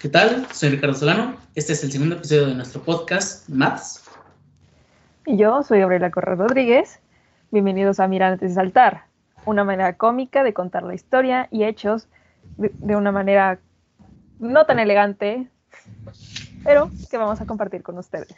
¿Qué 0.00 0.08
tal? 0.08 0.46
Soy 0.50 0.70
Ricardo 0.70 0.94
Solano. 0.94 1.36
Este 1.54 1.74
es 1.74 1.84
el 1.84 1.92
segundo 1.92 2.16
episodio 2.16 2.46
de 2.46 2.54
nuestro 2.54 2.82
podcast 2.82 3.46
Maths. 3.50 4.02
Y 5.26 5.36
yo 5.36 5.62
soy 5.62 5.80
Gabriela 5.80 6.10
Correa 6.10 6.36
Rodríguez. 6.36 7.00
Bienvenidos 7.50 8.00
a 8.00 8.08
Mirar 8.08 8.32
antes 8.32 8.48
de 8.48 8.54
saltar, 8.54 9.04
una 9.44 9.62
manera 9.62 9.98
cómica 9.98 10.42
de 10.42 10.54
contar 10.54 10.84
la 10.84 10.94
historia 10.94 11.48
y 11.50 11.64
hechos 11.64 12.08
de, 12.56 12.70
de 12.76 12.96
una 12.96 13.12
manera 13.12 13.60
no 14.38 14.64
tan 14.64 14.78
elegante, 14.78 15.50
pero 16.64 16.90
que 17.10 17.18
vamos 17.18 17.42
a 17.42 17.46
compartir 17.46 17.82
con 17.82 17.98
ustedes. 17.98 18.34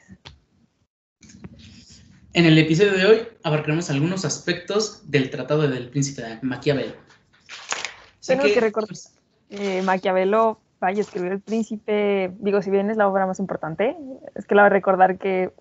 En 2.33 2.45
el 2.45 2.59
episodio 2.59 2.93
de 2.95 3.07
hoy 3.07 3.29
abarcaremos 3.45 3.89
algunos 3.89 4.25
aspectos 4.25 5.09
del 5.09 5.31
Tratado 5.31 5.69
del 5.69 5.91
Príncipe 5.91 6.23
de 6.23 6.39
Maquiavelo. 6.43 6.95
Tengo 8.27 8.43
que, 8.43 8.55
que 8.55 8.61
recordar, 8.61 8.97
eh, 9.51 9.81
Maquiavelo, 9.83 10.59
vaya, 10.83 11.01
escribió 11.01 11.31
El 11.31 11.41
Príncipe, 11.41 12.35
digo, 12.41 12.61
si 12.61 12.71
bien 12.71 12.91
es 12.91 12.97
la 12.97 13.09
obra 13.09 13.25
más 13.25 13.39
importante, 13.39 13.97
es 14.35 14.47
que 14.47 14.57
la 14.57 14.67
a 14.67 14.69
recordar 14.69 15.17
que 15.17 15.53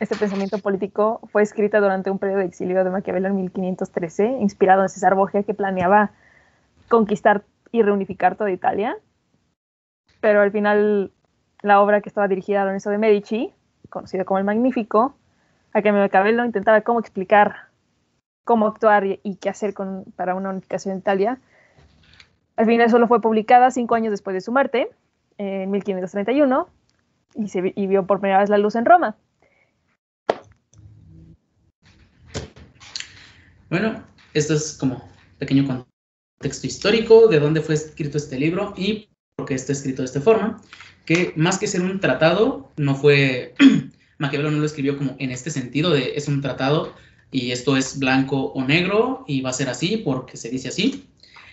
este 0.00 0.16
pensamiento 0.16 0.58
político 0.58 1.20
fue 1.30 1.42
escrito 1.42 1.80
durante 1.80 2.10
un 2.10 2.18
periodo 2.18 2.40
de 2.40 2.46
exilio 2.46 2.82
de 2.82 2.90
Maquiavelo 2.90 3.28
en 3.28 3.36
1513, 3.36 4.38
inspirado 4.40 4.82
en 4.82 4.88
César 4.88 5.14
Borgia, 5.14 5.44
que 5.44 5.54
planeaba 5.54 6.10
conquistar 6.88 7.44
y 7.70 7.82
reunificar 7.82 8.34
toda 8.34 8.50
Italia. 8.50 8.96
Pero 10.20 10.40
al 10.40 10.50
final, 10.50 11.12
la 11.62 11.80
obra 11.80 12.00
que 12.00 12.08
estaba 12.08 12.26
dirigida 12.26 12.62
a 12.62 12.64
Lorenzo 12.64 12.90
de 12.90 12.98
Medici, 12.98 13.54
conocido 13.88 14.24
como 14.24 14.38
el 14.38 14.44
Magnífico, 14.44 15.14
a 15.72 15.80
que 15.80 15.92
Maquiavelo 15.92 16.44
intentaba 16.44 16.80
cómo 16.80 16.98
explicar 16.98 17.70
cómo 18.44 18.66
actuar 18.66 19.04
y, 19.06 19.36
qué 19.36 19.48
hacer 19.48 19.74
para 20.16 20.34
una 20.34 20.50
unificación 20.50 20.94
de 20.94 21.00
Italia, 21.00 21.38
al 22.60 22.66
final 22.66 22.90
solo 22.90 23.08
fue 23.08 23.22
publicada 23.22 23.70
cinco 23.70 23.94
años 23.94 24.10
después 24.10 24.34
de 24.34 24.42
su 24.42 24.52
muerte, 24.52 24.90
en 25.38 25.70
1531, 25.70 26.68
y, 27.36 27.48
se, 27.48 27.62
vio 27.62 28.06
por 28.06 28.20
primera 28.20 28.40
vez 28.40 28.50
la 28.50 28.58
luz 28.58 28.74
en 28.74 28.84
Roma. 28.84 29.16
Bueno, 33.70 34.02
esto 34.34 34.52
es 34.52 34.76
como 34.78 35.02
pequeño 35.38 35.86
contexto 36.38 36.66
histórico 36.66 37.28
de 37.28 37.40
dónde 37.40 37.62
fue 37.62 37.76
escrito 37.76 38.18
este 38.18 38.38
libro 38.38 38.74
y 38.76 39.08
por 39.36 39.46
qué 39.46 39.54
está 39.54 39.72
escrito 39.72 40.02
de 40.02 40.06
esta 40.06 40.20
forma, 40.20 40.60
que 41.06 41.32
más 41.36 41.56
que 41.56 41.66
ser 41.66 41.80
un 41.80 41.98
tratado, 41.98 42.70
no 42.76 42.94
fue, 42.94 43.54
Maquiavelo 44.18 44.50
no 44.50 44.58
lo 44.58 44.66
escribió 44.66 44.98
como 44.98 45.16
en 45.18 45.30
este 45.30 45.50
sentido 45.50 45.92
de 45.92 46.12
es 46.14 46.28
un 46.28 46.42
tratado 46.42 46.92
y 47.30 47.52
esto 47.52 47.78
es 47.78 47.98
blanco 47.98 48.52
o 48.52 48.62
negro 48.62 49.24
y 49.26 49.40
va 49.40 49.48
a 49.48 49.54
ser 49.54 49.70
así 49.70 49.96
porque 49.96 50.36
se 50.36 50.50
dice 50.50 50.68
así, 50.68 51.09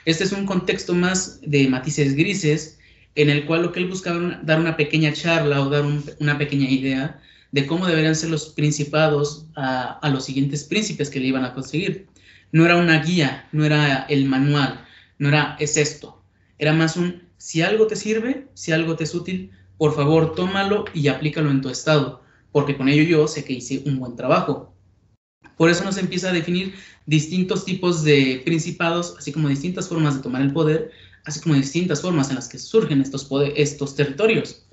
este 0.07 0.23
es 0.23 0.31
un 0.31 0.45
contexto 0.45 0.95
más 0.95 1.41
de 1.41 1.67
matices 1.67 2.15
grises, 2.15 2.79
en 3.15 3.29
el 3.29 3.45
cual 3.45 3.63
lo 3.63 3.73
que 3.73 3.81
él 3.81 3.89
buscaba 3.89 4.39
dar 4.41 4.57
una 4.57 4.77
pequeña 4.77 5.11
charla 5.11 5.61
o 5.61 5.69
dar 5.69 5.83
un, 5.83 6.01
una 6.21 6.37
pequeña 6.37 6.69
idea 6.69 7.21
de 7.51 7.67
cómo 7.67 7.85
deberían 7.85 8.15
ser 8.15 8.29
los 8.29 8.47
principados 8.47 9.47
a, 9.57 9.99
los 10.09 10.23
siguientes 10.23 10.63
príncipes 10.63 11.09
que 11.09 11.19
le 11.19 11.27
iban 11.27 11.43
a 11.43 11.53
conseguir. 11.53 12.07
No 12.53 12.63
era 12.63 12.77
una 12.77 13.03
guía, 13.03 13.49
no 13.51 13.65
era 13.65 14.03
el 14.03 14.23
manual, 14.23 14.85
no 15.19 15.27
era 15.27 15.57
es 15.59 15.75
esto. 15.75 16.23
Era 16.57 16.71
más 16.71 16.95
un, 16.95 17.23
si 17.35 17.61
algo 17.61 17.87
te 17.87 17.97
sirve, 17.97 18.47
si 18.53 18.71
algo 18.71 18.95
te 18.95 19.03
es 19.03 19.13
útil, 19.13 19.51
por 19.77 19.93
favor 19.93 20.35
tómalo 20.35 20.85
y 20.93 21.09
aplícalo 21.09 21.51
en 21.51 21.59
tu 21.61 21.67
estado, 21.67 22.21
porque 22.53 22.77
con 22.77 22.87
ello 22.87 23.03
yo 23.03 23.27
sé 23.27 23.43
que 23.43 23.51
hice 23.51 23.83
un 23.85 23.99
buen 23.99 24.15
trabajo. 24.15 24.73
Por 25.57 25.69
eso 25.69 25.83
nos 25.83 25.97
empieza 25.97 26.29
a 26.29 26.33
definir 26.33 26.75
distintos 27.05 27.65
tipos 27.65 28.03
de 28.03 28.41
principados, 28.45 29.15
así 29.17 29.31
como 29.31 29.49
distintas 29.49 29.89
formas 29.89 30.15
de 30.15 30.21
tomar 30.21 30.41
el 30.41 30.53
poder, 30.53 30.91
así 31.25 31.39
como 31.39 31.55
distintas 31.55 32.01
formas 32.01 32.29
en 32.29 32.35
las 32.35 32.47
que 32.47 32.59
surgen 32.59 33.01
estos, 33.01 33.27
estos 33.55 33.95
territorios. 33.95 34.63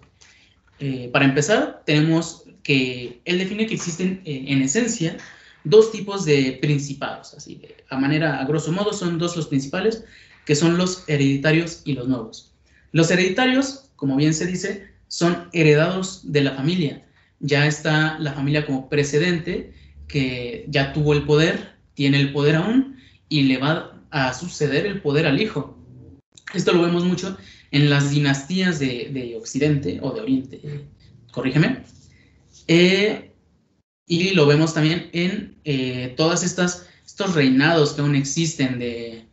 Eh, 0.78 1.08
para 1.12 1.24
empezar, 1.24 1.82
tenemos 1.86 2.44
que 2.62 3.20
él 3.24 3.38
define 3.38 3.66
que 3.66 3.74
existen 3.74 4.20
eh, 4.24 4.44
en 4.48 4.62
esencia 4.62 5.16
dos 5.64 5.90
tipos 5.92 6.24
de 6.24 6.58
principados, 6.60 7.34
así 7.34 7.56
de, 7.56 7.76
a 7.88 7.98
manera, 7.98 8.40
a 8.40 8.44
grosso 8.44 8.70
modo, 8.70 8.92
son 8.92 9.18
dos 9.18 9.36
los 9.36 9.48
principales, 9.48 10.04
que 10.44 10.54
son 10.54 10.76
los 10.76 11.04
hereditarios 11.08 11.80
y 11.84 11.94
los 11.94 12.06
nuevos. 12.06 12.52
Los 12.92 13.10
hereditarios, 13.10 13.90
como 13.96 14.16
bien 14.16 14.34
se 14.34 14.46
dice, 14.46 14.88
son 15.08 15.48
heredados 15.52 16.32
de 16.32 16.42
la 16.42 16.52
familia. 16.52 17.04
Ya 17.40 17.66
está 17.66 18.18
la 18.18 18.32
familia 18.32 18.66
como 18.66 18.88
precedente 18.88 19.72
que 20.08 20.66
ya 20.68 20.92
tuvo 20.92 21.12
el 21.12 21.24
poder, 21.24 21.74
tiene 21.94 22.20
el 22.20 22.32
poder 22.32 22.56
aún 22.56 22.96
y 23.28 23.42
le 23.42 23.58
va 23.58 24.00
a 24.10 24.32
suceder 24.32 24.86
el 24.86 25.00
poder 25.00 25.26
al 25.26 25.40
hijo. 25.40 25.78
Esto 26.52 26.72
lo 26.72 26.82
vemos 26.82 27.04
mucho 27.04 27.36
en 27.70 27.90
las 27.90 28.10
dinastías 28.10 28.78
de, 28.78 29.10
de 29.12 29.36
Occidente 29.36 29.98
o 30.02 30.12
de 30.12 30.20
Oriente, 30.20 30.60
corrígeme. 31.32 31.82
Eh, 32.68 33.30
y 34.06 34.30
lo 34.30 34.46
vemos 34.46 34.74
también 34.74 35.10
en 35.12 35.56
eh, 35.64 36.14
todas 36.16 36.42
estas 36.42 36.88
estos 37.14 37.34
reinados 37.34 37.92
que 37.92 38.00
aún 38.00 38.16
existen 38.16 38.78
de 38.78 39.24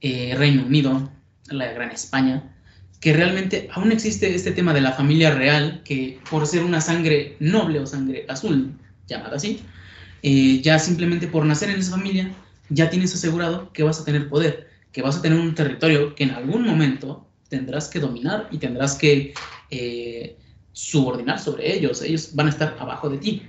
eh, 0.00 0.34
Reino 0.36 0.66
Unido, 0.66 1.08
la 1.50 1.70
Gran 1.72 1.90
España, 1.90 2.52
que 3.00 3.12
realmente 3.12 3.68
aún 3.72 3.92
existe 3.92 4.34
este 4.34 4.50
tema 4.50 4.74
de 4.74 4.80
la 4.80 4.92
familia 4.92 5.32
real, 5.32 5.82
que 5.84 6.18
por 6.30 6.46
ser 6.46 6.64
una 6.64 6.80
sangre 6.80 7.36
noble 7.38 7.78
o 7.78 7.86
sangre 7.86 8.26
azul, 8.28 8.72
llamada 9.06 9.36
así, 9.36 9.60
eh, 10.22 10.60
ya 10.62 10.78
simplemente 10.78 11.28
por 11.28 11.44
nacer 11.44 11.70
en 11.70 11.78
esa 11.78 11.92
familia, 11.92 12.34
ya 12.68 12.90
tienes 12.90 13.14
asegurado 13.14 13.72
que 13.72 13.82
vas 13.82 14.00
a 14.00 14.04
tener 14.04 14.28
poder, 14.28 14.68
que 14.92 15.02
vas 15.02 15.16
a 15.16 15.22
tener 15.22 15.38
un 15.38 15.54
territorio 15.54 16.14
que 16.14 16.24
en 16.24 16.30
algún 16.30 16.66
momento 16.66 17.26
tendrás 17.48 17.88
que 17.88 18.00
dominar 18.00 18.48
y 18.50 18.58
tendrás 18.58 18.94
que 18.96 19.32
eh, 19.70 20.36
subordinar 20.72 21.38
sobre 21.38 21.74
ellos. 21.74 22.02
Ellos 22.02 22.30
van 22.34 22.48
a 22.48 22.50
estar 22.50 22.76
abajo 22.78 23.08
de 23.08 23.18
ti. 23.18 23.42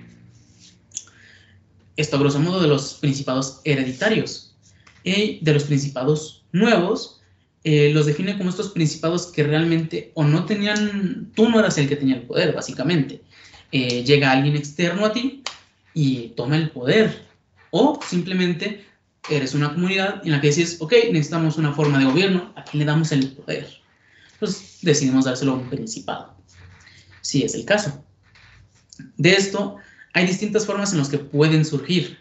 Esto 1.97 2.15
a 2.15 2.19
grosso 2.19 2.39
modo 2.39 2.61
de 2.61 2.67
los 2.67 2.93
principados 2.95 3.61
hereditarios. 3.65 4.55
Y 5.03 5.39
de 5.43 5.53
los 5.53 5.63
principados 5.63 6.45
nuevos, 6.51 7.21
eh, 7.63 7.91
los 7.93 8.05
define 8.05 8.37
como 8.37 8.49
estos 8.49 8.69
principados 8.69 9.27
que 9.27 9.43
realmente 9.43 10.11
o 10.13 10.23
no 10.23 10.45
tenían, 10.45 11.31
tú 11.35 11.49
no 11.49 11.59
eras 11.59 11.77
el 11.77 11.89
que 11.89 11.95
tenía 11.95 12.15
el 12.15 12.23
poder, 12.23 12.53
básicamente. 12.53 13.21
Llega 13.71 14.31
alguien 14.31 14.55
externo 14.55 15.05
a 15.05 15.13
ti 15.13 15.43
y 15.93 16.29
toma 16.29 16.57
el 16.57 16.69
poder. 16.71 17.25
O 17.71 17.99
simplemente 18.07 18.85
eres 19.29 19.53
una 19.53 19.73
comunidad 19.73 20.21
en 20.25 20.31
la 20.31 20.41
que 20.41 20.47
dices, 20.47 20.77
ok, 20.79 20.93
necesitamos 21.11 21.57
una 21.57 21.73
forma 21.73 21.99
de 21.99 22.05
gobierno, 22.05 22.53
¿a 22.55 22.63
quién 22.63 22.79
le 22.79 22.85
damos 22.85 23.11
el 23.11 23.31
poder? 23.31 23.67
Pues 24.39 24.79
decidimos 24.81 25.25
dárselo 25.25 25.53
a 25.53 25.55
un 25.55 25.69
principado, 25.69 26.35
si 27.21 27.43
es 27.43 27.53
el 27.53 27.65
caso. 27.65 28.03
De 29.17 29.31
esto, 29.31 29.77
hay 30.13 30.25
distintas 30.25 30.65
formas 30.65 30.91
en 30.91 30.99
las 30.99 31.09
que 31.09 31.19
pueden 31.19 31.65
surgir. 31.65 32.17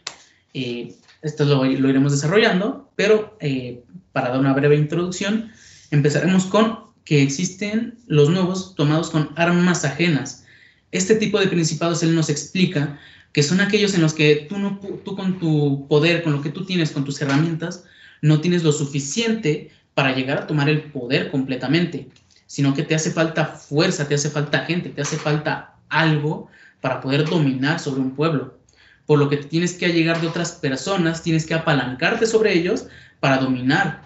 Eh, 0.54 0.94
esto 1.22 1.44
lo, 1.44 1.64
lo, 1.64 1.88
iremos 1.88 2.12
desarrollando, 2.12 2.90
pero 2.96 3.36
eh, 3.40 3.82
para 4.12 4.30
dar 4.30 4.40
una 4.40 4.52
breve 4.52 4.76
introducción, 4.76 5.50
empezaremos 5.90 6.46
con 6.46 6.88
que 7.04 7.22
existen 7.22 7.98
los 8.06 8.28
nuevos 8.28 8.74
tomados 8.74 9.10
con 9.10 9.30
armas 9.36 9.84
ajenas. 9.84 10.44
Este 10.92 11.14
tipo 11.14 11.38
de 11.40 11.48
principados 11.48 12.02
él 12.02 12.14
nos 12.14 12.28
explica 12.28 12.98
que 13.32 13.42
son 13.42 13.60
aquellos 13.60 13.94
en 13.94 14.02
los 14.02 14.14
que 14.14 14.46
tú, 14.48 14.58
no, 14.58 14.80
tú 15.04 15.16
con 15.16 15.38
tu 15.38 15.86
poder, 15.88 16.22
con 16.22 16.32
lo 16.32 16.42
que 16.42 16.50
tú 16.50 16.64
tienes, 16.64 16.90
con 16.90 17.04
tus 17.04 17.20
herramientas, 17.20 17.84
no 18.22 18.40
tienes 18.40 18.64
lo 18.64 18.72
suficiente 18.72 19.70
para 19.94 20.14
llegar 20.14 20.38
a 20.38 20.46
tomar 20.46 20.68
el 20.68 20.82
poder 20.84 21.30
completamente, 21.30 22.08
sino 22.46 22.74
que 22.74 22.82
te 22.82 22.94
hace 22.94 23.10
falta 23.10 23.44
fuerza, 23.44 24.08
te 24.08 24.14
hace 24.14 24.30
falta 24.30 24.60
gente, 24.60 24.90
te 24.90 25.02
hace 25.02 25.16
falta 25.16 25.74
algo 25.88 26.48
para 26.80 27.00
poder 27.00 27.28
dominar 27.28 27.80
sobre 27.80 28.00
un 28.00 28.14
pueblo. 28.14 28.58
Por 29.06 29.18
lo 29.18 29.28
que 29.28 29.38
tienes 29.38 29.74
que 29.74 29.88
llegar 29.88 30.20
de 30.20 30.28
otras 30.28 30.52
personas, 30.52 31.22
tienes 31.22 31.46
que 31.46 31.54
apalancarte 31.54 32.26
sobre 32.26 32.52
ellos 32.52 32.86
para 33.20 33.38
dominar 33.38 34.02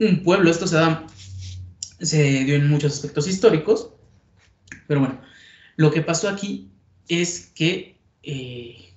un 0.00 0.22
pueblo. 0.22 0.50
Esto 0.50 0.66
se 0.66 0.76
da, 0.76 1.06
se 2.00 2.44
dio 2.44 2.54
en 2.54 2.68
muchos 2.68 2.94
aspectos 2.94 3.28
históricos, 3.28 3.90
pero 4.86 5.00
bueno, 5.00 5.20
lo 5.76 5.90
que 5.90 6.02
pasó 6.02 6.28
aquí 6.28 6.70
es 7.08 7.52
que 7.54 7.95
eh, 8.26 8.92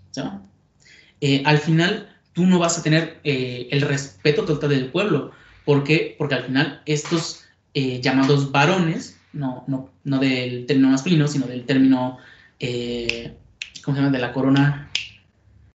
eh, 1.22 1.44
al 1.46 1.60
final 1.60 2.10
tú 2.34 2.46
no 2.46 2.60
vas 2.60 2.78
a 2.78 2.84
tener 2.84 3.20
eh, 3.24 3.68
el 3.72 3.82
respeto 3.82 4.46
total 4.46 4.70
del 4.70 4.92
pueblo. 4.92 5.32
¿Por 5.66 5.84
qué? 5.84 6.16
Porque 6.18 6.36
al 6.36 6.46
final 6.46 6.82
estos 6.86 7.46
eh, 7.74 8.02
llamados 8.02 8.52
varones, 8.52 9.20
no, 9.34 9.64
no, 9.68 9.90
no, 10.04 10.20
del 10.20 10.66
término 10.66 10.90
masculino, 10.90 11.28
sino 11.28 11.48
del 11.48 11.66
término, 11.66 12.18
eh, 12.60 13.36
¿cómo 13.84 13.96
se 13.96 14.02
llama? 14.02 14.16
De 14.16 14.22
la 14.22 14.34
corona. 14.34 14.90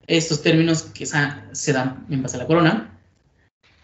Estos 0.07 0.43
términos 0.43 0.83
que 0.83 1.07
se 1.07 1.73
dan 1.73 2.07
en 2.11 2.23
base 2.23 2.37
a 2.37 2.41
la 2.41 2.47
corona, 2.47 2.99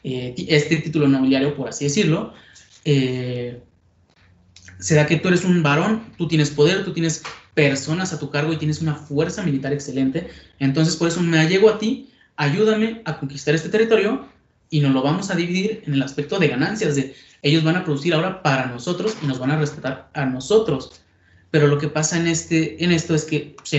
este 0.03 0.77
título 0.77 1.09
nobiliario, 1.09 1.57
por 1.57 1.71
así 1.71 1.85
decirlo, 1.85 2.35
será 4.81 5.07
que 5.07 5.17
tú 5.17 5.29
eres 5.29 5.45
un 5.45 5.63
varón, 5.63 6.03
tú 6.19 6.27
tienes 6.29 6.51
poder, 6.51 6.85
tú 6.85 6.93
tienes 6.93 7.23
personas 7.55 8.13
a 8.13 8.19
tu 8.19 8.31
cargo 8.31 8.53
y 8.53 8.57
tienes 8.57 8.81
una 8.81 8.95
fuerza 8.95 9.43
militar 9.43 9.73
excelente. 9.73 10.29
Entonces, 10.59 10.97
por 10.97 11.09
eso 11.09 11.21
me 11.23 11.39
allego 11.39 11.71
a 11.71 11.79
ti, 11.79 12.11
ayúdame 12.37 13.03
a 13.05 13.19
conquistar 13.19 13.55
este 13.55 13.69
territorio 13.69 14.27
y 14.71 14.81
nos 14.81 14.93
lo 14.93 15.03
vamos 15.03 15.31
a 15.31 15.35
dividir 15.35 15.83
en 15.87 15.95
el 15.95 16.03
aspecto 16.03 16.39
de 16.39 16.49
ganancias, 16.49 16.97
de 16.97 17.15
ellos 17.43 17.65
van 17.65 17.77
a 17.77 17.85
producir 17.85 18.15
ahora 18.15 18.43
para 18.43 18.67
nosotros 18.67 19.17
y 19.23 19.27
nos 19.27 19.39
van 19.39 19.51
a 19.51 19.59
respetar 19.59 20.11
a 20.15 20.27
nosotros. 20.27 21.03
Pero 21.51 21.67
lo 21.67 21.79
que 21.79 21.89
pasa 21.89 22.19
en, 22.19 22.29
este, 22.29 22.83
en 22.83 22.93
esto 22.93 23.15
es 23.15 23.25
que 23.25 23.57
pues, 23.57 23.73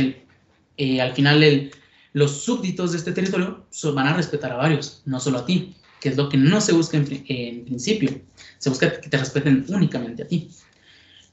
eh, 0.77 1.01
al 1.01 1.13
final 1.13 1.71
los 2.13 2.43
súbditos 2.43 2.91
de 2.91 2.97
este 2.97 3.13
territorio 3.13 3.65
van 3.93 4.07
a 4.07 4.13
respetar 4.13 4.51
a 4.51 4.57
varios, 4.57 5.01
no 5.05 5.19
solo 5.19 5.39
a 5.39 5.45
ti, 5.45 5.75
que 6.01 6.09
es 6.09 6.17
lo 6.17 6.27
que 6.27 6.37
no 6.37 6.59
se 6.59 6.73
busca 6.73 6.97
en, 6.97 7.65
principio. 7.65 8.19
Se 8.57 8.69
busca 8.69 8.99
que 8.99 9.07
te 9.07 9.17
respeten 9.17 9.65
únicamente 9.69 10.23
a 10.23 10.27
ti. 10.27 10.49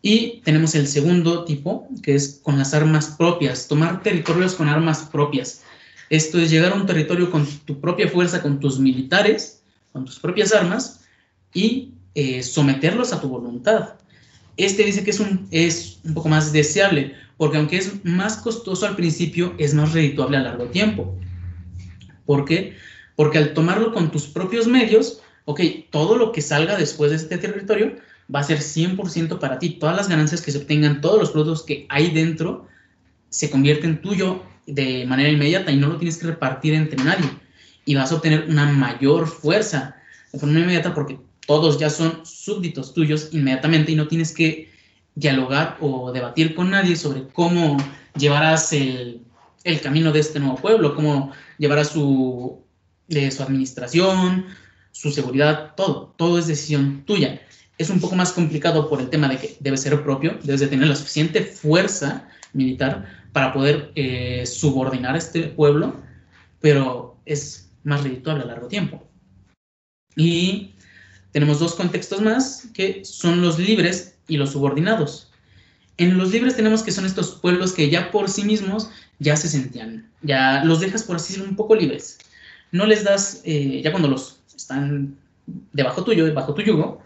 Y 0.00 0.40
tenemos 0.44 0.74
el 0.74 0.86
segundo 0.86 1.44
tipo, 1.44 1.88
que 2.02 2.14
es 2.14 2.40
con 2.42 2.58
las 2.58 2.72
armas 2.72 3.14
propias, 3.18 3.66
tomar 3.66 4.02
territorios 4.02 4.54
con 4.54 4.68
armas 4.68 5.08
propias. 5.10 5.62
Esto 6.08 6.38
es 6.38 6.50
llegar 6.50 6.72
a 6.72 6.76
un 6.76 6.86
territorio 6.86 7.30
con 7.30 7.46
tu 7.64 7.80
propia 7.80 8.08
fuerza, 8.08 8.40
con 8.40 8.60
tus 8.60 8.78
militares, 8.78 9.62
con 9.92 10.04
tus 10.04 10.18
propias 10.18 10.52
armas, 10.52 11.00
y 11.52 11.92
eh, 12.14 12.42
someterlos 12.42 13.12
a 13.12 13.20
tu 13.20 13.28
voluntad. 13.28 13.94
Este 14.56 14.84
dice 14.84 15.04
que 15.04 15.10
es 15.10 15.20
un, 15.20 15.46
es 15.50 16.00
un 16.04 16.14
poco 16.14 16.28
más 16.28 16.52
deseable, 16.52 17.14
porque 17.36 17.58
aunque 17.58 17.78
es 17.78 18.04
más 18.04 18.36
costoso 18.36 18.86
al 18.86 18.96
principio, 18.96 19.54
es 19.58 19.74
más 19.74 19.92
redituable 19.92 20.36
a 20.36 20.40
largo 20.40 20.66
tiempo. 20.66 21.16
¿Por 22.26 22.44
qué? 22.44 22.76
Porque 23.16 23.38
al 23.38 23.54
tomarlo 23.54 23.92
con 23.92 24.10
tus 24.10 24.26
propios 24.26 24.66
medios, 24.66 25.20
ok, 25.44 25.60
todo 25.90 26.16
lo 26.16 26.32
que 26.32 26.42
salga 26.42 26.76
después 26.76 27.10
de 27.10 27.16
este 27.16 27.38
territorio 27.38 27.96
va 28.34 28.40
a 28.40 28.44
ser 28.44 28.58
100% 28.58 29.38
para 29.38 29.58
ti. 29.58 29.70
Todas 29.70 29.96
las 29.96 30.08
ganancias 30.08 30.42
que 30.42 30.52
se 30.52 30.58
obtengan, 30.58 31.00
todos 31.00 31.18
los 31.18 31.30
productos 31.30 31.64
que 31.64 31.86
hay 31.88 32.10
dentro, 32.10 32.66
se 33.30 33.50
convierten 33.50 34.00
tuyo 34.00 34.42
de 34.66 35.06
manera 35.06 35.30
inmediata 35.30 35.72
y 35.72 35.76
no 35.76 35.88
lo 35.88 35.96
tienes 35.96 36.18
que 36.18 36.26
repartir 36.26 36.74
entre 36.74 37.02
nadie. 37.02 37.28
Y 37.84 37.94
vas 37.94 38.12
a 38.12 38.16
obtener 38.16 38.46
una 38.48 38.66
mayor 38.66 39.26
fuerza 39.26 39.96
de 40.32 40.38
forma 40.38 40.60
inmediata 40.60 40.94
porque 40.94 41.18
todos 41.46 41.78
ya 41.78 41.88
son 41.88 42.26
súbditos 42.26 42.92
tuyos 42.92 43.30
inmediatamente 43.32 43.92
y 43.92 43.94
no 43.94 44.08
tienes 44.08 44.32
que 44.32 44.70
dialogar 45.14 45.78
o 45.80 46.12
debatir 46.12 46.54
con 46.54 46.70
nadie 46.70 46.94
sobre 46.96 47.26
cómo 47.28 47.76
llevarás 48.16 48.72
el, 48.72 49.22
camino 49.82 50.12
de 50.12 50.20
este 50.20 50.40
nuevo 50.40 50.56
pueblo, 50.56 50.94
cómo 50.94 51.32
llevarás 51.58 51.88
su, 51.88 52.62
su 53.08 53.42
administración, 53.42 54.46
su 54.92 55.10
seguridad, 55.10 55.74
todo, 55.76 56.14
todo 56.16 56.38
es 56.38 56.46
decisión 56.46 57.04
tuya. 57.04 57.40
Es 57.78 57.90
un 57.90 58.00
poco 58.00 58.16
más 58.16 58.32
complicado 58.32 58.88
por 58.88 59.00
el 59.00 59.08
tema 59.08 59.28
de 59.28 59.38
que 59.38 59.56
debe 59.60 59.76
ser 59.76 60.02
propio, 60.02 60.38
debes 60.42 60.60
de 60.60 60.66
tener 60.66 60.88
la 60.88 60.96
suficiente 60.96 61.42
fuerza 61.42 62.28
militar 62.52 63.06
para 63.32 63.52
poder 63.52 63.92
eh, 63.94 64.44
subordinar 64.46 65.14
a 65.14 65.18
este 65.18 65.44
pueblo, 65.44 65.96
pero 66.60 67.16
es 67.24 67.70
más 67.84 68.02
redituable 68.02 68.42
a 68.42 68.46
largo 68.46 68.68
tiempo. 68.68 69.06
Y 70.16 70.74
tenemos 71.32 71.60
dos 71.60 71.74
contextos 71.74 72.20
más 72.20 72.68
que 72.74 73.04
son 73.04 73.42
los 73.42 73.58
libres 73.58 74.18
y 74.26 74.36
los 74.36 74.50
subordinados. 74.50 75.30
En 75.98 76.18
los 76.18 76.30
libres 76.30 76.56
tenemos 76.56 76.82
que 76.82 76.92
son 76.92 77.06
estos 77.06 77.32
pueblos 77.36 77.72
que 77.72 77.90
ya 77.90 78.10
por 78.10 78.28
sí 78.28 78.44
mismos 78.44 78.90
ya 79.18 79.36
se 79.36 79.48
sentían, 79.48 80.10
ya 80.22 80.64
los 80.64 80.80
dejas 80.80 81.02
por 81.02 81.16
así 81.16 81.40
un 81.40 81.56
poco 81.56 81.74
libres. 81.74 82.18
No 82.70 82.86
les 82.86 83.04
das, 83.04 83.40
eh, 83.44 83.80
ya 83.82 83.90
cuando 83.90 84.08
los 84.08 84.40
están 84.54 85.16
debajo 85.72 86.04
tuyo, 86.04 86.32
bajo 86.34 86.54
tu 86.54 86.62
yugo, 86.62 87.02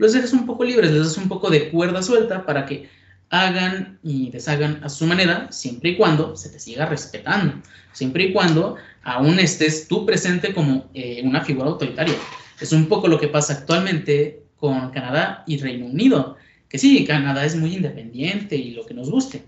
los 0.00 0.14
dejas 0.14 0.32
un 0.32 0.46
poco 0.46 0.64
libres, 0.64 0.90
les 0.92 1.04
das 1.04 1.18
un 1.18 1.28
poco 1.28 1.50
de 1.50 1.68
cuerda 1.68 2.02
suelta 2.02 2.46
para 2.46 2.64
que 2.64 2.88
hagan 3.28 3.98
y 4.02 4.30
deshagan 4.30 4.82
a 4.82 4.88
su 4.88 5.04
manera, 5.04 5.52
siempre 5.52 5.90
y 5.90 5.96
cuando 5.98 6.36
se 6.36 6.48
te 6.48 6.58
siga 6.58 6.86
respetando, 6.86 7.60
siempre 7.92 8.24
y 8.24 8.32
cuando 8.32 8.76
aún 9.02 9.38
estés 9.38 9.88
tú 9.88 10.06
presente 10.06 10.54
como 10.54 10.90
eh, 10.94 11.20
una 11.22 11.44
figura 11.44 11.68
autoritaria. 11.68 12.14
Es 12.58 12.72
un 12.72 12.86
poco 12.86 13.08
lo 13.08 13.20
que 13.20 13.28
pasa 13.28 13.52
actualmente 13.52 14.42
con 14.56 14.90
Canadá 14.90 15.44
y 15.46 15.58
Reino 15.58 15.84
Unido, 15.84 16.38
que 16.70 16.78
sí, 16.78 17.04
Canadá 17.04 17.44
es 17.44 17.54
muy 17.54 17.74
independiente 17.74 18.56
y 18.56 18.70
lo 18.70 18.86
que 18.86 18.94
nos 18.94 19.10
guste, 19.10 19.42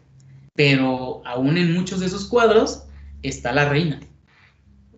pero 0.54 1.22
aún 1.24 1.56
en 1.56 1.72
muchos 1.72 2.00
de 2.00 2.06
esos 2.06 2.26
cuadros 2.26 2.84
está 3.22 3.54
la 3.54 3.70
reina. 3.70 4.00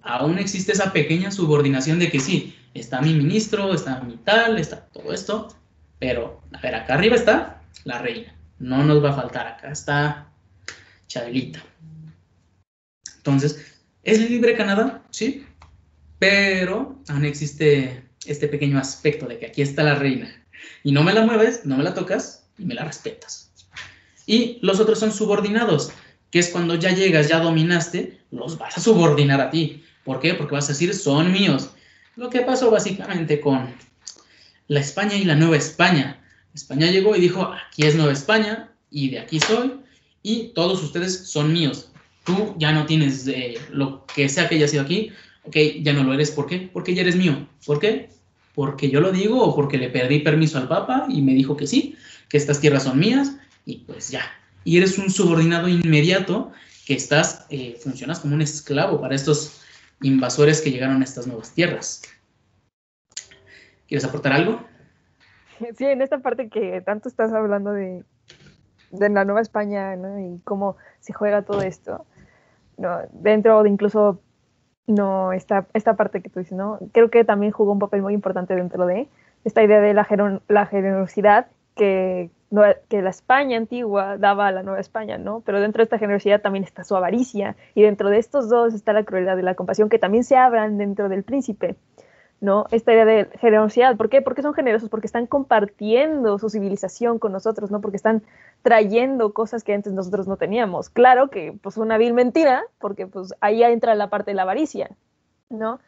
Aún 0.02 0.36
existe 0.38 0.72
esa 0.72 0.92
pequeña 0.92 1.30
subordinación 1.30 2.00
de 2.00 2.10
que 2.10 2.18
sí, 2.18 2.56
está 2.74 3.00
mi 3.00 3.14
ministro, 3.14 3.72
está 3.72 4.00
mi 4.00 4.16
tal, 4.16 4.58
está 4.58 4.86
todo 4.86 5.12
esto, 5.12 5.48
pero 5.98 6.42
a 6.52 6.60
ver, 6.60 6.74
acá 6.74 6.94
arriba 6.94 7.16
está 7.16 7.62
la 7.84 7.98
reina, 7.98 8.34
no 8.58 8.84
nos 8.84 9.02
va 9.02 9.10
a 9.10 9.14
faltar, 9.14 9.46
acá 9.46 9.70
está 9.70 10.28
Chabelita. 11.06 11.62
Entonces, 13.16 13.80
¿es 14.02 14.28
libre 14.28 14.56
Canadá? 14.56 15.02
Sí, 15.10 15.46
pero 16.18 16.98
aún 17.08 17.24
existe 17.24 18.04
este 18.26 18.48
pequeño 18.48 18.78
aspecto 18.78 19.26
de 19.26 19.38
que 19.38 19.46
aquí 19.46 19.62
está 19.62 19.82
la 19.82 19.94
reina 19.94 20.28
y 20.82 20.92
no 20.92 21.02
me 21.02 21.12
la 21.12 21.24
mueves, 21.24 21.64
no 21.64 21.76
me 21.76 21.84
la 21.84 21.94
tocas 21.94 22.48
y 22.58 22.64
me 22.64 22.74
la 22.74 22.84
respetas. 22.84 23.52
Y 24.26 24.58
los 24.62 24.80
otros 24.80 24.98
son 24.98 25.12
subordinados, 25.12 25.92
que 26.30 26.38
es 26.38 26.48
cuando 26.48 26.74
ya 26.74 26.90
llegas, 26.90 27.28
ya 27.28 27.40
dominaste, 27.40 28.20
los 28.30 28.58
vas 28.58 28.76
a 28.76 28.80
subordinar 28.80 29.40
a 29.40 29.50
ti. 29.50 29.84
¿Por 30.04 30.20
qué? 30.20 30.34
Porque 30.34 30.54
vas 30.54 30.68
a 30.68 30.72
decir, 30.72 30.94
son 30.94 31.32
míos. 31.32 31.70
Lo 32.16 32.30
que 32.30 32.42
pasó 32.42 32.70
básicamente 32.70 33.40
con 33.40 33.74
la 34.68 34.80
España 34.80 35.16
y 35.16 35.24
la 35.24 35.34
Nueva 35.34 35.56
España. 35.56 36.20
España 36.54 36.90
llegó 36.90 37.16
y 37.16 37.20
dijo, 37.20 37.42
aquí 37.42 37.84
es 37.84 37.96
Nueva 37.96 38.12
España 38.12 38.70
y 38.90 39.10
de 39.10 39.18
aquí 39.18 39.40
soy 39.40 39.72
y 40.22 40.52
todos 40.54 40.82
ustedes 40.82 41.28
son 41.28 41.52
míos. 41.52 41.90
Tú 42.24 42.54
ya 42.56 42.72
no 42.72 42.86
tienes 42.86 43.26
eh, 43.26 43.58
lo 43.70 44.06
que 44.06 44.28
sea 44.28 44.48
que 44.48 44.54
haya 44.54 44.68
sido 44.68 44.82
aquí, 44.82 45.10
ok, 45.42 45.56
ya 45.82 45.92
no 45.92 46.04
lo 46.04 46.14
eres. 46.14 46.30
¿Por 46.30 46.46
qué? 46.46 46.70
Porque 46.72 46.94
ya 46.94 47.02
eres 47.02 47.16
mío. 47.16 47.46
¿Por 47.66 47.80
qué? 47.80 48.10
Porque 48.54 48.88
yo 48.88 49.00
lo 49.00 49.10
digo 49.10 49.42
o 49.42 49.54
porque 49.54 49.76
le 49.76 49.90
perdí 49.90 50.20
permiso 50.20 50.58
al 50.58 50.68
Papa 50.68 51.06
y 51.08 51.20
me 51.20 51.34
dijo 51.34 51.56
que 51.56 51.66
sí, 51.66 51.96
que 52.28 52.36
estas 52.36 52.60
tierras 52.60 52.84
son 52.84 52.98
mías 52.98 53.32
y 53.66 53.78
pues 53.78 54.10
ya. 54.10 54.22
Y 54.62 54.78
eres 54.78 54.96
un 54.98 55.10
subordinado 55.10 55.68
inmediato 55.68 56.52
que 56.86 56.94
estás, 56.94 57.46
eh, 57.50 57.76
funcionas 57.82 58.20
como 58.20 58.34
un 58.34 58.42
esclavo 58.42 59.00
para 59.00 59.14
estos 59.14 59.63
invasores 60.02 60.60
que 60.60 60.70
llegaron 60.70 61.00
a 61.00 61.04
estas 61.04 61.26
nuevas 61.26 61.52
tierras. 61.52 62.02
¿Quieres 63.88 64.04
aportar 64.04 64.32
algo? 64.32 64.60
Sí, 65.78 65.84
en 65.84 66.02
esta 66.02 66.18
parte 66.18 66.48
que 66.48 66.80
tanto 66.80 67.08
estás 67.08 67.32
hablando 67.32 67.70
de, 67.70 68.02
la 68.90 69.24
Nueva 69.24 69.40
España 69.40 69.94
y 69.94 70.40
cómo 70.42 70.76
se 70.98 71.12
juega 71.12 71.42
todo 71.42 71.62
esto, 71.62 72.04
dentro 73.12 73.62
de 73.62 73.70
incluso 73.70 74.20
no, 74.88 75.32
esta, 75.32 75.66
esta 75.72 75.94
parte 75.94 76.22
que 76.22 76.28
tú 76.28 76.40
dices, 76.40 76.58
¿no? 76.58 76.80
Creo 76.92 77.08
que 77.08 77.24
también 77.24 77.52
jugó 77.52 77.70
un 77.70 77.78
papel 77.78 78.02
muy 78.02 78.14
importante 78.14 78.56
dentro 78.56 78.84
de 78.84 79.08
esta 79.44 79.62
idea 79.62 79.80
de 79.80 79.94
la 79.94 80.66
generosidad 80.66 81.46
que, 81.76 82.30
que 82.88 83.02
la 83.02 83.10
España 83.10 83.56
antigua 83.56 84.16
daba 84.18 84.48
a 84.48 84.52
la 84.52 84.62
Nueva 84.62 84.80
España, 84.80 85.18
¿no? 85.18 85.40
Pero 85.40 85.60
dentro 85.60 85.80
de 85.80 85.84
esta 85.84 85.98
generosidad 85.98 86.40
también 86.40 86.64
está 86.64 86.84
su 86.84 86.94
avaricia 86.94 87.56
y 87.74 87.82
dentro 87.82 88.10
de 88.10 88.18
estos 88.18 88.48
dos 88.48 88.74
está 88.74 88.92
la 88.92 89.04
crueldad 89.04 89.36
y 89.38 89.42
la 89.42 89.54
compasión 89.54 89.88
que 89.88 89.98
también 89.98 90.24
se 90.24 90.36
abran 90.36 90.78
dentro 90.78 91.08
del 91.08 91.24
príncipe. 91.24 91.76
¿no? 92.40 92.66
Esta 92.70 92.92
idea 92.92 93.06
de 93.06 93.28
generosidad. 93.38 93.96
¿Por 93.96 94.10
qué? 94.10 94.20
Porque 94.20 94.42
son 94.42 94.52
generosos, 94.52 94.90
porque 94.90 95.06
están 95.06 95.26
compartiendo 95.26 96.38
su 96.38 96.50
civilización 96.50 97.18
con 97.18 97.32
nosotros, 97.32 97.70
¿no? 97.70 97.80
Porque 97.80 97.96
están 97.96 98.22
trayendo 98.62 99.32
cosas 99.32 99.64
que 99.64 99.72
antes 99.72 99.94
nosotros 99.94 100.28
no 100.28 100.36
teníamos. 100.36 100.90
Claro 100.90 101.30
que, 101.30 101.56
pues, 101.62 101.78
una 101.78 101.96
vil 101.96 102.12
mentira, 102.12 102.64
porque, 102.78 103.06
pues, 103.06 103.32
ahí 103.40 103.62
entra 103.62 103.94
la 103.94 104.10
parte 104.10 104.32
de 104.32 104.34
la 104.34 104.42
avaricia, 104.42 104.90
¿no? 105.48 105.80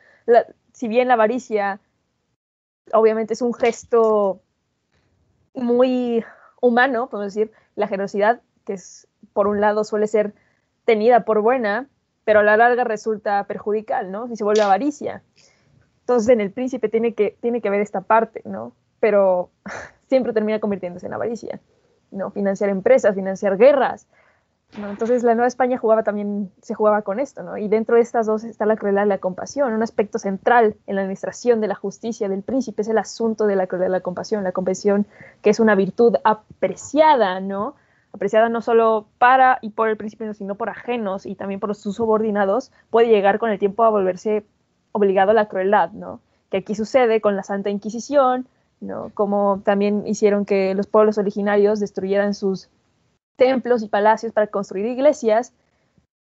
si 0.73 0.89
bien 0.89 1.09
la 1.09 1.15
avaricia, 1.15 1.81
obviamente, 2.93 3.35
es 3.35 3.43
un 3.43 3.55
gesto 3.55 4.41
muy 5.55 6.25
humano, 6.67 7.09
podemos 7.09 7.35
decir, 7.35 7.53
la 7.75 7.89
generosidad, 7.89 8.41
que 8.65 8.75
es, 8.75 9.09
por 9.33 9.47
un 9.47 9.61
lado, 9.61 9.85
suele 9.85 10.07
ser 10.07 10.35
tenida 10.85 11.25
por 11.25 11.41
buena, 11.41 11.89
pero 12.25 12.41
a 12.41 12.43
la 12.43 12.57
larga 12.57 12.85
resulta 12.85 13.45
perjudicial, 13.45 14.11
¿no? 14.11 14.29
Si 14.29 14.37
se 14.37 14.45
vuelve 14.45 14.63
avaricia. 14.63 15.23
Entonces 16.01 16.29
en 16.29 16.41
el 16.41 16.53
príncipe 16.53 16.89
tiene 16.89 17.15
que, 17.15 17.37
tiene 17.41 17.61
que 17.61 17.69
haber 17.69 17.81
esta 17.81 18.01
parte, 18.01 18.43
¿no? 18.45 18.73
Pero 19.01 19.51
siempre 20.09 20.33
termina 20.33 20.61
convirtiéndose 20.61 21.07
en 21.07 21.15
avaricia, 21.15 21.61
¿no? 22.11 22.31
Financiar 22.31 22.71
empresas, 22.71 23.15
financiar 23.15 23.57
guerras. 23.57 24.07
Entonces 24.77 25.23
la 25.23 25.35
Nueva 25.35 25.49
España 25.49 25.79
jugaba 25.79 26.03
también, 26.03 26.51
se 26.61 26.75
jugaba 26.75 27.03
con 27.03 27.19
esto, 27.19 27.43
¿no? 27.43 27.57
Y 27.57 27.69
dentro 27.69 27.97
de 27.97 28.03
estas 28.03 28.27
dos 28.27 28.45
está 28.45 28.67
la 28.67 28.77
crueldad 28.77 29.07
y 29.07 29.09
la 29.09 29.19
compasión. 29.19 29.73
Un 29.73 29.83
aspecto 29.83 30.19
central 30.19 30.77
en 30.87 30.97
la 30.97 31.03
administración 31.03 31.61
de 31.61 31.69
la 31.69 31.75
justicia 31.75 32.29
del 32.29 32.43
príncipe 32.43 32.83
es 32.83 32.89
el 32.89 32.99
asunto 32.99 33.47
de 33.47 33.57
la 33.57 33.67
crueldad 33.67 33.89
y 33.89 33.93
la 33.93 34.01
compasión. 34.01 34.45
La 34.45 34.53
compasión 34.53 35.07
que 35.41 35.51
es 35.51 35.61
una 35.61 35.75
virtud 35.75 36.17
apreciada, 36.25 37.41
¿no? 37.41 37.75
apreciada 38.17 38.49
no 38.49 38.61
solo 38.61 39.07
para 39.19 39.59
y 39.63 39.71
por 39.71 39.89
el 39.89 39.97
príncipe, 39.97 40.33
sino 40.35 40.57
por 40.57 40.69
ajenos 40.69 41.27
y 41.27 41.35
también 41.35 41.61
por 41.61 41.75
sus 41.75 41.97
subordinados, 41.97 42.73
puede 42.91 43.09
llegar 43.09 43.39
con 43.39 43.51
el 43.51 43.59
tiempo 43.59 43.85
a 43.85 43.91
volverse 43.91 44.45
obligado 44.93 45.31
a 45.31 45.35
la 45.35 45.47
crueldad, 45.47 45.93
¿no? 45.93 46.21
Que 46.51 46.59
aquí 46.59 46.75
sucede 46.75 47.21
con 47.21 47.37
la 47.37 47.43
Santa 47.43 47.71
Inquisición, 47.71 48.47
¿no? 48.81 49.11
Como 49.15 49.61
también 49.65 50.07
hicieron 50.07 50.45
que 50.45 50.75
los 50.75 50.87
pueblos 50.87 51.19
originarios 51.19 51.79
destruyeran 51.81 52.35
sus 52.35 52.69
templos 53.37 53.83
y 53.83 53.89
palacios 53.89 54.33
para 54.33 54.49
construir 54.49 54.87
iglesias, 54.87 55.53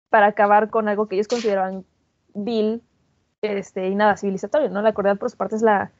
para 0.09 0.27
acabar 0.27 0.69
con 0.69 0.87
algo 0.87 1.07
que 1.07 1.15
ellos 1.15 1.27
consideraban 1.27 1.85
vil 2.33 2.81
este, 3.41 3.87
y 3.87 3.95
nada 3.95 4.17
civilizatorio, 4.17 4.69
¿no? 4.69 4.81
La 4.81 4.93
crueldad 4.93 5.17
por 5.17 5.29
su 5.29 5.37
parte 5.37 5.55
es 5.55 5.61
la, 5.61 5.91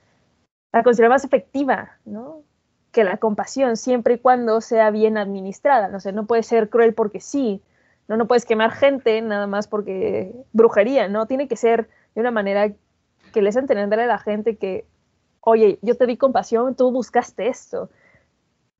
la 0.71 0.83
considera 0.83 1.09
más 1.09 1.25
efectiva, 1.25 1.97
¿no? 2.05 2.43
Que 2.91 3.03
la 3.03 3.17
compasión, 3.17 3.77
siempre 3.77 4.15
y 4.15 4.19
cuando 4.19 4.61
sea 4.61 4.91
bien 4.91 5.17
administrada, 5.17 5.87
no 5.87 5.99
sé, 5.99 6.11
no 6.11 6.25
puede 6.25 6.43
ser 6.43 6.69
cruel 6.69 6.93
porque 6.93 7.19
sí, 7.19 7.61
no, 8.07 8.17
no 8.17 8.27
puedes 8.27 8.45
quemar 8.45 8.71
gente 8.71 9.21
nada 9.21 9.47
más 9.47 9.67
porque 9.67 10.33
brujería, 10.51 11.07
¿no? 11.07 11.25
Tiene 11.25 11.47
que 11.47 11.55
ser 11.55 11.89
de 12.15 12.21
una 12.21 12.31
manera 12.31 12.73
que 13.33 13.41
les 13.41 13.55
entender 13.55 13.99
a 13.99 14.05
la 14.05 14.17
gente 14.17 14.57
que, 14.57 14.85
oye, 15.39 15.79
yo 15.81 15.95
te 15.95 16.05
di 16.05 16.17
compasión, 16.17 16.75
tú 16.75 16.91
buscaste 16.91 17.47
esto. 17.47 17.89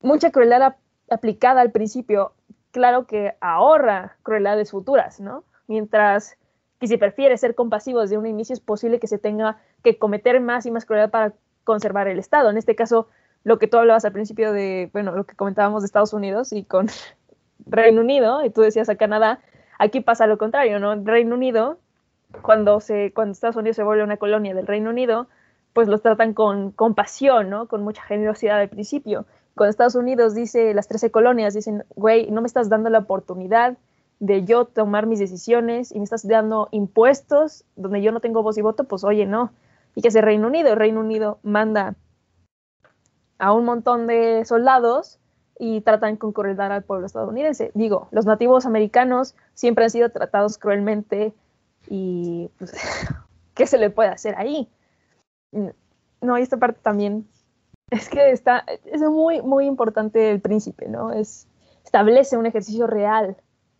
Mucha 0.01 0.31
crueldad 0.31 0.75
aplicada 1.11 1.61
al 1.61 1.71
principio, 1.71 2.33
claro 2.71 3.05
que 3.05 3.35
ahorra 3.41 4.17
crueldades 4.23 4.71
futuras, 4.71 5.19
¿no? 5.19 5.43
Mientras 5.67 6.37
que 6.79 6.87
si 6.87 6.97
prefiere 6.97 7.37
ser 7.37 7.53
compasivo 7.53 8.01
desde 8.01 8.17
un 8.17 8.25
inicio, 8.25 8.53
es 8.53 8.59
posible 8.59 8.99
que 8.99 9.07
se 9.07 9.19
tenga 9.19 9.59
que 9.83 9.97
cometer 9.99 10.39
más 10.41 10.65
y 10.65 10.71
más 10.71 10.85
crueldad 10.85 11.11
para 11.11 11.33
conservar 11.63 12.07
el 12.07 12.17
Estado. 12.17 12.49
En 12.49 12.57
este 12.57 12.75
caso, 12.75 13.07
lo 13.43 13.59
que 13.59 13.67
tú 13.67 13.77
hablabas 13.77 14.03
al 14.05 14.11
principio 14.11 14.51
de, 14.51 14.89
bueno, 14.93 15.11
lo 15.11 15.25
que 15.25 15.35
comentábamos 15.35 15.83
de 15.83 15.85
Estados 15.85 16.13
Unidos 16.13 16.51
y 16.53 16.63
con 16.63 16.87
Reino 17.65 18.01
Unido, 18.01 18.43
y 18.43 18.49
tú 18.49 18.61
decías 18.61 18.89
a 18.89 18.95
Canadá, 18.95 19.39
aquí 19.77 20.01
pasa 20.01 20.27
lo 20.27 20.37
contrario, 20.37 20.79
¿no? 20.79 20.95
Reino 21.03 21.35
Unido, 21.35 21.77
cuando, 22.41 22.79
se, 22.79 23.13
cuando 23.13 23.33
Estados 23.33 23.57
Unidos 23.57 23.75
se 23.75 23.83
vuelve 23.83 24.03
una 24.03 24.17
colonia 24.17 24.55
del 24.55 24.67
Reino 24.67 24.89
Unido, 24.89 25.27
pues 25.73 25.87
los 25.87 26.01
tratan 26.01 26.33
con 26.33 26.71
compasión, 26.71 27.49
¿no? 27.49 27.67
Con 27.67 27.83
mucha 27.83 28.01
generosidad 28.03 28.59
al 28.59 28.69
principio. 28.69 29.25
Cuando 29.55 29.71
Estados 29.71 29.95
Unidos 29.95 30.33
dice, 30.33 30.73
las 30.73 30.87
13 30.87 31.11
colonias 31.11 31.53
dicen, 31.53 31.83
güey, 31.95 32.29
no 32.31 32.41
me 32.41 32.47
estás 32.47 32.69
dando 32.69 32.89
la 32.89 32.99
oportunidad 32.99 33.77
de 34.19 34.45
yo 34.45 34.65
tomar 34.65 35.07
mis 35.07 35.19
decisiones 35.19 35.91
y 35.91 35.97
me 35.97 36.03
estás 36.03 36.27
dando 36.27 36.69
impuestos 36.71 37.65
donde 37.75 38.01
yo 38.01 38.11
no 38.11 38.19
tengo 38.19 38.43
voz 38.43 38.57
y 38.57 38.61
voto, 38.61 38.83
pues 38.83 39.03
oye, 39.03 39.25
no. 39.25 39.51
Y 39.95 40.01
que 40.01 40.09
hace 40.09 40.21
Reino 40.21 40.47
Unido, 40.47 40.69
el 40.69 40.77
Reino 40.77 40.99
Unido 40.99 41.39
manda 41.43 41.95
a 43.39 43.51
un 43.53 43.65
montón 43.65 44.05
de 44.05 44.45
soldados 44.45 45.19
y 45.57 45.81
tratan 45.81 46.17
con 46.17 46.31
crueldad 46.31 46.71
al 46.71 46.83
pueblo 46.83 47.07
estadounidense. 47.07 47.71
Digo, 47.73 48.07
los 48.11 48.25
nativos 48.25 48.65
americanos 48.65 49.35
siempre 49.53 49.85
han 49.85 49.91
sido 49.91 50.09
tratados 50.09 50.57
cruelmente 50.57 51.33
y 51.89 52.51
pues, 52.57 52.73
¿qué 53.55 53.65
se 53.65 53.79
le 53.79 53.89
puede 53.89 54.09
hacer 54.09 54.35
ahí? 54.37 54.69
No, 56.21 56.37
y 56.37 56.41
esta 56.41 56.57
parte 56.57 56.79
también 56.81 57.27
es 57.91 58.09
que 58.09 58.31
está, 58.31 58.65
es 58.85 59.01
muy, 59.01 59.41
muy 59.41 59.65
importante 59.65 60.31
el 60.31 60.41
príncipe, 60.41 60.87
¿no? 60.87 61.11
Es, 61.11 61.47
establece 61.83 62.37
un 62.37 62.45
ejercicio 62.45 62.87
real, 62.87 63.35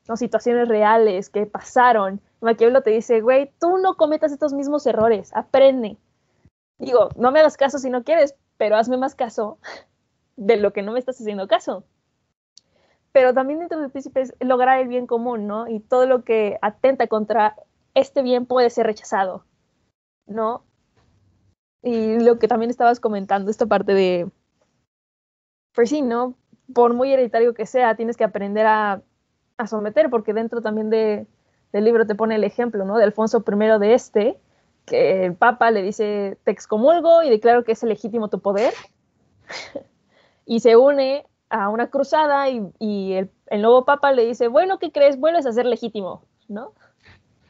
¿no? 0.08 0.18
Situaciones 0.18 0.68
reales 0.68 1.30
que 1.30 1.46
pasaron. 1.46 2.22
Maquiavelo 2.42 2.84
te 2.84 2.90
dice, 2.92 3.22
güey, 3.22 3.52
tú 3.60 3.78
no 3.78 3.96
cometas 3.96 4.34
estos 4.34 4.54
mismos 4.54 4.86
errores, 4.86 5.32
aprende. 5.34 5.98
Digo, 6.78 7.10
no 7.16 7.32
me 7.32 7.40
hagas 7.40 7.56
caso 7.56 7.80
si 7.80 7.90
no 7.90 8.04
quieres, 8.04 8.36
pero 8.58 8.76
hazme 8.76 8.98
más 8.98 9.16
caso 9.16 9.58
de 10.36 10.58
lo 10.58 10.74
que 10.74 10.82
no 10.82 10.92
me 10.92 11.00
estás 11.00 11.20
haciendo 11.20 11.48
caso. 11.48 11.86
Pero 13.14 13.34
también 13.34 13.60
dentro 13.60 13.80
del 13.80 13.92
príncipe 13.92 14.22
es 14.22 14.36
lograr 14.42 14.80
el 14.80 14.90
bien 14.90 15.08
común, 15.08 15.48
¿no? 15.48 15.70
Y 15.70 15.80
todo 15.80 16.06
lo 16.06 16.24
que 16.26 16.60
atenta 16.62 17.08
contra 17.08 17.56
este 17.94 18.24
bien 18.24 18.46
puede 18.46 18.70
ser 18.70 18.88
rechazado, 18.88 19.46
¿no? 20.28 20.64
Y 21.84 22.20
lo 22.20 22.38
que 22.38 22.48
también 22.48 22.70
estabas 22.70 23.00
comentando, 23.00 23.50
esta 23.50 23.66
parte 23.66 23.94
de, 23.94 24.30
pues 25.74 25.90
sí, 25.90 26.02
¿no? 26.02 26.36
Por 26.74 26.94
muy 26.94 27.12
hereditario 27.12 27.54
que 27.54 27.66
sea, 27.66 27.96
tienes 27.96 28.18
que 28.18 28.24
aprender 28.24 28.66
a, 28.66 29.02
someter, 29.68 30.10
porque 30.10 30.34
dentro 30.34 30.60
también 30.62 30.90
de, 30.90 31.28
del 31.72 31.86
libro 31.86 32.08
te 32.08 32.16
pone 32.16 32.36
el 32.36 32.44
ejemplo, 32.44 32.84
¿no? 32.84 32.98
De 32.98 33.04
Alfonso 33.04 33.44
I 33.48 33.80
de 33.80 33.94
este, 33.94 34.40
que 34.86 35.26
el 35.26 35.36
Papa 35.36 35.70
le 35.70 35.84
dice, 35.84 36.40
te 36.44 36.52
excomulgo 36.52 37.22
y 37.22 37.30
declaro 37.30 37.64
que 37.64 37.74
es 37.74 37.84
legítimo 37.84 38.28
tu 38.28 38.40
poder, 38.40 38.74
y 40.48 40.62
se 40.62 40.78
une 40.78 41.28
a 41.50 41.70
una 41.70 41.92
cruzada 41.92 42.50
y, 42.50 43.14
el, 43.14 43.30
el, 43.48 43.62
nuevo 43.62 43.86
Papa 43.86 44.12
le 44.14 44.26
dice, 44.26 44.48
bueno, 44.48 44.80
¿qué 44.80 44.92
crees? 44.92 45.20
Vuelves 45.20 45.46
a 45.46 45.52
ser 45.52 45.68
legítimo, 45.68 46.24
¿no? 46.48 46.74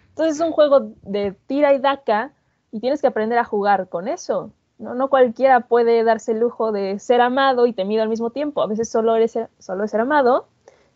Entonces 0.10 0.36
es 0.36 0.42
un 0.42 0.52
juego 0.52 0.92
de 1.04 1.32
tira 1.48 1.74
y 1.74 1.80
daca 1.80 2.34
y 2.72 2.80
tienes 2.80 3.02
que 3.02 3.08
aprender 3.08 3.38
a 3.38 3.44
jugar 3.44 3.90
con 3.90 4.08
eso. 4.08 4.52
No, 4.78 4.96
no 4.96 5.10
cualquiera 5.10 5.62
puede 5.62 6.04
darse 6.04 6.32
el 6.32 6.40
lujo 6.40 6.72
de 6.72 6.98
ser 7.00 7.22
amado 7.22 7.68
y 7.68 7.74
temido 7.74 8.02
al 8.02 8.10
mismo 8.10 8.32
tiempo. 8.32 8.62
A 8.64 8.68
veces 8.68 8.90
solo, 8.90 9.16
eres, 9.16 9.38
solo 9.60 9.84
es 9.84 9.92
ser 9.92 10.02
amado 10.02 10.48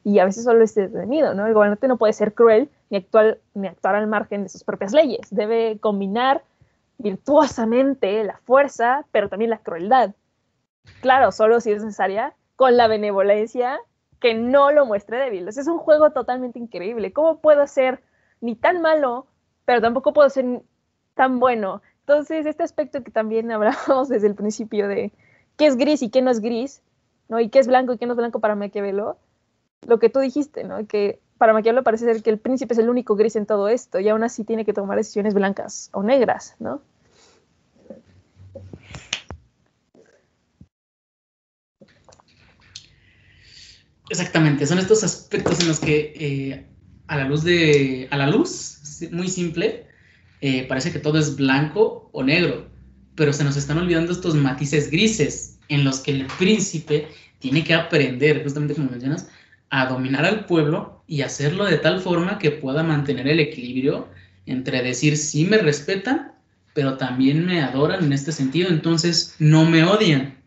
y 0.04 0.20
a 0.20 0.26
veces 0.26 0.44
solo 0.44 0.64
es 0.64 0.74
temido. 0.74 1.34
¿no? 1.34 1.46
El 1.46 1.54
gobernante 1.54 1.88
no 1.88 1.98
puede 1.98 2.14
ser 2.14 2.34
cruel 2.34 2.70
ni 2.90 2.98
actuar, 2.98 3.38
ni 3.54 3.68
actuar 3.68 3.96
al 3.96 4.08
margen 4.08 4.44
de 4.44 4.50
sus 4.50 4.64
propias 4.64 4.94
leyes. 4.94 5.28
Debe 5.30 5.80
combinar 5.80 6.44
virtuosamente 6.98 8.24
la 8.24 8.38
fuerza, 8.46 9.06
pero 9.12 9.30
también 9.30 9.52
la 9.52 9.60
crueldad. 9.60 10.16
Claro, 11.02 11.32
solo 11.32 11.60
si 11.60 11.72
es 11.72 11.84
necesaria, 11.84 12.34
con 12.56 12.78
la 12.78 12.88
benevolencia 12.88 13.80
que 14.20 14.34
no 14.34 14.72
lo 14.72 14.86
muestre 14.86 15.20
débil. 15.20 15.48
es 15.48 15.68
un 15.68 15.78
juego 15.78 16.12
totalmente 16.12 16.58
increíble. 16.58 17.14
¿Cómo 17.14 17.40
puedo 17.40 17.68
ser 17.68 18.02
ni 18.42 18.56
tan 18.56 18.82
malo, 18.82 19.28
pero 19.66 19.82
tampoco 19.82 20.14
puedo 20.14 20.30
ser 20.30 20.62
tan 21.16 21.40
bueno. 21.40 21.82
Entonces, 22.02 22.46
este 22.46 22.64
aspecto 22.64 23.04
que 23.04 23.12
también 23.12 23.52
hablábamos 23.52 24.10
desde 24.10 24.28
el 24.28 24.36
principio 24.36 24.88
de 24.88 25.12
qué 25.58 25.66
es 25.66 25.78
gris 25.78 26.04
y 26.04 26.10
qué 26.10 26.22
no 26.22 26.30
es 26.30 26.42
gris, 26.42 26.82
¿no? 27.28 27.40
Y 27.40 27.50
qué 27.50 27.60
es 27.60 27.68
blanco 27.68 27.94
y 27.94 27.98
qué 27.98 28.06
no 28.06 28.14
es 28.14 28.18
blanco 28.18 28.40
para 28.40 28.56
Maquiavelo, 28.56 29.18
lo 29.88 30.00
que 30.00 30.10
tú 30.10 30.20
dijiste, 30.20 30.64
¿no? 30.64 30.86
Que 30.86 31.20
para 31.38 31.54
Maquiavelo 31.54 31.84
parece 31.84 32.06
ser 32.06 32.22
que 32.22 32.30
el 32.30 32.38
príncipe 32.38 32.74
es 32.74 32.80
el 32.80 32.90
único 32.90 33.16
gris 33.16 33.36
en 33.36 33.46
todo 33.46 33.68
esto 33.68 34.00
y 34.00 34.08
aún 34.10 34.24
así 34.24 34.44
tiene 34.44 34.66
que 34.66 34.74
tomar 34.74 34.98
decisiones 34.98 35.34
blancas 35.34 35.90
o 35.94 36.04
negras, 36.04 36.56
¿no? 36.60 36.82
Exactamente, 44.08 44.68
son 44.68 44.78
estos 44.78 45.04
aspectos 45.04 45.60
en 45.62 45.68
los 45.68 45.80
que 45.80 46.14
eh, 46.16 46.68
a 47.08 47.18
la 47.18 47.26
luz 47.26 47.44
de, 47.44 48.08
a 48.12 48.18
la 48.18 48.28
luz, 48.28 49.10
muy 49.12 49.30
simple, 49.30 49.88
eh, 50.48 50.64
parece 50.70 50.92
que 50.92 51.00
todo 51.00 51.18
es 51.18 51.38
blanco 51.38 52.08
o 52.12 52.24
negro, 52.24 52.70
pero 53.16 53.34
se 53.34 53.44
nos 53.44 53.58
están 53.58 53.80
olvidando 53.80 54.12
estos 54.12 54.36
matices 54.36 54.92
grises 54.92 55.58
en 55.70 55.84
los 55.84 56.02
que 56.02 56.12
el 56.12 56.28
príncipe 56.38 57.08
tiene 57.40 57.64
que 57.64 57.74
aprender, 57.74 58.44
justamente 58.44 58.76
como 58.76 58.92
mencionas, 58.92 59.28
a 59.72 59.88
dominar 59.88 60.24
al 60.24 60.46
pueblo 60.46 61.04
y 61.08 61.24
hacerlo 61.24 61.66
de 61.66 61.80
tal 61.80 62.00
forma 62.00 62.38
que 62.38 62.52
pueda 62.52 62.84
mantener 62.84 63.28
el 63.28 63.40
equilibrio 63.40 64.08
entre 64.46 64.84
decir 64.84 65.18
sí 65.18 65.46
me 65.46 65.58
respetan, 65.58 66.34
pero 66.76 66.96
también 66.98 67.44
me 67.44 67.62
adoran 67.62 68.04
en 68.04 68.14
este 68.14 68.32
sentido, 68.32 68.70
entonces 68.70 69.36
no 69.40 69.66
me 69.66 69.84
odian. 69.84 70.38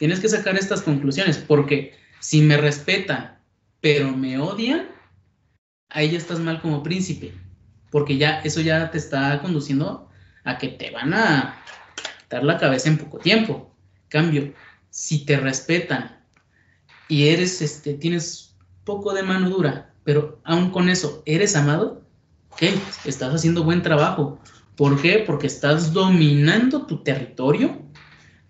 Tienes 0.00 0.18
que 0.18 0.28
sacar 0.28 0.56
estas 0.56 0.82
conclusiones, 0.82 1.38
porque 1.38 1.94
si 2.18 2.40
me 2.40 2.56
respetan, 2.56 3.38
pero 3.80 4.16
me 4.16 4.36
odian, 4.36 4.88
ahí 5.90 6.10
ya 6.10 6.18
estás 6.18 6.40
mal 6.40 6.60
como 6.60 6.82
príncipe, 6.82 7.32
porque 7.94 8.18
ya 8.18 8.40
eso 8.40 8.60
ya 8.60 8.90
te 8.90 8.98
está 8.98 9.40
conduciendo 9.40 10.08
a 10.42 10.58
que 10.58 10.66
te 10.66 10.90
van 10.90 11.14
a 11.14 11.62
dar 12.28 12.42
la 12.42 12.58
cabeza 12.58 12.88
en 12.88 12.98
poco 12.98 13.18
tiempo. 13.18 13.72
Cambio, 14.08 14.52
si 14.90 15.24
te 15.24 15.36
respetan 15.36 16.18
y 17.08 17.28
eres, 17.28 17.62
este, 17.62 17.94
tienes 17.94 18.56
poco 18.82 19.14
de 19.14 19.22
mano 19.22 19.48
dura, 19.48 19.94
pero 20.02 20.40
aún 20.42 20.72
con 20.72 20.88
eso 20.88 21.22
eres 21.24 21.54
amado, 21.54 22.04
ok, 22.48 22.62
estás 23.04 23.32
haciendo 23.32 23.62
buen 23.62 23.82
trabajo. 23.82 24.40
¿Por 24.74 25.00
qué? 25.00 25.22
Porque 25.24 25.46
estás 25.46 25.92
dominando 25.92 26.86
tu 26.86 27.04
territorio, 27.04 27.80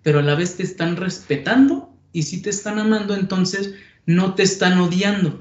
pero 0.02 0.20
a 0.20 0.22
la 0.22 0.36
vez 0.36 0.56
te 0.56 0.62
están 0.62 0.96
respetando 0.96 1.94
y 2.14 2.22
si 2.22 2.40
te 2.40 2.48
están 2.48 2.78
amando, 2.78 3.14
entonces 3.14 3.74
no 4.06 4.36
te 4.36 4.42
están 4.42 4.80
odiando. 4.80 5.38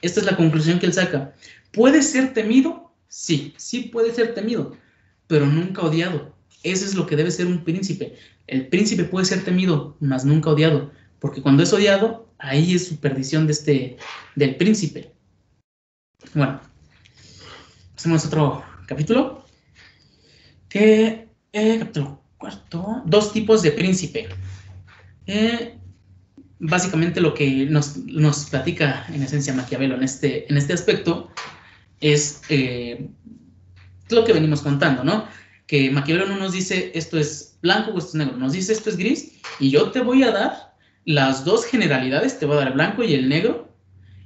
Esta 0.00 0.20
es 0.20 0.24
la 0.24 0.38
conclusión 0.38 0.78
que 0.78 0.86
él 0.86 0.94
saca. 0.94 1.34
¿Puede 1.70 2.00
ser 2.00 2.32
temido? 2.32 2.91
Sí, 3.12 3.52
sí 3.58 3.90
puede 3.92 4.14
ser 4.14 4.32
temido, 4.32 4.74
pero 5.26 5.44
nunca 5.44 5.82
odiado. 5.82 6.34
Eso 6.62 6.86
es 6.86 6.94
lo 6.94 7.06
que 7.06 7.14
debe 7.14 7.30
ser 7.30 7.46
un 7.46 7.62
príncipe. 7.62 8.16
El 8.46 8.68
príncipe 8.68 9.04
puede 9.04 9.26
ser 9.26 9.44
temido, 9.44 9.98
mas 10.00 10.24
nunca 10.24 10.48
odiado, 10.48 10.90
porque 11.18 11.42
cuando 11.42 11.62
es 11.62 11.74
odiado, 11.74 12.32
ahí 12.38 12.74
es 12.74 12.88
su 12.88 12.96
perdición 12.96 13.46
de 13.46 13.52
este, 13.52 13.98
del 14.34 14.56
príncipe. 14.56 15.12
Bueno, 16.32 16.58
hacemos 17.94 18.24
otro 18.24 18.64
capítulo. 18.86 19.44
Que, 20.70 21.28
eh, 21.52 21.78
capítulo 21.80 22.22
cuarto, 22.38 23.02
dos 23.04 23.30
tipos 23.34 23.60
de 23.60 23.72
príncipe. 23.72 24.30
Eh, 25.26 25.76
básicamente 26.60 27.20
lo 27.20 27.34
que 27.34 27.66
nos, 27.66 27.98
nos, 27.98 28.46
platica 28.46 29.04
en 29.12 29.22
esencia 29.22 29.52
Maquiavelo 29.52 29.96
en 29.96 30.02
este, 30.02 30.50
en 30.50 30.56
este 30.56 30.72
aspecto 30.72 31.30
es 32.02 32.42
eh, 32.50 33.08
lo 34.10 34.24
que 34.24 34.34
venimos 34.34 34.60
contando, 34.60 35.04
¿no? 35.04 35.26
Que 35.66 35.90
Maquiavelo 35.90 36.26
no 36.26 36.36
nos 36.36 36.52
dice 36.52 36.92
esto 36.94 37.18
es 37.18 37.56
blanco 37.62 37.92
o 37.92 37.98
esto 37.98 38.10
es 38.10 38.14
negro, 38.16 38.36
nos 38.36 38.52
dice 38.52 38.74
esto 38.74 38.90
es 38.90 38.98
gris 38.98 39.40
y 39.58 39.70
yo 39.70 39.90
te 39.90 40.00
voy 40.00 40.22
a 40.24 40.30
dar 40.30 40.74
las 41.06 41.46
dos 41.46 41.64
generalidades, 41.64 42.38
te 42.38 42.44
voy 42.44 42.56
a 42.56 42.58
dar 42.60 42.68
el 42.68 42.74
blanco 42.74 43.02
y 43.02 43.14
el 43.14 43.30
negro 43.30 43.74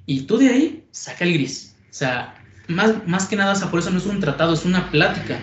y 0.07 0.23
tú 0.23 0.39
de 0.39 0.49
ahí 0.49 0.85
saca 0.91 1.25
el 1.25 1.35
gris. 1.35 1.77
O 1.89 1.95
sea, 1.95 2.35
más, 2.67 3.07
más 3.07 3.27
que 3.27 3.37
nada, 3.37 3.53
o 3.53 3.71
por 3.71 3.79
eso 3.79 3.91
no 3.91 3.99
es 3.99 4.07
un 4.07 4.19
tratado, 4.19 4.55
es 4.55 4.65
una 4.65 4.91
plática 4.91 5.39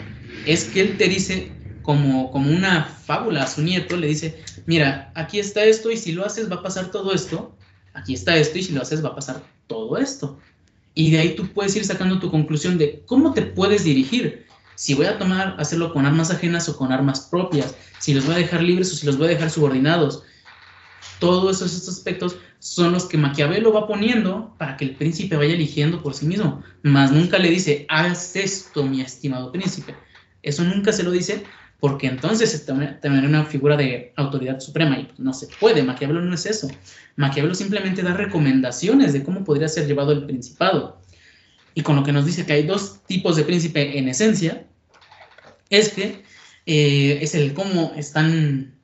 es 0.46 0.66
que 0.66 0.82
él 0.82 0.98
te 0.98 1.08
dice 1.08 1.52
como, 1.82 2.32
como 2.32 2.52
una 2.52 2.86
fábula 2.86 3.44
a 3.44 3.48
su 3.48 3.62
nieto, 3.62 3.98
le 3.98 4.08
dice, 4.08 4.44
mira, 4.66 5.12
aquí 5.16 5.40
está 5.40 5.64
esto 5.64 5.92
y 5.92 5.98
si 5.98 6.12
lo 6.12 6.26
haces 6.26 6.50
va 6.50 6.58
a 6.58 6.64
pasar 6.64 6.92
todo 6.92 7.14
esto, 7.14 7.56
aquí 7.94 8.14
está 8.14 8.36
esto 8.38 8.58
y 8.58 8.64
si 8.64 8.74
lo 8.74 8.82
haces 8.82 9.04
va 9.04 9.10
a 9.10 9.16
pasar 9.16 9.42
todo 9.68 9.98
esto. 9.98 10.40
Y 10.94 11.12
de 11.12 11.20
ahí 11.20 11.36
tú 11.36 11.48
puedes 11.48 11.76
ir 11.76 11.86
sacando 11.86 12.20
tu 12.20 12.30
conclusión 12.30 12.78
de 12.78 13.04
cómo 13.06 13.34
te 13.34 13.42
puedes 13.42 13.84
dirigir. 13.84 14.46
Si 14.76 14.94
voy 14.94 15.06
a 15.06 15.18
tomar, 15.18 15.56
hacerlo 15.60 15.94
con 15.94 16.06
armas 16.06 16.32
ajenas 16.32 16.68
o 16.70 16.78
con 16.78 16.92
armas 16.92 17.22
propias, 17.22 17.76
si 18.00 18.14
los 18.14 18.26
voy 18.26 18.36
a 18.36 18.40
dejar 18.40 18.62
libres 18.62 18.92
o 18.92 18.96
si 18.96 19.06
los 19.06 19.18
voy 19.18 19.28
a 19.28 19.32
dejar 19.32 19.50
subordinados. 19.50 20.24
Todos 21.20 21.62
esos 21.62 21.88
aspectos 21.88 22.38
son 22.60 22.92
los 22.92 23.06
que 23.06 23.18
Maquiavelo 23.18 23.74
va 23.74 23.88
poniendo 23.88 24.56
para 24.58 24.78
que 24.78 24.86
el 24.86 24.96
príncipe 24.96 25.36
vaya 25.36 25.54
eligiendo 25.54 26.02
por 26.02 26.14
sí 26.14 26.26
mismo. 26.26 26.62
Más 26.82 27.12
nunca 27.12 27.38
le 27.38 27.50
dice, 27.50 27.86
haz 27.90 28.36
esto, 28.36 28.84
mi 28.84 29.02
estimado 29.02 29.52
príncipe. 29.52 29.96
Eso 30.42 30.64
nunca 30.64 30.92
se 30.92 31.04
lo 31.04 31.12
dice 31.12 31.44
porque 31.80 32.08
entonces 32.08 32.54
es 32.54 32.66
también 32.66 33.26
una 33.26 33.46
figura 33.46 33.76
de 33.76 34.14
autoridad 34.16 34.60
suprema 34.60 34.98
y 34.98 35.10
no 35.18 35.34
se 35.34 35.48
puede. 35.60 35.84
Maquiavelo 35.84 36.22
no 36.22 36.34
es 36.34 36.46
eso. 36.46 36.70
Maquiavelo 37.18 37.54
simplemente 37.56 38.02
da 38.02 38.14
recomendaciones 38.14 39.12
de 39.12 39.24
cómo 39.24 39.44
podría 39.44 39.68
ser 39.68 39.86
llevado 39.86 40.14
el 40.14 40.26
principado. 40.26 41.02
Y 41.76 41.82
con 41.82 41.96
lo 41.96 42.04
que 42.04 42.14
nos 42.14 42.26
dice 42.26 42.46
que 42.46 42.54
hay 42.54 42.64
dos 42.64 43.04
tipos 43.06 43.36
de 43.36 43.44
príncipe 43.44 43.98
en 43.98 44.08
esencia, 44.08 44.66
es 45.70 45.90
que 45.90 46.24
eh, 46.66 47.20
es 47.22 47.36
el 47.36 47.54
cómo 47.54 47.92
están, 47.96 48.80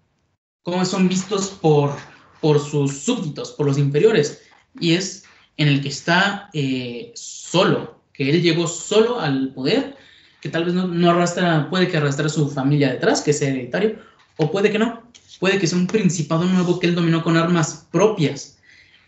cómo 0.64 0.84
son 0.86 1.08
vistos 1.08 1.50
por, 1.62 1.96
por 2.42 2.60
sus 2.60 2.98
súbditos, 3.00 3.52
por 3.52 3.66
los 3.66 3.78
inferiores, 3.78 4.42
y 4.80 4.94
es 4.94 5.24
en 5.58 5.68
el 5.68 5.82
que 5.82 5.90
está 5.90 6.50
eh, 6.54 7.12
solo, 7.16 8.02
que 8.12 8.30
él 8.30 8.42
llegó 8.42 8.68
solo 8.68 9.20
al 9.20 9.54
poder 9.54 9.96
que 10.42 10.50
tal 10.50 10.66
vez 10.66 10.74
no, 10.74 11.10
arrastra, 11.10 11.70
puede 11.70 11.88
que 11.88 11.98
arrastre 11.98 12.28
a 12.28 12.30
su 12.30 12.50
familia 12.50 12.92
detrás, 12.92 13.22
que 13.22 13.34
sea 13.34 13.50
hereditario, 13.50 13.98
o 14.38 14.52
puede 14.52 14.72
que 14.72 14.80
no, 14.80 15.04
puede 15.40 15.60
que 15.60 15.68
sea 15.68 15.78
un 15.78 15.88
principado 15.88 16.46
nuevo 16.46 16.80
que 16.80 16.88
él 16.88 16.96
dominó 16.96 17.24
con 17.24 17.38
armas 17.38 17.88
propias. 17.92 18.58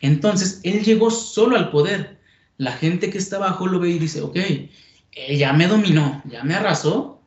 Entonces, 0.02 0.60
él 0.64 0.84
llegó 0.84 1.12
solo 1.12 1.56
al 1.56 1.70
poder. 1.70 2.20
La 2.58 2.74
gente 2.74 3.10
que 3.10 3.18
está 3.18 3.38
abajo 3.38 3.68
lo 3.68 3.80
ve 3.80 3.92
y 3.92 4.00
dice, 4.00 4.22
ok, 4.22 4.36
él 4.36 5.38
ya 5.38 5.54
me 5.54 5.68
dominó, 5.68 6.22
ya 6.26 6.44
me 6.44 6.54
arrasó, 6.54 7.22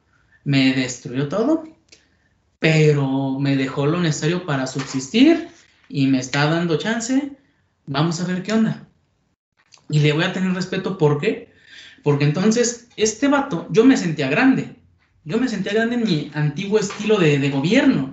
me 0.45 0.75
destruyó 0.75 1.29
todo, 1.29 1.65
pero 2.59 3.39
me 3.39 3.57
dejó 3.57 3.87
lo 3.87 4.01
necesario 4.01 4.45
para 4.47 4.67
subsistir 4.67 5.49
y 5.89 6.07
me 6.07 6.19
está 6.19 6.47
dando 6.47 6.77
chance, 6.79 7.33
vamos 7.87 8.21
a 8.21 8.27
ver 8.27 8.43
qué 8.43 8.53
onda. 8.53 8.89
Y 9.89 10.01
le 10.01 10.13
voy 10.13 10.25
a 10.25 10.33
tener 10.33 10.53
respeto, 10.55 10.99
¿por 10.99 11.21
qué? 11.21 11.54
Porque 12.05 12.27
entonces, 12.27 12.89
este 12.97 13.29
vato, 13.29 13.67
yo 13.71 13.85
me 13.85 13.97
sentía 13.97 14.29
grande. 14.29 14.77
Yo 15.25 15.39
me 15.39 15.49
sentía 15.49 15.73
grande 15.73 15.97
en 15.97 16.05
mi 16.05 16.31
antiguo 16.35 16.79
estilo 16.79 17.19
de, 17.19 17.51
gobierno. 17.51 18.13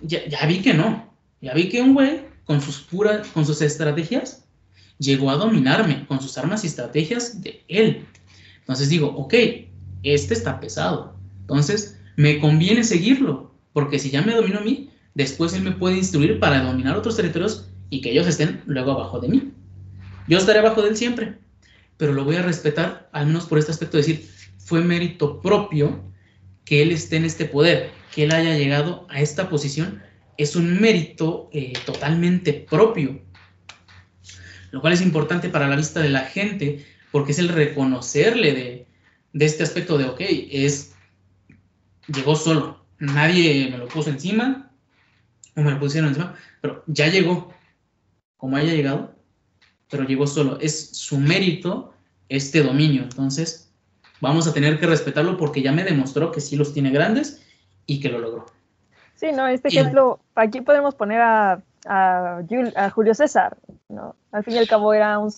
Ya, 0.00 0.46
vi 0.46 0.62
que 0.62 0.72
no. 0.72 1.12
Ya 1.40 1.52
vi 1.52 1.68
que 1.68 1.82
un 1.82 1.94
güey, 1.94 2.20
con 2.44 2.60
sus 2.60 2.78
puras, 2.78 3.26
con 3.26 3.44
sus 3.44 3.60
estrategias, 3.60 4.44
llegó 4.98 5.30
a 5.30 5.36
dominarme 5.36 6.06
con 6.06 6.22
sus 6.22 6.38
armas 6.38 6.62
y 6.62 6.68
estrategias 6.68 7.42
de 7.42 7.64
él. 7.66 8.06
Entonces 8.60 8.88
digo, 8.88 9.08
ok, 9.08 9.34
este 10.04 10.34
está 10.34 10.60
pesado. 10.60 11.16
Entonces, 11.40 11.98
me 12.16 12.38
conviene 12.38 12.84
seguirlo. 12.84 13.50
Porque 13.72 13.98
si 13.98 14.10
ya 14.10 14.22
me 14.22 14.34
dominó 14.34 14.60
a 14.60 14.62
mí, 14.62 14.90
después 15.14 15.54
él 15.54 15.62
me 15.62 15.72
puede 15.72 15.96
instruir 15.96 16.38
para 16.38 16.62
dominar 16.62 16.96
otros 16.96 17.16
territorios 17.16 17.68
y 17.90 18.00
que 18.00 18.12
ellos 18.12 18.28
estén 18.28 18.62
luego 18.64 18.92
abajo 18.92 19.18
de 19.18 19.28
mí. 19.28 19.52
Yo 20.28 20.38
estaré 20.38 20.60
abajo 20.60 20.82
de 20.82 20.90
él 20.90 20.96
siempre 20.96 21.41
pero 22.02 22.14
lo 22.14 22.24
voy 22.24 22.34
a 22.34 22.42
respetar, 22.42 23.08
al 23.12 23.28
menos 23.28 23.46
por 23.46 23.60
este 23.60 23.70
aspecto, 23.70 23.96
de 23.96 24.02
decir, 24.02 24.28
fue 24.58 24.80
mérito 24.80 25.40
propio 25.40 26.02
que 26.64 26.82
él 26.82 26.90
esté 26.90 27.14
en 27.14 27.24
este 27.24 27.44
poder, 27.44 27.92
que 28.12 28.24
él 28.24 28.32
haya 28.32 28.58
llegado 28.58 29.06
a 29.08 29.20
esta 29.20 29.48
posición, 29.48 30.02
es 30.36 30.56
un 30.56 30.80
mérito 30.80 31.48
eh, 31.52 31.74
totalmente 31.86 32.54
propio, 32.54 33.22
lo 34.72 34.80
cual 34.80 34.94
es 34.94 35.00
importante 35.00 35.48
para 35.48 35.68
la 35.68 35.76
vista 35.76 36.00
de 36.00 36.08
la 36.08 36.22
gente, 36.22 36.84
porque 37.12 37.30
es 37.30 37.38
el 37.38 37.48
reconocerle 37.48 38.52
de, 38.52 38.86
de 39.32 39.44
este 39.46 39.62
aspecto 39.62 39.96
de, 39.96 40.06
ok, 40.06 40.22
es, 40.50 40.96
llegó 42.08 42.34
solo, 42.34 42.84
nadie 42.98 43.68
me 43.70 43.78
lo 43.78 43.86
puso 43.86 44.10
encima, 44.10 44.72
o 45.54 45.60
me 45.60 45.70
lo 45.70 45.78
pusieron 45.78 46.08
encima, 46.08 46.34
pero 46.60 46.82
ya 46.88 47.06
llegó, 47.06 47.54
como 48.38 48.56
haya 48.56 48.74
llegado, 48.74 49.14
pero 49.88 50.04
llegó 50.04 50.26
solo. 50.26 50.58
Es 50.58 50.96
su 50.96 51.20
mérito 51.20 51.91
este 52.32 52.62
dominio. 52.62 53.02
Entonces, 53.02 53.70
vamos 54.20 54.48
a 54.48 54.54
tener 54.54 54.78
que 54.78 54.86
respetarlo 54.86 55.36
porque 55.36 55.62
ya 55.62 55.70
me 55.72 55.84
demostró 55.84 56.32
que 56.32 56.40
sí 56.40 56.56
los 56.56 56.72
tiene 56.72 56.90
grandes 56.90 57.42
y 57.86 58.00
que 58.00 58.08
lo 58.08 58.18
logró. 58.18 58.46
Sí, 59.16 59.32
no, 59.32 59.46
este 59.46 59.68
ejemplo, 59.68 60.18
aquí 60.34 60.62
podemos 60.62 60.94
poner 60.94 61.20
a, 61.20 61.62
a, 61.86 62.90
Julio 62.94 63.14
César, 63.14 63.56
¿no? 63.88 64.16
Al 64.32 64.44
fin 64.44 64.54
y 64.54 64.58
al 64.58 64.66
cabo 64.66 64.94
era 64.94 65.18
un, 65.18 65.30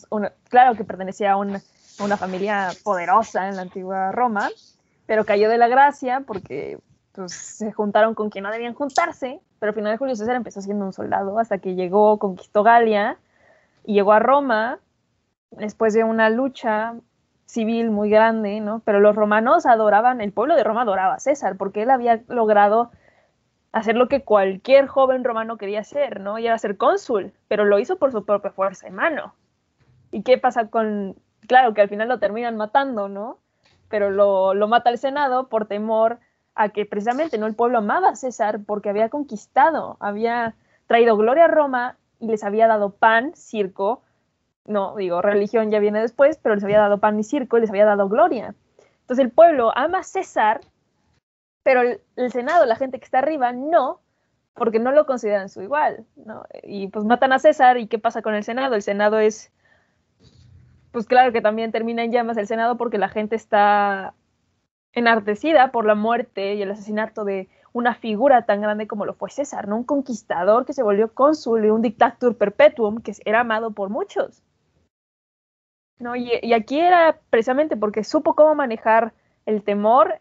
claro 0.49 0.77
que 0.77 0.85
pertenecía 0.85 1.33
a, 1.33 1.35
a 1.35 2.05
una 2.05 2.17
familia 2.17 2.71
poderosa 2.85 3.49
en 3.49 3.57
la 3.57 3.63
antigua 3.63 4.13
Roma, 4.13 4.49
pero 5.07 5.25
cayó 5.25 5.51
de 5.51 5.59
la 5.59 5.69
gracia 5.69 6.23
porque 6.27 6.79
pues, 7.13 7.33
se 7.33 7.73
juntaron 7.73 8.15
con 8.15 8.31
quien 8.31 8.45
no 8.45 8.53
debían 8.53 8.75
juntarse, 8.75 9.41
pero 9.59 9.71
al 9.71 9.75
final 9.75 9.99
Julio 9.99 10.15
César 10.15 10.37
empezó 10.37 10.63
siendo 10.63 10.87
un 10.87 10.93
soldado 10.93 11.39
hasta 11.39 11.59
que 11.59 11.75
llegó, 11.75 12.19
conquistó 12.19 12.63
Galia 12.63 13.19
y 13.85 13.95
llegó 13.95 14.13
a 14.13 14.21
Roma 14.21 14.79
después 15.59 15.95
de 15.95 16.05
una 16.05 16.31
lucha 16.31 16.95
civil 17.47 17.91
muy 17.91 18.11
grande, 18.11 18.61
¿no? 18.61 18.81
Pero 18.85 19.01
los 19.01 19.15
romanos 19.15 19.67
adoraban, 19.67 20.21
el 20.21 20.33
pueblo 20.33 20.57
de 20.57 20.65
Roma 20.65 20.83
adoraba 20.83 21.15
a 21.15 21.21
César, 21.21 21.57
porque 21.57 21.83
él 21.83 21.91
había 21.91 22.23
logrado 22.29 22.91
hacer 23.73 23.97
lo 23.97 24.09
que 24.09 24.23
cualquier 24.23 24.87
joven 24.87 25.25
romano 25.25 25.57
quería 25.57 25.81
hacer, 25.81 26.21
¿no? 26.21 26.39
Y 26.39 26.47
era 26.47 26.57
ser 26.59 26.77
cónsul, 26.77 27.33
pero 27.49 27.65
lo 27.65 27.79
hizo 27.79 27.97
por 27.97 28.13
su 28.13 28.25
propia 28.25 28.53
fuerza 28.53 28.87
en 28.87 28.95
mano. 28.95 29.35
¿Y 30.13 30.23
qué 30.23 30.39
pasa 30.39 30.69
con, 30.69 31.17
claro, 31.49 31.75
que 31.75 31.81
al 31.81 31.89
final 31.89 32.09
lo 32.09 32.21
terminan 32.21 32.57
matando, 32.57 33.09
¿no? 33.09 33.39
Pero 33.89 34.11
lo, 34.11 34.55
lo 34.55 34.69
mata 34.69 34.91
el 34.91 34.99
Senado 34.99 35.49
por 35.49 35.67
temor 35.67 36.21
a 36.55 36.69
que 36.69 36.87
precisamente, 36.87 37.37
¿no? 37.37 37.47
El 37.47 37.57
pueblo 37.57 37.79
amaba 37.79 38.11
a 38.11 38.17
César 38.17 38.61
porque 38.65 38.91
había 38.91 39.09
conquistado, 39.09 39.97
había 39.99 40.55
traído 40.87 41.17
gloria 41.17 41.47
a 41.47 41.49
Roma 41.49 41.97
y 42.21 42.29
les 42.29 42.45
había 42.45 42.69
dado 42.69 42.91
pan, 42.91 43.33
circo, 43.35 44.04
no, 44.67 44.97
digo, 44.97 45.21
religión 45.21 45.71
ya 45.71 45.79
viene 45.79 46.01
después, 46.01 46.39
pero 46.43 46.55
les 46.55 46.65
había 46.65 46.79
dado 46.79 46.99
pan 46.99 47.19
y 47.19 47.25
circo 47.25 47.59
y 47.59 47.61
les 47.61 47.71
había 47.71 47.85
dado 47.85 48.09
gloria. 48.09 48.55
Entonces 49.01 49.25
el 49.25 49.31
pueblo 49.31 49.71
ama 49.77 49.99
a 49.99 50.03
César, 50.03 50.63
pero 51.63 51.83
el, 51.83 52.33
Senado, 52.33 52.65
la 52.65 52.77
gente 52.77 52.99
que 52.99 53.05
está 53.05 53.19
arriba, 53.19 53.53
no, 53.53 54.01
porque 54.55 54.79
no 54.79 54.93
lo 54.93 55.05
consideran 55.05 55.51
su 55.51 55.61
igual, 55.63 56.07
¿no? 56.17 56.45
Y 56.63 56.89
pues 56.89 57.05
matan 57.05 57.33
a 57.33 57.39
César, 57.39 57.77
¿y 57.77 57.87
qué 57.87 57.99
pasa 57.99 58.23
con 58.23 58.35
el 58.35 58.45
Senado? 58.45 58.75
El 58.75 58.83
Senado 58.83 59.19
es, 59.19 59.53
pues 60.93 61.07
claro 61.07 61.33
que 61.33 61.43
también 61.43 61.73
termina 61.73 62.03
en 62.03 62.13
llamas 62.13 62.39
el 62.39 62.47
Senado 62.47 62.77
porque 62.79 62.99
la 62.99 63.09
gente 63.09 63.37
está 63.37 64.15
enardecida 64.93 65.73
por 65.73 65.85
la 65.85 65.95
muerte 65.95 66.55
y 66.55 66.63
el 66.63 66.71
asesinato 66.71 67.25
de 67.25 67.49
una 67.73 67.95
figura 67.95 68.47
tan 68.47 68.61
grande 68.63 68.87
como 68.87 69.05
lo 69.05 69.15
fue 69.15 69.31
César, 69.31 69.69
¿no? 69.69 69.77
Un 69.77 69.85
conquistador 69.85 70.65
que 70.65 70.73
se 70.73 70.83
volvió 70.83 71.13
cónsul 71.13 71.65
y 71.67 71.71
un 71.71 71.83
dictator 71.83 72.37
perpetuum 72.37 73.03
que 73.03 73.13
era 73.25 73.41
amado 73.41 73.73
por 73.73 73.91
muchos. 73.91 74.43
¿No? 75.99 76.17
Y, 76.17 76.53
aquí 76.53 76.81
era 76.81 77.21
precisamente 77.31 77.77
porque 77.77 78.05
supo 78.05 78.35
cómo 78.35 78.55
manejar 78.55 79.13
el 79.47 79.63
temor, 79.63 80.21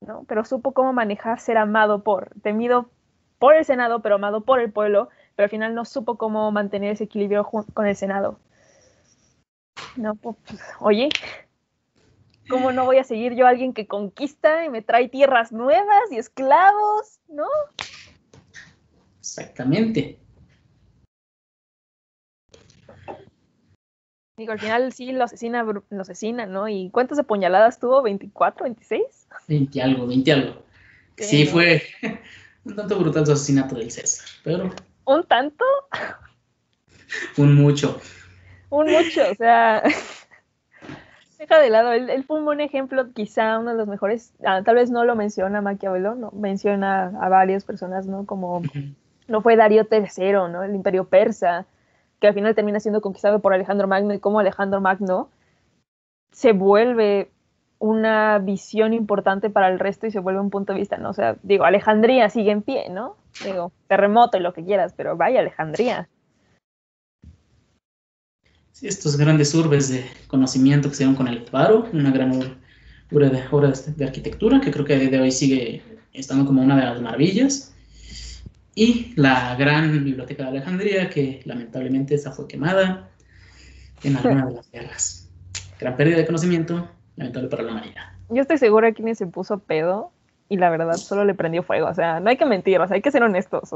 ¿no? 0.00 0.24
Pero 0.28 0.44
supo 0.44 0.72
cómo 0.72 0.92
manejar 0.92 1.40
ser 1.40 1.58
amado 1.58 2.02
por, 2.02 2.30
temido 2.42 2.90
por 3.38 3.54
el 3.54 3.64
Senado, 3.64 4.00
pero 4.00 4.16
amado 4.16 4.42
por 4.42 4.60
el 4.60 4.72
pueblo, 4.72 5.08
pero 5.34 5.44
al 5.44 5.50
final 5.50 5.74
no 5.74 5.84
supo 5.84 6.16
cómo 6.16 6.50
mantener 6.52 6.92
ese 6.92 7.04
equilibrio 7.04 7.44
con 7.44 7.86
el 7.86 7.96
Senado. 7.96 8.38
No, 9.96 10.14
pues, 10.14 10.36
oye, 10.80 11.08
¿cómo 12.48 12.72
no 12.72 12.84
voy 12.84 12.98
a 12.98 13.04
seguir 13.04 13.34
yo 13.34 13.46
a 13.46 13.50
alguien 13.50 13.72
que 13.72 13.86
conquista 13.86 14.64
y 14.64 14.70
me 14.70 14.82
trae 14.82 15.08
tierras 15.08 15.52
nuevas 15.52 16.10
y 16.10 16.18
esclavos, 16.18 17.20
no? 17.28 17.48
Exactamente. 19.18 20.25
Digo, 24.36 24.52
al 24.52 24.60
final 24.60 24.92
sí 24.92 25.12
lo 25.12 25.24
asesina, 25.24 25.62
lo 25.62 26.02
asesina, 26.02 26.44
¿no? 26.44 26.68
¿Y 26.68 26.90
cuántas 26.90 27.18
apuñaladas 27.18 27.78
tuvo? 27.78 28.02
¿24, 28.02 28.64
26? 28.64 29.02
20 29.48 29.82
algo, 29.82 30.06
20 30.06 30.32
algo. 30.32 30.62
Sí, 31.16 31.46
fue 31.46 31.82
un 32.64 32.76
tanto 32.76 32.98
brutal 32.98 33.24
su 33.24 33.32
asesinato 33.32 33.76
del 33.76 33.90
César, 33.90 34.26
pero... 34.44 34.70
¿Un 35.06 35.24
tanto? 35.24 35.64
un 37.38 37.54
mucho. 37.54 37.98
Un 38.68 38.90
mucho, 38.90 39.22
o 39.30 39.34
sea... 39.34 39.82
Deja 41.38 41.58
de 41.58 41.70
lado, 41.70 41.92
él, 41.92 42.24
fue 42.24 42.38
un 42.38 42.44
buen 42.46 42.60
ejemplo, 42.60 43.12
quizá 43.12 43.58
uno 43.58 43.70
de 43.70 43.76
los 43.76 43.86
mejores, 43.86 44.32
ah, 44.44 44.62
tal 44.62 44.74
vez 44.74 44.90
no 44.90 45.04
lo 45.04 45.16
menciona 45.16 45.60
Maquiavelo, 45.60 46.14
no, 46.14 46.30
menciona 46.32 47.12
a 47.20 47.28
varias 47.28 47.64
personas, 47.64 48.06
¿no? 48.06 48.24
Como 48.24 48.62
no 49.28 49.42
fue 49.42 49.56
Darío 49.56 49.86
III, 49.90 50.32
¿no? 50.50 50.62
El 50.62 50.74
imperio 50.74 51.04
persa, 51.04 51.66
al 52.28 52.34
final 52.34 52.54
termina 52.54 52.80
siendo 52.80 53.00
conquistado 53.00 53.40
por 53.40 53.52
Alejandro 53.52 53.88
Magno 53.88 54.14
y 54.14 54.18
cómo 54.18 54.40
Alejandro 54.40 54.80
Magno 54.80 55.28
se 56.32 56.52
vuelve 56.52 57.30
una 57.78 58.38
visión 58.38 58.92
importante 58.94 59.50
para 59.50 59.68
el 59.68 59.78
resto 59.78 60.06
y 60.06 60.10
se 60.10 60.20
vuelve 60.20 60.40
un 60.40 60.50
punto 60.50 60.72
de 60.72 60.78
vista, 60.78 60.96
¿no? 60.96 61.10
O 61.10 61.12
sea, 61.12 61.36
digo, 61.42 61.64
Alejandría 61.64 62.28
sigue 62.30 62.50
en 62.50 62.62
pie, 62.62 62.88
¿no? 62.90 63.16
Digo, 63.44 63.72
terremoto 63.86 64.38
y 64.38 64.40
lo 64.40 64.54
que 64.54 64.64
quieras, 64.64 64.94
pero 64.96 65.16
vaya 65.16 65.40
Alejandría. 65.40 66.08
Estos 68.80 69.16
grandes 69.16 69.54
urbes 69.54 69.88
de 69.88 70.04
conocimiento 70.26 70.88
que 70.88 70.94
se 70.94 71.04
dieron 71.04 71.16
con 71.16 71.28
el 71.28 71.46
Faro, 71.46 71.86
una 71.92 72.10
gran 72.10 72.58
obra 73.10 73.30
de, 73.30 74.04
arquitectura 74.04 74.60
que 74.60 74.70
creo 74.70 74.84
que 74.84 74.94
a 74.94 74.98
de 74.98 75.20
hoy 75.20 75.30
sigue 75.30 75.82
estando 76.12 76.44
como 76.44 76.62
una 76.62 76.76
de 76.76 76.84
las 76.84 77.00
maravillas. 77.00 77.74
Y 78.78 79.14
la 79.16 79.56
gran 79.56 79.90
biblioteca 80.04 80.42
de 80.42 80.50
Alejandría, 80.50 81.08
que 81.08 81.40
lamentablemente 81.46 82.14
esa 82.14 82.30
fue 82.30 82.46
quemada 82.46 83.08
en 84.02 84.16
alguna 84.18 84.44
de 84.44 84.52
las 84.52 84.70
guerras. 84.70 85.30
Gran 85.80 85.96
pérdida 85.96 86.18
de 86.18 86.26
conocimiento, 86.26 86.86
lamentable 87.16 87.48
para 87.48 87.62
la 87.62 87.72
humanidad. 87.72 88.12
Yo 88.28 88.42
estoy 88.42 88.58
segura 88.58 88.92
que 88.92 89.02
quien 89.02 89.16
se 89.16 89.26
puso 89.26 89.60
pedo 89.60 90.12
y 90.50 90.58
la 90.58 90.68
verdad 90.68 90.92
solo 90.92 91.24
le 91.24 91.32
prendió 91.32 91.62
fuego. 91.62 91.88
O 91.88 91.94
sea, 91.94 92.20
no 92.20 92.28
hay 92.28 92.36
que 92.36 92.44
mentir, 92.44 92.78
o 92.78 92.86
sea, 92.86 92.96
hay 92.96 93.00
que 93.00 93.10
ser 93.10 93.22
honestos. 93.22 93.70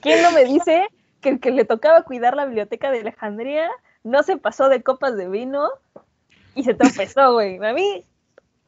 ¿Quién 0.00 0.22
no 0.22 0.30
me 0.30 0.44
dice 0.44 0.86
que 1.20 1.30
el 1.30 1.40
que 1.40 1.50
le 1.50 1.64
tocaba 1.64 2.02
cuidar 2.02 2.36
la 2.36 2.44
biblioteca 2.44 2.92
de 2.92 3.00
Alejandría 3.00 3.68
no 4.04 4.22
se 4.22 4.36
pasó 4.36 4.68
de 4.68 4.80
copas 4.84 5.16
de 5.16 5.28
vino 5.28 5.70
y 6.54 6.62
se 6.62 6.74
tropezó, 6.74 7.32
güey? 7.32 7.56
A 7.56 7.72
mí, 7.72 8.04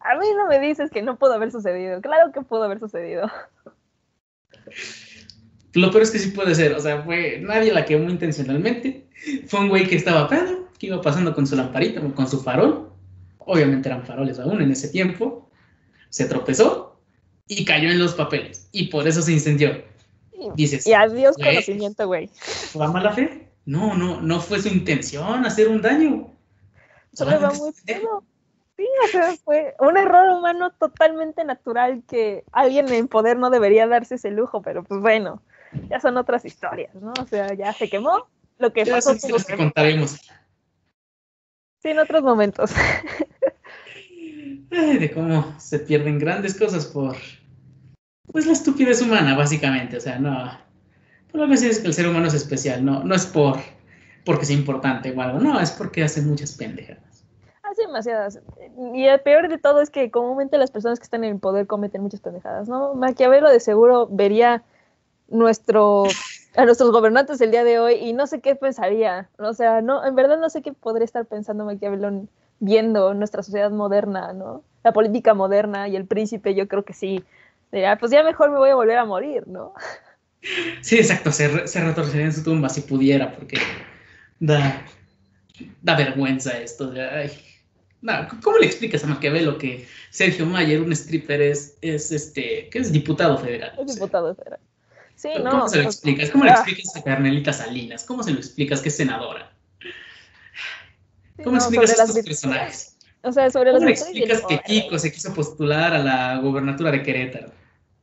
a 0.00 0.16
mí 0.16 0.26
no 0.36 0.48
me 0.48 0.58
dices 0.58 0.90
que 0.90 1.02
no 1.02 1.18
pudo 1.18 1.34
haber 1.34 1.52
sucedido. 1.52 2.00
Claro 2.00 2.32
que 2.32 2.40
pudo 2.40 2.64
haber 2.64 2.80
sucedido. 2.80 3.30
Lo 5.74 5.90
peor 5.90 6.02
es 6.02 6.10
que 6.10 6.18
sí 6.18 6.30
puede 6.30 6.54
ser, 6.54 6.74
o 6.74 6.80
sea, 6.80 7.02
fue 7.02 7.38
nadie 7.40 7.72
la 7.72 7.84
quemó 7.84 8.10
intencionalmente. 8.10 9.06
Fue 9.46 9.60
un 9.60 9.68
güey 9.68 9.86
que 9.86 9.96
estaba 9.96 10.28
pedo, 10.28 10.68
que 10.78 10.86
iba 10.86 11.00
pasando 11.00 11.34
con 11.34 11.46
su 11.46 11.56
lamparita, 11.56 12.00
con 12.00 12.28
su 12.28 12.40
farol. 12.40 12.90
Obviamente 13.38 13.88
eran 13.88 14.04
faroles 14.04 14.38
aún 14.38 14.60
en 14.60 14.70
ese 14.70 14.88
tiempo. 14.88 15.48
Se 16.10 16.26
tropezó 16.26 17.00
y 17.46 17.64
cayó 17.64 17.90
en 17.90 17.98
los 17.98 18.14
papeles. 18.14 18.68
Y 18.72 18.88
por 18.88 19.06
eso 19.08 19.22
se 19.22 19.32
incendió. 19.32 19.82
Dices. 20.56 20.86
Y 20.86 20.92
adiós 20.92 21.36
conocimiento, 21.36 22.06
güey. 22.06 22.28
¿Va 22.78 22.90
mala 22.90 23.12
fe? 23.12 23.48
No, 23.64 23.96
no, 23.96 24.20
no 24.20 24.40
fue 24.40 24.60
su 24.60 24.68
intención 24.68 25.46
hacer 25.46 25.68
un 25.68 25.80
daño. 25.80 26.30
Solo 27.12 27.40
va 27.40 27.52
muy 27.52 27.72
pedo. 27.86 28.24
Sí, 28.76 28.86
o 29.04 29.08
sea, 29.08 29.36
fue 29.44 29.74
un 29.78 29.96
error 29.96 30.30
humano 30.36 30.72
totalmente 30.72 31.44
natural 31.44 32.02
que 32.08 32.42
alguien 32.52 32.88
en 32.88 33.06
poder 33.06 33.36
no 33.38 33.50
debería 33.50 33.86
darse 33.86 34.16
ese 34.16 34.30
lujo, 34.30 34.62
pero 34.62 34.82
pues 34.82 35.00
bueno, 35.00 35.42
ya 35.90 36.00
son 36.00 36.16
otras 36.16 36.44
historias, 36.44 36.94
¿no? 36.94 37.12
O 37.20 37.26
sea, 37.26 37.54
ya 37.54 37.72
se 37.72 37.88
quemó, 37.88 38.26
lo 38.58 38.72
que 38.72 38.86
pasó. 38.86 39.14
que 39.14 39.56
contaremos. 39.56 40.20
Sí, 41.82 41.88
en 41.88 41.98
otros 41.98 42.22
momentos. 42.22 42.72
de 44.70 45.10
cómo 45.12 45.54
se 45.58 45.80
pierden 45.80 46.18
grandes 46.18 46.58
cosas 46.58 46.86
por 46.86 47.16
pues 48.32 48.46
la 48.46 48.52
estupidez 48.52 49.02
humana, 49.02 49.36
básicamente. 49.36 49.96
O 49.96 50.00
sea, 50.00 50.18
no. 50.18 50.58
Por 51.30 51.40
lo 51.40 51.46
menos 51.46 51.62
es 51.62 51.80
que 51.80 51.88
el 51.88 51.94
ser 51.94 52.08
humano 52.08 52.26
es 52.28 52.34
especial, 52.34 52.84
no, 52.84 53.04
no 53.04 53.14
es 53.14 53.26
por 53.26 53.58
porque 54.24 54.46
sea 54.46 54.56
importante 54.56 55.12
o 55.16 55.20
algo, 55.20 55.40
no, 55.40 55.58
es 55.60 55.72
porque 55.72 56.04
hace 56.04 56.22
muchas 56.22 56.52
pendejadas. 56.52 57.24
Hace 57.62 57.86
demasiadas. 57.86 58.40
Y 58.94 59.04
el 59.04 59.20
peor 59.20 59.48
de 59.48 59.58
todo 59.58 59.80
es 59.80 59.90
que 59.90 60.10
comúnmente 60.10 60.58
las 60.58 60.70
personas 60.70 60.98
que 60.98 61.04
están 61.04 61.24
en 61.24 61.32
el 61.32 61.40
poder 61.40 61.66
cometen 61.66 62.02
muchas 62.02 62.20
pendejadas, 62.20 62.68
¿no? 62.68 62.94
Maquiavelo 62.94 63.50
de 63.50 63.60
seguro 63.60 64.08
vería 64.10 64.62
nuestro 65.32 66.04
a 66.54 66.64
nuestros 66.64 66.90
gobernantes 66.90 67.40
el 67.40 67.50
día 67.50 67.64
de 67.64 67.78
hoy 67.78 67.94
y 67.94 68.12
no 68.12 68.26
sé 68.26 68.40
qué 68.40 68.54
pensaría. 68.54 69.28
O 69.38 69.54
sea, 69.54 69.80
no, 69.80 70.04
en 70.04 70.14
verdad 70.14 70.38
no 70.38 70.50
sé 70.50 70.62
qué 70.62 70.72
podría 70.72 71.04
estar 71.04 71.24
pensando 71.26 71.64
Maquiavelo 71.64 72.26
viendo 72.60 73.14
nuestra 73.14 73.42
sociedad 73.42 73.70
moderna, 73.70 74.32
¿no? 74.32 74.62
La 74.84 74.92
política 74.92 75.34
moderna 75.34 75.88
y 75.88 75.96
el 75.96 76.06
príncipe, 76.06 76.54
yo 76.54 76.68
creo 76.68 76.84
que 76.84 76.92
sí. 76.92 77.24
Diría, 77.72 77.96
pues 77.98 78.12
ya 78.12 78.22
mejor 78.22 78.50
me 78.50 78.58
voy 78.58 78.70
a 78.70 78.74
volver 78.74 78.98
a 78.98 79.04
morir, 79.04 79.48
¿no? 79.48 79.72
Sí, 80.82 80.98
exacto, 80.98 81.32
se, 81.32 81.66
se 81.66 81.80
retorcería 81.80 82.26
en 82.26 82.32
su 82.32 82.42
tumba 82.42 82.68
si 82.68 82.82
pudiera, 82.82 83.32
porque 83.32 83.58
da, 84.40 84.84
da 85.80 85.96
vergüenza 85.96 86.58
esto. 86.58 86.92
ay. 86.96 87.30
¿Cómo 88.42 88.58
le 88.58 88.66
explicas 88.66 89.04
a 89.04 89.06
Maquiavelo 89.06 89.56
que 89.58 89.86
Sergio 90.10 90.44
Mayer, 90.44 90.80
un 90.80 90.92
stripper, 90.92 91.40
es, 91.40 91.78
es 91.80 92.10
este, 92.10 92.68
que 92.68 92.80
es 92.80 92.90
diputado 92.90 93.38
federal? 93.38 93.72
Es 93.78 93.94
diputado 93.94 94.34
federal. 94.34 94.58
¿Cómo 95.22 95.68
se 95.68 95.82
lo 95.82 95.84
explicas? 95.84 96.30
¿Cómo 96.30 96.44
le 96.44 96.50
ah. 96.50 96.54
explicas 96.54 96.96
a 96.96 97.02
Carmelita 97.02 97.52
Salinas? 97.52 98.04
¿Cómo 98.04 98.22
se 98.22 98.32
lo 98.32 98.38
explicas 98.38 98.80
que 98.80 98.88
es 98.88 98.96
senadora? 98.96 99.52
¿Cómo 101.42 101.56
explicas 101.56 101.98
a 101.98 102.04
estos 102.04 102.24
personajes? 102.24 102.96
O 103.22 103.32
sea, 103.32 103.50
sobre 103.50 103.72
¿Cómo 103.72 103.84
le 103.84 103.92
explicas 103.92 104.42
que 104.48 104.58
Kiko 104.60 104.98
se 104.98 105.12
quiso 105.12 105.32
postular 105.32 105.94
a 105.94 105.98
la 105.98 106.38
gobernatura 106.38 106.90
de 106.90 107.02
Querétaro? 107.02 107.52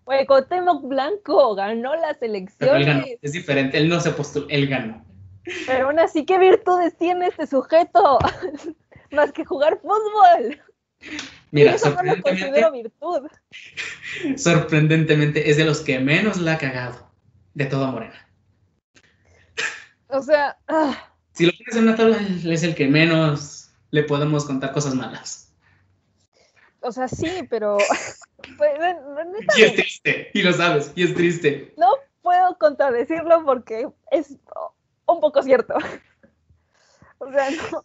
Güey, 0.05 0.25
Cuauhtémoc 0.25 0.88
Blanco 0.88 1.55
ganó 1.55 1.95
las 1.95 2.21
elecciones. 2.21 3.17
Es 3.21 3.34
diferente, 3.34 3.77
él 3.77 3.89
no 3.89 3.99
se 3.99 4.12
postuló, 4.12 4.47
él 4.49 4.67
ganó. 4.67 5.05
Pero 5.67 5.88
aún 5.88 5.99
así, 5.99 6.25
¿qué 6.25 6.39
virtudes 6.39 6.97
tiene 6.97 7.27
este 7.27 7.47
sujeto? 7.47 8.17
Más 9.12 9.32
que 9.32 9.43
jugar 9.43 9.79
fútbol. 9.82 10.62
Mira, 11.51 11.77
sorprendentemente, 11.77 12.71
virtud. 12.71 13.27
sorprendentemente 14.38 15.49
es 15.49 15.58
de 15.58 15.65
los 15.65 15.82
que 15.82 15.99
menos 15.99 16.38
la 16.38 16.53
ha 16.53 16.58
cagado 16.58 17.09
de 17.60 17.65
toda 17.65 17.91
Morena. 17.91 18.28
O 20.08 20.22
sea... 20.22 20.58
Ah. 20.67 21.12
Si 21.34 21.45
lo 21.45 21.52
pones 21.52 21.76
en 21.76 21.84
una 21.84 21.95
tabla, 21.95 22.17
es 22.45 22.63
el 22.63 22.74
que 22.74 22.88
menos 22.88 23.69
le 23.91 24.04
podemos 24.04 24.45
contar 24.45 24.72
cosas 24.72 24.95
malas. 24.95 25.54
O 26.80 26.91
sea, 26.91 27.08
sí, 27.08 27.45
pero... 27.50 27.78
Pues, 28.58 28.72
y 29.58 29.62
es 29.62 29.76
triste, 29.76 30.32
y 30.34 30.41
lo 30.41 30.54
sabes, 30.54 30.93
y 30.95 31.04
es 31.04 31.13
triste. 31.13 31.74
No 31.78 31.88
puedo 32.22 32.58
contradecirlo 32.58 33.43
porque 33.45 33.88
es 34.12 34.38
un 35.06 35.19
poco 35.19 35.43
cierto. 35.43 35.76
O 37.22 37.30
sea, 37.30 37.50
no, 37.52 37.84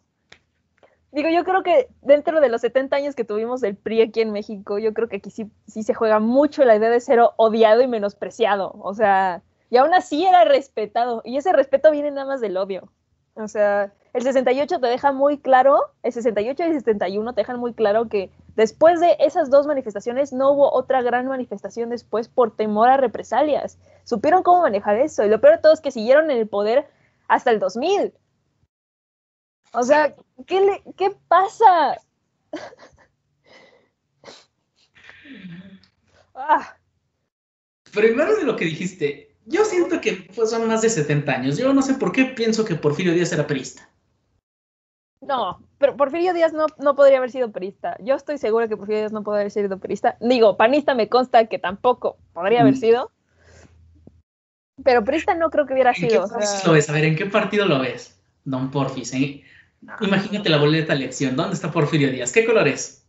Digo, 1.14 1.28
yo 1.28 1.44
creo 1.44 1.62
que 1.62 1.88
dentro 2.02 2.40
de 2.40 2.48
los 2.48 2.60
70 2.60 2.96
años 2.96 3.14
que 3.14 3.24
tuvimos 3.24 3.62
el 3.62 3.76
PRI 3.76 4.02
aquí 4.02 4.20
en 4.20 4.32
México, 4.32 4.80
yo 4.80 4.92
creo 4.92 5.08
que 5.08 5.16
aquí 5.16 5.30
sí, 5.30 5.48
sí 5.64 5.84
se 5.84 5.94
juega 5.94 6.18
mucho 6.18 6.64
la 6.64 6.74
idea 6.74 6.90
de 6.90 6.98
ser 6.98 7.20
odiado 7.37 7.82
y 7.82 7.87
menospreciado. 7.87 8.72
O 8.80 8.94
sea, 8.94 9.40
y 9.70 9.77
aún 9.77 9.94
así 9.94 10.27
era 10.27 10.44
respetado. 10.44 11.22
Y 11.24 11.37
ese 11.37 11.53
respeto 11.53 11.90
viene 11.90 12.11
nada 12.11 12.27
más 12.27 12.40
del 12.40 12.57
odio. 12.57 12.90
O 13.35 13.48
sea, 13.48 13.92
el 14.12 14.22
68 14.22 14.79
te 14.79 14.87
deja 14.87 15.11
muy 15.11 15.38
claro, 15.38 15.81
el 16.05 16.12
68 16.12 16.62
y 16.62 16.66
el 16.66 16.74
71 16.74 17.35
te 17.35 17.40
dejan 17.40 17.59
muy 17.59 17.74
claro 17.74 18.09
que 18.09 18.31
después 18.55 19.00
de 19.00 19.16
esas 19.18 19.50
dos 19.50 19.66
manifestaciones 19.66 20.33
no 20.33 20.53
hubo 20.53 20.72
otra 20.72 21.03
gran 21.03 21.27
manifestación 21.27 21.90
después 21.90 22.29
por 22.29 22.55
temor 22.55 22.88
a 22.88 22.96
represalias. 22.96 23.77
Supieron 24.05 24.44
cómo 24.44 24.62
manejar 24.62 24.96
eso. 24.96 25.24
Y 25.24 25.29
lo 25.29 25.40
peor 25.40 25.57
de 25.57 25.62
todo 25.62 25.72
es 25.72 25.81
que 25.81 25.90
siguieron 25.90 26.31
en 26.31 26.38
el 26.38 26.46
poder 26.46 26.87
hasta 27.27 27.50
el 27.50 27.59
2000. 27.59 28.14
O 29.72 29.83
sea, 29.83 30.14
¿qué, 30.46 30.61
le, 30.61 30.85
qué 30.96 31.11
pasa? 31.27 31.96
ah. 36.37 36.77
Primero 37.92 38.37
de 38.37 38.44
lo 38.44 38.55
que 38.55 38.66
dijiste, 38.66 39.33
yo 39.46 39.64
siento 39.64 40.00
que 40.00 40.28
pues, 40.35 40.50
son 40.50 40.66
más 40.66 40.83
de 40.83 40.88
70 40.88 41.33
años. 41.33 41.59
Yo 41.59 41.72
no 41.72 41.83
sé 41.83 41.94
por 41.94 42.12
qué 42.12 42.24
pienso 42.24 42.64
que 42.64 42.74
Porfirio 42.74 43.12
Díaz 43.12 43.33
era 43.33 43.46
perista. 43.46 43.88
No, 45.20 45.61
pero 45.78 45.96
Porfirio 45.96 46.35
Díaz 46.35 46.52
no, 46.52 46.66
no 46.78 46.94
podría 46.94 47.18
haber 47.18 47.30
sido 47.30 47.50
perista. 47.50 47.96
Yo 48.00 48.14
estoy 48.14 48.38
segura 48.38 48.68
que 48.68 48.76
Porfirio 48.76 49.00
Díaz 49.00 49.12
no 49.12 49.22
podría 49.22 49.40
haber 49.42 49.52
sido 49.52 49.78
perista. 49.78 50.16
Digo, 50.20 50.57
panista 50.57 50.94
me 50.94 51.09
consta 51.09 51.46
que 51.46 51.59
tampoco 51.59 52.18
podría 52.33 52.61
haber 52.61 52.74
mm. 52.74 52.78
sido. 52.78 53.11
Pero 54.83 55.04
perista 55.04 55.35
no 55.35 55.50
creo 55.50 55.66
que 55.66 55.74
hubiera 55.74 55.94
sido. 55.94 56.24
¿En 56.24 56.30
qué 56.30 56.66
lo 56.66 56.72
ves? 56.72 56.90
A 56.90 56.92
ver, 56.92 57.04
¿en 57.04 57.16
qué 57.16 57.26
partido 57.26 57.66
lo 57.66 57.80
ves? 57.80 58.20
Don 58.44 58.70
Porfis, 58.70 59.14
¿eh? 59.14 59.42
Imagínate 60.00 60.48
la 60.48 60.59
boleta 60.59 60.94
de 60.94 61.04
elección. 61.04 61.37
¿Dónde 61.37 61.54
está 61.54 61.70
Porfirio 61.70 62.11
Díaz? 62.11 62.33
¿Qué 62.33 62.44
color 62.44 62.66
es? 62.68 63.03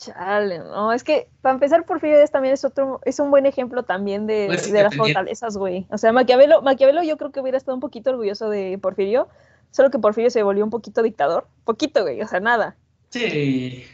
Chale, 0.00 0.60
no, 0.60 0.94
es 0.94 1.04
que 1.04 1.28
para 1.42 1.52
empezar 1.52 1.84
Porfirio 1.84 2.16
Díaz 2.16 2.30
también 2.30 2.54
es 2.54 2.64
otro, 2.64 3.00
es 3.04 3.18
un 3.20 3.30
buen 3.30 3.44
ejemplo 3.44 3.82
también 3.82 4.26
de, 4.26 4.46
pues 4.46 4.72
de 4.72 4.82
las 4.82 4.96
fortalezas, 4.96 5.58
güey. 5.58 5.86
O 5.90 5.98
sea, 5.98 6.10
Maquiavelo, 6.10 6.62
Maquiavelo 6.62 7.02
yo 7.02 7.18
creo 7.18 7.32
que 7.32 7.40
hubiera 7.40 7.58
estado 7.58 7.74
un 7.74 7.82
poquito 7.82 8.08
orgulloso 8.08 8.48
de 8.48 8.78
Porfirio, 8.80 9.28
solo 9.70 9.90
que 9.90 9.98
Porfirio 9.98 10.30
se 10.30 10.42
volvió 10.42 10.64
un 10.64 10.70
poquito 10.70 11.02
dictador. 11.02 11.46
Poquito, 11.64 12.00
güey, 12.00 12.22
o 12.22 12.26
sea, 12.26 12.40
nada. 12.40 12.76
Sí, 13.10 13.84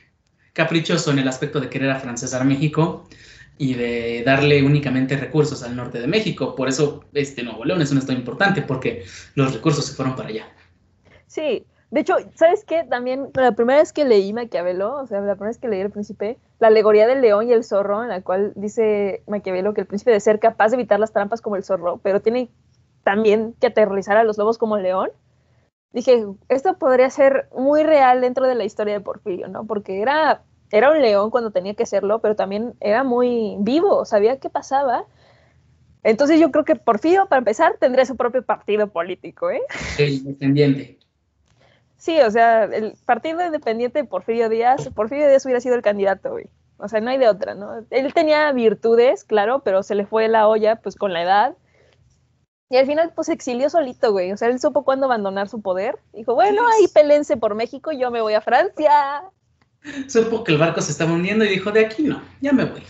caprichoso 0.52 1.10
en 1.10 1.18
el 1.18 1.26
aspecto 1.26 1.58
de 1.58 1.68
querer 1.68 1.90
afrancesar 1.90 2.44
México 2.44 3.08
y 3.58 3.74
de 3.74 4.22
darle 4.24 4.62
únicamente 4.62 5.16
recursos 5.16 5.64
al 5.64 5.74
norte 5.74 5.98
de 5.98 6.06
México. 6.06 6.54
Por 6.54 6.68
eso 6.68 7.04
este 7.14 7.42
Nuevo 7.42 7.64
León 7.64 7.82
es 7.82 7.90
un 7.90 7.98
estado 7.98 8.16
importante, 8.16 8.62
porque 8.62 9.04
los 9.34 9.52
recursos 9.52 9.84
se 9.84 9.94
fueron 9.94 10.14
para 10.14 10.28
allá. 10.28 10.46
Sí, 11.26 11.66
de 11.90 12.00
hecho, 12.00 12.14
¿sabes 12.34 12.64
qué? 12.64 12.84
También 12.84 13.30
la 13.34 13.52
primera 13.52 13.78
vez 13.78 13.92
que 13.92 14.04
leí 14.04 14.32
Maquiavelo, 14.32 14.96
o 14.96 15.06
sea, 15.06 15.20
la 15.20 15.34
primera 15.34 15.50
vez 15.50 15.58
que 15.58 15.68
leí 15.68 15.80
El 15.80 15.90
Príncipe, 15.90 16.38
la 16.58 16.68
alegoría 16.68 17.06
del 17.06 17.20
león 17.20 17.48
y 17.48 17.52
el 17.52 17.64
zorro, 17.64 18.02
en 18.02 18.08
la 18.08 18.22
cual 18.22 18.52
dice 18.56 19.22
Maquiavelo 19.26 19.74
que 19.74 19.82
el 19.82 19.86
príncipe 19.86 20.10
debe 20.10 20.20
ser 20.20 20.40
capaz 20.40 20.70
de 20.70 20.76
evitar 20.76 20.98
las 20.98 21.12
trampas 21.12 21.40
como 21.40 21.56
el 21.56 21.64
zorro, 21.64 21.98
pero 22.02 22.20
tiene 22.20 22.50
también 23.04 23.54
que 23.60 23.68
aterrorizar 23.68 24.16
a 24.16 24.24
los 24.24 24.36
lobos 24.36 24.58
como 24.58 24.76
el 24.76 24.82
león. 24.82 25.10
Dije, 25.92 26.26
esto 26.48 26.76
podría 26.76 27.08
ser 27.10 27.48
muy 27.56 27.82
real 27.82 28.20
dentro 28.20 28.46
de 28.46 28.56
la 28.56 28.64
historia 28.64 28.94
de 28.94 29.00
Porfirio, 29.00 29.48
¿no? 29.48 29.64
Porque 29.64 30.02
era 30.02 30.42
era 30.70 30.90
un 30.90 31.00
león 31.00 31.30
cuando 31.30 31.50
tenía 31.50 31.74
que 31.74 31.86
serlo, 31.86 32.20
pero 32.20 32.34
también 32.34 32.74
era 32.80 33.04
muy 33.04 33.56
vivo, 33.60 34.04
sabía 34.04 34.38
qué 34.38 34.50
pasaba. 34.50 35.04
Entonces 36.02 36.40
yo 36.40 36.50
creo 36.50 36.64
que 36.64 36.76
Porfirio, 36.76 37.26
para 37.26 37.38
empezar, 37.38 37.76
tendría 37.78 38.04
su 38.04 38.16
propio 38.16 38.44
partido 38.44 38.88
político, 38.88 39.50
¿eh? 39.50 39.62
independiente. 39.98 40.98
Sí, 42.06 42.20
o 42.20 42.30
sea, 42.30 42.62
el 42.66 42.94
partido 43.04 43.44
independiente 43.44 43.98
de 43.98 44.04
Porfirio 44.04 44.48
Díaz, 44.48 44.88
Porfirio 44.94 45.26
Díaz 45.26 45.44
hubiera 45.44 45.60
sido 45.60 45.74
el 45.74 45.82
candidato, 45.82 46.30
güey. 46.30 46.46
O 46.76 46.86
sea, 46.86 47.00
no 47.00 47.10
hay 47.10 47.18
de 47.18 47.26
otra, 47.26 47.56
¿no? 47.56 47.84
Él 47.90 48.14
tenía 48.14 48.52
virtudes, 48.52 49.24
claro, 49.24 49.64
pero 49.64 49.82
se 49.82 49.96
le 49.96 50.06
fue 50.06 50.28
la 50.28 50.46
olla, 50.46 50.76
pues, 50.76 50.94
con 50.94 51.12
la 51.12 51.24
edad. 51.24 51.56
Y 52.70 52.76
al 52.76 52.86
final, 52.86 53.10
pues, 53.12 53.28
exilió 53.28 53.68
solito, 53.70 54.12
güey. 54.12 54.30
O 54.30 54.36
sea, 54.36 54.46
él 54.46 54.60
supo 54.60 54.84
cuándo 54.84 55.06
abandonar 55.06 55.48
su 55.48 55.60
poder. 55.62 55.98
Dijo, 56.12 56.36
bueno, 56.36 56.62
ahí 56.68 56.86
pelense 56.94 57.36
por 57.36 57.56
México, 57.56 57.90
yo 57.90 58.12
me 58.12 58.20
voy 58.20 58.34
a 58.34 58.40
Francia. 58.40 59.24
Supo 60.06 60.44
que 60.44 60.52
el 60.52 60.58
barco 60.58 60.80
se 60.82 60.92
estaba 60.92 61.12
hundiendo 61.12 61.44
y 61.44 61.48
dijo, 61.48 61.72
de 61.72 61.86
aquí 61.86 62.04
no, 62.04 62.22
ya 62.40 62.52
me 62.52 62.66
voy. 62.66 62.84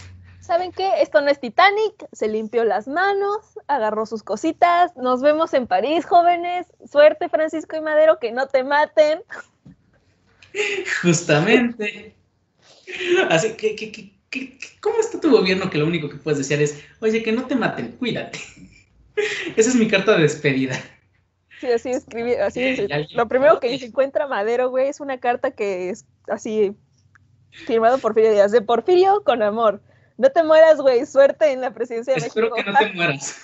¿Saben 0.47 0.71
qué? 0.71 1.03
Esto 1.03 1.21
no 1.21 1.29
es 1.29 1.41
Titanic. 1.41 2.07
Se 2.13 2.29
limpió 2.29 2.65
las 2.65 2.87
manos, 2.87 3.59
agarró 3.67 4.07
sus 4.07 4.23
cositas. 4.23 4.97
Nos 4.97 5.21
vemos 5.21 5.53
en 5.55 5.67
París, 5.67 6.07
jóvenes. 6.07 6.69
Suerte, 6.89 7.29
Francisco 7.29 7.77
y 7.77 7.81
Madero, 7.81 8.21
que 8.21 8.31
no 8.31 8.47
te 8.47 8.63
maten. 8.63 9.23
Justamente. 11.03 12.15
Así 13.29 13.55
que, 13.55 14.13
¿cómo 14.81 15.01
está 15.01 15.21
tu 15.21 15.33
gobierno 15.33 15.69
que 15.69 15.79
lo 15.79 15.87
único 15.87 16.09
que 16.09 16.17
puedes 16.17 16.39
decir 16.39 16.63
es, 16.63 16.81
oye, 17.01 17.25
que 17.25 17.33
no 17.33 17.47
te 17.47 17.57
maten, 17.57 17.93
cuídate? 17.93 18.39
Esa 19.57 19.71
es 19.71 19.75
mi 19.75 19.89
carta 19.89 20.15
de 20.17 20.23
despedida. 20.23 20.77
Sí, 21.61 21.73
así 21.73 21.91
escribí, 21.91 22.35
así 22.35 22.87
Lo 23.15 23.27
primero 23.27 23.59
que 23.59 23.77
se 23.79 23.87
encuentra 23.87 24.29
Madero, 24.29 24.71
güey, 24.71 24.89
es 24.89 25.01
una 25.01 25.19
carta 25.19 25.51
que 25.51 25.91
es 25.91 26.05
así 26.29 26.77
firmado 27.51 27.99
Porfirio 27.99 28.31
Díaz, 28.31 28.53
de 28.53 28.61
Porfirio 28.61 29.25
con 29.25 29.43
amor. 29.43 29.81
No 30.19 30.31
te 30.31 30.43
mueras, 30.43 30.81
güey, 30.81 31.05
suerte 31.05 31.53
en 31.53 31.61
la 31.61 31.73
presidencia 31.73 32.15
de 32.15 32.27
Espero 32.27 32.51
México. 32.51 32.59
Espero 32.59 32.79
que 32.79 32.85
no 32.85 32.91
te 32.91 32.97
mueras. 32.97 33.37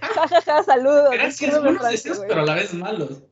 Ja, 0.00 0.28
ja, 0.28 0.40
ja, 0.42 0.62
saludos. 0.62 1.10
Gracias, 1.12 1.62
buenos 1.62 1.88
deseos, 1.88 2.20
pero 2.26 2.42
a 2.42 2.44
la 2.44 2.54
vez 2.54 2.74
malos. 2.74 3.22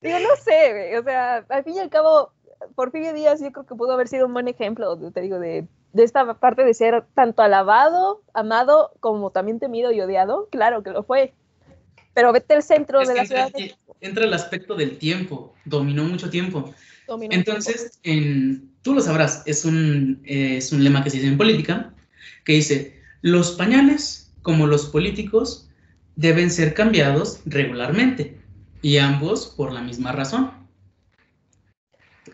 Digo, 0.00 0.18
no 0.18 0.36
sé, 0.36 0.72
güey, 0.72 0.96
o 0.96 1.02
sea, 1.02 1.46
al 1.48 1.64
fin 1.64 1.76
y 1.76 1.78
al 1.78 1.88
cabo, 1.88 2.32
Porfirio 2.74 3.14
Díaz 3.14 3.40
yo 3.40 3.50
creo 3.52 3.64
que 3.64 3.74
pudo 3.74 3.92
haber 3.92 4.08
sido 4.08 4.26
un 4.26 4.34
buen 4.34 4.48
ejemplo, 4.48 4.98
te 5.12 5.20
digo, 5.22 5.38
de, 5.38 5.66
esta 5.94 6.34
parte 6.34 6.62
de 6.62 6.74
ser 6.74 7.04
tanto 7.14 7.40
alabado, 7.40 8.22
amado, 8.34 8.92
como 9.00 9.30
también 9.30 9.60
temido 9.60 9.92
y 9.92 10.00
odiado. 10.00 10.48
Claro 10.50 10.82
que 10.82 10.90
lo 10.90 11.04
fue. 11.04 11.32
Pero 12.12 12.32
vete 12.32 12.54
al 12.54 12.62
centro 12.62 13.00
de 13.00 13.14
la 13.14 13.24
ciudad. 13.24 13.50
Entra 14.00 14.24
el 14.24 14.34
aspecto 14.34 14.74
del 14.74 14.98
tiempo, 14.98 15.54
dominó 15.64 16.04
mucho 16.04 16.28
tiempo. 16.28 16.74
Entonces, 17.30 17.98
En, 18.02 18.70
tú 18.82 18.94
lo 18.94 19.00
sabrás, 19.00 19.42
es 19.46 19.64
un, 19.64 20.20
es 20.24 20.72
un 20.72 20.82
lema 20.82 21.02
que 21.02 21.10
se 21.10 21.16
dice 21.18 21.28
en 21.28 21.38
política, 21.38 21.94
que 22.44 22.54
dice, 22.54 23.00
los 23.22 23.52
pañales, 23.52 24.32
como 24.42 24.66
los 24.66 24.86
políticos, 24.86 25.68
deben 26.16 26.50
ser 26.50 26.74
cambiados 26.74 27.40
regularmente, 27.46 28.38
y 28.82 28.98
ambos 28.98 29.46
por 29.56 29.72
la 29.72 29.80
misma 29.80 30.12
razón. 30.12 30.64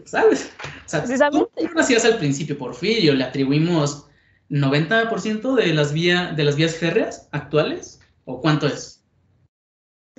¿sabes? 0.05 0.51
O 0.87 0.89
sea, 0.89 1.31
tú 1.31 1.49
lo 1.73 1.81
hacías 1.81 2.05
al 2.05 2.19
principio, 2.19 2.59
Porfirio, 2.59 3.15
le 3.15 3.25
atribuimos 3.25 4.07
90% 4.49 5.55
de 5.55 5.75
las, 5.75 5.93
vía, 5.93 6.33
de 6.33 6.45
las 6.45 6.57
vías 6.57 6.75
férreas 6.75 7.29
actuales, 7.33 8.01
¿o 8.25 8.41
cuánto 8.41 8.67
es? 8.67 9.00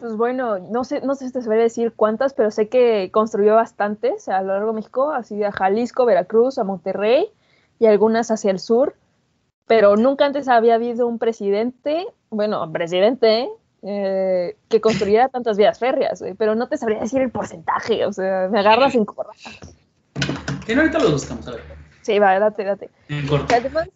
Pues 0.02 0.16
bueno, 0.16 0.58
no 0.58 0.84
sé, 0.84 1.02
no 1.02 1.14
sé 1.14 1.28
si 1.28 1.34
te 1.34 1.44
sabría 1.44 1.62
decir 1.62 1.94
cuántas, 1.96 2.34
pero 2.34 2.50
sé 2.50 2.70
que 2.70 3.12
construyó 3.12 3.54
bastantes 3.54 4.28
a 4.30 4.42
lo 4.42 4.48
largo 4.48 4.70
de 4.70 4.78
México, 4.78 5.12
así 5.12 5.44
a 5.44 5.52
Jalisco, 5.52 6.06
Veracruz, 6.06 6.58
a 6.58 6.64
Monterrey 6.64 7.30
y 7.78 7.86
algunas 7.86 8.32
hacia 8.32 8.50
el 8.50 8.58
sur, 8.58 8.96
pero 9.68 9.98
nunca 9.98 10.26
antes 10.26 10.48
había 10.48 10.74
habido 10.74 11.06
un 11.06 11.20
presidente, 11.20 12.08
bueno, 12.32 12.72
presidente, 12.72 13.48
eh, 13.84 14.56
que 14.70 14.82
construyera 14.82 15.30
tantas 15.30 15.56
vías 15.56 15.78
férreas, 15.78 16.24
pero 16.36 16.56
no 16.56 16.68
te 16.68 16.78
sabría 16.78 17.02
decir 17.02 17.22
el 17.22 17.30
porcentaje, 17.30 18.04
o 18.08 18.12
sea, 18.12 18.50
me 18.52 18.60
agarras 18.60 18.96
en 18.96 19.06
corra. 19.06 19.34
Que 20.66 20.74
ahorita 20.74 20.98
lo 20.98 21.12
buscamos, 21.12 21.48
a 21.48 21.52
ver. 21.52 21.62
Sí, 22.02 22.18
va, 22.18 22.40
date, 22.40 22.64
date. 22.64 22.90
Además, 23.54 23.88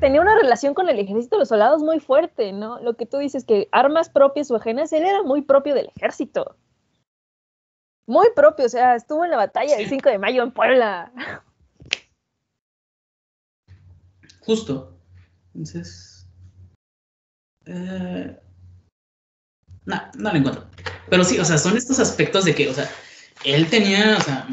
tenía 0.00 0.20
una 0.20 0.36
relación 0.36 0.74
con 0.74 0.88
el 0.88 0.98
ejército 0.98 1.36
de 1.36 1.40
los 1.40 1.48
soldados 1.48 1.82
muy 1.82 2.00
fuerte, 2.00 2.52
¿no? 2.52 2.80
Lo 2.80 2.94
que 2.94 3.06
tú 3.06 3.18
dices 3.18 3.44
que 3.44 3.68
armas 3.72 4.08
propias 4.08 4.50
o 4.50 4.56
ajenas, 4.56 4.92
él 4.92 5.04
era 5.04 5.22
muy 5.22 5.42
propio 5.42 5.74
del 5.74 5.90
ejército. 5.96 6.56
Muy 8.06 8.28
propio, 8.34 8.66
o 8.66 8.68
sea, 8.68 8.94
estuvo 8.94 9.24
en 9.24 9.30
la 9.30 9.36
batalla 9.36 9.76
del 9.76 9.88
5 9.88 10.08
de 10.08 10.18
mayo 10.18 10.42
en 10.42 10.52
Puebla. 10.52 11.12
Justo. 14.40 14.98
Entonces. 15.54 16.26
Eh, 17.66 18.38
no, 19.84 20.02
no 20.14 20.32
lo 20.32 20.38
encuentro. 20.38 20.66
Pero 21.10 21.24
sí, 21.24 21.38
o 21.38 21.44
sea, 21.44 21.58
son 21.58 21.76
estos 21.76 21.98
aspectos 21.98 22.46
de 22.46 22.54
que, 22.54 22.68
o 22.68 22.72
sea, 22.72 22.88
él 23.44 23.68
tenía, 23.68 24.16
o 24.16 24.20
sea, 24.22 24.46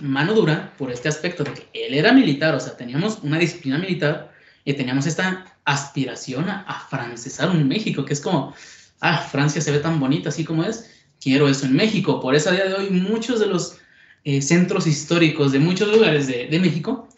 mano 0.00 0.34
dura 0.34 0.74
por 0.76 0.90
este 0.90 1.08
aspecto 1.08 1.44
de 1.44 1.54
que 1.54 1.68
él 1.72 1.94
era 1.94 2.12
militar, 2.12 2.54
o 2.54 2.60
sea, 2.60 2.76
teníamos 2.76 3.20
una 3.22 3.38
disciplina 3.38 3.78
militar 3.78 4.32
y 4.68 4.74
teníamos 4.74 5.06
esta 5.06 5.46
aspiración 5.64 6.46
a, 6.50 6.60
a 6.60 6.80
francesar 6.90 7.48
un 7.48 7.66
México, 7.66 8.04
que 8.04 8.12
es 8.12 8.20
como, 8.20 8.54
ah, 9.00 9.16
Francia 9.16 9.62
se 9.62 9.72
ve 9.72 9.78
tan 9.78 9.98
bonita 9.98 10.28
así 10.28 10.44
como 10.44 10.62
es, 10.62 10.90
quiero 11.18 11.48
eso 11.48 11.64
en 11.64 11.74
México. 11.74 12.20
Por 12.20 12.34
eso 12.34 12.50
a 12.50 12.52
día 12.52 12.66
de 12.66 12.74
hoy 12.74 12.90
muchos 12.90 13.40
de 13.40 13.46
los 13.46 13.78
eh, 14.24 14.42
centros 14.42 14.86
históricos 14.86 15.52
de 15.52 15.58
muchos 15.58 15.90
lugares 15.90 16.26
de, 16.26 16.48
de, 16.48 16.58
México 16.60 17.08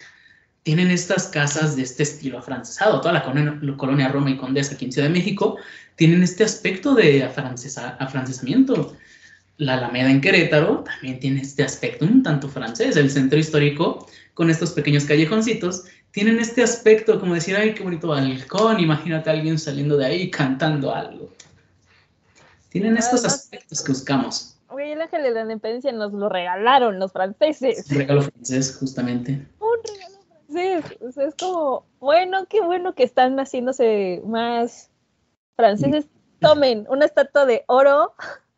tienen 0.62 0.92
estas 0.92 1.26
casas 1.26 1.74
de 1.74 1.82
este 1.82 2.04
estilo 2.04 2.38
afrancesado. 2.38 3.00
Toda 3.00 3.14
la 3.14 3.24
colonia, 3.24 3.58
colonia 3.76 4.06
Roma 4.06 4.30
y 4.30 4.36
Condesa 4.36 4.74
aquí 4.74 4.84
en 4.84 4.92
Ciudad 4.92 5.08
de 5.08 5.14
México 5.14 5.56
tienen 5.96 6.22
este 6.22 6.44
aspecto 6.44 6.94
de 6.94 7.24
afrancesa, 7.24 7.96
afrancesamiento. 7.98 8.94
La 9.56 9.74
Alameda 9.74 10.08
en 10.08 10.20
Querétaro 10.20 10.84
también 10.84 11.18
tiene 11.18 11.40
este 11.40 11.64
aspecto 11.64 12.04
un 12.04 12.22
tanto 12.22 12.48
francés. 12.48 12.96
El 12.96 13.10
centro 13.10 13.40
histórico, 13.40 14.06
con 14.34 14.50
estos 14.50 14.70
pequeños 14.70 15.04
callejoncitos, 15.04 15.82
tienen 16.12 16.40
este 16.40 16.62
aspecto 16.62 17.20
como 17.20 17.34
decir, 17.34 17.56
ay, 17.56 17.74
qué 17.74 17.82
bonito 17.82 18.08
balcón, 18.08 18.80
imagínate 18.80 19.30
a 19.30 19.32
alguien 19.34 19.58
saliendo 19.58 19.96
de 19.96 20.06
ahí 20.06 20.30
cantando 20.30 20.94
algo. 20.94 21.30
Tienen 22.68 22.96
estos 22.96 23.24
aspectos 23.24 23.82
que 23.82 23.92
buscamos. 23.92 24.56
Oye, 24.68 24.92
el 24.92 25.02
ángel 25.02 25.22
de 25.22 25.30
la 25.32 25.42
independencia 25.42 25.90
nos 25.92 26.12
lo 26.12 26.28
regalaron 26.28 26.98
los 26.98 27.12
franceses. 27.12 27.90
Un 27.90 27.96
regalo 27.96 28.22
francés, 28.22 28.76
justamente. 28.78 29.44
Un 29.58 29.78
regalo 29.84 30.18
francés. 30.28 30.98
O 31.00 31.10
sea, 31.10 31.26
es 31.26 31.34
como, 31.34 31.84
bueno, 31.98 32.46
qué 32.48 32.60
bueno 32.60 32.94
que 32.94 33.02
están 33.02 33.38
haciéndose 33.38 34.22
más 34.24 34.90
franceses. 35.56 36.06
Tomen 36.40 36.86
una 36.88 37.04
estatua 37.04 37.44
de 37.44 37.64
oro 37.66 38.14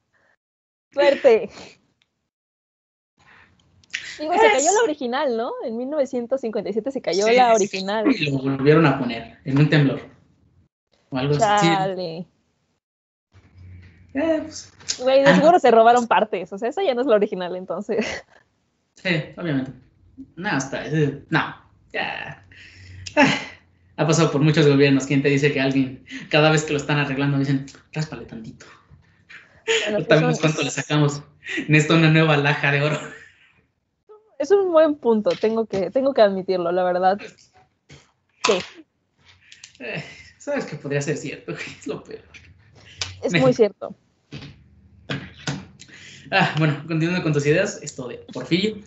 Suerte. 0.92 1.50
Digo, 4.18 4.32
se 4.32 4.38
cayó 4.38 4.72
la 4.72 4.82
original, 4.84 5.36
¿no? 5.36 5.52
En 5.64 5.76
1957 5.76 6.90
se 6.90 7.00
cayó 7.00 7.26
la 7.28 7.54
original. 7.54 8.10
y 8.10 8.30
lo 8.30 8.38
volvieron 8.38 8.86
a 8.86 8.98
poner 8.98 9.38
en 9.44 9.58
un 9.58 9.68
temblor. 9.68 10.00
O 11.10 11.18
algo 11.18 11.34
así. 11.40 12.26
Eh, 14.14 14.40
pues. 14.42 14.72
Güey, 14.98 15.22
de 15.22 15.30
ah, 15.30 15.36
seguro 15.36 15.58
se 15.58 15.70
robaron 15.70 16.06
partes. 16.06 16.52
O 16.52 16.58
sea, 16.58 16.68
esa 16.68 16.82
ya 16.82 16.94
no 16.94 17.00
es 17.00 17.06
la 17.06 17.16
original, 17.16 17.56
entonces. 17.56 18.24
Sí, 18.94 19.24
obviamente. 19.36 19.72
No, 20.36 20.50
hasta. 20.50 20.84
No, 21.30 21.56
ya. 21.92 22.44
Ah, 23.16 23.26
ha 23.96 24.06
pasado 24.06 24.30
por 24.30 24.42
muchos 24.42 24.66
gobiernos. 24.66 25.06
¿Quién 25.06 25.22
te 25.22 25.28
dice 25.28 25.52
que 25.52 25.60
alguien, 25.60 26.04
cada 26.30 26.50
vez 26.50 26.64
que 26.64 26.72
lo 26.72 26.78
están 26.78 26.98
arreglando, 26.98 27.38
dicen, 27.38 27.66
ráspale 27.92 28.26
tantito? 28.26 28.66
no 29.90 30.04
sabemos 30.04 30.40
cuánto 30.40 30.62
le 30.62 30.70
sacamos. 30.70 31.22
Necesito 31.68 31.96
una 31.96 32.10
nueva 32.10 32.36
laja 32.36 32.70
de 32.70 32.82
oro. 32.82 32.98
Es 34.42 34.50
un 34.50 34.72
buen 34.72 34.96
punto, 34.96 35.30
tengo 35.40 35.66
que, 35.66 35.92
tengo 35.92 36.12
que 36.12 36.20
admitirlo, 36.20 36.72
la 36.72 36.82
verdad. 36.82 37.16
Sí. 38.44 38.58
Eh, 39.78 40.02
Sabes 40.36 40.64
que 40.64 40.74
podría 40.74 41.00
ser 41.00 41.16
cierto, 41.16 41.52
es 41.52 41.86
lo 41.86 42.02
peor. 42.02 42.24
Es 43.22 43.32
muy 43.40 43.54
cierto. 43.54 43.94
Ah, 46.32 46.52
bueno, 46.58 46.82
continuando 46.88 47.22
con 47.22 47.32
tus 47.32 47.46
ideas, 47.46 47.78
esto 47.82 48.08
de 48.08 48.16
Porfirio. 48.32 48.78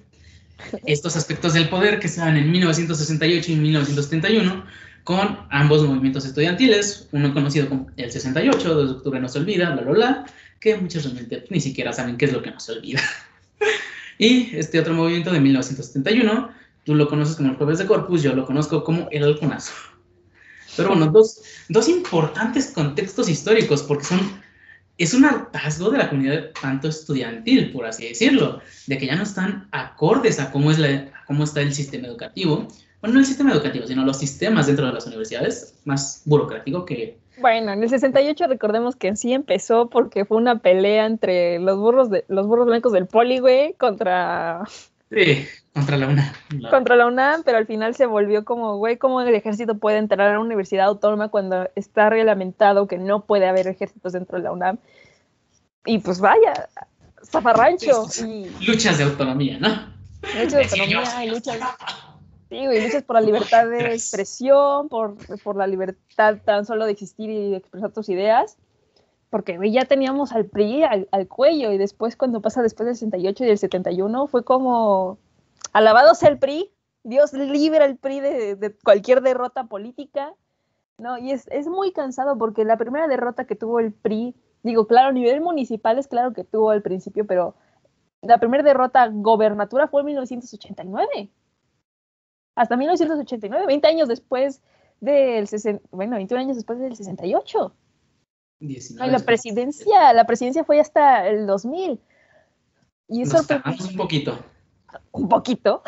Estos 0.85 1.15
aspectos 1.15 1.53
del 1.53 1.69
poder 1.69 1.99
que 1.99 2.09
se 2.09 2.19
dan 2.19 2.35
en 2.35 2.51
1968 2.51 3.53
y 3.53 3.55
1971 3.55 4.65
con 5.05 5.47
ambos 5.51 5.83
movimientos 5.83 6.25
estudiantiles, 6.25 7.07
uno 7.13 7.33
conocido 7.33 7.69
como 7.69 7.87
el 7.95 8.11
68, 8.11 8.73
2 8.73 8.89
de 8.89 8.95
octubre 8.97 9.19
no 9.21 9.29
se 9.29 9.39
olvida, 9.39 9.69
bla, 9.71 9.83
bla, 9.83 9.93
bla, 9.93 10.25
que 10.59 10.75
muchos 10.75 11.05
realmente 11.05 11.45
ni 11.49 11.61
siquiera 11.61 11.93
saben 11.93 12.17
qué 12.17 12.25
es 12.25 12.33
lo 12.33 12.41
que 12.41 12.51
no 12.51 12.59
se 12.59 12.73
olvida. 12.73 13.01
Y 14.17 14.55
este 14.55 14.79
otro 14.79 14.93
movimiento 14.93 15.31
de 15.31 15.39
1971, 15.39 16.49
tú 16.83 16.95
lo 16.95 17.07
conoces 17.07 17.35
como 17.35 17.49
el 17.49 17.55
Jueves 17.57 17.79
de 17.79 17.85
Corpus, 17.85 18.23
yo 18.23 18.33
lo 18.33 18.45
conozco 18.45 18.83
como 18.83 19.07
el 19.11 19.23
Halconazo. 19.23 19.73
Pero 20.77 20.89
bueno, 20.89 21.07
dos, 21.07 21.41
dos 21.69 21.87
importantes 21.87 22.67
contextos 22.67 23.29
históricos, 23.29 23.83
porque 23.83 24.05
son, 24.05 24.19
es 24.97 25.13
un 25.13 25.25
hartazgo 25.25 25.89
de 25.89 25.97
la 25.97 26.09
comunidad 26.09 26.51
tanto 26.59 26.87
estudiantil, 26.87 27.71
por 27.71 27.85
así 27.85 28.07
decirlo, 28.07 28.61
de 28.87 28.97
que 28.97 29.07
ya 29.07 29.15
no 29.15 29.23
están 29.23 29.67
acordes 29.71 30.39
a 30.39 30.51
cómo 30.51 30.71
es 30.71 30.79
la, 30.79 31.11
cómo 31.27 31.43
está 31.43 31.61
el 31.61 31.73
sistema 31.73 32.07
educativo. 32.07 32.67
Bueno, 33.01 33.15
no 33.15 33.19
el 33.19 33.25
sistema 33.25 33.51
educativo, 33.51 33.87
sino 33.87 34.05
los 34.05 34.19
sistemas 34.19 34.67
dentro 34.67 34.85
de 34.85 34.93
las 34.93 35.05
universidades, 35.07 35.75
más 35.85 36.21
burocrático 36.25 36.85
que... 36.85 37.24
Bueno, 37.39 37.73
en 37.73 37.83
el 37.83 37.89
68 37.89 38.47
recordemos 38.47 38.95
que 38.95 39.15
sí 39.15 39.33
empezó 39.33 39.89
porque 39.89 40.25
fue 40.25 40.37
una 40.37 40.59
pelea 40.59 41.05
entre 41.05 41.59
los 41.59 41.77
burros 41.77 42.09
de 42.09 42.25
los 42.27 42.47
burros 42.47 42.67
blancos 42.67 42.91
del 42.93 43.07
poli, 43.07 43.39
güey, 43.39 43.73
contra 43.73 44.63
Sí, 45.11 45.47
contra 45.73 45.97
la 45.97 46.07
UNAM. 46.07 46.33
Contra 46.69 46.95
la 46.95 47.05
UNAM, 47.05 47.43
pero 47.43 47.57
al 47.57 47.67
final 47.67 47.93
se 47.95 48.05
volvió 48.05 48.43
como, 48.43 48.77
güey, 48.77 48.97
¿cómo 48.97 49.21
el 49.21 49.33
ejército 49.35 49.77
puede 49.77 49.97
entrar 49.97 50.29
a 50.29 50.33
la 50.33 50.39
universidad 50.39 50.87
autónoma 50.87 51.29
cuando 51.29 51.69
está 51.75 52.09
reglamentado 52.09 52.87
que 52.87 52.97
no 52.97 53.23
puede 53.23 53.47
haber 53.47 53.67
ejércitos 53.67 54.13
dentro 54.13 54.37
de 54.37 54.43
la 54.43 54.51
UNAM? 54.51 54.77
Y 55.85 55.99
pues 55.99 56.19
vaya, 56.19 56.69
zafarrancho. 57.23 58.07
Y... 58.25 58.49
Luchas 58.65 58.97
de 58.97 59.03
autonomía, 59.03 59.59
¿no? 59.59 59.93
Luchas 60.33 60.71
de 60.71 60.81
autonomía 60.81 61.25
y 61.25 61.29
luchas... 61.29 61.59
Sí, 62.55 62.65
güey, 62.65 62.83
luchas 62.83 63.03
por 63.03 63.15
la 63.15 63.21
libertad 63.21 63.67
de 63.67 63.93
expresión, 63.93 64.87
por, 64.87 65.17
por 65.43 65.57
la 65.57 65.67
libertad 65.67 66.37
tan 66.45 66.65
solo 66.65 66.85
de 66.85 66.91
existir 66.91 67.29
y 67.29 67.51
de 67.51 67.57
expresar 67.57 67.91
tus 67.91 68.09
ideas 68.09 68.57
porque 69.35 69.59
ya 69.69 69.83
teníamos 69.83 70.31
al 70.31 70.45
PRI 70.45 70.83
al, 70.83 71.27
cuello 71.27 71.73
y 71.73 71.77
después 71.77 72.15
cuando 72.15 72.41
pasa 72.41 72.61
después 72.61 72.87
del 72.87 72.95
68 72.95 73.43
y 73.43 73.47
del 73.47 73.57
71 73.57 74.27
fue 74.27 74.45
como, 74.45 75.17
alabado 75.73 76.15
sea 76.15 76.29
el 76.29 76.39
PRI, 76.39 76.71
Dios 77.03 77.33
libre 77.33 77.83
al 77.83 77.97
PRI 77.97 78.21
de, 78.21 78.77
cualquier 78.81 79.21
derrota 79.21 79.65
política, 79.65 80.33
¿no? 80.97 81.17
Y 81.17 81.31
es, 81.31 81.49
es, 81.51 81.67
muy 81.67 81.91
cansado 81.91 82.37
porque 82.37 82.63
la 82.63 82.77
primera 82.77 83.09
derrota 83.09 83.43
que 83.43 83.57
tuvo 83.57 83.81
el 83.81 83.91
PRI, 83.91 84.35
digo, 84.63 84.87
claro, 84.87 85.09
a 85.09 85.11
nivel 85.11 85.41
municipal 85.41 85.99
es 85.99 86.07
claro 86.07 86.31
que 86.31 86.45
tuvo 86.45 86.69
al 86.69 86.81
principio, 86.81 87.27
pero 87.27 87.55
la 88.21 88.37
primera 88.37 88.63
derrota 88.63 89.09
gobernatura 89.11 89.89
fue 89.89 89.99
en 89.99 90.05
1989. 90.05 91.29
Hasta 92.55 92.77
1989, 92.77 93.65
20 93.67 93.87
años 93.87 94.07
después 94.07 94.61
del 95.01 95.47
60, 95.47 95.83
bueno, 95.91 96.15
21 96.15 96.41
años 96.41 96.55
después 96.55 96.79
del 96.79 96.95
68 96.95 97.73
la 98.59 99.19
presidencia, 99.19 100.13
la 100.13 100.25
presidencia 100.25 100.63
fue 100.63 100.79
hasta 100.79 101.27
el 101.27 101.45
2000. 101.45 101.99
Y 103.07 103.21
eso 103.21 103.37
Nos 103.37 103.81
un 103.91 103.97
poquito. 103.97 104.39
Un 105.11 105.29
poquito. 105.29 105.83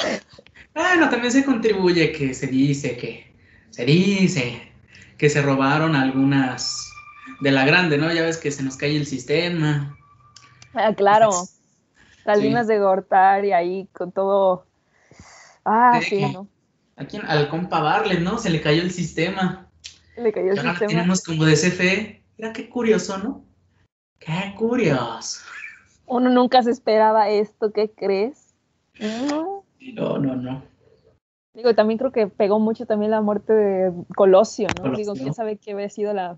Bueno, 0.76 1.10
también 1.10 1.32
se 1.32 1.46
contribuye 1.46 2.12
que 2.12 2.34
se 2.34 2.48
dice 2.48 2.98
que 2.98 3.34
se 3.70 3.86
dice 3.86 4.72
que 5.18 5.30
se 5.30 5.42
robaron 5.42 5.96
algunas 5.96 6.92
de 7.40 7.52
la 7.52 7.66
grande, 7.66 7.98
¿no? 7.98 8.12
Ya 8.12 8.24
ves 8.24 8.38
que 8.38 8.52
se 8.52 8.64
nos 8.64 8.78
cae 8.78 8.96
el 8.96 9.06
sistema. 9.06 9.98
Ah, 10.74 10.94
claro. 10.94 11.32
Salinas 12.24 12.68
de 12.68 12.80
Gortari 12.80 13.54
ahí 13.54 13.88
con 13.94 14.12
todo. 14.12 14.66
Ah, 15.66 16.00
sí, 16.08 16.22
¿no? 16.22 16.48
Aquí 16.98 17.20
al 17.26 17.48
compa 17.50 17.80
Barlet, 17.80 18.20
¿no? 18.20 18.38
Se 18.38 18.50
le 18.50 18.60
cayó 18.60 18.82
el 18.82 18.92
sistema. 18.92 19.70
Le 20.18 20.34
cayó 20.34 20.52
el 20.52 20.60
sistema. 20.60 20.88
Tenemos 20.88 21.24
como 21.24 21.46
de 21.46 21.54
CFE 21.54 22.18
Mira 22.38 22.54
qué 22.54 22.70
curioso, 22.70 23.18
¿no? 23.18 23.44
Qué 24.20 24.54
curioso. 24.56 25.42
Uno 26.06 26.30
nunca 26.30 26.62
se 26.62 26.72
esperaba 26.72 27.30
esto, 27.30 27.72
¿qué 27.72 27.90
crees? 27.90 28.54
No, 29.00 29.64
no, 29.94 30.18
no. 30.20 30.64
Digo, 31.54 31.74
también 31.74 31.98
creo 31.98 32.12
que 32.12 32.28
pegó 32.28 32.60
mucho 32.60 32.86
también 32.86 33.12
la 33.12 33.22
muerte 33.22 33.54
de 33.54 33.92
Colosio, 34.16 34.68
¿no? 34.84 34.96
Digo, 34.96 35.14
quién 35.14 35.34
sabe 35.34 35.58
qué 35.58 35.74
hubiera 35.74 35.90
sido 35.90 36.14
la, 36.14 36.38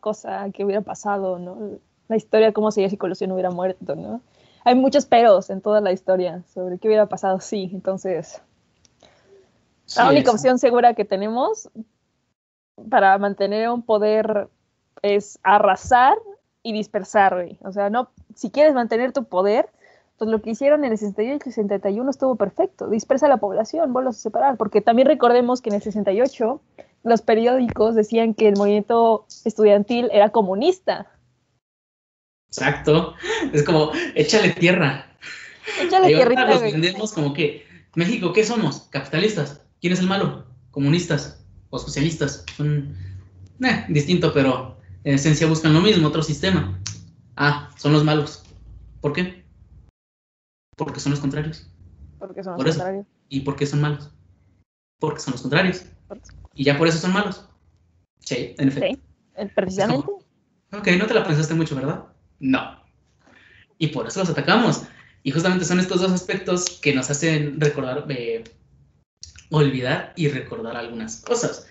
cosa, 0.00 0.50
qué 0.52 0.64
hubiera 0.64 0.80
pasado, 0.80 1.38
¿no? 1.38 1.78
La 2.08 2.16
historia, 2.16 2.52
cómo 2.52 2.72
sería 2.72 2.90
si 2.90 2.96
Colosio 2.96 3.28
no 3.28 3.34
hubiera 3.34 3.50
muerto, 3.50 3.94
¿no? 3.94 4.20
Hay 4.64 4.74
muchos 4.74 5.06
peros 5.06 5.48
en 5.50 5.60
toda 5.60 5.80
la 5.80 5.92
historia 5.92 6.42
sobre 6.52 6.78
qué 6.78 6.88
hubiera 6.88 7.06
pasado, 7.06 7.40
sí, 7.40 7.70
entonces... 7.72 8.42
la 9.94 10.10
única 10.10 10.30
opción 10.30 10.58
segura 10.58 10.94
que 10.94 11.04
tenemos 11.04 11.68
para 12.90 13.16
mantener 13.18 13.68
un 13.70 13.82
poder 13.82 14.48
es 15.02 15.38
arrasar 15.42 16.16
y 16.62 16.72
dispersar, 16.72 17.34
güey. 17.34 17.58
O 17.62 17.72
sea, 17.72 17.90
no, 17.90 18.10
si 18.34 18.50
quieres 18.50 18.74
mantener 18.74 19.12
tu 19.12 19.24
poder, 19.24 19.68
pues 20.18 20.30
lo 20.30 20.40
que 20.40 20.50
hicieron 20.50 20.84
en 20.84 20.92
el 20.92 20.98
68 20.98 21.28
y 21.28 21.34
el 21.34 21.42
61 21.42 22.10
estuvo 22.10 22.36
perfecto. 22.36 22.88
Dispersa 22.88 23.28
la 23.28 23.36
población, 23.36 23.92
vuelvas 23.92 24.16
a 24.16 24.20
separar. 24.20 24.56
Porque 24.56 24.80
también 24.80 25.08
recordemos 25.08 25.60
que 25.60 25.70
en 25.70 25.76
el 25.76 25.82
68 25.82 26.60
los 27.04 27.22
periódicos 27.22 27.94
decían 27.94 28.34
que 28.34 28.48
el 28.48 28.56
movimiento 28.56 29.26
estudiantil 29.44 30.08
era 30.12 30.30
comunista. 30.30 31.06
Exacto. 32.48 33.14
Es 33.52 33.62
como, 33.62 33.92
échale 34.14 34.50
tierra. 34.50 35.06
Échale 35.80 36.08
tierra. 36.08 36.46
Los 36.46 36.62
vendemos 36.62 37.12
como 37.12 37.34
que, 37.34 37.64
México, 37.94 38.32
¿qué 38.32 38.44
somos? 38.44 38.88
¿Capitalistas? 38.90 39.65
¿Quién 39.86 39.92
es 39.94 40.00
el 40.00 40.08
malo? 40.08 40.44
¿Comunistas? 40.72 41.46
¿O 41.70 41.78
socialistas? 41.78 42.44
Son 42.56 42.92
eh, 43.62 43.84
distinto, 43.88 44.32
pero 44.34 44.76
en 45.04 45.14
esencia 45.14 45.46
buscan 45.46 45.74
lo 45.74 45.80
mismo, 45.80 46.08
otro 46.08 46.24
sistema. 46.24 46.82
Ah, 47.36 47.70
son 47.76 47.92
los 47.92 48.02
malos. 48.02 48.42
¿Por 49.00 49.12
qué? 49.12 49.44
Porque 50.76 50.98
son 50.98 51.12
los 51.12 51.20
contrarios. 51.20 51.70
Porque 52.18 52.42
son 52.42 52.54
los 52.54 52.64
contrarios. 52.64 53.06
¿Y 53.28 53.42
por 53.42 53.54
qué 53.54 53.64
son 53.64 53.80
malos? 53.80 54.10
Porque 54.98 55.20
son 55.20 55.34
los 55.34 55.42
contrarios. 55.42 55.84
Y 56.56 56.64
ya 56.64 56.76
por 56.76 56.88
eso 56.88 56.98
son 56.98 57.12
malos. 57.12 57.48
Sí, 58.18 58.56
en 58.58 58.66
efecto. 58.66 59.00
Sí, 59.38 59.46
precisamente. 59.54 60.04
ok, 60.72 60.88
no 60.98 61.06
te 61.06 61.14
la 61.14 61.24
pensaste 61.24 61.54
mucho, 61.54 61.76
¿verdad? 61.76 62.06
No. 62.40 62.82
Y 63.78 63.86
por 63.86 64.08
eso 64.08 64.18
los 64.18 64.30
atacamos. 64.30 64.82
Y 65.22 65.30
justamente 65.30 65.64
son 65.64 65.78
estos 65.78 66.00
dos 66.00 66.10
aspectos 66.10 66.80
que 66.82 66.92
nos 66.92 67.08
hacen 67.08 67.60
recordar, 67.60 68.04
eh, 68.08 68.42
olvidar 69.50 70.12
y 70.16 70.28
recordar 70.28 70.76
algunas 70.76 71.22
cosas. 71.22 71.66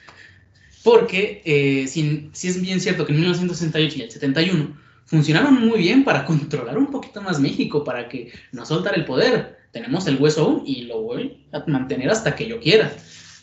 Porque 0.84 1.42
eh, 1.46 1.88
si, 1.88 2.30
es 2.44 2.62
bien 2.62 2.80
cierto 2.80 3.06
que 3.06 3.12
en 3.12 3.20
1968 3.20 3.98
y 3.98 4.02
el 4.04 4.12
71 4.12 4.78
funcionaron 5.06 5.66
muy 5.66 5.80
bien 5.80 6.04
para 6.04 6.26
controlar 6.26 6.78
un 6.78 6.92
poquito 6.92 7.22
más 7.22 7.40
México, 7.40 7.84
para 7.84 8.08
que 8.08 8.32
no 8.52 8.66
soltara 8.66 8.96
el 8.96 9.06
poder. 9.06 9.58
Tenemos 9.72 10.08
el 10.08 10.18
hueso 10.18 10.42
aún 10.42 10.64
y 10.66 10.84
lo 10.84 11.02
voy 11.02 11.46
a 11.52 11.64
mantener 11.68 12.10
hasta 12.10 12.36
que 12.36 12.48
yo 12.48 12.60
quiera. 12.60 12.96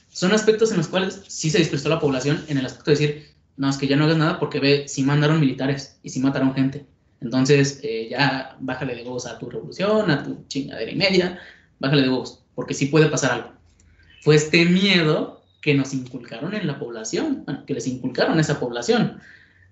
Son 0.09 0.33
aspectos 0.33 0.71
en 0.71 0.79
los 0.79 0.89
cuales 0.89 1.23
sí 1.27 1.51
se 1.51 1.59
dispersó 1.59 1.89
la 1.89 2.01
población 2.01 2.45
en 2.49 2.59
el 2.59 2.67
aspecto 2.67 2.91
de 2.91 2.97
decir, 2.97 3.27
no, 3.57 3.69
es 3.69 3.77
que 3.77 3.87
ya 3.87 3.97
no 3.97 4.05
hagas 4.05 4.17
nada 4.17 4.39
porque 4.39 4.61
ve, 4.61 4.89
si 4.89 5.03
mandaron 5.03 5.41
militares 5.41 5.99
y 6.03 6.11
si 6.11 6.21
mataron 6.21 6.55
gente. 6.55 6.87
Entonces, 7.21 7.81
eh, 7.83 8.09
ya 8.11 8.57
bájale 8.61 8.95
de 8.95 9.03
huevos 9.03 9.27
a 9.27 9.39
tu 9.39 9.49
revolución, 9.49 10.11
a 10.11 10.23
tu 10.23 10.45
chingadera 10.49 10.91
y 10.91 10.97
media, 10.97 11.39
bájale 11.79 12.03
de 12.03 12.09
huevos, 12.09 12.45
porque 12.55 12.75
sí 12.75 12.87
puede 12.87 13.07
pasar 13.07 13.33
algo. 13.33 13.62
Fue 14.23 14.37
este 14.37 14.65
miedo 14.65 15.43
que 15.61 15.75
nos 15.75 15.93
inculcaron 15.93 16.55
en 16.55 16.69
la 16.69 16.79
población, 16.79 17.45
que 17.67 17.75
les 17.75 17.89
inculcaron 17.89 18.39
a 18.39 18.41
esa 18.41 18.61
población. 18.61 19.21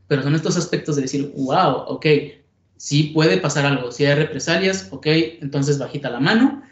Pero 0.08 0.24
son 0.24 0.34
estos 0.34 0.56
aspectos 0.56 0.96
de 0.96 1.02
decir, 1.02 1.32
wow, 1.36 1.84
ok, 1.86 2.06
si 2.76 3.04
puede 3.04 3.38
pasar 3.38 3.64
algo, 3.64 3.92
si 3.92 4.06
hay 4.06 4.16
represalias, 4.16 4.88
ok, 4.90 5.06
entonces 5.40 5.78
bajita 5.78 6.10
la 6.10 6.18
mano, 6.18 6.64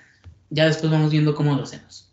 ya 0.51 0.67
después 0.67 0.91
vamos 0.91 1.13
viendo 1.13 1.37
cómo 1.37 1.55
lo 1.55 1.63
hacemos. 1.63 2.13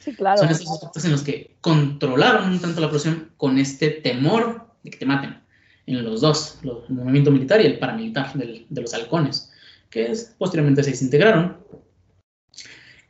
Sí, 0.00 0.14
claro. 0.14 0.36
Son 0.36 0.50
estos 0.50 0.70
aspectos 0.70 1.04
en 1.06 1.12
los 1.12 1.22
que 1.22 1.56
controlaron 1.62 2.50
un 2.50 2.60
tanto 2.60 2.82
la 2.82 2.88
población 2.88 3.32
con 3.38 3.56
este 3.56 3.88
temor 3.88 4.66
de 4.82 4.90
que 4.90 4.98
te 4.98 5.06
maten. 5.06 5.40
En 5.86 6.04
los 6.04 6.20
dos, 6.20 6.58
el 6.62 6.94
movimiento 6.94 7.30
militar 7.30 7.62
y 7.62 7.64
el 7.64 7.78
paramilitar 7.78 8.34
de 8.34 8.80
los 8.82 8.92
halcones, 8.92 9.50
que 9.88 10.10
es, 10.10 10.34
posteriormente 10.36 10.82
se 10.82 10.90
desintegraron 10.90 11.56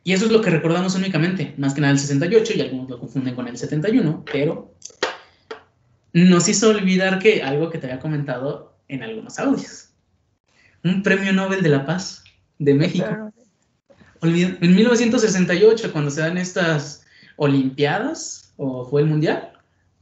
y 0.09 0.13
eso 0.13 0.25
es 0.25 0.31
lo 0.31 0.41
que 0.41 0.49
recordamos 0.49 0.95
únicamente, 0.95 1.53
más 1.57 1.75
que 1.75 1.81
nada 1.81 1.93
el 1.93 1.99
68, 1.99 2.53
y 2.55 2.61
algunos 2.61 2.89
lo 2.89 2.97
confunden 2.97 3.35
con 3.35 3.47
el 3.47 3.55
71, 3.55 4.25
pero 4.31 4.73
nos 6.13 6.49
hizo 6.49 6.71
olvidar 6.71 7.19
que 7.19 7.43
algo 7.43 7.69
que 7.69 7.77
te 7.77 7.85
había 7.85 7.99
comentado 7.99 8.73
en 8.87 9.03
algunos 9.03 9.37
audios. 9.37 9.91
Un 10.83 11.03
premio 11.03 11.31
Nobel 11.31 11.61
de 11.61 11.69
la 11.69 11.85
Paz 11.85 12.23
de 12.57 12.73
México. 12.73 13.31
En 14.23 14.75
1968, 14.75 15.91
cuando 15.91 16.09
se 16.09 16.21
dan 16.21 16.39
estas 16.39 17.05
Olimpiadas, 17.35 18.51
o 18.57 18.89
fue 18.89 19.01
el 19.01 19.07
Mundial, 19.07 19.53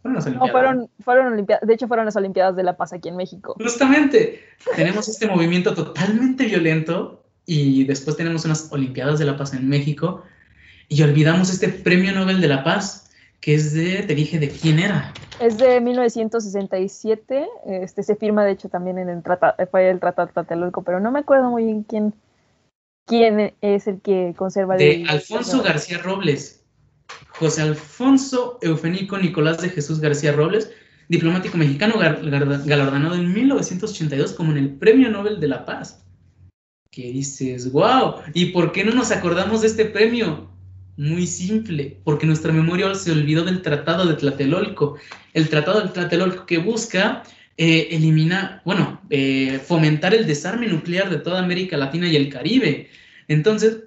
fueron 0.01 0.15
las 0.15 0.25
Olimpiadas. 0.25 0.47
No, 0.47 0.51
fueron, 0.53 0.89
fueron 1.01 1.33
Olimpiadas, 1.33 1.67
de 1.67 1.73
hecho 1.73 1.89
fueron 1.89 2.05
las 2.05 2.15
Olimpiadas 2.15 2.55
de 2.55 2.63
la 2.63 2.77
Paz 2.77 2.93
aquí 2.93 3.09
en 3.09 3.17
México. 3.17 3.55
Justamente, 3.59 4.41
tenemos 4.73 5.09
este 5.09 5.27
movimiento 5.27 5.73
totalmente 5.73 6.45
violento 6.45 7.25
y 7.47 7.85
después 7.85 8.17
tenemos 8.17 8.45
unas 8.45 8.71
Olimpiadas 8.71 9.17
de 9.17 9.25
la 9.25 9.37
Paz 9.37 9.53
en 9.53 9.67
México 9.67 10.23
y 10.89 11.01
olvidamos 11.01 11.49
este 11.49 11.69
Premio 11.69 12.11
Nobel 12.11 12.41
de 12.41 12.47
la 12.49 12.63
Paz 12.63 13.09
que 13.39 13.55
es 13.55 13.73
de, 13.73 14.03
te 14.03 14.15
dije, 14.15 14.39
¿de 14.39 14.49
quién 14.49 14.79
era? 14.79 15.13
Es 15.39 15.57
de 15.57 15.79
1967, 15.79 17.47
este 17.65 18.03
se 18.03 18.15
firma 18.15 18.43
de 18.43 18.51
hecho 18.51 18.67
también 18.67 18.97
en 18.97 19.09
el 19.09 19.23
tratado, 19.23 19.55
fue 19.69 19.89
el 19.89 19.99
Tratado 19.99 20.27
Tlatelolco, 20.29 20.83
pero 20.83 20.99
no 20.99 21.11
me 21.11 21.19
acuerdo 21.19 21.49
muy 21.49 21.63
bien 21.63 21.83
quién, 21.83 22.13
quién 23.05 23.53
es 23.61 23.87
el 23.87 24.01
que 24.01 24.33
conserva 24.35 24.75
De 24.75 25.05
Alfonso 25.07 25.61
García 25.61 25.99
Robles, 25.99 26.65
José 27.29 27.61
Alfonso 27.61 28.57
Eufenico 28.61 29.17
Nicolás 29.17 29.61
de 29.61 29.69
Jesús 29.69 30.01
García 30.01 30.31
Robles, 30.31 30.71
diplomático 31.07 31.57
mexicano 31.57 31.95
galardonado 31.99 33.15
en 33.15 33.31
1982 33.31 34.33
como 34.33 34.51
en 34.51 34.57
el 34.57 34.75
Premio 34.77 35.09
Nobel 35.09 35.39
de 35.39 35.47
la 35.47 35.63
Paz 35.63 36.03
que 36.91 37.11
dices, 37.11 37.71
wow, 37.71 38.15
¿y 38.33 38.47
por 38.47 38.71
qué 38.71 38.83
no 38.83 38.93
nos 38.93 39.11
acordamos 39.11 39.61
de 39.61 39.67
este 39.67 39.85
premio? 39.85 40.49
muy 40.97 41.27
simple, 41.27 41.99
porque 42.03 42.25
nuestra 42.25 42.51
memoria 42.51 42.93
se 42.95 43.11
olvidó 43.11 43.45
del 43.45 43.61
Tratado 43.61 44.05
de 44.07 44.15
Tlatelolco. 44.15 44.97
El 45.33 45.47
Tratado 45.47 45.81
de 45.81 45.89
Tlatelolco 45.89 46.47
que 46.47 46.57
busca 46.57 47.23
eh, 47.55 47.89
eliminar, 47.91 48.61
bueno, 48.65 48.99
eh, 49.11 49.59
fomentar 49.63 50.15
el 50.15 50.25
desarme 50.25 50.67
nuclear 50.67 51.09
de 51.09 51.17
toda 51.17 51.39
América 51.39 51.77
Latina 51.77 52.07
y 52.07 52.15
el 52.15 52.29
Caribe. 52.29 52.89
Entonces, 53.27 53.83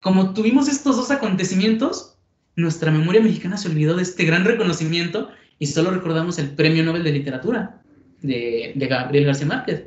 como 0.00 0.32
tuvimos 0.32 0.68
estos 0.68 0.96
dos 0.96 1.10
acontecimientos, 1.10 2.16
nuestra 2.56 2.90
memoria 2.90 3.20
mexicana 3.20 3.58
se 3.58 3.68
olvidó 3.68 3.94
de 3.94 4.02
este 4.02 4.24
gran 4.24 4.44
reconocimiento 4.44 5.30
y 5.58 5.66
solo 5.66 5.90
recordamos 5.90 6.38
el 6.38 6.50
Premio 6.50 6.84
Nobel 6.84 7.04
de 7.04 7.12
Literatura 7.12 7.82
de, 8.22 8.72
de 8.74 8.86
Gabriel 8.86 9.26
García 9.26 9.46
Márquez 9.46 9.84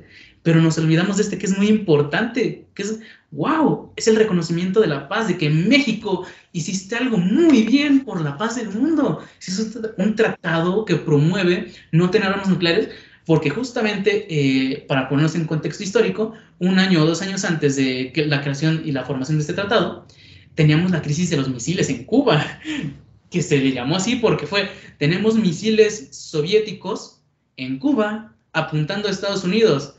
pero 0.47 0.61
nos 0.61 0.77
olvidamos 0.77 1.17
de 1.17 1.23
este 1.23 1.37
que 1.37 1.45
es 1.45 1.57
muy 1.57 1.67
importante, 1.67 2.67
que 2.73 2.81
es, 2.81 2.99
wow, 3.31 3.91
es 3.97 4.07
el 4.07 4.15
reconocimiento 4.15 4.79
de 4.79 4.87
la 4.87 5.09
paz, 5.09 5.27
de 5.27 5.37
que 5.37 5.49
México 5.49 6.25
hiciste 6.53 6.95
algo 6.95 7.17
muy 7.17 7.63
bien 7.63 8.05
por 8.05 8.21
la 8.21 8.37
paz 8.37 8.55
del 8.55 8.69
mundo. 8.69 9.21
Es 9.45 9.77
un 9.97 10.15
tratado 10.15 10.85
que 10.85 10.95
promueve 10.95 11.73
no 11.91 12.09
tener 12.11 12.29
armas 12.29 12.47
nucleares, 12.47 12.91
porque 13.25 13.49
justamente, 13.49 14.25
eh, 14.29 14.85
para 14.87 15.09
ponernos 15.09 15.35
en 15.35 15.47
contexto 15.47 15.83
histórico, 15.83 16.31
un 16.59 16.79
año 16.79 17.03
o 17.03 17.05
dos 17.05 17.21
años 17.21 17.43
antes 17.43 17.75
de 17.75 18.13
la 18.15 18.39
creación 18.39 18.83
y 18.85 18.93
la 18.93 19.03
formación 19.03 19.39
de 19.39 19.41
este 19.41 19.53
tratado, 19.53 20.07
teníamos 20.55 20.91
la 20.91 21.01
crisis 21.01 21.29
de 21.29 21.35
los 21.35 21.49
misiles 21.49 21.89
en 21.89 22.05
Cuba, 22.05 22.41
que 23.31 23.41
se 23.41 23.57
le 23.57 23.73
llamó 23.73 23.97
así 23.97 24.15
porque 24.15 24.47
fue, 24.47 24.69
tenemos 24.97 25.35
misiles 25.35 26.07
soviéticos 26.11 27.21
en 27.57 27.79
Cuba 27.79 28.33
apuntando 28.53 29.09
a 29.09 29.11
Estados 29.11 29.43
Unidos 29.43 29.95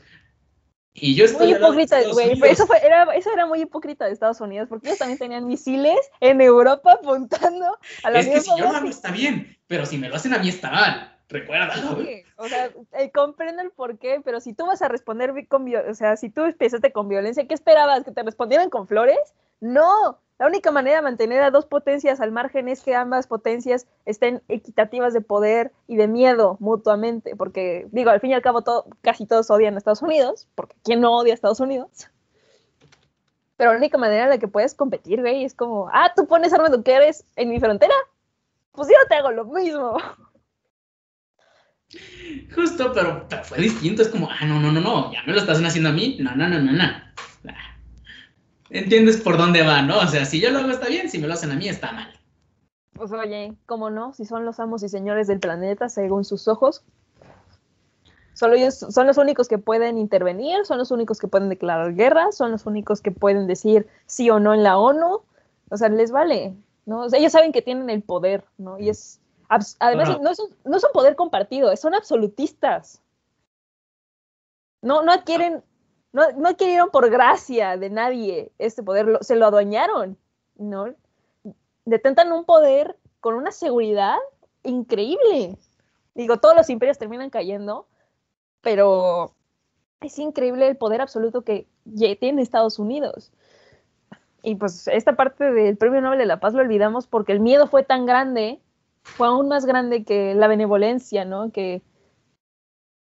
y 0.93 1.15
yo 1.15 1.25
estoy 1.25 1.47
muy 1.47 1.57
hipócrita, 1.57 1.97
güey. 2.11 2.39
Eso, 2.43 2.67
era, 2.83 3.03
eso 3.15 3.31
era 3.31 3.45
muy 3.45 3.61
hipócrita 3.61 4.05
de 4.05 4.11
Estados 4.11 4.41
Unidos, 4.41 4.67
porque 4.69 4.87
ellos 4.87 4.99
también 4.99 5.19
tenían 5.19 5.45
misiles 5.45 5.99
en 6.19 6.41
Europa 6.41 6.93
apuntando 6.93 7.77
a 8.03 8.11
la 8.11 8.19
Es 8.19 8.27
que 8.27 8.41
si 8.41 8.49
yo 8.57 8.65
lo 8.65 8.77
hago 8.77 8.89
está 8.89 9.11
bien, 9.11 9.57
pero 9.67 9.85
si 9.85 9.97
me 9.97 10.09
lo 10.09 10.15
hacen 10.15 10.33
a 10.33 10.39
mí 10.39 10.49
está 10.49 10.71
mal. 10.71 11.15
Recuérdalo. 11.29 12.03
Sí, 12.03 12.23
o 12.37 12.47
sea, 12.47 12.71
eh, 12.93 13.11
comprendo 13.11 13.61
el 13.61 13.69
porqué, 13.69 14.19
pero 14.25 14.41
si 14.41 14.53
tú 14.53 14.65
vas 14.65 14.81
a 14.81 14.87
responder 14.87 15.31
con 15.47 15.71
o 15.71 15.93
sea, 15.93 16.17
si 16.17 16.31
tú 16.31 16.43
empezaste 16.45 16.91
con 16.91 17.07
violencia, 17.07 17.47
¿qué 17.47 17.53
esperabas? 17.53 18.03
¿Que 18.03 18.11
te 18.11 18.23
respondieran 18.23 18.71
con 18.71 18.87
flores? 18.87 19.19
No, 19.59 20.19
la 20.39 20.47
única 20.47 20.71
manera 20.71 20.95
de 20.95 21.01
mantener 21.01 21.43
a 21.43 21.51
dos 21.51 21.65
potencias 21.65 22.21
al 22.21 22.31
margen 22.31 22.69
es 22.69 22.81
que 22.81 22.95
ambas 22.95 23.27
potencias 23.27 23.87
estén 24.05 24.41
equitativas 24.47 25.13
de 25.13 25.19
poder 25.19 25.73
y 25.85 25.97
de 25.97 26.07
miedo 26.07 26.55
mutuamente, 26.61 27.35
porque 27.35 27.87
digo, 27.91 28.09
al 28.09 28.21
fin 28.21 28.31
y 28.31 28.33
al 28.35 28.41
cabo 28.41 28.61
todo, 28.61 28.85
casi 29.01 29.25
todos 29.25 29.51
odian 29.51 29.75
a 29.75 29.77
Estados 29.77 30.01
Unidos, 30.01 30.47
porque 30.55 30.77
¿quién 30.81 31.01
no 31.01 31.11
odia 31.11 31.33
a 31.33 31.35
Estados 31.35 31.59
Unidos? 31.59 32.07
Pero 33.57 33.73
la 33.73 33.77
única 33.77 33.97
manera 33.97 34.23
en 34.23 34.29
la 34.29 34.37
que 34.37 34.47
puedes 34.47 34.73
competir, 34.73 35.19
güey, 35.19 35.43
es 35.43 35.53
como, 35.53 35.89
ah, 35.91 36.13
tú 36.15 36.25
pones 36.25 36.53
armas 36.53 36.71
nucleares 36.71 37.25
en 37.35 37.49
mi 37.49 37.59
frontera, 37.59 37.95
pues 38.71 38.87
yo 38.87 38.95
te 39.09 39.15
hago 39.15 39.31
lo 39.31 39.43
mismo. 39.43 39.97
Justo, 42.55 42.93
pero, 42.93 43.27
fue 43.43 43.57
distinto, 43.57 44.03
es 44.03 44.07
como, 44.07 44.29
ah, 44.29 44.45
no, 44.45 44.61
no, 44.61 44.71
no, 44.71 44.79
no, 44.79 45.11
ya 45.11 45.21
me 45.27 45.33
lo 45.33 45.39
estás 45.39 45.61
haciendo 45.61 45.89
a 45.89 45.93
mí, 45.93 46.17
no, 46.21 46.33
no, 46.33 46.47
no, 46.47 46.61
no, 46.61 46.71
no 46.71 47.09
entiendes 48.69 49.17
por 49.17 49.37
dónde 49.37 49.63
va, 49.63 49.81
¿no? 49.81 49.99
O 49.99 50.07
sea, 50.07 50.25
si 50.25 50.39
yo 50.39 50.49
lo 50.51 50.59
hago 50.59 50.69
está 50.69 50.87
bien, 50.87 51.09
si 51.09 51.17
me 51.19 51.27
lo 51.27 51.33
hacen 51.33 51.51
a 51.51 51.55
mí 51.55 51.67
está 51.67 51.91
mal. 51.91 52.13
Pues 52.93 53.11
oye, 53.11 53.53
¿cómo 53.65 53.89
no? 53.89 54.13
Si 54.13 54.25
son 54.25 54.45
los 54.45 54.59
amos 54.59 54.83
y 54.83 54.89
señores 54.89 55.27
del 55.27 55.39
planeta, 55.39 55.89
según 55.89 56.25
sus 56.25 56.47
ojos, 56.47 56.83
solo 58.33 58.55
ellos 58.55 58.75
son 58.75 59.07
los 59.07 59.17
únicos 59.17 59.47
que 59.47 59.57
pueden 59.57 59.97
intervenir, 59.97 60.65
son 60.65 60.77
los 60.77 60.91
únicos 60.91 61.19
que 61.19 61.27
pueden 61.27 61.49
declarar 61.49 61.93
guerra, 61.95 62.31
son 62.31 62.51
los 62.51 62.65
únicos 62.65 63.01
que 63.01 63.11
pueden 63.11 63.47
decir 63.47 63.87
sí 64.05 64.29
o 64.29 64.39
no 64.39 64.53
en 64.53 64.63
la 64.63 64.77
ONU. 64.77 65.21
O 65.69 65.77
sea, 65.77 65.89
les 65.89 66.11
vale, 66.11 66.53
¿no? 66.85 67.01
O 67.01 67.09
sea, 67.09 67.19
ellos 67.19 67.31
saben 67.31 67.51
que 67.51 67.61
tienen 67.61 67.89
el 67.89 68.01
poder, 68.01 68.43
¿no? 68.57 68.77
Y 68.79 68.89
es, 68.89 69.21
además, 69.47 70.19
no, 70.21 70.31
es, 70.31 70.41
no 70.65 70.77
es 70.77 70.83
un 70.83 70.91
poder 70.91 71.15
compartido, 71.15 71.73
son 71.77 71.95
absolutistas. 71.95 73.01
No, 74.81 75.03
no 75.03 75.11
adquieren 75.11 75.63
no, 76.11 76.31
no 76.33 76.49
adquirieron 76.49 76.89
por 76.89 77.09
gracia 77.09 77.77
de 77.77 77.89
nadie 77.89 78.51
este 78.57 78.83
poder, 78.83 79.19
se 79.21 79.35
lo 79.35 79.45
adueñaron, 79.45 80.17
¿no? 80.57 80.93
Detentan 81.85 82.31
un 82.31 82.45
poder 82.45 82.97
con 83.19 83.35
una 83.35 83.51
seguridad 83.51 84.17
increíble. 84.63 85.57
Digo, 86.15 86.37
todos 86.37 86.55
los 86.55 86.69
imperios 86.69 86.97
terminan 86.97 87.29
cayendo, 87.29 87.87
pero 88.61 89.33
es 90.01 90.17
increíble 90.19 90.67
el 90.67 90.77
poder 90.77 91.01
absoluto 91.01 91.43
que 91.43 91.67
tiene 92.19 92.41
Estados 92.41 92.79
Unidos. 92.79 93.31
Y 94.41 94.55
pues 94.55 94.87
esta 94.87 95.15
parte 95.15 95.51
del 95.51 95.77
Premio 95.77 96.01
Nobel 96.01 96.19
de 96.19 96.25
la 96.25 96.39
Paz 96.39 96.53
lo 96.53 96.61
olvidamos 96.61 97.07
porque 97.07 97.33
el 97.33 97.39
miedo 97.39 97.67
fue 97.67 97.83
tan 97.83 98.05
grande, 98.05 98.61
fue 99.03 99.27
aún 99.27 99.47
más 99.49 99.65
grande 99.65 100.05
que 100.05 100.33
la 100.33 100.47
benevolencia, 100.47 101.25
¿no? 101.25 101.51
Que, 101.51 101.81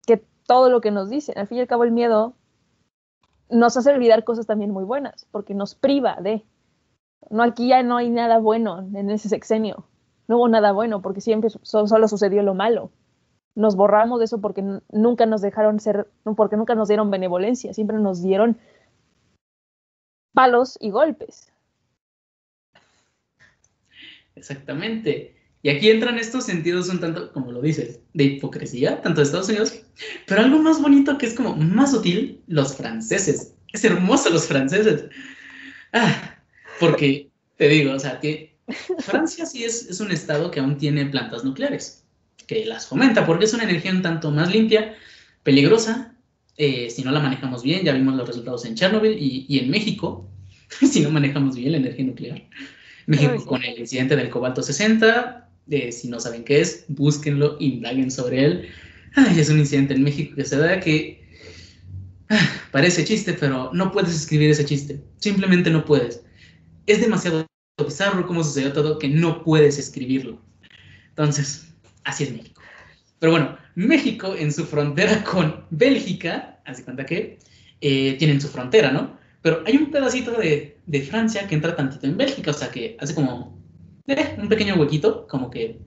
que 0.07 0.22
todo 0.47 0.68
lo 0.68 0.80
que 0.80 0.90
nos 0.90 1.09
dicen. 1.09 1.38
Al 1.38 1.47
fin 1.47 1.59
y 1.59 1.61
al 1.62 1.66
cabo 1.66 1.84
el 1.84 1.92
miedo 1.92 2.34
nos 3.51 3.76
hace 3.76 3.92
olvidar 3.92 4.24
cosas 4.24 4.47
también 4.47 4.70
muy 4.70 4.84
buenas, 4.84 5.26
porque 5.30 5.55
nos 5.55 5.74
priva 5.74 6.16
de. 6.20 6.45
No, 7.30 7.42
aquí 7.42 7.68
ya 7.68 7.82
no 7.82 7.97
hay 7.97 8.11
nada 8.11 8.38
bueno 8.38 8.80
en 8.95 9.11
ese 9.11 9.28
sexenio. 9.28 9.86
No 10.28 10.36
hubo 10.36 10.49
nada 10.49 10.72
bueno 10.72 11.03
porque 11.03 11.20
siempre 11.20 11.51
solo 11.62 12.09
sucedió 12.09 12.42
lo 12.42 12.55
malo. 12.55 12.90
Nos 13.55 13.76
borramos 13.76 14.18
de 14.18 14.24
eso 14.24 14.40
porque 14.40 14.64
nunca 14.90 15.26
nos 15.26 15.40
dejaron 15.40 15.78
ser, 15.80 16.09
porque 16.36 16.57
nunca 16.57 16.74
nos 16.74 16.88
dieron 16.88 17.11
benevolencia, 17.11 17.72
siempre 17.72 17.99
nos 17.99 18.22
dieron 18.22 18.59
palos 20.32 20.76
y 20.80 20.90
golpes. 20.90 21.53
Exactamente. 24.34 25.36
Y 25.65 25.71
aquí 25.71 25.89
entran 25.89 26.19
estos 26.19 26.45
sentidos 26.45 26.91
un 26.91 27.01
tanto, 27.01 27.33
como 27.33 27.51
lo 27.51 27.62
dices, 27.62 27.99
de 28.12 28.25
hipocresía, 28.25 29.01
tanto 29.01 29.23
de 29.23 29.25
Estados 29.25 29.49
Unidos, 29.49 29.73
pero 30.27 30.43
algo 30.43 30.59
más 30.59 30.81
bonito 30.81 31.17
que 31.17 31.25
es 31.25 31.33
como 31.33 31.57
más 31.57 31.93
sutil, 31.93 32.43
los 32.49 32.77
franceses. 32.77 33.55
Es 33.73 33.83
hermoso 33.83 34.29
los 34.29 34.47
franceses. 34.47 35.07
Ah, 35.95 36.37
porque, 36.79 37.31
te 37.57 37.67
digo, 37.69 37.95
o 37.95 37.99
sea, 37.99 38.21
que 38.21 38.59
Francia 38.99 39.47
sí 39.47 39.65
es, 39.65 39.89
es 39.89 40.01
un 40.01 40.11
estado 40.11 40.51
que 40.51 40.61
aún 40.61 40.77
tiene 40.77 41.07
plantas 41.07 41.45
nucleares, 41.45 42.05
que 42.47 42.67
las 42.67 42.87
fomenta, 42.87 43.25
porque 43.25 43.47
es 43.47 43.55
una 43.55 43.65
energía 43.65 43.93
un 43.93 44.03
tanto 44.03 44.31
más 44.31 44.53
limpia, 44.53 44.95
peligrosa, 45.45 46.15
eh, 46.59 46.91
si 46.91 47.03
no 47.05 47.11
la 47.11 47.21
manejamos 47.21 47.62
bien, 47.62 47.87
ya 47.87 47.95
vimos 47.95 48.17
los 48.17 48.29
resultados 48.29 48.67
en 48.67 48.75
Chernobyl 48.75 49.17
y, 49.19 49.47
y 49.49 49.61
en 49.61 49.71
México, 49.71 50.29
si 50.69 51.01
no 51.01 51.09
manejamos 51.09 51.57
bien 51.57 51.73
la 51.73 51.79
energía 51.79 52.05
nuclear. 52.05 52.43
México 53.07 53.45
con 53.47 53.62
el 53.65 53.79
incidente 53.79 54.17
del 54.17 54.31
cobalto 54.31 54.62
60, 54.62 55.43
si 55.69 56.09
no 56.09 56.21
saben 56.21 56.45
qué 56.45 56.61
es, 56.61 56.85
búsquenlo, 56.89 57.57
indaguen 57.61 58.11
sobre 58.11 58.45
él. 58.45 58.69
es 59.37 59.49
un 59.49 59.59
incidente 59.59 59.95
en 59.95 60.03
México 60.03 60.35
que 60.37 60.45
se 60.45 60.57
da 60.57 60.81
que 60.81 61.25
ah, 62.29 62.49
parece 62.71 63.05
chiste, 63.05 63.35
pero 63.35 63.71
no 63.73 63.93
puedes 63.93 64.15
escribir 64.15 64.51
ese 64.51 64.65
chiste. 64.65 65.03
Simplemente 65.19 65.71
no 65.71 65.85
puedes. 65.85 66.23
Es 66.87 67.01
demasiado 67.01 67.47
bizarro 67.83 68.27
cómo 68.27 68.45
sucedió 68.45 68.73
todo 68.73 68.99
que 68.99 69.09
no 69.09 69.43
puedes 69.43 69.79
escribirlo. 69.79 70.41
Entonces, 71.09 71.73
así 72.05 72.25
es 72.25 72.33
México. 72.33 72.61
Pero 73.19 73.33
bueno, 73.33 73.57
México 73.75 74.35
en 74.37 74.53
su 74.53 74.65
frontera 74.65 75.25
con 75.31 75.65
Bélgica, 75.71 76.61
hace 76.65 76.85
cuenta 76.85 77.07
que 77.07 77.39
eh, 77.81 78.17
tienen 78.19 78.41
su 78.41 78.49
frontera, 78.49 78.93
¿no? 78.93 79.19
Pero 79.43 79.62
hay 79.67 79.77
un 79.77 79.91
pedacito 79.91 80.33
de, 80.33 80.79
de 80.87 81.03
Francia 81.03 81.47
que 81.47 81.55
entra 81.55 81.77
tantito 81.77 82.07
en 82.07 82.17
Bélgica, 82.17 82.51
o 82.51 82.55
sea 82.55 82.71
que 82.71 82.97
hace 82.99 83.15
como 83.15 83.64
eh, 84.07 84.37
un 84.39 84.49
pequeño 84.49 84.75
huequito, 84.75 85.27
como 85.27 85.51
que 85.51 85.81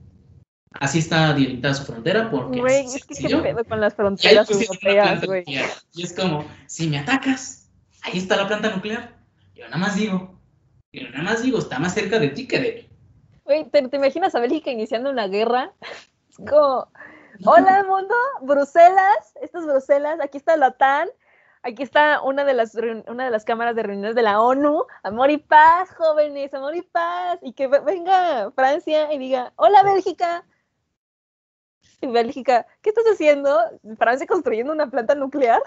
así 0.72 0.98
está 0.98 1.32
delimitada 1.32 1.74
su 1.74 1.84
frontera. 1.84 2.30
Porque 2.30 2.60
güey, 2.60 2.86
es 2.86 3.04
que 3.04 3.14
qué 3.14 3.36
pedo 3.36 3.64
con 3.64 3.80
las 3.80 3.94
fronteras 3.94 4.50
europeas, 4.50 5.24
güey. 5.24 5.44
Y 5.94 6.02
es 6.02 6.12
como, 6.12 6.44
si 6.66 6.88
me 6.88 6.98
atacas, 6.98 7.70
ahí 8.02 8.18
está 8.18 8.36
la 8.36 8.48
planta 8.48 8.74
nuclear. 8.74 9.16
Yo 9.54 9.64
nada 9.64 9.78
más 9.78 9.96
digo, 9.96 10.38
yo 10.92 11.08
nada 11.10 11.22
más 11.22 11.42
digo, 11.42 11.58
está 11.58 11.78
más 11.78 11.94
cerca 11.94 12.18
de 12.18 12.28
ti 12.28 12.46
que 12.46 12.60
de 12.60 12.72
mí. 12.72 12.88
Güey, 13.44 13.64
¿te, 13.70 13.96
imaginas 13.96 14.34
a 14.34 14.40
Bélgica 14.40 14.70
iniciando 14.70 15.10
una 15.10 15.28
guerra? 15.28 15.72
Es 16.28 16.36
como, 16.36 16.86
hola 17.46 17.84
mundo, 17.88 18.14
Bruselas, 18.42 19.32
esto 19.40 19.58
es 19.58 19.64
Bruselas, 19.64 20.20
aquí 20.20 20.36
está 20.36 20.56
la 20.56 20.68
OTAN, 20.68 21.08
Aquí 21.62 21.82
está 21.82 22.22
una 22.22 22.44
de 22.44 22.54
las 22.54 22.74
una 22.74 23.24
de 23.24 23.30
las 23.30 23.44
cámaras 23.44 23.74
de 23.74 23.82
reuniones 23.82 24.14
de 24.14 24.22
la 24.22 24.40
ONU, 24.40 24.84
amor 25.02 25.30
y 25.30 25.38
paz, 25.38 25.90
jóvenes, 25.96 26.54
amor 26.54 26.76
y 26.76 26.82
paz, 26.82 27.38
y 27.42 27.52
que 27.52 27.66
venga 27.66 28.50
Francia 28.52 29.12
y 29.12 29.18
diga, 29.18 29.52
"Hola 29.56 29.82
Bélgica." 29.82 30.44
Y 32.00 32.06
Bélgica, 32.06 32.66
¿qué 32.80 32.90
estás 32.90 33.04
haciendo? 33.12 33.58
Francia 33.98 34.26
construyendo 34.26 34.72
una 34.72 34.88
planta 34.88 35.14
nuclear. 35.16 35.60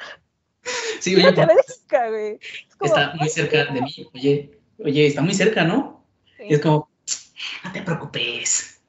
Sí, 0.99 1.15
oye, 1.15 1.31
Bélgica, 1.31 2.09
güey. 2.09 2.39
está 2.81 3.13
muy 3.15 3.29
cerca 3.29 3.65
de 3.65 3.81
mí. 3.81 4.09
Oye, 4.13 4.59
oye, 4.79 5.07
está 5.07 5.21
muy 5.21 5.33
cerca, 5.33 5.63
¿no? 5.63 6.05
es 6.37 6.59
como, 6.59 6.89
no 7.63 7.71
te 7.71 7.81
preocupes. 7.81 8.81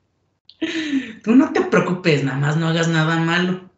Tú 1.23 1.35
no 1.35 1.53
te 1.53 1.63
preocupes, 1.63 2.23
nada 2.23 2.39
más 2.39 2.57
no 2.57 2.69
hagas 2.69 2.89
nada 2.89 3.17
malo. 3.17 3.71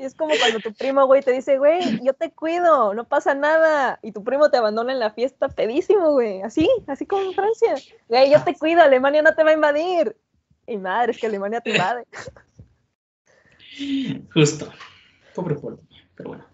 Y 0.00 0.04
es 0.04 0.14
como 0.14 0.32
cuando 0.38 0.60
tu 0.60 0.72
primo, 0.72 1.04
güey, 1.04 1.20
te 1.20 1.30
dice, 1.30 1.58
güey, 1.58 2.00
yo 2.02 2.14
te 2.14 2.32
cuido, 2.32 2.94
no 2.94 3.06
pasa 3.06 3.34
nada. 3.34 3.98
Y 4.02 4.12
tu 4.12 4.24
primo 4.24 4.50
te 4.50 4.56
abandona 4.56 4.92
en 4.92 4.98
la 4.98 5.10
fiesta 5.10 5.50
pedísimo, 5.50 6.12
güey. 6.12 6.40
Así, 6.40 6.70
así 6.86 7.04
como 7.04 7.24
en 7.24 7.34
Francia. 7.34 7.74
Güey, 8.08 8.32
yo 8.32 8.42
te 8.42 8.56
cuido, 8.56 8.80
Alemania 8.80 9.20
no 9.20 9.34
te 9.34 9.44
va 9.44 9.50
a 9.50 9.54
invadir. 9.54 10.16
Y 10.66 10.78
madre, 10.78 11.12
es 11.12 11.18
que 11.18 11.26
Alemania 11.26 11.60
te 11.60 11.72
invade. 11.72 12.06
Justo. 14.32 14.72
Pobre 15.34 15.56
Polonia, 15.56 16.08
pero 16.14 16.30
bueno. 16.30 16.46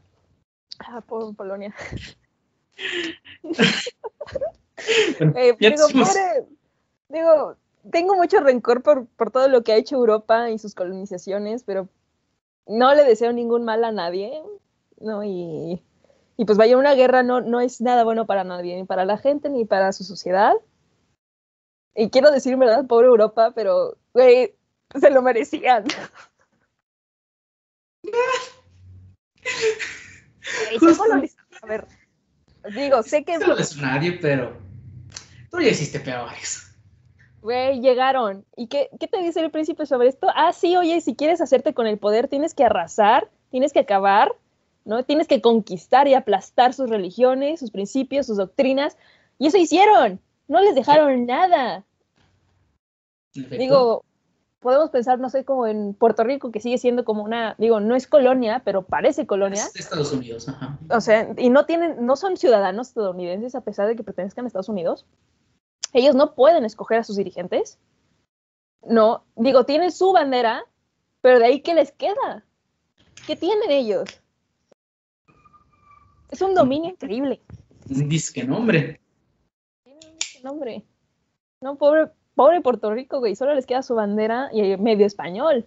Ah, 0.81 1.01
pobre 1.01 1.33
Polonia. 1.37 1.75
Eh, 5.19 5.57
digo, 5.59 5.89
pobre, 5.89 6.47
digo, 7.09 7.57
tengo 7.91 8.15
mucho 8.15 8.41
rencor 8.41 8.83
por, 8.83 9.07
por 9.07 9.31
todo 9.31 9.49
lo 9.49 9.63
que 9.63 9.73
ha 9.73 9.77
hecho 9.77 9.97
Europa 9.97 10.51
y 10.51 10.59
sus 10.59 10.75
colonizaciones, 10.75 11.65
pero 11.65 11.89
no 12.67 12.95
le 12.95 13.05
deseo 13.05 13.33
ningún 13.33 13.65
mal 13.65 13.85
a 13.85 13.93
nadie, 13.93 14.43
¿no? 15.01 15.25
Y, 15.25 15.83
y 16.37 16.45
pues 16.45 16.59
vaya, 16.59 16.77
una 16.77 16.95
guerra 16.95 17.23
no, 17.23 17.41
no 17.41 17.61
es 17.61 17.81
nada 17.81 18.05
bueno 18.05 18.27
para 18.27 18.45
nadie, 18.45 18.77
ni 18.77 18.85
para 18.85 19.05
la 19.05 19.19
gente, 19.19 19.49
ni 19.49 19.65
para 19.65 19.93
su 19.93 20.05
sociedad. 20.05 20.55
Y 21.95 22.11
quiero 22.11 22.31
decir, 22.31 22.57
¿verdad? 22.57 22.87
Pobre 22.87 23.07
Europa, 23.07 23.53
pero, 23.55 23.97
güey, 24.13 24.55
se 25.01 25.11
lo 25.11 25.23
merecían. 25.23 25.85
a 31.63 31.67
ver, 31.67 31.87
digo, 32.75 33.03
sé 33.03 33.25
que... 33.25 33.39
No 33.39 33.57
es 33.57 33.77
nadie, 33.77 34.13
pero 34.13 34.57
tú 35.51 35.61
ya 35.61 35.69
hiciste 35.69 36.01
peores. 36.01 36.66
Güey, 37.47 37.81
llegaron. 37.81 38.45
¿Y 38.57 38.67
qué, 38.67 38.89
qué, 38.99 39.07
te 39.07 39.23
dice 39.23 39.39
el 39.39 39.53
príncipe 39.53 39.87
sobre 39.87 40.09
esto? 40.09 40.27
Ah, 40.35 40.53
sí, 40.53 40.77
oye, 40.77 41.01
si 41.01 41.15
quieres 41.15 41.41
hacerte 41.41 41.75
con 41.75 41.87
el 41.87 41.97
poder, 41.97 42.27
tienes 42.27 42.55
que 42.55 42.65
arrasar, 42.65 43.31
tienes 43.53 43.73
que 43.73 43.79
acabar, 43.79 44.35
¿no? 44.85 45.05
Tienes 45.05 45.29
que 45.29 45.41
conquistar 45.41 46.09
y 46.09 46.15
aplastar 46.15 46.75
sus 46.75 46.91
religiones, 46.91 47.61
sus 47.61 47.71
principios, 47.71 48.27
sus 48.27 48.39
doctrinas. 48.39 48.97
Y 49.39 49.47
eso 49.47 49.59
hicieron. 49.59 50.19
No 50.49 50.61
les 50.61 50.75
dejaron 50.75 51.25
nada. 51.25 51.85
Digo, 53.33 54.03
podemos 54.59 54.91
pensar, 54.91 55.21
no 55.21 55.31
sé, 55.31 55.45
como 55.45 55.69
en 55.69 55.95
Puerto 55.95 56.25
Rico, 56.25 56.51
que 56.51 56.59
sigue 56.59 56.79
siendo 56.79 57.05
como 57.05 57.23
una, 57.23 57.55
digo, 57.59 57.79
no 57.79 57.95
es 57.95 58.09
colonia, 58.09 58.63
pero 58.65 58.83
parece 58.83 59.25
colonia. 59.25 59.63
Es 59.63 59.77
Estados 59.77 60.13
Unidos, 60.13 60.49
ajá. 60.49 60.81
O 60.91 61.01
sea, 61.01 61.33
y 61.37 61.49
no 61.51 61.65
tienen, 61.65 62.05
no 62.05 62.17
son 62.17 62.37
ciudadanos 62.37 62.89
estadounidenses 62.89 63.55
a 63.55 63.61
pesar 63.61 63.87
de 63.87 63.95
que 63.95 64.03
pertenezcan 64.03 64.47
a 64.47 64.49
Estados 64.49 64.69
Unidos. 64.69 65.07
Ellos 65.97 66.15
no 66.15 66.35
pueden 66.35 66.67
escoger 66.67 66.99
a 66.99 67.05
sus 67.05 67.17
dirigentes. 67.17 67.79
No, 68.83 69.25
digo, 69.35 69.65
tienen 69.65 69.91
su 69.91 70.13
bandera, 70.13 70.63
pero 71.23 71.39
de 71.39 71.47
ahí, 71.47 71.63
¿qué 71.63 71.73
les 71.73 71.91
queda? 71.91 72.45
¿Qué 73.27 73.35
tienen 73.35 73.71
ellos? 73.71 74.21
Es 76.31 76.43
un 76.43 76.55
dominio 76.55 76.91
increíble. 76.91 77.41
Disque 77.87 78.45
nombre. 78.45 79.01
Tienen 79.85 80.07
un 80.07 80.19
disque 80.19 80.43
nombre. 80.43 80.85
No, 81.63 81.79
pobre, 81.79 82.11
pobre 82.35 82.61
Puerto 82.61 82.93
Rico, 82.93 83.21
güey. 83.21 83.35
Solo 83.35 83.55
les 83.55 83.65
queda 83.65 83.83
su 83.83 83.95
bandera 83.95 84.51
y 84.53 84.77
medio 84.77 85.07
español. 85.07 85.67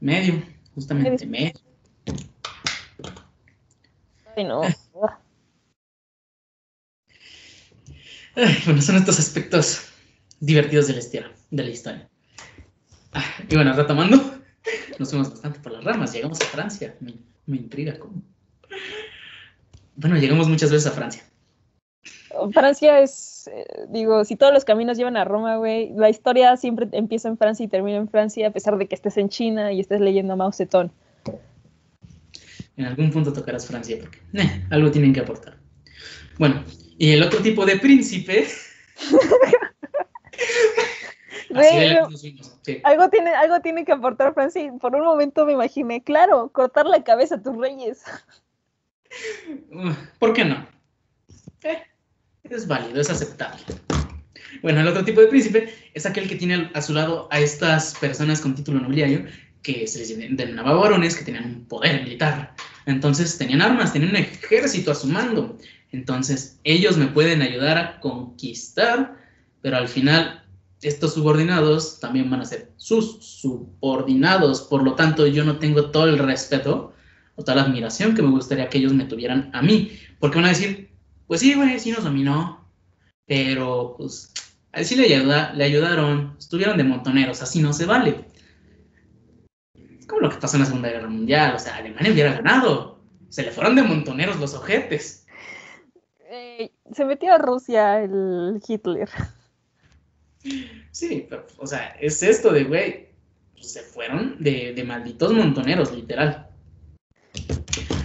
Medio, 0.00 0.34
justamente 0.74 1.24
medio. 1.24 1.54
Ay, 4.36 4.44
no. 4.44 4.60
bueno, 8.64 8.80
son 8.80 8.96
estos 8.96 9.18
aspectos 9.18 9.88
divertidos 10.40 10.86
de 10.86 10.92
la 10.94 10.98
historia. 10.98 11.32
De 11.50 11.62
la 11.62 11.70
historia. 11.70 12.08
Ah, 13.12 13.24
y 13.48 13.54
bueno, 13.54 13.72
retomando, 13.74 14.16
nos 14.98 15.10
fuimos 15.10 15.30
bastante 15.30 15.58
por 15.60 15.72
las 15.72 15.84
ramas. 15.84 16.12
Llegamos 16.12 16.40
a 16.40 16.44
Francia. 16.46 16.94
Me, 17.00 17.56
intriga 17.56 17.98
cómo. 17.98 18.22
Bueno, 19.96 20.16
llegamos 20.16 20.48
muchas 20.48 20.70
veces 20.70 20.86
a 20.86 20.92
Francia. 20.92 21.22
Francia 22.52 23.00
es, 23.00 23.50
eh, 23.52 23.66
digo, 23.90 24.24
si 24.24 24.36
todos 24.36 24.54
los 24.54 24.64
caminos 24.64 24.96
llevan 24.96 25.18
a 25.18 25.24
Roma, 25.24 25.56
güey, 25.56 25.92
la 25.94 26.08
historia 26.08 26.56
siempre 26.56 26.88
empieza 26.92 27.28
en 27.28 27.36
Francia 27.36 27.64
y 27.64 27.68
termina 27.68 27.98
en 27.98 28.08
Francia, 28.08 28.48
a 28.48 28.50
pesar 28.50 28.78
de 28.78 28.88
que 28.88 28.94
estés 28.94 29.18
en 29.18 29.28
China 29.28 29.70
y 29.70 29.80
estés 29.80 30.00
leyendo 30.00 30.32
a 30.32 30.36
Mao 30.36 30.50
Zedong. 30.50 30.90
En 32.78 32.86
algún 32.86 33.10
punto 33.10 33.34
tocarás 33.34 33.66
Francia, 33.66 33.98
porque 34.00 34.18
eh, 34.32 34.64
algo 34.70 34.90
tienen 34.90 35.12
que 35.12 35.20
aportar. 35.20 35.58
Bueno, 36.38 36.64
y 36.98 37.12
el 37.12 37.22
otro 37.22 37.40
tipo 37.40 37.64
de 37.66 37.78
príncipe. 37.78 38.48
algo, 42.84 43.10
tiene, 43.10 43.34
algo 43.34 43.60
tiene 43.60 43.84
que 43.84 43.92
aportar 43.92 44.34
Francia. 44.34 44.72
Por 44.80 44.94
un 44.94 45.04
momento 45.04 45.46
me 45.46 45.52
imaginé, 45.52 46.02
claro, 46.02 46.50
cortar 46.50 46.86
la 46.86 47.04
cabeza 47.04 47.36
a 47.36 47.42
tus 47.42 47.56
reyes. 47.56 48.02
¿Por 50.18 50.32
qué 50.32 50.44
no? 50.44 50.66
Eh, 51.64 51.82
es 52.44 52.66
válido, 52.66 53.00
es 53.00 53.10
aceptable. 53.10 53.62
Bueno, 54.62 54.80
el 54.80 54.88
otro 54.88 55.04
tipo 55.04 55.20
de 55.20 55.28
príncipe 55.28 55.72
es 55.94 56.06
aquel 56.06 56.28
que 56.28 56.36
tiene 56.36 56.70
a 56.74 56.82
su 56.82 56.92
lado 56.92 57.28
a 57.30 57.40
estas 57.40 57.96
personas 57.98 58.40
con 58.40 58.54
título 58.54 58.80
nobiliario 58.80 59.26
que 59.62 59.86
se 59.86 60.00
les 60.00 60.36
denominaba 60.36 60.74
varones 60.74 61.16
que 61.16 61.24
tenían 61.24 61.44
un 61.44 61.64
poder 61.66 62.02
militar. 62.02 62.54
Entonces 62.86 63.38
tenían 63.38 63.62
armas, 63.62 63.92
tenían 63.92 64.10
un 64.10 64.16
ejército 64.16 64.90
a 64.90 64.94
su 64.94 65.06
mando. 65.06 65.56
Entonces, 65.92 66.58
ellos 66.64 66.96
me 66.96 67.06
pueden 67.06 67.42
ayudar 67.42 67.78
a 67.78 68.00
conquistar, 68.00 69.16
pero 69.60 69.76
al 69.76 69.88
final 69.88 70.42
estos 70.80 71.14
subordinados 71.14 72.00
también 72.00 72.28
van 72.30 72.40
a 72.40 72.46
ser 72.46 72.72
sus 72.76 73.24
subordinados. 73.24 74.62
Por 74.62 74.82
lo 74.82 74.94
tanto, 74.94 75.26
yo 75.26 75.44
no 75.44 75.58
tengo 75.58 75.90
todo 75.90 76.06
el 76.06 76.18
respeto 76.18 76.94
o 77.36 77.44
toda 77.44 77.56
la 77.56 77.62
admiración 77.62 78.14
que 78.14 78.22
me 78.22 78.30
gustaría 78.30 78.68
que 78.68 78.78
ellos 78.78 78.94
me 78.94 79.04
tuvieran 79.04 79.50
a 79.52 79.62
mí. 79.62 79.92
Porque 80.18 80.36
van 80.36 80.46
a 80.46 80.50
decir, 80.50 80.90
pues 81.26 81.40
sí, 81.40 81.54
güey, 81.54 81.78
sí 81.78 81.92
nos 81.92 82.04
dominó, 82.04 82.66
pero 83.26 83.94
pues 83.98 84.32
a 84.72 84.80
él 84.80 84.86
sí 84.86 84.96
le, 84.96 85.08
le 85.08 85.64
ayudaron, 85.64 86.34
estuvieron 86.38 86.78
de 86.78 86.84
montoneros, 86.84 87.42
así 87.42 87.60
no 87.60 87.72
se 87.74 87.84
vale. 87.84 88.24
Es 89.98 90.06
como 90.06 90.22
lo 90.22 90.30
que 90.30 90.36
pasó 90.36 90.56
en 90.56 90.62
la 90.62 90.66
Segunda 90.66 90.88
Guerra 90.88 91.08
Mundial, 91.08 91.54
o 91.54 91.58
sea, 91.58 91.76
Alemania 91.76 92.12
hubiera 92.12 92.32
ganado, 92.32 93.00
se 93.28 93.42
le 93.42 93.50
fueron 93.50 93.76
de 93.76 93.82
montoneros 93.82 94.40
los 94.40 94.54
ojetes 94.54 95.21
se 96.92 97.04
metió 97.04 97.32
a 97.32 97.38
Rusia 97.38 98.02
el 98.02 98.60
Hitler. 98.66 99.08
Sí, 100.90 101.26
pero, 101.28 101.46
o 101.58 101.66
sea, 101.66 101.96
es 102.00 102.22
esto 102.22 102.52
de, 102.52 102.64
güey, 102.64 103.08
pues, 103.54 103.72
se 103.72 103.80
fueron 103.80 104.36
de, 104.40 104.82
malditos 104.86 105.32
montoneros, 105.32 105.94
literal. 105.94 106.48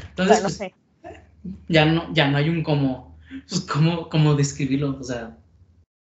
Entonces, 0.10 0.42
pues, 0.42 0.60
ya, 1.68 1.86
no, 1.86 2.14
ya 2.14 2.28
no 2.30 2.38
hay 2.38 2.50
un 2.50 2.64
como, 2.64 3.18
pues, 3.50 3.62
cómo, 3.62 4.10
cómo 4.10 4.36
describirlo, 4.36 4.98
o 5.00 5.04
sea, 5.04 5.38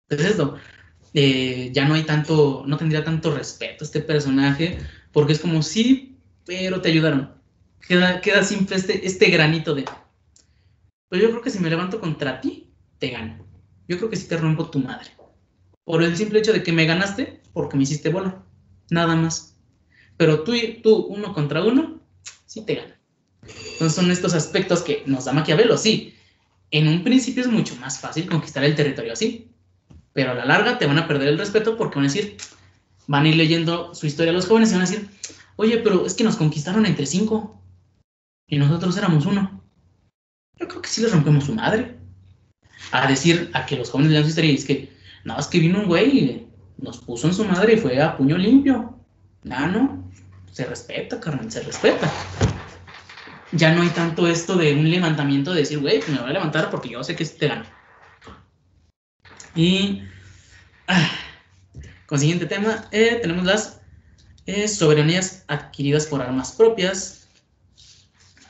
es 0.10 0.20
esto. 0.20 0.58
Eh, 1.14 1.70
ya 1.74 1.88
no 1.88 1.94
hay 1.94 2.04
tanto, 2.04 2.64
no 2.66 2.78
tendría 2.78 3.04
tanto 3.04 3.36
respeto 3.36 3.84
a 3.84 3.86
este 3.86 4.02
personaje, 4.02 4.80
porque 5.12 5.34
es 5.34 5.40
como, 5.40 5.62
sí, 5.62 6.18
pero 6.46 6.82
te 6.82 6.90
ayudaron. 6.90 7.32
Queda, 7.88 8.22
queda 8.22 8.44
siempre 8.44 8.78
este, 8.78 9.06
este 9.06 9.30
granito 9.30 9.76
de, 9.76 9.86
pues 11.14 11.22
yo 11.22 11.30
creo 11.30 11.44
que 11.44 11.52
si 11.52 11.60
me 11.60 11.70
levanto 11.70 12.00
contra 12.00 12.42
ti, 12.42 12.74
te 12.98 13.12
gano. 13.12 13.46
Yo 13.88 13.98
creo 13.98 14.10
que 14.10 14.16
sí 14.16 14.28
te 14.28 14.36
rompo 14.36 14.72
tu 14.72 14.80
madre. 14.80 15.12
Por 15.84 16.02
el 16.02 16.18
simple 16.18 16.40
hecho 16.40 16.52
de 16.52 16.64
que 16.64 16.72
me 16.72 16.88
ganaste, 16.88 17.40
porque 17.54 17.78
me 17.78 17.84
hiciste 17.84 18.10
bola. 18.10 18.44
Nada 18.90 19.16
más. 19.16 19.56
Pero 20.18 20.42
tú, 20.44 20.56
y 20.56 20.82
tú 20.82 20.96
uno 20.96 21.32
contra 21.32 21.64
uno, 21.64 22.02
sí 22.48 22.66
te 22.66 22.74
gano. 22.74 22.96
Entonces 23.44 23.94
son 23.94 24.10
estos 24.10 24.34
aspectos 24.34 24.82
que 24.82 25.04
nos 25.06 25.26
da 25.26 25.34
Maquiavelo, 25.34 25.78
sí. 25.78 26.16
En 26.72 26.88
un 26.88 27.04
principio 27.04 27.44
es 27.44 27.48
mucho 27.48 27.76
más 27.76 28.00
fácil 28.00 28.28
conquistar 28.28 28.64
el 28.64 28.74
territorio 28.74 29.14
así. 29.14 29.52
Pero 30.14 30.32
a 30.32 30.34
la 30.34 30.46
larga 30.46 30.80
te 30.80 30.88
van 30.88 30.98
a 30.98 31.08
perder 31.08 31.28
el 31.28 31.38
respeto 31.38 31.78
porque 31.78 31.98
van 31.98 32.06
a 32.06 32.12
decir, 32.12 32.38
van 33.06 33.26
a 33.26 33.30
ir 33.30 33.36
leyendo 33.36 33.94
su 33.94 34.08
historia 34.08 34.34
los 34.34 34.48
jóvenes 34.48 34.72
y 34.72 34.74
van 34.74 34.82
a 34.82 34.90
decir, 34.90 35.08
oye, 35.58 35.78
pero 35.78 36.08
es 36.08 36.16
que 36.16 36.24
nos 36.24 36.38
conquistaron 36.38 36.88
entre 36.88 37.06
cinco 37.06 37.62
y 38.48 38.58
nosotros 38.58 38.98
éramos 38.98 39.28
uno. 39.28 39.63
Yo 40.60 40.68
creo 40.68 40.82
que 40.82 40.90
sí 40.90 41.02
les 41.02 41.12
rompemos 41.12 41.46
su 41.46 41.56
madre 41.56 41.98
a 42.92 43.08
decir, 43.08 43.50
a 43.54 43.66
que 43.66 43.76
los 43.76 43.90
jóvenes 43.90 44.12
lean 44.12 44.24
su 44.24 44.30
historia 44.30 44.52
y 44.52 44.56
es 44.56 44.66
que, 44.66 44.94
nada 45.24 45.38
más 45.40 45.48
que 45.48 45.60
vino 45.60 45.80
un 45.80 45.88
güey 45.88 46.18
y 46.18 46.48
nos 46.78 47.00
puso 47.00 47.28
en 47.28 47.34
su 47.34 47.46
madre 47.46 47.74
y 47.74 47.78
fue 47.78 48.02
a 48.02 48.18
puño 48.18 48.38
limpio. 48.38 48.98
Ah, 49.50 49.68
no, 49.68 50.12
se 50.52 50.66
respeta, 50.66 51.20
carnal, 51.20 51.52
se 51.52 51.62
respeta. 51.62 52.12
Ya 53.52 53.74
no 53.74 53.82
hay 53.82 53.90
tanto 53.90 54.28
esto 54.28 54.56
de 54.56 54.74
un 54.74 54.90
levantamiento 54.90 55.54
de 55.54 55.60
decir, 55.60 55.80
güey, 55.80 56.00
pues 56.00 56.10
me 56.10 56.20
voy 56.20 56.30
a 56.30 56.34
levantar 56.34 56.70
porque 56.70 56.90
yo 56.90 57.04
sé 57.04 57.16
que 57.16 57.26
te 57.26 57.48
gano. 57.48 57.66
Y 59.56 60.02
ah, 60.88 61.10
con 62.06 62.20
siguiente 62.20 62.46
tema, 62.46 62.86
eh, 62.92 63.20
tenemos 63.22 63.46
las 63.46 63.82
eh, 64.46 64.68
soberanías 64.68 65.46
adquiridas 65.48 66.06
por 66.08 66.22
armas 66.22 66.52
propias. 66.52 67.28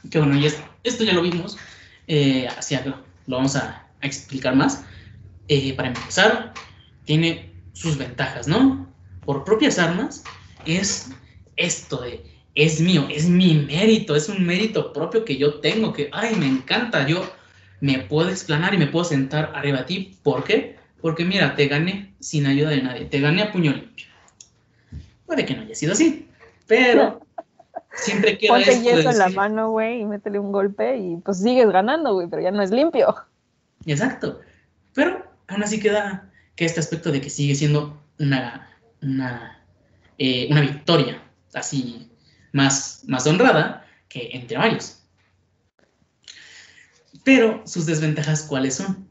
Que 0.10 0.20
bueno, 0.20 0.39
esto, 0.84 1.04
ya 1.04 1.14
lo 1.14 1.22
vimos. 1.22 1.58
Eh, 2.08 2.47
así 2.58 2.76
lo 2.86 3.38
vamos 3.38 3.56
a 3.56 3.88
explicar 4.01 4.56
más. 4.56 4.84
Eh, 5.47 5.74
para 5.74 5.89
empezar, 5.89 6.54
tiene 7.06 7.51
sus 7.74 7.97
ventajas, 7.97 8.47
¿no? 8.47 8.88
Por 9.26 9.43
propias 9.43 9.80
armas 9.80 10.24
es 10.66 11.10
esto 11.56 12.01
de 12.01 12.34
es 12.56 12.80
mío, 12.80 13.08
es 13.10 13.28
mi 13.28 13.56
mérito, 13.56 14.16
es 14.16 14.30
un 14.30 14.45
mérito 14.45 14.93
propio 14.93 15.26
que 15.26 15.38
yo 15.38 15.56
tengo, 15.56 15.91
que, 15.91 16.10
ay, 16.12 16.36
me 16.36 16.45
encanta, 16.45 17.08
yo 17.08 17.28
me 17.82 17.99
puedo 17.99 18.30
explanar 18.30 18.74
y 18.74 18.78
me 18.78 18.88
puedo 18.88 19.06
sentar 19.06 19.51
arriba 19.56 19.80
de 19.80 19.84
ti. 19.86 20.18
¿Por 20.22 20.43
qué? 20.43 20.78
Porque 21.01 21.26
mira, 21.26 21.56
te 21.56 21.68
gané 21.68 22.14
sin 22.20 22.45
ayuda 22.45 22.70
de 22.70 22.84
nadie, 22.84 23.06
te 23.06 23.20
gané 23.20 23.41
a 23.41 23.51
puño 23.51 23.72
limpio. 23.72 24.08
Puede 25.26 25.45
que 25.45 25.56
no 25.56 25.64
haya 25.64 25.76
sido 25.76 25.93
así, 25.93 26.28
pero 26.68 27.22
siempre 27.94 28.38
queda 28.38 28.54
Ponte 28.54 28.82
yeso 28.82 29.10
en 29.10 29.18
la 29.18 29.30
mano, 29.30 29.72
güey, 29.72 30.02
y 30.02 30.06
métele 30.06 30.39
un 30.39 30.52
golpe 30.52 30.98
y 30.98 31.18
pues 31.18 31.39
sigues 31.39 31.70
ganando, 31.70 32.14
güey, 32.14 32.28
pero 32.28 32.41
ya 32.41 32.52
no 32.52 32.62
es 32.62 32.72
limpio. 32.72 33.16
Exacto. 33.86 34.41
Pero 34.94 35.26
aún 35.48 35.64
así 35.64 35.80
queda 35.80 36.30
que 36.56 36.66
este 36.66 36.80
aspecto 36.80 37.12
de 37.12 37.22
que 37.22 37.30
sigue 37.30 37.56
siendo 37.56 38.02
una, 38.20 38.70
una, 39.02 39.64
eh, 40.18 40.48
una 40.50 40.62
victoria 40.62 41.22
así 41.54 42.10
más, 42.52 43.04
más 43.08 43.26
honrada 43.28 43.86
que 44.08 44.30
entre 44.34 44.58
varios. 44.58 45.00
Pero 47.24 47.64
sus 47.66 47.86
desventajas, 47.86 48.44
¿cuáles 48.44 48.76
son? 48.76 49.08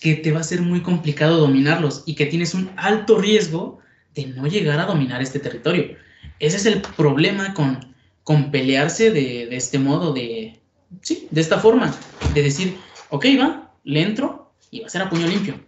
Que 0.00 0.14
te 0.14 0.32
va 0.32 0.40
a 0.40 0.44
ser 0.44 0.62
muy 0.62 0.82
complicado 0.82 1.38
dominarlos 1.38 2.02
y 2.06 2.14
que 2.14 2.26
tienes 2.26 2.54
un 2.54 2.70
alto 2.76 3.18
riesgo 3.18 3.80
de 4.14 4.26
no 4.26 4.46
llegar 4.46 4.80
a 4.80 4.86
dominar 4.86 5.22
este 5.22 5.38
territorio. 5.38 5.96
Ese 6.38 6.56
es 6.56 6.66
el 6.66 6.82
problema 6.82 7.54
con, 7.54 7.94
con 8.26 8.50
pelearse 8.50 9.12
de, 9.12 9.56
este 9.56 9.78
modo, 9.78 10.12
de, 10.12 10.58
sí, 11.00 11.28
de 11.30 11.40
esta 11.40 11.60
forma, 11.60 11.94
de 12.34 12.42
decir, 12.42 12.76
ok, 13.10 13.24
va, 13.38 13.72
le 13.84 14.02
entro 14.02 14.52
y 14.72 14.80
va 14.80 14.88
a 14.88 14.90
ser 14.90 15.02
a 15.02 15.08
puño 15.08 15.28
limpio. 15.28 15.60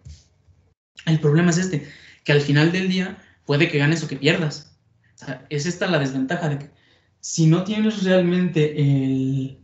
El 1.07 1.21
problema 1.21 1.51
es 1.51 1.59
este, 1.59 1.87
que 2.25 2.33
al 2.33 2.41
final 2.41 2.73
del 2.73 2.89
día 2.89 3.17
puede 3.47 3.69
que 3.69 3.79
ganes 3.79 4.03
o 4.03 4.09
que 4.09 4.17
pierdas. 4.17 4.77
es 5.51 5.67
esta 5.67 5.87
la 5.87 6.01
desventaja 6.01 6.49
de 6.49 6.59
que 6.59 6.71
si 7.21 7.47
no 7.47 7.63
tienes 7.63 8.03
realmente 8.03 8.77
el, 8.77 9.59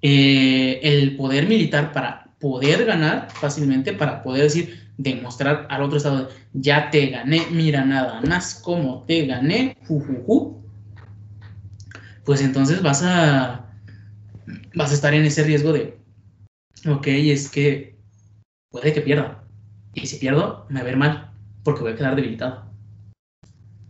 eh, 0.00 0.80
el 0.82 1.14
poder 1.14 1.46
militar 1.46 1.92
para 1.92 2.34
poder 2.40 2.86
ganar 2.86 3.30
fácilmente, 3.30 3.92
para 3.92 4.22
poder 4.22 4.44
decir, 4.44 4.88
demostrar 4.96 5.66
al 5.68 5.82
otro 5.82 5.98
estado, 5.98 6.30
ya 6.54 6.88
te 6.88 7.08
gané, 7.08 7.42
mira 7.50 7.84
nada 7.84 8.22
más 8.22 8.54
como 8.54 9.02
te 9.02 9.26
gané, 9.26 9.76
pues 12.26 12.42
entonces 12.42 12.82
vas 12.82 13.02
a, 13.04 13.70
vas 14.74 14.90
a 14.90 14.94
estar 14.94 15.14
en 15.14 15.24
ese 15.24 15.44
riesgo 15.44 15.72
de, 15.72 15.96
ok, 16.86 17.06
es 17.06 17.48
que 17.48 17.96
puede 18.70 18.92
que 18.92 19.00
pierda. 19.00 19.44
Y 19.94 20.08
si 20.08 20.16
pierdo, 20.16 20.66
me 20.68 20.74
va 20.74 20.80
a 20.80 20.84
ver 20.84 20.96
mal, 20.96 21.30
porque 21.62 21.82
voy 21.82 21.92
a 21.92 21.96
quedar 21.96 22.16
debilitado. 22.16 22.66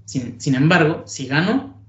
Sin, 0.04 0.38
sin 0.38 0.54
embargo, 0.54 1.02
si 1.06 1.26
gano, 1.26 1.82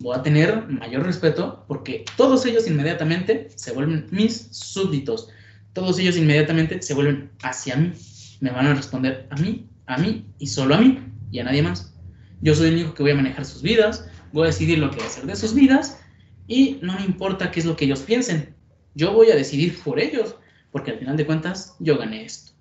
voy 0.00 0.18
a 0.18 0.22
tener 0.22 0.66
mayor 0.66 1.04
respeto 1.04 1.64
porque 1.68 2.04
todos 2.16 2.44
ellos 2.46 2.66
inmediatamente 2.66 3.48
se 3.54 3.72
vuelven 3.72 4.08
mis 4.10 4.48
súbditos. 4.50 5.28
Todos 5.72 6.00
ellos 6.00 6.16
inmediatamente 6.16 6.82
se 6.82 6.94
vuelven 6.94 7.30
hacia 7.42 7.76
mí. 7.76 7.92
Me 8.40 8.50
van 8.50 8.66
a 8.66 8.74
responder 8.74 9.28
a 9.30 9.36
mí, 9.36 9.68
a 9.86 9.96
mí 9.98 10.26
y 10.38 10.48
solo 10.48 10.74
a 10.74 10.78
mí 10.78 10.98
y 11.30 11.38
a 11.38 11.44
nadie 11.44 11.62
más. 11.62 11.94
Yo 12.40 12.56
soy 12.56 12.68
el 12.68 12.74
único 12.74 12.94
que 12.94 13.04
voy 13.04 13.12
a 13.12 13.16
manejar 13.16 13.44
sus 13.44 13.62
vidas, 13.62 14.04
voy 14.32 14.44
a 14.44 14.46
decidir 14.46 14.78
lo 14.78 14.90
que 14.90 14.96
voy 14.96 15.04
a 15.04 15.08
hacer 15.08 15.24
de 15.24 15.36
sus 15.36 15.54
vidas 15.54 15.98
y 16.46 16.78
no 16.82 16.94
me 16.94 17.04
importa 17.04 17.50
qué 17.50 17.60
es 17.60 17.66
lo 17.66 17.76
que 17.76 17.84
ellos 17.84 18.00
piensen. 18.00 18.54
Yo 18.94 19.12
voy 19.12 19.30
a 19.30 19.36
decidir 19.36 19.80
por 19.82 19.98
ellos 19.98 20.36
porque 20.70 20.90
al 20.90 20.98
final 20.98 21.16
de 21.16 21.26
cuentas 21.26 21.76
yo 21.78 21.98
gané 21.98 22.24
esto. 22.24 22.52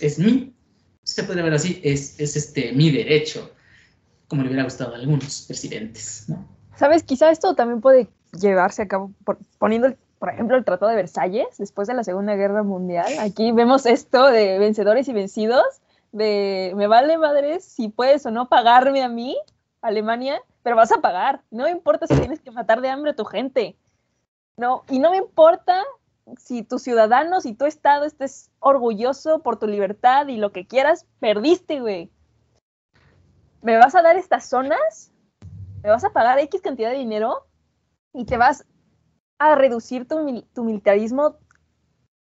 Es 0.00 0.18
mi, 0.18 0.54
se 1.02 1.24
puede 1.24 1.42
ver 1.42 1.52
así, 1.52 1.80
es, 1.84 2.18
es 2.18 2.36
este, 2.36 2.72
mi 2.72 2.90
derecho, 2.90 3.52
como 4.28 4.42
le 4.42 4.48
hubiera 4.48 4.64
gustado 4.64 4.94
a 4.94 4.98
algunos 4.98 5.42
presidentes, 5.42 6.24
¿no? 6.28 6.48
Sabes, 6.76 7.02
quizá 7.02 7.30
esto 7.30 7.54
también 7.54 7.80
puede 7.80 8.08
llevarse 8.40 8.82
a 8.82 8.88
cabo 8.88 9.12
poniendo, 9.58 9.94
por 10.18 10.30
ejemplo, 10.30 10.56
el 10.56 10.64
Tratado 10.64 10.90
de 10.90 10.96
Versalles 10.96 11.46
después 11.58 11.88
de 11.88 11.94
la 11.94 12.04
Segunda 12.04 12.36
Guerra 12.36 12.62
Mundial. 12.62 13.18
Aquí 13.18 13.52
vemos 13.52 13.84
esto 13.84 14.26
de 14.28 14.58
vencedores 14.58 15.08
y 15.08 15.12
vencidos, 15.12 15.64
de 16.12 16.72
me 16.76 16.86
vale 16.86 17.18
madres 17.18 17.64
si 17.64 17.88
puedes 17.88 18.24
o 18.24 18.30
no 18.30 18.48
pagarme 18.48 19.02
a 19.02 19.08
mí, 19.08 19.36
Alemania, 19.82 20.40
pero 20.62 20.76
vas 20.76 20.92
a 20.92 21.00
pagar. 21.00 21.42
No 21.50 21.68
importa 21.68 22.06
si 22.06 22.14
tienes 22.16 22.40
que 22.40 22.50
matar 22.50 22.80
de 22.80 22.88
hambre 22.88 23.12
a 23.12 23.16
tu 23.16 23.24
gente. 23.24 23.76
No, 24.56 24.84
y 24.88 24.98
no 24.98 25.10
me 25.10 25.16
importa 25.16 25.84
si 26.38 26.62
tus 26.62 26.82
ciudadanos 26.82 27.46
y 27.46 27.54
tu 27.54 27.64
estado 27.64 28.04
estés 28.04 28.50
orgulloso 28.60 29.42
por 29.42 29.58
tu 29.58 29.66
libertad 29.66 30.28
y 30.28 30.36
lo 30.36 30.52
que 30.52 30.66
quieras, 30.66 31.06
perdiste, 31.18 31.80
güey. 31.80 32.10
¿Me 33.62 33.76
vas 33.76 33.94
a 33.94 34.02
dar 34.02 34.16
estas 34.16 34.48
zonas? 34.48 35.10
me 35.82 35.90
vas 35.90 36.04
a 36.04 36.10
pagar 36.10 36.38
X 36.38 36.60
cantidad 36.60 36.90
de 36.90 36.98
dinero 36.98 37.46
y 38.12 38.24
te 38.24 38.36
vas 38.36 38.66
a 39.38 39.54
reducir 39.54 40.06
tu, 40.06 40.18
militarismo 40.62 41.36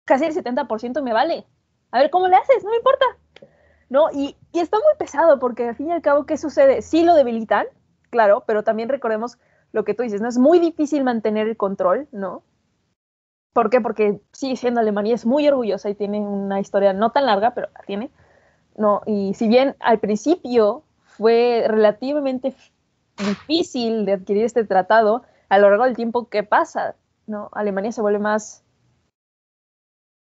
casi 0.05 0.25
el 0.25 0.35
70% 0.35 1.01
me 1.01 1.13
vale. 1.13 1.45
A 1.91 1.99
ver 1.99 2.09
cómo 2.09 2.27
le 2.27 2.35
haces, 2.35 2.63
no 2.63 2.71
me 2.71 2.77
importa. 2.77 3.05
¿No? 3.89 4.09
Y, 4.11 4.35
y, 4.51 4.59
está 4.59 4.77
muy 4.77 4.97
pesado 4.97 5.37
porque 5.39 5.67
al 5.67 5.75
fin 5.75 5.89
y 5.89 5.91
al 5.91 6.01
cabo, 6.01 6.25
¿qué 6.25 6.37
sucede? 6.37 6.81
Sí 6.81 7.03
lo 7.03 7.13
debilitan, 7.13 7.67
claro, 8.13 8.43
pero 8.45 8.63
también 8.63 8.89
recordemos 8.89 9.39
lo 9.71 9.83
que 9.83 9.95
tú 9.95 10.03
dices, 10.03 10.21
¿no? 10.21 10.29
Es 10.29 10.37
muy 10.37 10.59
difícil 10.59 11.03
mantener 11.03 11.47
el 11.47 11.57
control, 11.57 12.07
¿no? 12.11 12.43
¿Por 13.53 13.71
qué? 13.71 13.81
Porque 13.81 14.21
sigue 14.31 14.55
siendo 14.55 14.79
Alemania, 14.79 15.15
es 15.15 15.25
muy 15.25 15.47
orgullosa 15.47 15.89
y 15.89 15.95
tiene 15.95 16.19
una 16.19 16.59
historia 16.59 16.93
no 16.93 17.11
tan 17.11 17.25
larga, 17.25 17.55
pero 17.55 17.67
la 17.73 17.81
tiene. 17.85 18.11
¿no? 18.77 19.01
Y 19.05 19.33
si 19.33 19.47
bien 19.47 19.75
al 19.79 19.99
principio 19.99 20.83
fue 21.03 21.65
relativamente 21.67 22.55
difícil 23.17 24.05
de 24.05 24.13
adquirir 24.13 24.45
este 24.45 24.63
tratado 24.65 25.23
a 25.49 25.57
lo 25.57 25.69
largo 25.69 25.85
del 25.85 25.95
tiempo 25.95 26.29
que 26.29 26.43
pasa, 26.43 26.95
¿no? 27.27 27.49
Alemania 27.53 27.91
se 27.91 28.01
vuelve 28.01 28.19
más 28.19 28.63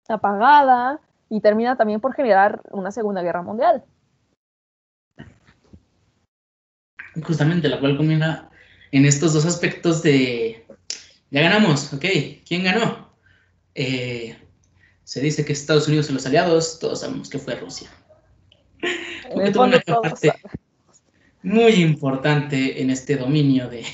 apagada 0.08 1.00
y 1.30 1.40
termina 1.40 1.76
también 1.76 2.00
por 2.00 2.14
generar 2.14 2.60
una 2.70 2.90
Segunda 2.90 3.22
Guerra 3.22 3.42
Mundial. 3.42 3.84
Justamente, 7.22 7.68
la 7.68 7.80
cual 7.80 7.96
combina 7.96 8.50
en 8.92 9.04
estos 9.06 9.32
dos 9.32 9.44
aspectos 9.44 10.02
de, 10.02 10.66
ya 11.30 11.40
ganamos, 11.40 11.92
ok, 11.92 12.04
¿quién 12.46 12.64
ganó? 12.64 13.12
Eh, 13.74 14.36
se 15.04 15.20
dice 15.20 15.44
que 15.44 15.52
Estados 15.52 15.88
Unidos 15.88 16.08
y 16.08 16.12
los 16.12 16.26
aliados, 16.26 16.78
todos 16.78 17.00
sabemos 17.00 17.28
que 17.28 17.38
fue 17.38 17.56
Rusia. 17.56 17.90
En 19.30 19.40
el 19.40 19.54
fondo, 19.54 19.80
muy 21.42 21.72
importante 21.74 22.80
en 22.80 22.90
este 22.90 23.16
dominio 23.16 23.68
de, 23.68 23.84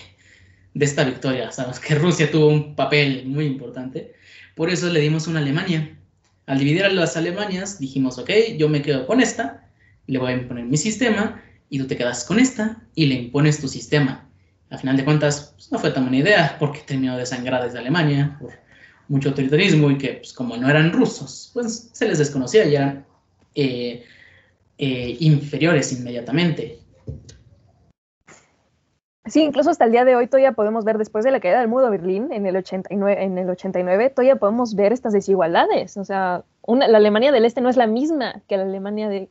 esta 0.75 1.05
victoria. 1.05 1.51
Sabemos 1.51 1.81
que 1.81 1.95
Rusia 1.97 2.31
tuvo 2.31 2.49
un 2.49 2.77
papel 2.77 3.27
muy 3.27 3.47
importante. 3.47 4.14
Por 4.55 4.71
eso 4.71 4.89
le 4.89 5.01
dimos 5.01 5.27
una 5.27 5.41
Alemania. 5.41 5.99
Al 6.47 6.59
dividir 6.59 6.85
a 6.85 6.91
las 6.91 7.16
Alemanias, 7.16 7.79
dijimos, 7.79 8.18
ok, 8.18 8.31
yo 8.57 8.68
me 8.68 8.83
quedo 8.83 9.07
con 9.07 9.21
esta, 9.21 9.68
le 10.07 10.18
voy 10.18 10.33
a 10.33 10.37
imponer 10.37 10.64
mi 10.64 10.77
sistema, 10.77 11.43
y 11.71 11.79
tú 11.79 11.87
te 11.87 11.97
quedas 11.97 12.25
con 12.25 12.39
esta 12.39 12.83
y 12.95 13.07
le 13.07 13.14
impones 13.14 13.61
tu 13.61 13.68
sistema. 13.68 14.29
Al 14.68 14.79
final 14.79 14.97
de 14.97 15.05
cuentas, 15.05 15.53
pues, 15.55 15.73
no 15.73 15.79
fue 15.79 15.91
tan 15.91 16.05
buena 16.05 16.18
idea, 16.18 16.57
porque 16.59 16.81
terminó 16.81 17.16
desangrada 17.16 17.64
desde 17.64 17.79
Alemania 17.79 18.37
por 18.41 18.53
mucho 19.09 19.31
autoritarismo 19.31 19.91
y 19.91 19.97
que, 19.97 20.14
pues, 20.14 20.33
como 20.33 20.57
no 20.57 20.68
eran 20.68 20.93
rusos, 20.93 21.51
pues 21.55 21.91
se 21.93 22.07
les 22.07 22.18
desconocía 22.18 22.66
y 22.66 22.77
eran 22.77 23.07
eh, 23.55 24.05
eh, 24.79 25.16
inferiores 25.21 25.93
inmediatamente. 25.93 26.79
Sí, 29.27 29.43
incluso 29.43 29.71
hasta 29.71 29.85
el 29.85 29.93
día 29.93 30.05
de 30.05 30.16
hoy 30.16 30.27
todavía 30.27 30.53
podemos 30.53 30.85
ver, 30.85 30.99
después 30.99 31.25
de 31.25 31.31
la 31.31 31.41
caída 31.41 31.61
del 31.61 31.68
muro 31.68 31.85
de 31.85 31.91
Berlín 31.91 32.33
en 32.33 32.47
el 32.47 32.57
89, 32.57 33.23
en 33.23 33.39
el 33.39 33.49
89 33.51 34.11
todavía 34.11 34.37
podemos 34.37 34.75
ver 34.75 34.93
estas 34.93 35.12
desigualdades. 35.12 35.97
O 35.97 36.05
sea, 36.05 36.45
la 36.66 36.97
Alemania 36.97 37.31
del 37.31 37.45
Este 37.45 37.61
no 37.61 37.68
es 37.68 37.77
la 37.77 37.87
misma 37.87 38.43
que 38.49 38.57
la 38.57 38.64
Alemania 38.64 39.09
de, 39.09 39.29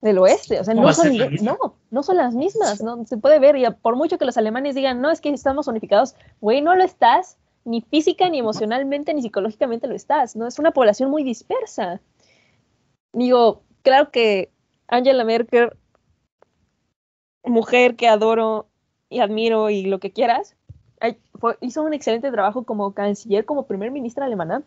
del 0.00 0.18
Oeste. 0.18 0.60
O 0.60 0.64
sea, 0.64 0.74
no 0.74 0.92
son, 0.92 1.16
no, 1.42 1.76
no 1.90 2.02
son 2.02 2.16
las 2.16 2.34
mismas. 2.34 2.82
¿no? 2.82 3.04
Se 3.06 3.16
puede 3.16 3.38
ver, 3.38 3.56
y 3.56 3.64
por 3.82 3.96
mucho 3.96 4.18
que 4.18 4.24
los 4.24 4.36
alemanes 4.36 4.74
digan, 4.74 5.00
no, 5.00 5.10
es 5.10 5.20
que 5.20 5.30
estamos 5.30 5.68
unificados, 5.68 6.14
güey, 6.40 6.60
no 6.62 6.74
lo 6.74 6.84
estás, 6.84 7.36
ni 7.64 7.80
física, 7.82 8.28
ni 8.28 8.38
emocionalmente, 8.38 9.12
ni 9.14 9.22
psicológicamente 9.22 9.86
lo 9.86 9.94
estás. 9.94 10.36
¿no? 10.36 10.46
Es 10.46 10.58
una 10.58 10.70
población 10.70 11.10
muy 11.10 11.24
dispersa. 11.24 12.00
Digo, 13.12 13.62
claro 13.82 14.10
que 14.10 14.50
Angela 14.86 15.24
Merkel, 15.24 15.70
mujer 17.44 17.96
que 17.96 18.08
adoro 18.08 18.68
y 19.08 19.20
admiro 19.20 19.70
y 19.70 19.84
lo 19.84 19.98
que 19.98 20.12
quieras, 20.12 20.56
hizo 21.60 21.82
un 21.82 21.94
excelente 21.94 22.30
trabajo 22.30 22.64
como 22.64 22.92
canciller, 22.92 23.44
como 23.44 23.66
primer 23.66 23.90
ministra 23.90 24.26
alemana. 24.26 24.62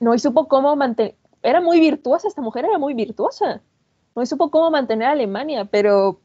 No, 0.00 0.14
y 0.14 0.18
supo 0.18 0.46
cómo 0.48 0.76
mantener, 0.76 1.16
era 1.42 1.60
muy 1.60 1.80
virtuosa, 1.80 2.28
esta 2.28 2.42
mujer 2.42 2.64
era 2.64 2.78
muy 2.78 2.94
virtuosa. 2.94 3.62
No, 4.18 4.26
supo 4.26 4.50
cómo 4.50 4.70
mantener 4.70 5.08
a 5.08 5.12
Alemania, 5.12 5.64
pero 5.64 6.20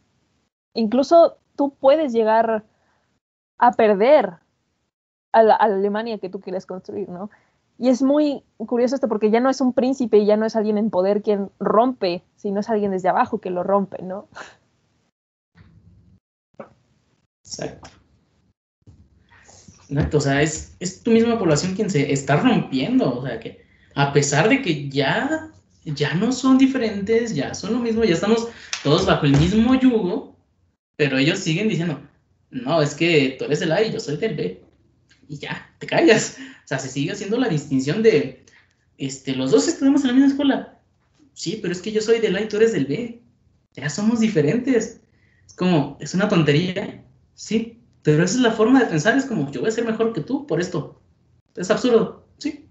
incluso 0.74 1.38
tú 1.56 1.76
puedes 1.80 2.12
llegar 2.12 2.66
a 3.60 3.72
perder 3.74 4.34
a 5.32 5.44
la, 5.44 5.56
Alemania 5.56 6.18
que 6.18 6.30
tú 6.30 6.40
quieres 6.40 6.66
construir, 6.66 7.10
¿no? 7.10 7.30
Y 7.78 7.90
es 7.90 8.02
muy 8.02 8.44
curioso 8.58 8.96
esto 8.96 9.08
porque 9.08 9.30
ya 9.30 9.40
no 9.40 9.50
es 9.50 9.62
un 9.62 9.74
príncipe 9.74 10.18
y 10.18 10.26
ya 10.26 10.38
no 10.38 10.46
es 10.46 10.56
alguien 10.56 10.78
en 10.78 10.90
poder 10.90 11.22
quien 11.22 11.52
rompe, 11.60 12.24
sino 12.36 12.62
es 12.62 12.70
alguien 12.70 12.92
desde 12.92 13.10
abajo 13.10 13.40
que 13.40 13.52
lo 13.52 13.64
rompe, 13.64 14.02
¿no? 14.02 14.28
Exacto. 17.44 17.90
Exacto, 19.90 20.18
o 20.18 20.22
sea, 20.22 20.42
es 20.42 21.04
tu 21.04 21.12
misma 21.12 21.38
población 21.38 21.76
quien 21.76 21.92
se 21.92 22.12
está 22.12 22.38
rompiendo, 22.38 23.20
o 23.20 23.22
sea, 23.22 23.40
que 23.40 23.64
a 23.96 24.14
pesar 24.14 24.50
de 24.50 24.62
que 24.62 24.90
ya, 24.90 25.53
ya 25.86 26.14
no 26.14 26.32
son 26.32 26.58
diferentes, 26.58 27.36
ya 27.36 27.54
son 27.54 27.74
lo 27.74 27.80
mismo, 27.80 28.04
ya 28.04 28.14
estamos 28.14 28.48
todos 28.84 29.06
bajo 29.06 29.26
el 29.26 29.38
mismo 29.38 29.76
yugo, 29.80 30.36
pero 30.96 31.18
ellos 31.18 31.40
siguen 31.40 31.68
diciendo, 31.68 32.02
no, 32.52 32.82
es 32.82 32.94
que 32.94 33.36
tú 33.38 33.46
eres 33.46 33.60
del 33.60 33.72
A 33.72 33.84
y 33.84 33.92
yo 33.92 34.00
soy 34.00 34.18
del 34.18 34.36
B. 34.36 34.64
Y 35.28 35.38
ya, 35.38 35.74
te 35.80 35.88
callas. 35.88 36.38
O 36.64 36.68
sea, 36.68 36.80
se 36.80 36.90
sigue 36.90 37.12
haciendo 37.12 37.38
la 37.38 37.50
distinción 37.50 38.04
de, 38.04 38.44
este, 38.98 39.36
los 39.36 39.52
dos 39.52 39.68
estudiamos 39.68 40.02
en 40.02 40.08
la 40.08 40.14
misma 40.14 40.30
escuela. 40.30 40.80
Sí, 41.34 41.60
pero 41.62 41.74
es 41.74 41.82
que 41.82 41.92
yo 41.92 42.02
soy 42.02 42.20
del 42.20 42.36
A 42.36 42.42
y 42.42 42.48
tú 42.48 42.58
eres 42.58 42.74
del 42.74 42.86
B. 42.86 43.22
Ya 43.74 43.90
somos 43.90 44.20
diferentes. 44.20 45.02
Es 45.48 45.54
como, 45.56 45.98
es 46.00 46.14
una 46.14 46.30
tontería. 46.30 47.04
Sí, 47.34 47.80
pero 48.04 48.24
esa 48.24 48.36
es 48.36 48.42
la 48.42 48.52
forma 48.52 48.80
de 48.80 48.86
pensar. 48.86 49.18
Es 49.18 49.26
como, 49.26 49.52
yo 49.52 49.62
voy 49.62 49.70
a 49.70 49.74
ser 49.74 49.86
mejor 49.86 50.14
que 50.14 50.22
tú 50.22 50.46
por 50.46 50.62
esto. 50.62 51.02
Es 51.56 51.72
absurdo. 51.72 52.28
Sí. 52.38 52.66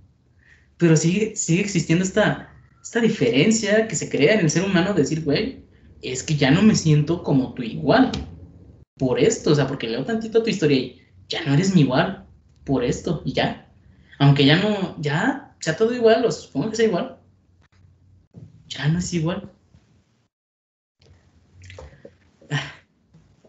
Pero 0.77 0.97
sigue, 0.97 1.35
sigue 1.35 1.63
existiendo 1.63 2.05
esta, 2.05 2.52
esta 2.83 3.01
diferencia 3.01 3.87
que 3.87 3.95
se 3.95 4.11
crea 4.11 4.35
en 4.35 4.41
el 4.41 4.51
ser 4.51 4.65
humano 4.65 4.93
de 4.93 5.03
decir, 5.03 5.25
güey, 5.25 5.65
es 6.03 6.23
que 6.23 6.37
ya 6.37 6.51
no 6.51 6.63
me 6.63 6.75
siento 6.75 7.23
como 7.23 7.55
tu 7.55 7.63
igual. 7.63 8.11
Por 8.99 9.21
esto, 9.21 9.53
o 9.53 9.55
sea, 9.55 9.69
porque 9.69 9.89
leo 9.89 10.05
tantito 10.05 10.43
tu 10.43 10.51
historia 10.51 10.77
y 10.77 11.03
ya 11.29 11.45
no 11.45 11.55
eres 11.55 11.75
mi 11.75 11.83
igual. 11.83 12.27
Por 12.65 12.85
esto, 12.85 13.23
y 13.25 13.33
ya. 13.33 13.73
Aunque 14.19 14.45
ya 14.45 14.57
no, 14.57 15.01
ya 15.01 15.55
sea 15.61 15.77
todo 15.77 15.95
igual, 15.95 16.25
o 16.25 16.31
supongo 16.33 16.71
que 16.71 16.77
sea 16.77 16.87
igual. 16.87 17.19
Ya 18.69 18.89
no 18.89 18.99
es 18.99 19.15
igual. 19.15 19.51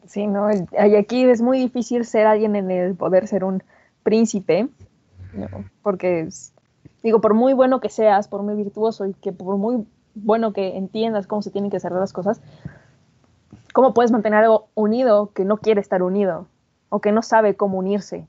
Sí, 0.07 0.27
no, 0.27 0.47
y 0.51 0.95
aquí 0.95 1.23
es 1.23 1.41
muy 1.41 1.57
difícil 1.57 2.05
ser 2.05 2.27
alguien 2.27 2.55
en 2.55 2.69
el 2.69 2.93
poder 2.93 3.27
ser 3.27 3.43
un 3.43 3.63
príncipe, 4.03 4.67
porque 5.81 6.27
digo, 7.03 7.21
por 7.21 7.33
muy 7.33 7.53
bueno 7.53 7.79
que 7.79 7.89
seas, 7.89 8.27
por 8.27 8.41
muy 8.41 8.55
virtuoso 8.55 9.05
y 9.05 9.13
que 9.13 9.31
por 9.31 9.57
muy 9.57 9.85
bueno 10.15 10.53
que 10.53 10.77
entiendas 10.77 11.27
cómo 11.27 11.41
se 11.41 11.51
tienen 11.51 11.69
que 11.69 11.77
hacer 11.77 11.91
las 11.91 12.13
cosas, 12.13 12.41
¿cómo 13.73 13.93
puedes 13.93 14.11
mantener 14.11 14.39
algo 14.39 14.69
unido 14.73 15.31
que 15.33 15.45
no 15.45 15.57
quiere 15.57 15.81
estar 15.81 16.01
unido 16.01 16.47
o 16.89 17.01
que 17.01 17.11
no 17.11 17.21
sabe 17.21 17.55
cómo 17.55 17.77
unirse? 17.77 18.27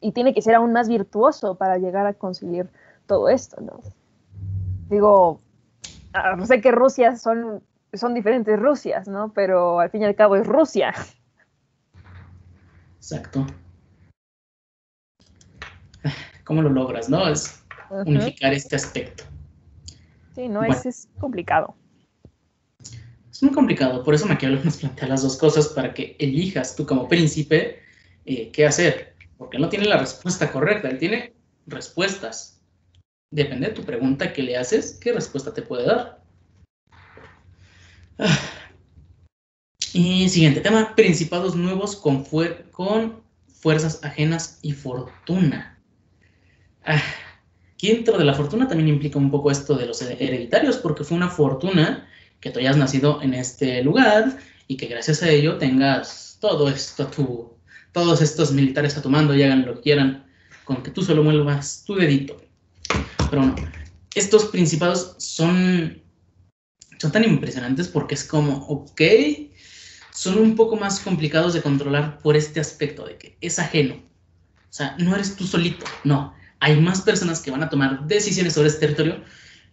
Y 0.00 0.12
tiene 0.12 0.34
que 0.34 0.42
ser 0.42 0.54
aún 0.54 0.72
más 0.72 0.88
virtuoso 0.88 1.56
para 1.56 1.78
llegar 1.78 2.06
a 2.06 2.14
conseguir 2.14 2.70
todo 3.06 3.28
esto, 3.28 3.60
¿no? 3.60 3.80
Digo, 4.88 5.40
sé 6.44 6.60
que 6.60 6.70
Rusia 6.70 7.16
son 7.16 7.62
son 7.94 8.14
diferentes 8.14 8.58
Rusias, 8.58 9.08
¿no? 9.08 9.32
Pero 9.32 9.80
al 9.80 9.90
fin 9.90 10.02
y 10.02 10.04
al 10.04 10.14
cabo 10.14 10.36
es 10.36 10.46
Rusia. 10.46 10.94
Exacto. 12.96 13.46
¿Cómo 16.44 16.62
lo 16.62 16.68
logras, 16.68 17.08
no? 17.08 17.26
Es 17.28 17.64
unificar 17.90 18.52
este 18.52 18.76
aspecto. 18.76 19.24
Sí, 20.34 20.48
no, 20.48 20.62
es, 20.64 21.08
complicado. 21.18 21.74
Es 23.30 23.42
muy 23.42 23.52
complicado, 23.52 24.04
por 24.04 24.14
eso 24.14 24.26
Maquiavelo 24.26 24.62
nos 24.64 24.76
plantea 24.78 25.08
las 25.08 25.22
dos 25.22 25.36
cosas 25.36 25.68
para 25.68 25.94
que 25.94 26.16
elijas 26.18 26.76
tú 26.76 26.86
como 26.86 27.08
príncipe 27.08 27.80
eh, 28.24 28.50
qué 28.52 28.66
hacer, 28.66 29.14
porque 29.36 29.56
él 29.56 29.62
no 29.62 29.68
tiene 29.68 29.86
la 29.86 29.96
respuesta 29.96 30.50
correcta, 30.50 30.88
él 30.88 30.98
tiene 30.98 31.34
respuestas. 31.66 32.60
Depende 33.30 33.68
de 33.68 33.74
tu 33.74 33.82
pregunta 33.84 34.32
que 34.32 34.42
le 34.42 34.56
haces, 34.56 34.98
qué 35.00 35.12
respuesta 35.12 35.52
te 35.52 35.62
puede 35.62 35.86
dar. 35.86 36.22
Y 39.92 40.28
siguiente 40.28 40.60
tema, 40.60 40.94
principados 40.94 41.56
nuevos 41.56 41.96
con, 41.96 42.24
con 42.70 43.22
fuerzas 43.48 44.04
ajenas 44.04 44.58
y 44.62 44.72
fortuna. 44.72 45.78
Ah, 46.84 47.02
aquí 47.78 47.92
dentro 47.92 48.18
de 48.18 48.24
la 48.24 48.34
fortuna 48.34 48.66
también 48.66 48.88
implica 48.88 49.20
un 49.20 49.30
poco 49.30 49.52
esto 49.52 49.76
de 49.76 49.86
los 49.86 50.02
hereditarios, 50.02 50.78
porque 50.78 51.04
fue 51.04 51.16
una 51.16 51.30
fortuna 51.30 52.08
que 52.40 52.50
tú 52.50 52.58
hayas 52.58 52.76
nacido 52.76 53.22
en 53.22 53.34
este 53.34 53.84
lugar 53.84 54.36
y 54.66 54.76
que 54.76 54.88
gracias 54.88 55.22
a 55.22 55.30
ello 55.30 55.58
tengas 55.58 56.38
todo 56.40 56.68
esto 56.68 57.56
todos 57.92 58.20
estos 58.20 58.50
militares 58.50 58.96
a 58.96 59.02
tu 59.02 59.08
mando 59.08 59.32
y 59.32 59.44
hagan 59.44 59.64
lo 59.64 59.76
que 59.76 59.82
quieran, 59.82 60.26
con 60.64 60.82
que 60.82 60.90
tú 60.90 61.02
solo 61.02 61.22
muevas 61.22 61.84
tu 61.86 61.94
dedito. 61.94 62.36
Pero 63.30 63.42
no, 63.42 63.54
estos 64.12 64.46
principados 64.46 65.14
son 65.18 66.02
son 66.98 67.12
tan 67.12 67.22
impresionantes 67.22 67.86
porque 67.86 68.14
es 68.16 68.24
como, 68.24 68.56
ok, 68.66 69.02
son 70.12 70.36
un 70.38 70.56
poco 70.56 70.74
más 70.74 70.98
complicados 70.98 71.54
de 71.54 71.62
controlar 71.62 72.18
por 72.18 72.34
este 72.34 72.58
aspecto 72.58 73.06
de 73.06 73.18
que 73.18 73.38
es 73.40 73.60
ajeno. 73.60 73.94
O 73.94 74.72
sea, 74.72 74.96
no 74.98 75.14
eres 75.14 75.36
tú 75.36 75.46
solito, 75.46 75.86
no. 76.02 76.34
Hay 76.60 76.80
más 76.80 77.02
personas 77.02 77.40
que 77.40 77.50
van 77.50 77.62
a 77.62 77.68
tomar 77.68 78.06
decisiones 78.06 78.54
sobre 78.54 78.68
este 78.68 78.80
territorio 78.80 79.22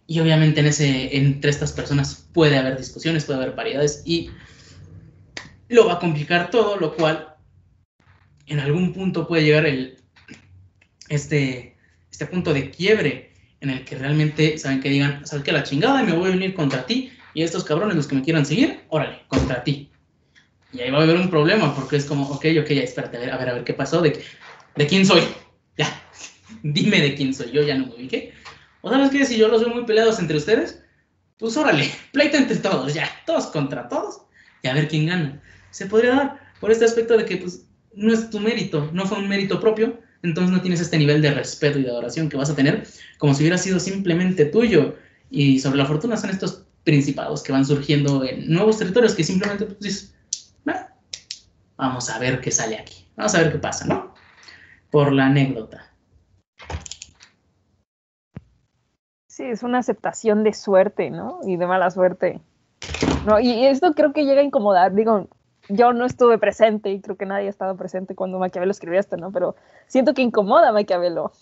y 0.06 0.20
obviamente 0.20 0.60
en 0.60 0.66
ese, 0.66 1.16
entre 1.16 1.50
estas 1.50 1.72
personas 1.72 2.28
puede 2.32 2.56
haber 2.56 2.78
discusiones, 2.78 3.24
puede 3.24 3.40
haber 3.42 3.56
variedades 3.56 4.02
y 4.04 4.30
lo 5.68 5.86
va 5.86 5.94
a 5.94 5.98
complicar 5.98 6.50
todo, 6.50 6.76
lo 6.76 6.94
cual 6.94 7.34
en 8.46 8.60
algún 8.60 8.92
punto 8.92 9.26
puede 9.26 9.44
llegar 9.44 9.66
el, 9.66 9.96
este, 11.08 11.76
este 12.10 12.26
punto 12.26 12.54
de 12.54 12.70
quiebre 12.70 13.32
en 13.60 13.70
el 13.70 13.84
que 13.84 13.96
realmente 13.96 14.58
saben 14.58 14.80
que 14.80 14.90
digan, 14.90 15.26
sabes 15.26 15.44
que 15.44 15.52
la 15.52 15.64
chingada 15.64 16.02
me 16.02 16.12
voy 16.12 16.30
a 16.30 16.34
unir 16.34 16.54
contra 16.54 16.86
ti 16.86 17.10
y 17.34 17.42
estos 17.42 17.64
cabrones 17.64 17.96
los 17.96 18.06
que 18.06 18.14
me 18.14 18.22
quieran 18.22 18.46
seguir, 18.46 18.84
órale, 18.88 19.22
contra 19.28 19.64
ti. 19.64 19.90
Y 20.72 20.80
ahí 20.80 20.90
va 20.90 20.98
a 20.98 21.02
haber 21.02 21.16
un 21.16 21.30
problema 21.30 21.74
porque 21.74 21.96
es 21.96 22.04
como, 22.04 22.28
ok, 22.28 22.46
ok, 22.60 22.68
ya 22.68 22.82
espérate, 22.82 23.16
a 23.16 23.20
ver, 23.20 23.30
a 23.32 23.38
ver, 23.38 23.48
a 23.48 23.54
ver 23.54 23.64
qué 23.64 23.74
pasó, 23.74 24.02
de, 24.02 24.22
de 24.74 24.86
quién 24.86 25.04
soy. 25.04 25.22
Ya, 25.76 26.02
dime 26.62 27.00
de 27.00 27.14
quién 27.14 27.34
soy, 27.34 27.50
yo 27.52 27.62
ya 27.62 27.76
no 27.76 27.86
me 27.86 27.94
ubiqué. 27.94 28.32
O 28.82 28.90
sabes 28.90 29.10
qué, 29.10 29.24
si 29.24 29.36
yo 29.36 29.48
los 29.48 29.64
veo 29.64 29.74
muy 29.74 29.84
peleados 29.84 30.18
entre 30.18 30.36
ustedes, 30.36 30.82
pues 31.38 31.56
órale, 31.56 31.90
pleito 32.12 32.36
entre 32.36 32.56
todos, 32.56 32.94
ya, 32.94 33.08
todos 33.26 33.46
contra 33.46 33.88
todos, 33.88 34.22
y 34.62 34.68
a 34.68 34.74
ver 34.74 34.88
quién 34.88 35.06
gana. 35.06 35.42
Se 35.70 35.86
podría 35.86 36.14
dar 36.14 36.52
por 36.60 36.70
este 36.70 36.84
aspecto 36.84 37.16
de 37.16 37.24
que 37.24 37.36
pues 37.36 37.66
no 37.94 38.12
es 38.12 38.30
tu 38.30 38.40
mérito, 38.40 38.90
no 38.92 39.06
fue 39.06 39.18
un 39.18 39.28
mérito 39.28 39.60
propio, 39.60 40.00
entonces 40.22 40.52
no 40.52 40.60
tienes 40.60 40.80
este 40.80 40.98
nivel 40.98 41.22
de 41.22 41.32
respeto 41.32 41.78
y 41.78 41.82
de 41.82 41.90
adoración 41.90 42.28
que 42.28 42.36
vas 42.36 42.50
a 42.50 42.56
tener 42.56 42.86
como 43.18 43.34
si 43.34 43.42
hubiera 43.42 43.58
sido 43.58 43.78
simplemente 43.78 44.44
tuyo. 44.46 44.96
Y 45.30 45.58
sobre 45.58 45.78
la 45.78 45.86
fortuna 45.86 46.16
son 46.16 46.30
estos 46.30 46.64
principados 46.84 47.42
que 47.42 47.52
van 47.52 47.64
surgiendo 47.64 48.24
en 48.24 48.48
nuevos 48.48 48.78
territorios 48.78 49.14
que 49.14 49.24
simplemente 49.24 49.66
pues, 49.66 49.80
dices, 49.80 50.14
vamos 51.76 52.08
a 52.08 52.18
ver 52.18 52.40
qué 52.40 52.50
sale 52.50 52.78
aquí, 52.78 53.06
vamos 53.16 53.34
a 53.34 53.42
ver 53.42 53.52
qué 53.52 53.58
pasa, 53.58 53.84
¿no? 53.86 54.14
Por 54.90 55.12
la 55.12 55.26
anécdota. 55.26 55.92
Sí, 59.36 59.44
es 59.44 59.62
una 59.62 59.78
aceptación 59.78 60.44
de 60.44 60.54
suerte, 60.54 61.10
¿no? 61.10 61.40
Y 61.44 61.58
de 61.58 61.66
mala 61.66 61.90
suerte. 61.90 62.40
No, 63.26 63.38
y 63.38 63.66
esto 63.66 63.92
creo 63.92 64.14
que 64.14 64.24
llega 64.24 64.40
a 64.40 64.44
incomodar, 64.44 64.94
digo, 64.94 65.28
yo 65.68 65.92
no 65.92 66.06
estuve 66.06 66.38
presente 66.38 66.90
y 66.90 67.02
creo 67.02 67.18
que 67.18 67.26
nadie 67.26 67.48
ha 67.48 67.50
estado 67.50 67.76
presente 67.76 68.14
cuando 68.14 68.38
Maquiavelo 68.38 68.70
escribió 68.70 68.98
esto, 68.98 69.18
¿no? 69.18 69.30
Pero 69.32 69.54
siento 69.88 70.14
que 70.14 70.22
incomoda 70.22 70.70
a 70.70 70.72
Maquiavelo, 70.72 71.32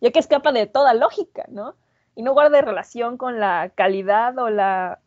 ya 0.00 0.10
que 0.10 0.18
escapa 0.18 0.50
de 0.50 0.66
toda 0.66 0.94
lógica, 0.94 1.44
¿no? 1.48 1.76
y 2.16 2.22
no 2.22 2.32
guarda 2.32 2.60
relación 2.60 3.16
con 3.16 3.38
la 3.38 3.70
calidad 3.76 4.36
o 4.38 4.50
la, 4.50 4.98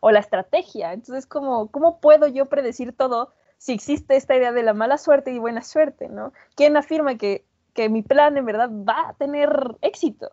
o 0.00 0.10
la 0.10 0.20
estrategia. 0.20 0.94
Entonces, 0.94 1.26
¿cómo, 1.26 1.70
¿cómo 1.70 2.00
puedo 2.00 2.26
yo 2.28 2.46
predecir 2.46 2.96
todo 2.96 3.34
si 3.58 3.72
existe 3.72 4.16
esta 4.16 4.36
idea 4.36 4.52
de 4.52 4.62
la 4.62 4.72
mala 4.72 4.96
suerte 4.96 5.32
y 5.32 5.38
buena 5.38 5.60
suerte? 5.60 6.08
¿no? 6.08 6.32
¿Quién 6.54 6.78
afirma 6.78 7.16
que, 7.16 7.44
que 7.74 7.90
mi 7.90 8.02
plan 8.02 8.38
en 8.38 8.46
verdad 8.46 8.70
va 8.70 9.10
a 9.10 9.14
tener 9.14 9.76
éxito? 9.82 10.30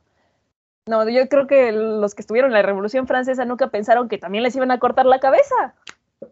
No, 0.87 1.07
yo 1.07 1.27
creo 1.29 1.47
que 1.47 1.71
los 1.71 2.15
que 2.15 2.21
estuvieron 2.21 2.49
en 2.49 2.55
la 2.55 2.61
Revolución 2.61 3.07
Francesa 3.07 3.45
nunca 3.45 3.69
pensaron 3.69 4.09
que 4.09 4.17
también 4.17 4.43
les 4.43 4.55
iban 4.55 4.71
a 4.71 4.79
cortar 4.79 5.05
la 5.05 5.19
cabeza. 5.19 5.75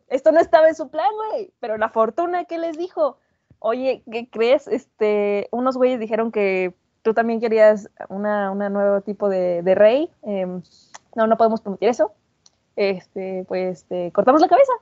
Esto 0.08 0.32
no 0.32 0.40
estaba 0.40 0.68
en 0.68 0.76
su 0.76 0.90
plan, 0.90 1.10
güey. 1.14 1.54
Pero 1.60 1.78
la 1.78 1.90
fortuna, 1.90 2.46
¿qué 2.46 2.58
les 2.58 2.78
dijo? 2.78 3.18
Oye, 3.60 4.04
¿qué 4.12 4.30
crees? 4.30 4.68
Este, 4.68 5.48
unos 5.52 5.78
güeyes 5.78 6.00
dijeron 6.00 6.32
que 6.32 6.74
tú 7.08 7.14
también 7.14 7.40
querías 7.40 7.90
una, 8.10 8.54
nuevo 8.54 9.02
tipo 9.02 9.30
de, 9.30 9.62
rey, 9.76 10.12
em, 10.24 10.62
no, 11.16 11.26
no 11.26 11.38
podemos 11.38 11.62
permitir 11.62 11.88
eso, 11.88 12.12
este, 12.76 13.46
pues 13.48 13.86
cortamos 14.14 14.42
la 14.42 14.50
cabeza. 14.50 14.74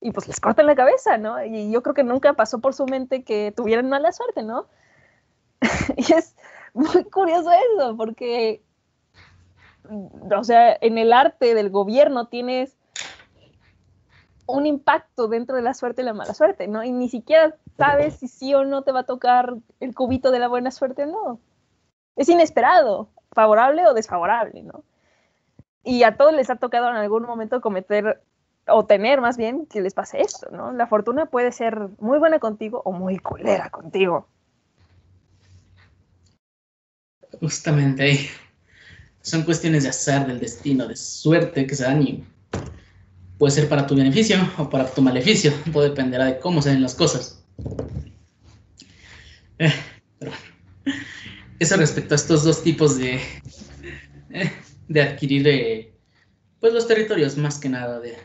Y 0.00 0.12
pues 0.12 0.28
les 0.28 0.38
cortan 0.38 0.66
la 0.66 0.76
cabeza, 0.76 1.16
¿no? 1.16 1.42
Y 1.44 1.72
yo 1.72 1.82
creo 1.82 1.94
que 1.94 2.04
nunca 2.04 2.34
pasó 2.34 2.60
por 2.60 2.74
su 2.74 2.86
mente 2.86 3.24
que 3.24 3.52
tuvieran 3.56 3.88
mala 3.88 4.12
suerte, 4.12 4.42
¿no? 4.42 4.66
y 5.96 6.12
es 6.12 6.34
muy 6.72 7.04
curioso 7.04 7.50
eso, 7.76 7.96
porque, 7.96 8.62
o 10.36 10.44
sea, 10.44 10.76
en 10.80 10.98
el 10.98 11.12
arte 11.12 11.54
del 11.54 11.70
gobierno 11.70 12.28
tienes 12.28 12.76
un 14.46 14.66
impacto 14.66 15.28
dentro 15.28 15.56
de 15.56 15.62
la 15.62 15.74
suerte 15.74 16.02
y 16.02 16.04
la 16.04 16.14
mala 16.14 16.34
suerte, 16.34 16.68
¿no? 16.68 16.84
Y 16.84 16.92
ni 16.92 17.08
siquiera 17.08 17.54
sabes 17.78 18.16
si 18.16 18.28
sí 18.28 18.54
o 18.54 18.64
no 18.64 18.82
te 18.82 18.92
va 18.92 19.00
a 19.00 19.04
tocar 19.04 19.54
el 19.80 19.94
cubito 19.94 20.30
de 20.30 20.38
la 20.38 20.48
buena 20.48 20.70
suerte 20.70 21.04
o 21.04 21.06
no. 21.06 21.40
Es 22.16 22.28
inesperado, 22.28 23.08
favorable 23.32 23.86
o 23.86 23.94
desfavorable, 23.94 24.62
¿no? 24.62 24.84
Y 25.82 26.02
a 26.02 26.16
todos 26.16 26.32
les 26.32 26.50
ha 26.50 26.56
tocado 26.56 26.88
en 26.90 26.96
algún 26.96 27.24
momento 27.24 27.60
cometer 27.60 28.22
o 28.66 28.86
tener 28.86 29.20
más 29.20 29.36
bien 29.36 29.66
que 29.66 29.80
les 29.80 29.94
pase 29.94 30.20
esto, 30.20 30.50
¿no? 30.50 30.72
La 30.72 30.86
fortuna 30.86 31.26
puede 31.26 31.52
ser 31.52 31.88
muy 31.98 32.18
buena 32.18 32.38
contigo 32.38 32.82
o 32.84 32.92
muy 32.92 33.18
culera 33.18 33.70
contigo. 33.70 34.26
Justamente 37.40 38.02
ahí. 38.02 38.28
Son 39.22 39.42
cuestiones 39.42 39.84
de 39.84 39.88
azar, 39.88 40.26
del 40.26 40.40
destino, 40.40 40.86
de 40.86 40.96
suerte 40.96 41.66
que 41.66 41.74
se 41.74 41.84
dan 41.84 42.02
y 42.02 42.24
puede 43.38 43.52
ser 43.52 43.68
para 43.68 43.86
tu 43.86 43.96
beneficio 43.96 44.36
o 44.58 44.68
para 44.68 44.92
tu 44.92 45.02
maleficio. 45.02 45.52
Todo 45.72 45.82
dependerá 45.82 46.26
de 46.26 46.38
cómo 46.38 46.60
se 46.60 46.70
den 46.70 46.82
las 46.82 46.94
cosas. 46.94 47.42
Eh, 49.58 49.72
pero 50.18 50.32
Eso 51.58 51.76
respecto 51.76 52.14
a 52.14 52.16
estos 52.16 52.44
dos 52.44 52.62
tipos 52.62 52.98
de, 52.98 53.20
eh, 54.30 54.52
de 54.88 55.02
adquirir 55.02 55.46
eh, 55.48 55.94
pues 56.60 56.72
los 56.72 56.86
territorios, 56.86 57.36
más 57.36 57.58
que 57.58 57.68
nada, 57.68 58.00
de, 58.00 58.16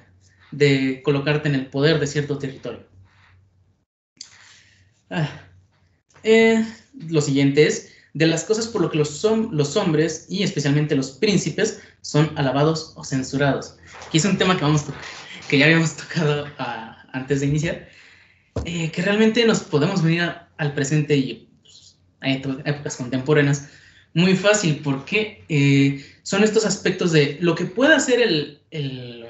de 0.51 1.01
colocarte 1.03 1.49
en 1.49 1.55
el 1.55 1.67
poder 1.67 1.99
de 1.99 2.07
cierto 2.07 2.37
territorio. 2.37 2.87
Ah, 5.09 5.29
lo 6.93 7.21
siguiente 7.21 7.65
es 7.65 7.91
de 8.13 8.27
las 8.27 8.43
cosas 8.43 8.67
por 8.67 8.81
lo 8.81 8.89
que 8.89 8.97
los, 8.97 9.23
los 9.51 9.75
hombres 9.75 10.25
y 10.29 10.43
especialmente 10.43 10.95
los 10.95 11.11
príncipes 11.11 11.81
son 12.01 12.31
alabados 12.35 12.93
o 12.95 13.03
censurados. 13.03 13.77
Aquí 14.07 14.17
es 14.17 14.25
un 14.25 14.37
tema 14.37 14.57
que, 14.57 14.63
vamos 14.63 14.85
que 15.47 15.57
ya 15.57 15.65
habíamos 15.65 15.95
tocado 15.95 16.47
ah, 16.57 17.05
antes 17.13 17.41
de 17.41 17.47
iniciar, 17.47 17.89
eh, 18.65 18.91
que 18.91 19.01
realmente 19.01 19.45
nos 19.45 19.61
podemos 19.61 20.01
venir 20.01 20.33
al 20.57 20.73
presente 20.73 21.15
y 21.15 21.49
pues, 21.61 21.97
a 22.21 22.31
épocas 22.31 22.97
contemporáneas 22.97 23.69
muy 24.13 24.35
fácil 24.35 24.81
porque 24.83 25.45
eh, 25.49 26.03
son 26.23 26.43
estos 26.43 26.65
aspectos 26.65 27.11
de 27.11 27.37
lo 27.41 27.53
que 27.53 27.65
puede 27.65 27.93
hacer 27.93 28.21
el, 28.21 28.59
el, 28.71 29.27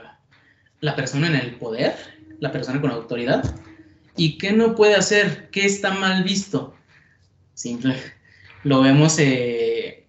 la 0.79 0.95
persona 0.95 1.27
en 1.27 1.35
el 1.35 1.55
poder, 1.55 1.95
la 2.39 2.51
persona 2.51 2.79
con 2.79 2.91
autoridad, 2.91 3.55
y 4.15 4.37
qué 4.37 4.53
no 4.53 4.75
puede 4.75 4.95
hacer, 4.95 5.49
qué 5.51 5.65
está 5.65 5.91
mal 5.91 6.23
visto. 6.23 6.73
Simple 7.53 8.18
lo 8.63 8.81
vemos 8.81 9.17
eh, 9.19 10.07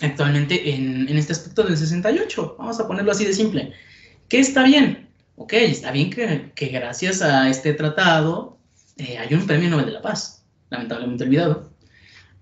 actualmente 0.00 0.74
en, 0.74 1.08
este 1.08 1.32
aspecto 1.32 1.62
del 1.62 1.76
68. 1.76 2.56
Vamos 2.58 2.80
a 2.80 2.86
ponerlo 2.86 3.12
así 3.12 3.24
de 3.24 3.32
simple. 3.32 3.72
¿Qué 4.28 4.40
está 4.40 4.62
bien? 4.62 5.08
Ok, 5.36 5.52
está 5.54 5.92
bien 5.92 6.10
que, 6.10 6.66
gracias 6.66 7.22
a 7.22 7.48
este 7.48 7.72
tratado 7.72 8.58
eh, 8.96 9.18
hay 9.18 9.32
un 9.34 9.46
premio 9.46 9.70
Nobel 9.70 9.86
de 9.86 9.92
la 9.92 10.02
Paz, 10.02 10.44
lamentablemente 10.70 11.24
olvidado, 11.24 11.72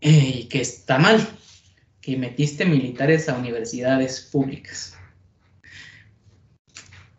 eh, 0.00 0.40
y 0.40 0.44
que 0.44 0.60
está 0.60 0.98
mal 0.98 1.20
que 2.00 2.16
metiste 2.16 2.64
militares 2.64 3.28
a 3.28 3.36
universidades 3.36 4.20
públicas. 4.20 4.96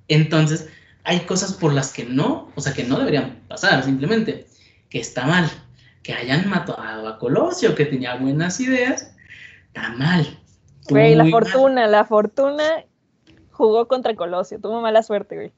Entonces, 0.08 0.70
hay 1.04 1.22
cosas 1.22 1.54
por 1.54 1.74
las 1.74 1.92
que 1.92 2.06
no, 2.06 2.52
o 2.56 2.62
sea, 2.62 2.74
que 2.74 2.84
no 2.84 2.98
deberían 2.98 3.44
pasar, 3.48 3.84
simplemente, 3.84 4.48
que 4.90 5.00
está 5.00 5.26
mal 5.26 5.52
que 6.08 6.14
hayan 6.14 6.50
matado 6.50 7.06
a 7.06 7.20
Colosio, 7.20 7.76
que 7.76 7.84
tenía 7.84 8.16
buenas 8.16 8.62
ideas, 8.62 9.14
está 9.68 9.90
mal. 9.90 10.40
Güey, 10.88 11.16
la 11.16 11.26
fortuna, 11.26 11.86
la 11.86 12.06
fortuna 12.06 12.64
jugó 13.52 13.90
contra 13.90 14.16
Colosio, 14.16 14.58
tuvo 14.58 14.80
mala 14.80 15.04
suerte, 15.04 15.36
güey. 15.36 15.52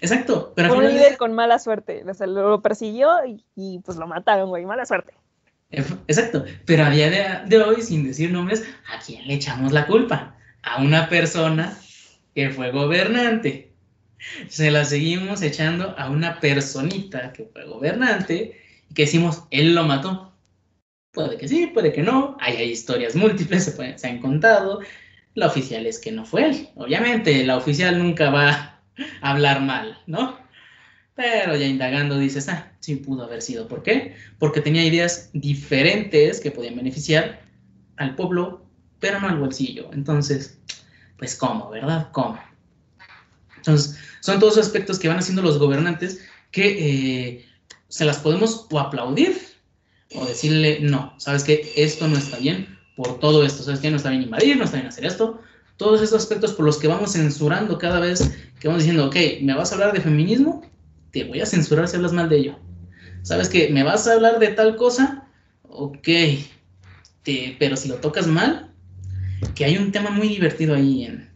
Exacto, 0.00 0.52
pero 0.54 0.68
Fue 0.68 0.78
un 0.78 0.94
líder 0.94 1.16
con 1.16 1.32
mala 1.32 1.58
suerte, 1.58 2.04
o 2.08 2.14
sea, 2.14 2.28
lo 2.28 2.62
persiguió 2.62 3.10
y, 3.56 3.80
pues 3.80 3.96
lo 3.96 4.06
mataron, 4.06 4.48
güey, 4.48 4.64
mala 4.64 4.86
suerte. 4.86 5.12
Exacto, 5.72 6.44
pero 6.66 6.84
a 6.84 6.90
día 6.90 7.10
de, 7.10 7.48
de, 7.48 7.60
hoy, 7.60 7.82
sin 7.82 8.06
decir 8.06 8.30
nombres, 8.30 8.64
¿a 8.94 9.04
quién 9.04 9.26
le 9.26 9.34
echamos 9.34 9.72
la 9.72 9.88
culpa? 9.88 10.36
A 10.62 10.82
una 10.82 11.08
persona 11.08 11.76
que 12.32 12.50
fue 12.50 12.70
gobernante. 12.70 13.72
Se 14.46 14.70
la 14.70 14.84
seguimos 14.84 15.42
echando 15.42 15.96
a 15.98 16.10
una 16.10 16.38
personita 16.38 17.32
que 17.32 17.50
fue 17.52 17.64
gobernante 17.64 18.60
que 18.94 19.02
decimos, 19.02 19.44
él 19.50 19.74
lo 19.74 19.84
mató. 19.84 20.32
Puede 21.12 21.36
que 21.36 21.48
sí, 21.48 21.68
puede 21.68 21.92
que 21.92 22.02
no. 22.02 22.36
Hay, 22.40 22.56
hay 22.56 22.70
historias 22.70 23.14
múltiples, 23.14 23.64
se, 23.64 23.98
se 23.98 24.08
han 24.08 24.20
contado. 24.20 24.80
La 25.34 25.46
oficial 25.46 25.86
es 25.86 25.98
que 25.98 26.12
no 26.12 26.24
fue 26.24 26.46
él. 26.46 26.68
Obviamente, 26.76 27.44
la 27.44 27.56
oficial 27.56 27.98
nunca 27.98 28.30
va 28.30 28.50
a 29.22 29.30
hablar 29.30 29.60
mal, 29.60 29.98
¿no? 30.06 30.36
Pero 31.14 31.56
ya 31.56 31.66
indagando 31.66 32.18
dices, 32.18 32.48
ah, 32.48 32.72
sí 32.80 32.96
pudo 32.96 33.24
haber 33.24 33.42
sido. 33.42 33.68
¿Por 33.68 33.82
qué? 33.82 34.16
Porque 34.38 34.60
tenía 34.60 34.84
ideas 34.84 35.30
diferentes 35.32 36.40
que 36.40 36.50
podían 36.50 36.76
beneficiar 36.76 37.40
al 37.96 38.16
pueblo, 38.16 38.66
pero 38.98 39.20
no 39.20 39.28
al 39.28 39.38
bolsillo. 39.38 39.90
Entonces, 39.92 40.58
pues 41.16 41.36
cómo, 41.36 41.70
¿verdad? 41.70 42.08
¿Cómo? 42.12 42.40
Entonces, 43.56 43.98
son 44.20 44.40
todos 44.40 44.58
aspectos 44.58 44.98
que 44.98 45.08
van 45.08 45.18
haciendo 45.18 45.42
los 45.42 45.58
gobernantes 45.58 46.20
que 46.50 46.66
eh, 47.32 47.46
se 47.94 48.04
las 48.04 48.18
podemos 48.18 48.66
o 48.72 48.80
aplaudir 48.80 49.40
o 50.16 50.26
decirle, 50.26 50.80
no, 50.80 51.14
sabes 51.16 51.44
que 51.44 51.72
esto 51.76 52.08
no 52.08 52.16
está 52.16 52.38
bien 52.38 52.76
por 52.96 53.20
todo 53.20 53.44
esto, 53.44 53.62
sabes 53.62 53.78
que 53.78 53.88
no 53.88 53.98
está 53.98 54.10
bien 54.10 54.22
invadir, 54.22 54.56
no 54.56 54.64
está 54.64 54.78
bien 54.78 54.88
hacer 54.88 55.06
esto. 55.06 55.40
Todos 55.76 56.02
esos 56.02 56.20
aspectos 56.20 56.54
por 56.54 56.66
los 56.66 56.78
que 56.78 56.88
vamos 56.88 57.12
censurando 57.12 57.78
cada 57.78 58.00
vez 58.00 58.32
que 58.58 58.66
vamos 58.66 58.82
diciendo, 58.82 59.06
ok, 59.06 59.16
¿me 59.42 59.54
vas 59.54 59.70
a 59.70 59.76
hablar 59.76 59.92
de 59.92 60.00
feminismo? 60.00 60.68
Te 61.12 61.22
voy 61.22 61.40
a 61.40 61.46
censurar 61.46 61.86
si 61.86 61.94
hablas 61.94 62.12
mal 62.12 62.28
de 62.28 62.38
ello. 62.38 62.58
¿Sabes 63.22 63.48
que 63.48 63.68
¿Me 63.68 63.84
vas 63.84 64.08
a 64.08 64.14
hablar 64.14 64.40
de 64.40 64.48
tal 64.48 64.74
cosa? 64.74 65.28
Ok, 65.62 66.08
pero 67.60 67.76
si 67.76 67.86
lo 67.86 67.94
tocas 67.98 68.26
mal, 68.26 68.72
que 69.54 69.66
hay 69.66 69.76
un 69.76 69.92
tema 69.92 70.10
muy 70.10 70.26
divertido 70.26 70.74
ahí 70.74 71.04
en... 71.04 71.30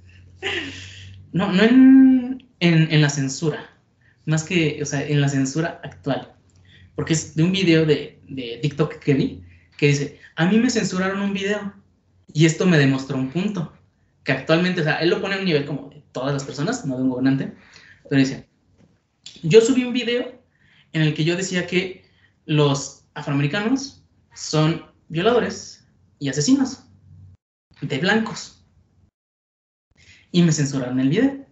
No, 1.31 1.53
no 1.53 1.63
en, 1.63 2.49
en, 2.59 2.91
en 2.91 3.01
la 3.01 3.11
censura, 3.11 3.65
más 4.27 4.43
que, 4.43 4.83
o 4.83 4.87
sea, 4.87 5.07
en 5.07 5.21
la 5.21 5.29
censura 5.29 5.81
actual 5.85 6.35
porque 6.99 7.13
es 7.13 7.37
de 7.37 7.45
un 7.45 7.53
video 7.53 7.87
de, 7.87 8.19
de 8.27 8.59
TikTok 8.61 8.99
que 8.99 9.15
vi, 9.15 9.45
que 9.77 9.87
dice, 9.87 10.19
a 10.35 10.47
mí 10.47 10.59
me 10.59 10.69
censuraron 10.69 11.21
un 11.21 11.33
video 11.33 11.73
y 12.35 12.45
esto 12.45 12.67
me 12.67 12.77
demostró 12.77 13.17
un 13.17 13.31
punto, 13.31 13.73
que 14.25 14.33
actualmente, 14.33 14.81
o 14.81 14.85
sea, 14.85 14.97
él 14.97 15.11
lo 15.11 15.21
pone 15.21 15.37
a 15.37 15.39
un 15.39 15.45
nivel 15.45 15.65
como 15.65 15.91
de 15.91 16.03
todas 16.11 16.33
las 16.33 16.43
personas, 16.43 16.85
no 16.85 16.97
de 16.97 17.05
un 17.05 17.11
gobernante, 17.11 17.55
pero 18.11 18.19
dice, 18.19 18.49
yo 19.45 19.61
subí 19.61 19.85
un 19.85 19.93
video 19.93 20.43
en 20.93 21.03
el 21.03 21.15
que 21.15 21.23
yo 21.23 21.37
decía 21.37 21.69
que 21.69 22.05
los 22.47 23.05
afroamericanos 23.15 24.05
son 24.35 24.85
violadores 25.09 25.87
y 26.19 26.31
asesinos 26.31 26.83
de 27.81 27.99
blancos. 27.99 28.67
Y 30.33 30.43
me 30.43 30.51
censuraron 30.51 30.99
el 30.99 31.11
video. 31.11 31.47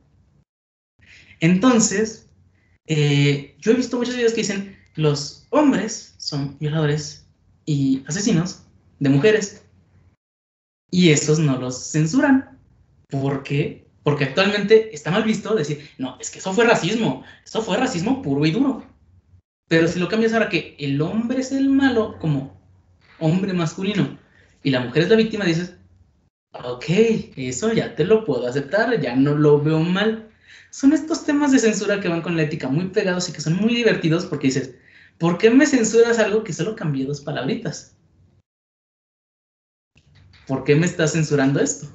Entonces, 1.38 2.28
eh, 2.88 3.54
yo 3.60 3.70
he 3.70 3.76
visto 3.76 3.96
muchos 3.96 4.16
videos 4.16 4.32
que 4.32 4.40
dicen, 4.40 4.75
los 4.96 5.46
hombres 5.50 6.14
son 6.18 6.58
violadores 6.58 7.26
y 7.64 8.02
asesinos 8.06 8.62
de 8.98 9.10
mujeres. 9.10 9.64
Y 10.90 11.10
esos 11.10 11.38
no 11.38 11.58
los 11.58 11.90
censuran. 11.90 12.58
¿Por 13.08 13.42
qué? 13.42 13.86
Porque 14.02 14.24
actualmente 14.24 14.94
está 14.94 15.10
mal 15.10 15.24
visto 15.24 15.54
decir, 15.54 15.90
no, 15.98 16.16
es 16.20 16.30
que 16.30 16.38
eso 16.38 16.52
fue 16.52 16.64
racismo, 16.64 17.24
eso 17.44 17.60
fue 17.62 17.76
racismo 17.76 18.22
puro 18.22 18.46
y 18.46 18.52
duro. 18.52 18.84
Pero 19.68 19.88
si 19.88 19.98
lo 19.98 20.08
cambias 20.08 20.32
ahora 20.32 20.48
que 20.48 20.76
el 20.78 21.00
hombre 21.02 21.40
es 21.40 21.52
el 21.52 21.68
malo 21.68 22.18
como 22.20 22.56
hombre 23.18 23.52
masculino 23.52 24.18
y 24.62 24.70
la 24.70 24.80
mujer 24.80 25.04
es 25.04 25.08
la 25.08 25.16
víctima, 25.16 25.44
dices, 25.44 25.76
ok, 26.52 26.84
eso 27.36 27.72
ya 27.72 27.94
te 27.94 28.04
lo 28.04 28.24
puedo 28.24 28.46
aceptar, 28.46 29.00
ya 29.00 29.16
no 29.16 29.34
lo 29.34 29.60
veo 29.60 29.80
mal. 29.80 30.30
Son 30.70 30.92
estos 30.92 31.24
temas 31.24 31.52
de 31.52 31.58
censura 31.58 32.00
que 32.00 32.08
van 32.08 32.22
con 32.22 32.36
la 32.36 32.42
ética 32.42 32.68
muy 32.68 32.88
pegados 32.88 33.28
y 33.28 33.32
que 33.32 33.40
son 33.40 33.56
muy 33.56 33.74
divertidos 33.74 34.26
porque 34.26 34.48
dices, 34.48 34.74
¿Por 35.18 35.38
qué 35.38 35.50
me 35.50 35.66
censuras 35.66 36.18
algo 36.18 36.44
que 36.44 36.52
solo 36.52 36.76
cambié 36.76 37.06
dos 37.06 37.20
palabritas? 37.20 37.96
¿Por 40.46 40.64
qué 40.64 40.76
me 40.76 40.86
estás 40.86 41.12
censurando 41.12 41.60
esto? 41.60 41.88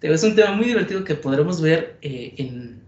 Es 0.00 0.22
un 0.22 0.34
tema 0.34 0.52
muy 0.52 0.66
divertido 0.66 1.04
que 1.04 1.14
podremos 1.14 1.60
ver 1.60 1.98
eh, 2.02 2.34
en, 2.36 2.82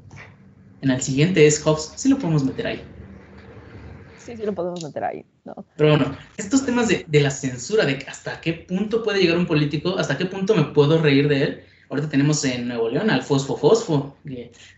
el 0.82 1.02
siguiente, 1.02 1.46
es 1.46 1.62
Hobbes. 1.62 1.92
Sí 1.96 2.08
lo 2.08 2.18
podemos 2.18 2.44
meter 2.44 2.66
ahí. 2.66 2.82
Sí, 4.18 4.36
sí 4.36 4.44
lo 4.44 4.54
podemos 4.54 4.82
meter 4.82 5.04
ahí. 5.04 5.24
Pero 5.76 5.96
bueno, 5.96 6.16
estos 6.36 6.66
temas 6.66 6.88
de, 6.88 7.04
de 7.06 7.20
la 7.20 7.30
censura, 7.30 7.84
de 7.86 8.04
hasta 8.08 8.40
qué 8.40 8.52
punto 8.52 9.02
puede 9.02 9.20
llegar 9.20 9.38
un 9.38 9.46
político, 9.46 9.98
hasta 9.98 10.18
qué 10.18 10.26
punto 10.26 10.54
me 10.54 10.64
puedo 10.64 11.00
reír 11.00 11.28
de 11.28 11.42
él, 11.42 11.64
Ahorita 11.88 12.08
tenemos 12.08 12.44
en 12.44 12.68
Nuevo 12.68 12.88
León 12.88 13.10
al 13.10 13.22
Fosfo 13.22 13.56
Fosfo. 13.56 14.16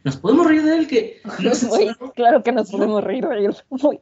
nos 0.05 0.17
podemos 0.17 0.47
reír 0.47 0.63
de 0.63 0.77
él 0.77 0.87
que... 0.87 1.23
claro 2.15 2.43
que 2.43 2.53
nos 2.53 2.71
podemos 2.71 3.03
reír 3.03 3.27
de 3.27 3.47
él. 3.47 3.57
Muy 3.71 3.99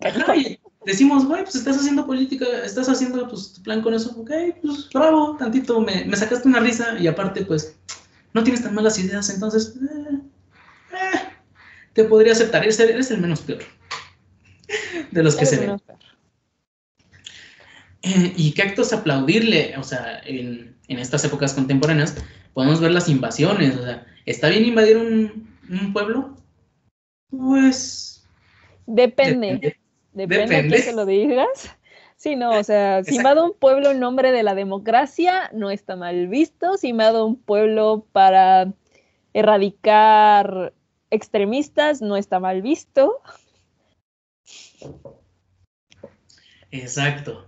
decimos, 0.87 1.27
güey, 1.27 1.43
pues 1.43 1.57
estás 1.57 1.77
haciendo 1.77 2.07
política, 2.07 2.47
estás 2.65 2.89
haciendo 2.89 3.29
pues, 3.29 3.53
tu 3.53 3.63
plan 3.63 3.83
con 3.83 3.93
eso. 3.93 4.19
Ok, 4.19 4.31
pues 4.63 4.89
bravo, 4.95 5.37
tantito, 5.37 5.81
me, 5.81 6.05
me, 6.05 6.17
sacaste 6.17 6.49
una 6.49 6.61
risa 6.61 6.97
y 6.99 7.09
aparte, 7.09 7.45
pues, 7.45 7.77
no 8.33 8.43
tienes 8.43 8.63
tan 8.63 8.75
malas 8.75 8.99
ideas, 8.99 9.29
entonces, 9.29 9.75
eh, 9.77 10.21
eh, 10.93 11.19
te 11.93 12.05
podría 12.05 12.33
aceptar. 12.33 12.63
Eres, 12.63 12.79
eres, 12.81 13.11
el 13.11 13.21
menos 13.21 13.41
peor 13.41 13.63
de 15.11 15.23
los 15.23 15.37
que 15.37 15.47
se 15.47 15.59
ven. 15.59 15.83
Eh, 18.03 18.33
y 18.37 18.53
qué 18.53 18.63
actos 18.63 18.93
aplaudirle, 18.93 19.75
o 19.77 19.83
sea, 19.83 20.21
en, 20.25 20.77
en 20.87 20.99
estas 20.99 21.25
épocas 21.25 21.53
contemporáneas, 21.55 22.15
podemos 22.57 22.81
ver 22.81 22.91
las 22.91 23.11
invasiones, 23.11 23.77
o 23.77 23.83
sea, 23.83 24.07
está 24.25 24.49
bien 24.49 24.65
invadir 24.65 24.97
un, 24.97 25.93
pueblo, 25.93 26.35
Pues... 27.29 28.27
Depende. 28.87 29.77
Depende, 30.15 30.47
Depende. 30.47 30.79
de 30.79 30.83
que 30.83 30.93
lo 30.95 31.05
digas. 31.05 31.77
Sí, 32.17 32.35
no, 32.35 32.53
o 32.53 32.65
sea, 32.65 33.05
si 33.05 33.17
invado 33.17 33.45
un 33.45 33.53
pueblo 33.53 33.91
en 33.91 34.01
nombre 34.01 34.33
de 34.33 34.43
la 34.43 34.55
democracia, 34.55 35.51
no 35.53 35.71
está 35.71 35.97
mal 35.97 36.29
visto. 36.29 36.79
Si 36.79 36.89
invado 36.89 37.27
un 37.27 37.37
pueblo 37.37 38.07
para 38.13 38.73
erradicar 39.35 40.73
extremistas, 41.11 42.01
no 42.01 42.17
está 42.17 42.41
mal 42.41 42.63
visto. 42.63 43.21
Exacto. 46.71 47.47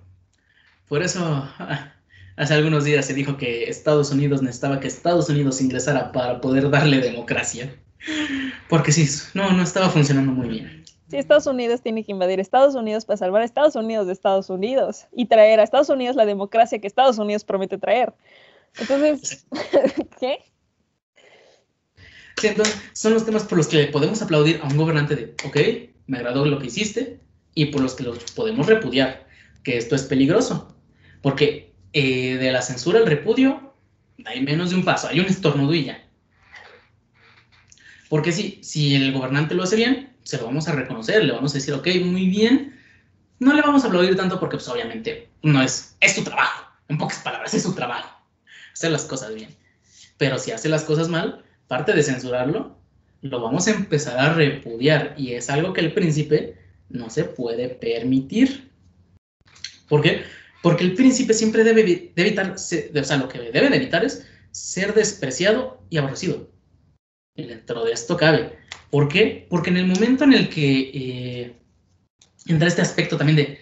Por 0.86 1.02
eso 1.02 1.48
hace 2.38 2.54
algunos 2.54 2.84
días 2.84 3.06
se 3.06 3.14
dijo 3.14 3.36
que 3.36 3.68
Estados 3.68 4.10
Unidos 4.10 4.42
necesitaba 4.42 4.80
que 4.80 4.88
Estados 4.88 5.28
Unidos 5.28 5.60
ingresara 5.60 6.12
para 6.12 6.40
poder 6.40 6.70
darle 6.70 7.00
democracia. 7.00 7.74
Porque 8.68 8.92
sí, 8.92 9.06
no, 9.34 9.52
no 9.52 9.62
estaba 9.62 9.90
funcionando 9.90 10.32
muy 10.32 10.48
bien. 10.48 10.84
Sí, 11.10 11.16
Estados 11.16 11.46
Unidos 11.46 11.82
tiene 11.82 12.04
que 12.04 12.12
invadir 12.12 12.38
Estados 12.38 12.74
Unidos 12.74 13.04
para 13.04 13.16
salvar 13.16 13.42
a 13.42 13.44
Estados 13.44 13.76
Unidos 13.76 14.06
de 14.06 14.12
Estados 14.12 14.50
Unidos 14.50 15.06
y 15.12 15.26
traer 15.26 15.58
a 15.58 15.62
Estados 15.62 15.88
Unidos 15.88 16.16
la 16.16 16.26
democracia 16.26 16.78
que 16.78 16.86
Estados 16.86 17.18
Unidos 17.18 17.44
promete 17.44 17.78
traer. 17.78 18.14
Entonces, 18.78 19.46
¿qué? 20.20 20.38
Sí, 22.36 22.46
entonces 22.46 22.78
son 22.92 23.14
los 23.14 23.24
temas 23.24 23.44
por 23.44 23.58
los 23.58 23.66
que 23.66 23.84
podemos 23.86 24.22
aplaudir 24.22 24.60
a 24.62 24.68
un 24.68 24.76
gobernante 24.76 25.16
de, 25.16 25.34
ok, 25.44 25.56
me 26.06 26.18
agradó 26.18 26.44
lo 26.44 26.58
que 26.58 26.66
hiciste, 26.66 27.20
y 27.58 27.66
por 27.66 27.80
los 27.80 27.94
que 27.94 28.04
los 28.04 28.18
podemos 28.32 28.68
repudiar, 28.68 29.26
que 29.64 29.76
esto 29.76 29.96
es 29.96 30.04
peligroso, 30.04 30.76
porque 31.22 31.67
eh, 31.92 32.36
de 32.36 32.52
la 32.52 32.62
censura 32.62 32.98
al 32.98 33.06
repudio 33.06 33.68
hay 34.24 34.42
menos 34.42 34.70
de 34.70 34.76
un 34.76 34.84
paso, 34.84 35.08
hay 35.08 35.20
un 35.20 35.26
estornudo 35.26 35.74
y. 35.74 35.90
Porque 38.08 38.32
si, 38.32 38.58
si 38.62 38.94
el 38.94 39.12
gobernante 39.12 39.54
lo 39.54 39.62
hace 39.62 39.76
bien, 39.76 40.16
se 40.22 40.38
lo 40.38 40.46
vamos 40.46 40.66
a 40.68 40.72
reconocer, 40.72 41.24
le 41.24 41.32
vamos 41.32 41.52
a 41.52 41.58
decir, 41.58 41.74
ok, 41.74 41.86
muy 42.04 42.28
bien. 42.28 42.74
No 43.38 43.52
le 43.52 43.62
vamos 43.62 43.84
a 43.84 43.88
aplaudir 43.88 44.16
tanto 44.16 44.40
porque, 44.40 44.56
pues, 44.56 44.68
obviamente, 44.68 45.28
no 45.42 45.62
es, 45.62 45.96
es 46.00 46.14
su 46.14 46.24
trabajo. 46.24 46.64
En 46.88 46.98
pocas 46.98 47.18
palabras, 47.18 47.54
es 47.54 47.62
su 47.62 47.74
trabajo. 47.74 48.08
Hacer 48.72 48.90
las 48.90 49.04
cosas 49.04 49.34
bien. 49.34 49.54
Pero 50.16 50.38
si 50.38 50.50
hace 50.50 50.68
las 50.68 50.84
cosas 50.84 51.08
mal, 51.08 51.44
parte 51.68 51.92
de 51.92 52.02
censurarlo, 52.02 52.76
lo 53.20 53.40
vamos 53.40 53.68
a 53.68 53.72
empezar 53.72 54.18
a 54.18 54.32
repudiar. 54.32 55.14
Y 55.16 55.34
es 55.34 55.50
algo 55.50 55.72
que 55.72 55.82
el 55.82 55.92
príncipe 55.92 56.56
no 56.88 57.10
se 57.10 57.24
puede 57.24 57.68
permitir. 57.68 58.70
¿Por 59.88 60.02
qué? 60.02 60.24
Porque 60.62 60.84
el 60.84 60.94
príncipe 60.94 61.34
siempre 61.34 61.64
debe, 61.64 62.12
evitar, 62.16 62.50
o 62.52 62.58
sea, 62.58 63.16
lo 63.16 63.28
que 63.28 63.38
debe 63.38 63.70
de 63.70 63.76
evitar 63.76 64.04
es 64.04 64.26
ser 64.50 64.94
despreciado 64.94 65.82
y 65.90 65.98
aborrecido. 65.98 66.50
Dentro 67.36 67.84
de 67.84 67.92
esto 67.92 68.16
cabe 68.16 68.58
¿Por 68.90 69.08
qué? 69.08 69.46
Porque 69.50 69.70
en 69.70 69.76
el 69.76 69.86
momento 69.86 70.24
en 70.24 70.32
el 70.32 70.48
que 70.48 70.90
eh, 70.94 71.56
entra 72.46 72.68
este 72.68 72.82
aspecto 72.82 73.16
también 73.18 73.58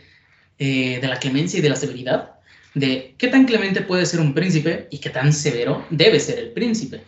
eh, 0.58 0.98
de, 1.00 1.08
la 1.08 1.18
clemencia 1.18 1.58
y 1.58 1.62
de 1.62 1.68
la 1.68 1.76
severidad, 1.76 2.34
de 2.74 3.14
qué 3.18 3.28
tan 3.28 3.44
clemente 3.44 3.80
puede 3.80 4.06
ser 4.06 4.20
un 4.20 4.34
príncipe 4.34 4.86
y 4.90 4.98
qué 4.98 5.10
tan 5.10 5.32
severo 5.32 5.84
debe 5.90 6.20
ser 6.20 6.38
el 6.38 6.52
príncipe. 6.52 7.02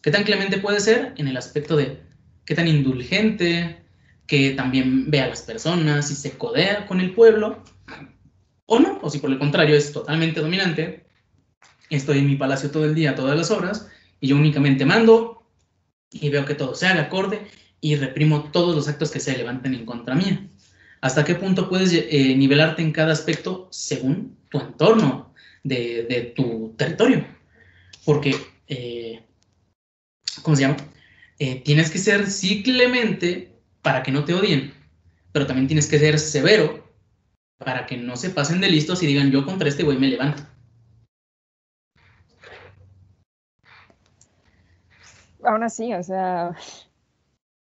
¿Qué 0.00 0.10
tan 0.10 0.24
clemente 0.24 0.58
puede 0.58 0.80
ser 0.80 1.12
en 1.16 1.28
el 1.28 1.36
aspecto 1.36 1.76
de 1.76 2.00
qué 2.44 2.54
tan 2.54 2.68
indulgente, 2.68 3.82
que 4.26 4.52
también 4.52 5.10
ve 5.10 5.20
a 5.20 5.28
las 5.28 5.42
personas 5.42 6.10
y 6.10 6.14
se 6.14 6.32
codea 6.32 6.86
con 6.86 7.00
el 7.00 7.12
pueblo? 7.12 7.62
O 8.66 8.80
no, 8.80 8.98
o 9.00 9.10
si 9.10 9.18
por 9.18 9.30
el 9.30 9.38
contrario 9.38 9.76
es 9.76 9.92
totalmente 9.92 10.40
dominante, 10.40 11.06
estoy 11.88 12.18
en 12.18 12.26
mi 12.26 12.36
palacio 12.36 12.70
todo 12.70 12.84
el 12.84 12.94
día, 12.94 13.14
todas 13.14 13.36
las 13.36 13.50
horas, 13.50 13.88
y 14.20 14.28
yo 14.28 14.36
únicamente 14.36 14.84
mando, 14.84 15.46
y 16.10 16.28
veo 16.28 16.44
que 16.44 16.54
todo 16.54 16.74
sea 16.74 16.94
de 16.94 17.00
acorde 17.00 17.46
y 17.80 17.96
reprimo 17.96 18.50
todos 18.50 18.74
los 18.74 18.88
actos 18.88 19.10
que 19.10 19.20
se 19.20 19.36
levanten 19.36 19.74
en 19.74 19.86
contra 19.86 20.14
mía. 20.14 20.48
¿Hasta 21.00 21.24
qué 21.24 21.34
punto 21.34 21.68
puedes 21.68 21.92
eh, 21.92 22.34
nivelarte 22.36 22.82
en 22.82 22.92
cada 22.92 23.12
aspecto 23.12 23.68
según 23.70 24.36
tu 24.50 24.58
entorno 24.58 25.32
de, 25.62 26.32
tu 26.34 26.74
territorio? 26.76 27.24
Porque, 28.04 28.34
eh, 28.66 29.22
¿cómo 30.42 30.56
se 30.56 30.62
llama? 30.62 30.76
Eh, 31.38 31.62
tienes 31.64 31.90
que 31.90 31.98
ser 31.98 32.26
sí 32.28 32.62
clemente 32.62 33.52
para 33.82 34.02
que 34.02 34.10
no 34.10 34.24
te 34.24 34.34
odien, 34.34 34.72
pero 35.32 35.46
también 35.46 35.68
tienes 35.68 35.86
que 35.86 35.98
ser 35.98 36.18
severo 36.18 36.85
para 37.58 37.86
que 37.86 37.96
no 37.96 38.16
se 38.16 38.30
pasen 38.30 38.60
de 38.60 38.70
listos 38.70 39.02
y 39.02 39.06
digan 39.06 39.30
yo 39.30 39.44
contra 39.44 39.68
este 39.68 39.82
güey 39.82 39.98
me 39.98 40.08
levanto. 40.08 40.42
aún 45.46 45.62
así, 45.62 45.92
o 45.94 46.02
sea, 46.02 46.56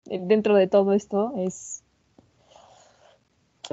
dentro 0.05 0.57
de 0.57 0.67
todo 0.67 0.93
esto 0.93 1.33
es... 1.37 1.85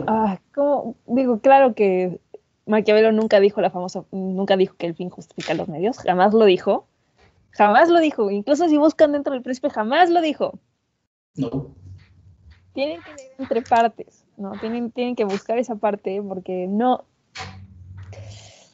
Ah, 0.08 0.40
como, 0.54 0.96
digo, 1.08 1.40
claro 1.40 1.74
que 1.74 2.20
Maquiavelo 2.66 3.14
nunca 3.14 3.40
dijo 3.40 3.62
la 3.62 3.70
famosa, 3.70 4.04
nunca 4.12 4.58
dijo 4.58 4.76
que 4.76 4.88
el 4.88 4.96
fin 4.96 5.10
justifica 5.10 5.54
los 5.54 5.70
medios, 5.70 6.00
jamás 6.00 6.34
lo 6.34 6.44
dijo, 6.44 6.88
jamás 7.52 7.90
lo 7.90 8.00
dijo, 8.02 8.30
incluso 8.30 8.68
si 8.68 8.78
buscan 8.78 9.14
dentro 9.14 9.34
del 9.34 9.42
príncipe, 9.42 9.70
jamás 9.70 10.10
lo 10.10 10.20
dijo. 10.20 10.60
No. 11.36 11.74
Tienen 12.74 13.02
que 13.04 13.14
leer 13.14 13.32
entre 13.38 13.62
partes, 13.62 14.25
¿no? 14.38 14.54
Tienen, 14.60 14.92
tienen 14.92 15.16
que 15.16 15.26
buscar 15.26 15.58
esa 15.58 15.76
parte 15.76 16.22
porque 16.22 16.68
no... 16.68 17.06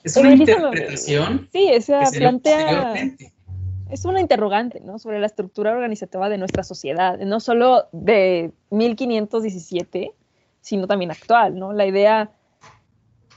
Es 0.03 0.17
una 0.17 0.33
interpretación. 0.33 1.47
Sí, 1.51 1.71
o 1.77 1.81
sea, 1.81 2.09
plantea 2.11 2.95
es 3.91 4.05
una 4.05 4.21
interrogante 4.21 4.79
¿no? 4.79 4.97
sobre 4.97 5.19
la 5.19 5.25
estructura 5.25 5.71
organizativa 5.71 6.29
de 6.29 6.37
nuestra 6.37 6.63
sociedad, 6.63 7.19
no 7.19 7.39
solo 7.39 7.87
de 7.91 8.51
1517, 8.69 10.13
sino 10.61 10.87
también 10.87 11.11
actual, 11.11 11.59
¿no? 11.59 11.73
La 11.73 11.85
idea 11.85 12.31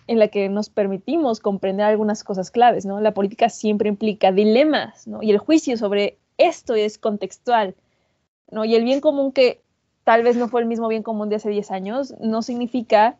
en 0.06 0.18
la 0.18 0.28
que 0.28 0.48
nos 0.48 0.70
permitimos 0.70 1.40
comprender 1.40 1.86
algunas 1.86 2.22
cosas 2.22 2.50
claves, 2.50 2.86
¿no? 2.86 3.00
La 3.00 3.14
política 3.14 3.48
siempre 3.48 3.88
implica 3.88 4.30
dilemas, 4.30 5.08
¿no? 5.08 5.22
Y 5.22 5.30
el 5.30 5.38
juicio 5.38 5.76
sobre 5.76 6.18
esto 6.38 6.74
es 6.74 6.98
contextual, 6.98 7.74
¿no? 8.50 8.64
Y 8.64 8.76
el 8.76 8.84
bien 8.84 9.00
común 9.00 9.32
que 9.32 9.63
tal 10.04 10.22
vez 10.22 10.36
no 10.36 10.48
fue 10.48 10.60
el 10.60 10.66
mismo 10.66 10.88
bien 10.88 11.02
común 11.02 11.28
de 11.28 11.36
hace 11.36 11.50
10 11.50 11.70
años, 11.70 12.14
no 12.20 12.42
significa 12.42 13.16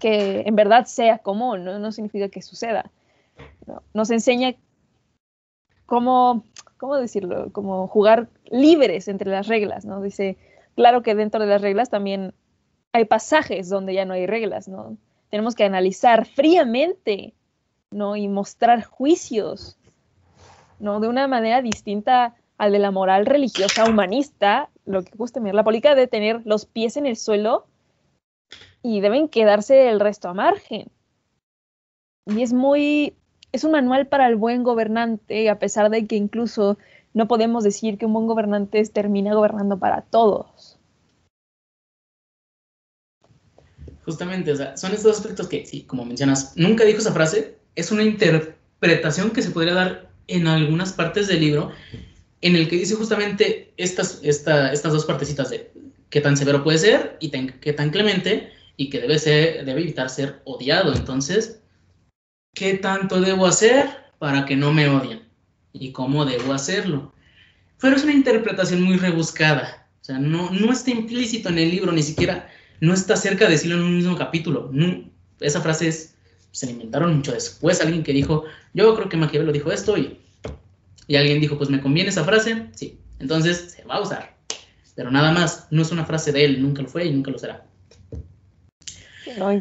que 0.00 0.42
en 0.46 0.56
verdad 0.56 0.86
sea 0.86 1.18
común, 1.18 1.64
no, 1.64 1.78
no 1.78 1.92
significa 1.92 2.28
que 2.28 2.42
suceda. 2.42 2.90
¿no? 3.66 3.82
Nos 3.94 4.10
enseña 4.10 4.54
cómo, 5.86 6.44
¿cómo 6.76 6.96
decirlo? 6.96 7.52
Como 7.52 7.86
jugar 7.88 8.28
libres 8.50 9.08
entre 9.08 9.30
las 9.30 9.48
reglas, 9.48 9.84
¿no? 9.84 10.02
Dice, 10.02 10.36
claro 10.76 11.02
que 11.02 11.14
dentro 11.14 11.40
de 11.40 11.46
las 11.46 11.62
reglas 11.62 11.90
también 11.90 12.34
hay 12.92 13.04
pasajes 13.04 13.68
donde 13.68 13.94
ya 13.94 14.04
no 14.04 14.14
hay 14.14 14.26
reglas, 14.26 14.68
¿no? 14.68 14.96
Tenemos 15.30 15.54
que 15.54 15.64
analizar 15.64 16.26
fríamente, 16.26 17.34
¿no? 17.90 18.16
Y 18.16 18.28
mostrar 18.28 18.82
juicios, 18.84 19.78
¿no? 20.78 21.00
De 21.00 21.08
una 21.08 21.28
manera 21.28 21.62
distinta 21.62 22.34
al 22.58 22.72
de 22.72 22.78
la 22.80 22.90
moral 22.90 23.24
religiosa 23.24 23.84
humanista, 23.84 24.68
lo 24.88 25.04
que 25.04 25.40
mirar 25.40 25.54
la 25.54 25.64
política 25.64 25.94
debe 25.94 26.06
tener 26.06 26.42
los 26.44 26.66
pies 26.66 26.96
en 26.96 27.06
el 27.06 27.16
suelo 27.16 27.66
y 28.82 29.00
deben 29.00 29.28
quedarse 29.28 29.88
el 29.88 30.00
resto 30.00 30.28
a 30.28 30.34
margen. 30.34 30.90
Y 32.26 32.42
es 32.42 32.52
muy 32.52 33.14
es 33.52 33.64
un 33.64 33.72
manual 33.72 34.06
para 34.06 34.26
el 34.26 34.36
buen 34.36 34.62
gobernante, 34.62 35.48
a 35.48 35.58
pesar 35.58 35.90
de 35.90 36.06
que 36.06 36.16
incluso 36.16 36.78
no 37.14 37.28
podemos 37.28 37.64
decir 37.64 37.98
que 37.98 38.06
un 38.06 38.12
buen 38.12 38.26
gobernante 38.26 38.84
termina 38.86 39.34
gobernando 39.34 39.78
para 39.78 40.02
todos. 40.02 40.78
Justamente, 44.04 44.52
o 44.52 44.56
sea, 44.56 44.76
son 44.76 44.92
estos 44.92 45.18
aspectos 45.18 45.48
que, 45.48 45.66
sí, 45.66 45.82
como 45.82 46.04
mencionas, 46.04 46.54
nunca 46.56 46.84
dijo 46.84 46.98
esa 46.98 47.12
frase, 47.12 47.58
es 47.74 47.90
una 47.90 48.02
interpretación 48.02 49.30
que 49.30 49.42
se 49.42 49.50
podría 49.50 49.74
dar 49.74 50.08
en 50.28 50.46
algunas 50.46 50.92
partes 50.92 51.26
del 51.28 51.40
libro, 51.40 51.70
en 52.40 52.56
el 52.56 52.68
que 52.68 52.76
dice 52.76 52.94
justamente 52.94 53.72
estas, 53.76 54.20
estas 54.22 54.92
dos 54.92 55.04
partecitas 55.04 55.50
de 55.50 55.70
qué 56.10 56.20
tan 56.20 56.36
severo 56.36 56.62
puede 56.62 56.78
ser 56.78 57.16
y 57.20 57.30
qué 57.30 57.72
tan 57.72 57.90
clemente 57.90 58.50
y 58.76 58.90
que 58.90 59.00
debe, 59.00 59.18
ser, 59.18 59.64
debe 59.64 59.80
evitar 59.82 60.08
ser 60.08 60.40
odiado. 60.44 60.94
Entonces, 60.94 61.60
¿Qué 62.58 62.74
tanto 62.74 63.20
debo 63.20 63.46
hacer 63.46 63.86
para 64.18 64.44
que 64.44 64.56
no 64.56 64.72
me 64.72 64.88
odien? 64.88 65.22
¿Y 65.72 65.92
cómo 65.92 66.24
debo 66.24 66.52
hacerlo? 66.52 67.14
Pero 67.80 67.94
es 67.94 68.02
una 68.02 68.14
interpretación 68.14 68.82
muy 68.82 68.96
rebuscada. 68.96 69.88
O 70.00 70.04
sea, 70.04 70.18
no, 70.18 70.50
no 70.50 70.72
está 70.72 70.90
implícito 70.90 71.50
en 71.50 71.58
el 71.58 71.70
libro, 71.70 71.92
ni 71.92 72.02
siquiera 72.02 72.50
no 72.80 72.94
está 72.94 73.16
cerca 73.16 73.44
de 73.44 73.52
decirlo 73.52 73.76
en 73.76 73.84
un 73.84 73.96
mismo 73.96 74.16
capítulo. 74.16 74.72
esa 75.40 75.60
frase 75.60 75.86
es, 75.86 76.16
se 76.50 76.66
la 76.66 76.72
inventaron 76.72 77.16
mucho 77.16 77.30
después. 77.30 77.80
Alguien 77.80 78.02
que 78.02 78.12
dijo, 78.12 78.42
yo 78.74 78.92
creo 78.96 79.08
que 79.08 79.16
Maquiavelo 79.16 79.52
dijo 79.52 79.70
esto 79.70 79.96
y, 79.96 80.18
y 81.08 81.16
alguien 81.16 81.40
dijo, 81.40 81.58
pues 81.58 81.70
me 81.70 81.80
conviene 81.80 82.10
esa 82.10 82.22
frase. 82.22 82.68
Sí, 82.76 83.00
entonces 83.18 83.72
se 83.76 83.84
va 83.84 83.96
a 83.96 84.02
usar. 84.02 84.36
Pero 84.94 85.10
nada 85.10 85.32
más, 85.32 85.66
no 85.72 85.82
es 85.82 85.90
una 85.90 86.04
frase 86.04 86.30
de 86.30 86.44
él, 86.44 86.62
nunca 86.62 86.82
lo 86.82 86.88
fue 86.88 87.06
y 87.06 87.12
nunca 87.12 87.32
lo 87.32 87.38
será. 87.38 87.64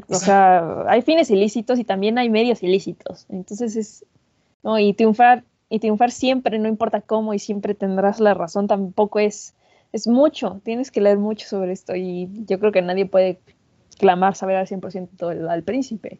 O 0.09 0.15
sea, 0.15 0.83
hay 0.87 1.01
fines 1.01 1.31
ilícitos 1.31 1.79
y 1.79 1.83
también 1.83 2.19
hay 2.19 2.29
medios 2.29 2.61
ilícitos. 2.61 3.25
Entonces 3.29 3.75
es, 3.75 4.05
¿no? 4.63 4.77
Y 4.77 4.93
triunfar, 4.93 5.43
y 5.69 5.79
triunfar 5.79 6.11
siempre, 6.11 6.59
no 6.59 6.67
importa 6.67 7.01
cómo, 7.01 7.33
y 7.33 7.39
siempre 7.39 7.73
tendrás 7.73 8.19
la 8.19 8.35
razón, 8.35 8.67
tampoco 8.67 9.19
es 9.19 9.55
es 9.93 10.07
mucho, 10.07 10.61
tienes 10.63 10.91
que 10.91 11.01
leer 11.01 11.17
mucho 11.17 11.47
sobre 11.47 11.71
esto 11.71 11.95
y 11.95 12.29
yo 12.45 12.59
creo 12.59 12.71
que 12.71 12.81
nadie 12.81 13.05
puede 13.05 13.39
clamar 13.97 14.35
saber 14.35 14.57
al 14.57 14.67
100% 14.67 15.09
todo 15.17 15.31
el, 15.31 15.47
al 15.47 15.63
príncipe. 15.63 16.19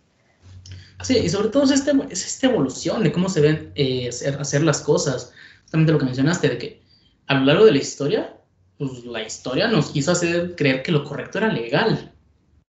Sí, 1.01 1.17
y 1.17 1.29
sobre 1.29 1.49
todo 1.49 1.63
es, 1.63 1.71
es 2.09 2.25
esta 2.25 2.47
evolución 2.47 3.03
de 3.03 3.11
cómo 3.11 3.29
se 3.29 3.41
ven 3.41 3.71
eh, 3.75 4.09
hacer, 4.09 4.63
las 4.63 4.81
cosas. 4.81 5.33
Justamente 5.61 5.91
lo 5.91 5.99
que 5.99 6.05
mencionaste, 6.05 6.49
de 6.49 6.57
que 6.57 6.81
a 7.27 7.35
lo 7.35 7.45
largo 7.45 7.65
de 7.65 7.71
la 7.71 7.77
historia, 7.77 8.35
pues 8.77 9.05
la 9.05 9.21
historia 9.21 9.67
nos 9.67 9.91
quiso 9.91 10.11
hacer 10.11 10.55
creer 10.55 10.81
que 10.81 10.91
lo 10.91 11.03
correcto 11.03 11.37
era 11.37 11.51
legal, 11.51 12.13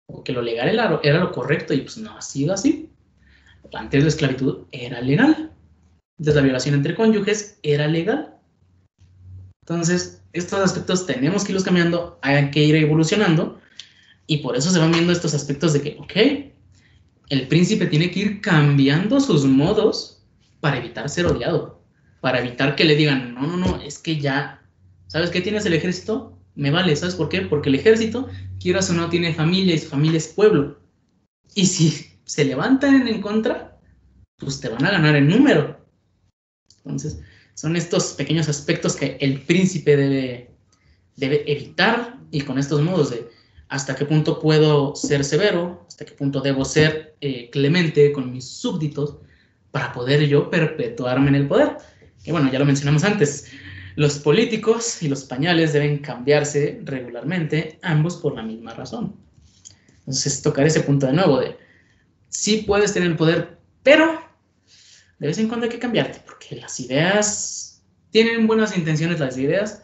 o 0.08 0.24
que 0.24 0.34
lo 0.34 0.42
legal 0.42 0.70
era, 0.70 1.00
era 1.04 1.20
lo 1.20 1.32
correcto, 1.32 1.74
y 1.74 1.82
pues 1.82 1.98
no 1.98 2.16
ha 2.16 2.22
sido 2.22 2.54
así. 2.54 2.90
Antes 3.74 4.04
la 4.04 4.10
esclavitud 4.10 4.66
era 4.72 5.02
legal. 5.02 5.52
Entonces 6.20 6.36
la 6.36 6.42
violación 6.42 6.76
entre 6.76 6.96
cónyuges 6.96 7.58
era 7.64 7.88
legal. 7.88 8.36
Entonces, 9.64 10.22
estos 10.34 10.60
aspectos 10.60 11.06
tenemos 11.06 11.44
que 11.44 11.52
irlos 11.52 11.64
cambiando, 11.64 12.20
hay 12.22 12.52
que 12.52 12.64
ir 12.64 12.76
evolucionando, 12.76 13.60
y 14.28 14.38
por 14.38 14.56
eso 14.56 14.70
se 14.70 14.80
van 14.80 14.92
viendo 14.92 15.12
estos 15.12 15.34
aspectos 15.34 15.74
de 15.74 15.82
que, 15.82 15.98
ok, 16.00 16.51
el 17.32 17.48
príncipe 17.48 17.86
tiene 17.86 18.12
que 18.12 18.20
ir 18.20 18.42
cambiando 18.42 19.22
sus 19.22 19.46
modos 19.46 20.22
para 20.60 20.78
evitar 20.78 21.10
ser 21.10 21.26
odiado, 21.26 21.82
para 22.20 22.42
evitar 22.42 22.76
que 22.76 22.84
le 22.84 22.98
digan, 22.98 23.34
no, 23.34 23.48
no, 23.48 23.56
no, 23.56 23.82
es 23.82 24.00
que 24.00 24.20
ya, 24.20 24.62
¿sabes 25.08 25.30
qué 25.30 25.40
tienes 25.40 25.66
el 25.66 25.74
ejército? 25.74 26.38
Me 26.56 26.72
vale, 26.72 26.94
¿sabes 26.94 27.16
por 27.16 27.30
qué? 27.30 27.40
Porque 27.44 27.70
el 27.70 27.76
ejército, 27.76 28.28
quieras 28.60 28.90
o 28.90 28.94
no, 28.94 29.10
tiene 29.10 29.34
familia 29.34 29.74
y 29.74 29.78
su 29.78 29.88
familia 29.88 30.18
es 30.18 30.28
pueblo. 30.28 30.82
Y 31.56 31.68
si 31.68 32.06
se 32.26 32.44
levantan 32.44 33.08
en 33.08 33.22
contra, 33.22 33.80
pues 34.36 34.60
te 34.60 34.68
van 34.68 34.84
a 34.84 34.92
ganar 34.92 35.16
en 35.16 35.30
número. 35.30 35.80
Entonces, 36.84 37.22
son 37.54 37.78
estos 37.78 38.12
pequeños 38.12 38.50
aspectos 38.50 38.98
que 38.98 39.16
el 39.22 39.40
príncipe 39.44 39.96
debe, 39.96 40.52
debe 41.16 41.50
evitar 41.50 42.20
y 42.30 42.42
con 42.42 42.60
estos 42.60 42.82
modos 42.82 43.12
de 43.12 43.30
hasta 43.72 43.96
qué 43.96 44.06
punto 44.06 44.38
puedo 44.38 44.94
ser 44.98 45.24
severo, 45.24 45.86
hasta 45.88 46.04
qué 46.04 46.12
punto 46.12 46.42
debo 46.42 46.66
ser 46.66 47.16
eh, 47.22 47.50
clemente 47.50 48.12
con 48.12 48.30
mis 48.30 48.46
súbditos 48.46 49.16
para 49.72 49.94
poder 49.94 50.28
yo 50.28 50.50
perpetuarme 50.50 51.30
en 51.30 51.36
el 51.36 51.48
poder. 51.48 51.78
Y 52.26 52.32
bueno, 52.32 52.52
ya 52.52 52.60
lo 52.60 52.66
mencionamos 52.66 53.06
antes, 53.06 53.48
los 53.96 54.20
políticos 54.20 55.02
y 55.02 55.08
los 55.08 55.24
pañales 55.24 55.72
deben 55.72 56.00
cambiarse 56.00 56.82
regularmente, 56.84 57.80
ambos 57.82 58.18
por 58.18 58.36
la 58.36 58.44
misma 58.44 58.74
razón. 58.74 59.16
Entonces, 60.00 60.42
tocar 60.42 60.68
ese 60.68 60.82
punto 60.82 61.08
de 61.08 61.14
nuevo 61.14 61.40
de, 61.40 61.56
sí 62.28 62.66
puedes 62.68 62.94
tener 62.94 63.10
el 63.10 63.16
poder, 63.16 63.58
pero 63.84 64.22
de 65.20 65.28
vez 65.28 65.38
en 65.38 65.48
cuando 65.48 65.68
hay 65.68 65.72
que 65.72 65.80
cambiarte, 65.80 66.22
porque 66.26 66.58
las 66.58 66.78
ideas 66.82 67.82
tienen 68.10 68.48
buenas 68.48 68.78
intenciones, 68.78 69.22
las 69.22 69.38
ideas, 69.38 69.82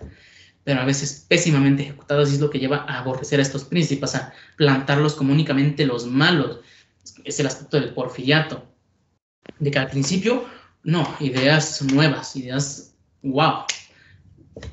pero 0.68 0.82
a 0.82 0.86
veces 0.86 1.26
pésimamente 1.30 1.84
ejecutados 1.84 2.30
y 2.30 2.34
es 2.34 2.42
lo 2.42 2.50
que 2.50 2.60
lleva 2.60 2.84
a 2.90 3.00
aborrecer 3.00 3.40
a 3.40 3.42
estos 3.42 3.64
príncipes, 3.64 4.16
a 4.16 4.34
plantarlos 4.58 5.16
como 5.16 5.32
únicamente 5.32 5.86
los 5.86 6.06
malos. 6.08 6.60
Es 7.24 7.40
el 7.40 7.48
aspecto 7.48 7.80
del 7.80 7.94
porfiriato, 7.94 8.66
de 9.60 9.72
que 9.72 9.80
al 9.80 9.90
principio, 9.90 10.44
no, 10.84 11.08
ideas 11.22 11.82
nuevas, 11.84 12.36
ideas 12.36 12.94
wow. 13.24 13.60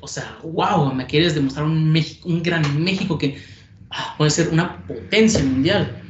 O 0.01 0.07
sea, 0.09 0.37
wow, 0.43 0.93
me 0.93 1.05
quieres 1.05 1.33
demostrar 1.33 1.65
un, 1.65 1.89
México, 1.89 2.27
un 2.27 2.43
gran 2.43 2.83
México 2.83 3.17
que 3.17 3.41
ah, 3.89 4.15
puede 4.17 4.31
ser 4.31 4.49
una 4.49 4.85
potencia 4.85 5.45
mundial. 5.45 6.03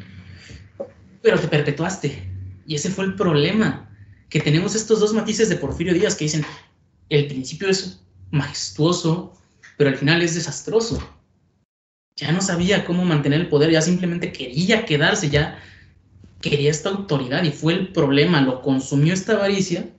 Pero 1.22 1.40
te 1.40 1.48
perpetuaste. 1.48 2.28
Y 2.66 2.74
ese 2.74 2.90
fue 2.90 3.06
el 3.06 3.14
problema, 3.14 3.88
que 4.30 4.40
tenemos 4.40 4.74
estos 4.74 5.00
dos 5.00 5.14
matices 5.14 5.48
de 5.50 5.58
Porfirio 5.58 5.94
Díaz 5.94 6.16
que 6.16 6.26
dicen, 6.26 6.44
el 7.10 7.28
principio 7.28 7.70
es 7.70 8.02
majestuoso, 8.32 9.36
pero 9.78 9.89
al 9.89 9.97
final 9.97 10.21
es 10.21 10.36
desastroso. 10.36 10.99
Ya 12.15 12.32
no 12.32 12.41
sabía 12.41 12.86
cómo 12.86 13.03
mantener 13.03 13.41
el 13.41 13.49
poder, 13.49 13.71
ya 13.71 13.82
simplemente 13.82 14.32
quería 14.32 14.86
quedarse, 14.86 15.30
ya 15.30 15.59
quería 16.41 16.71
esta 16.71 16.89
autoridad 16.89 17.43
y 17.43 17.51
fue 17.51 17.73
el 17.73 17.91
problema, 17.91 18.41
lo 18.41 18.61
consumió 18.61 19.13
esta 19.13 19.34
avaricia 19.34 19.89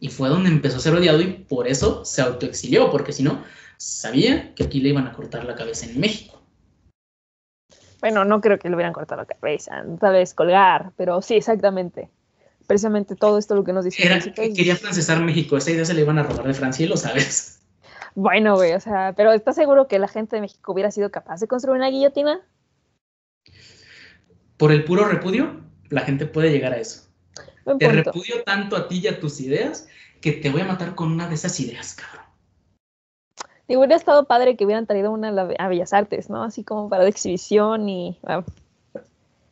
y 0.00 0.08
fue 0.08 0.28
donde 0.28 0.50
empezó 0.50 0.76
a 0.76 0.80
ser 0.80 0.94
odiado 0.94 1.20
y 1.22 1.26
por 1.26 1.66
eso 1.66 2.04
se 2.04 2.20
autoexilió, 2.20 2.90
porque 2.90 3.12
si 3.12 3.22
no, 3.22 3.42
sabía 3.78 4.54
que 4.54 4.64
aquí 4.64 4.80
le 4.80 4.90
iban 4.90 5.06
a 5.06 5.12
cortar 5.12 5.44
la 5.44 5.54
cabeza 5.54 5.86
en 5.86 5.98
México. 5.98 6.42
Bueno, 8.00 8.26
no 8.26 8.42
creo 8.42 8.58
que 8.58 8.68
le 8.68 8.74
hubieran 8.74 8.92
cortado 8.92 9.22
la 9.22 9.26
cabeza, 9.26 9.82
tal 9.98 10.12
vez 10.12 10.34
colgar, 10.34 10.92
pero 10.96 11.22
sí, 11.22 11.36
exactamente. 11.36 12.10
Precisamente 12.66 13.16
todo 13.16 13.38
esto 13.38 13.54
lo 13.54 13.64
que 13.64 13.72
nos 13.72 13.84
dice. 13.84 14.04
Era, 14.04 14.20
quería 14.20 14.76
francesar 14.76 15.22
México, 15.22 15.56
esa 15.56 15.70
idea 15.70 15.84
se 15.84 15.94
le 15.94 16.02
iban 16.02 16.18
a 16.18 16.22
robar 16.22 16.46
de 16.46 16.54
Francia 16.54 16.84
y 16.84 16.88
lo 16.88 16.98
sabes. 16.98 17.60
Bueno, 18.14 18.54
güey, 18.54 18.72
o 18.72 18.80
sea, 18.80 19.12
pero 19.16 19.32
¿estás 19.32 19.56
seguro 19.56 19.88
que 19.88 19.98
la 19.98 20.08
gente 20.08 20.36
de 20.36 20.42
México 20.42 20.72
hubiera 20.72 20.90
sido 20.90 21.10
capaz 21.10 21.40
de 21.40 21.48
construir 21.48 21.76
una 21.76 21.90
guillotina? 21.90 22.40
Por 24.56 24.70
el 24.70 24.84
puro 24.84 25.04
repudio, 25.06 25.60
la 25.88 26.02
gente 26.02 26.26
puede 26.26 26.50
llegar 26.50 26.72
a 26.72 26.78
eso. 26.78 27.08
Te 27.78 27.88
repudio 27.88 28.44
tanto 28.44 28.76
a 28.76 28.88
ti 28.88 29.00
y 29.02 29.08
a 29.08 29.18
tus 29.18 29.40
ideas 29.40 29.88
que 30.20 30.32
te 30.32 30.50
voy 30.50 30.60
a 30.60 30.66
matar 30.66 30.94
con 30.94 31.10
una 31.10 31.28
de 31.28 31.34
esas 31.34 31.58
ideas, 31.58 31.94
cabrón. 31.94 32.24
Digo, 33.66 33.80
hubiera 33.80 33.96
estado 33.96 34.26
padre 34.26 34.56
que 34.56 34.64
hubieran 34.64 34.86
traído 34.86 35.10
una 35.10 35.28
a 35.58 35.68
Bellas 35.68 35.92
Artes, 35.92 36.28
¿no? 36.28 36.42
Así 36.42 36.64
como 36.64 36.88
para 36.88 37.04
de 37.04 37.10
exhibición 37.10 37.88
y. 37.88 38.18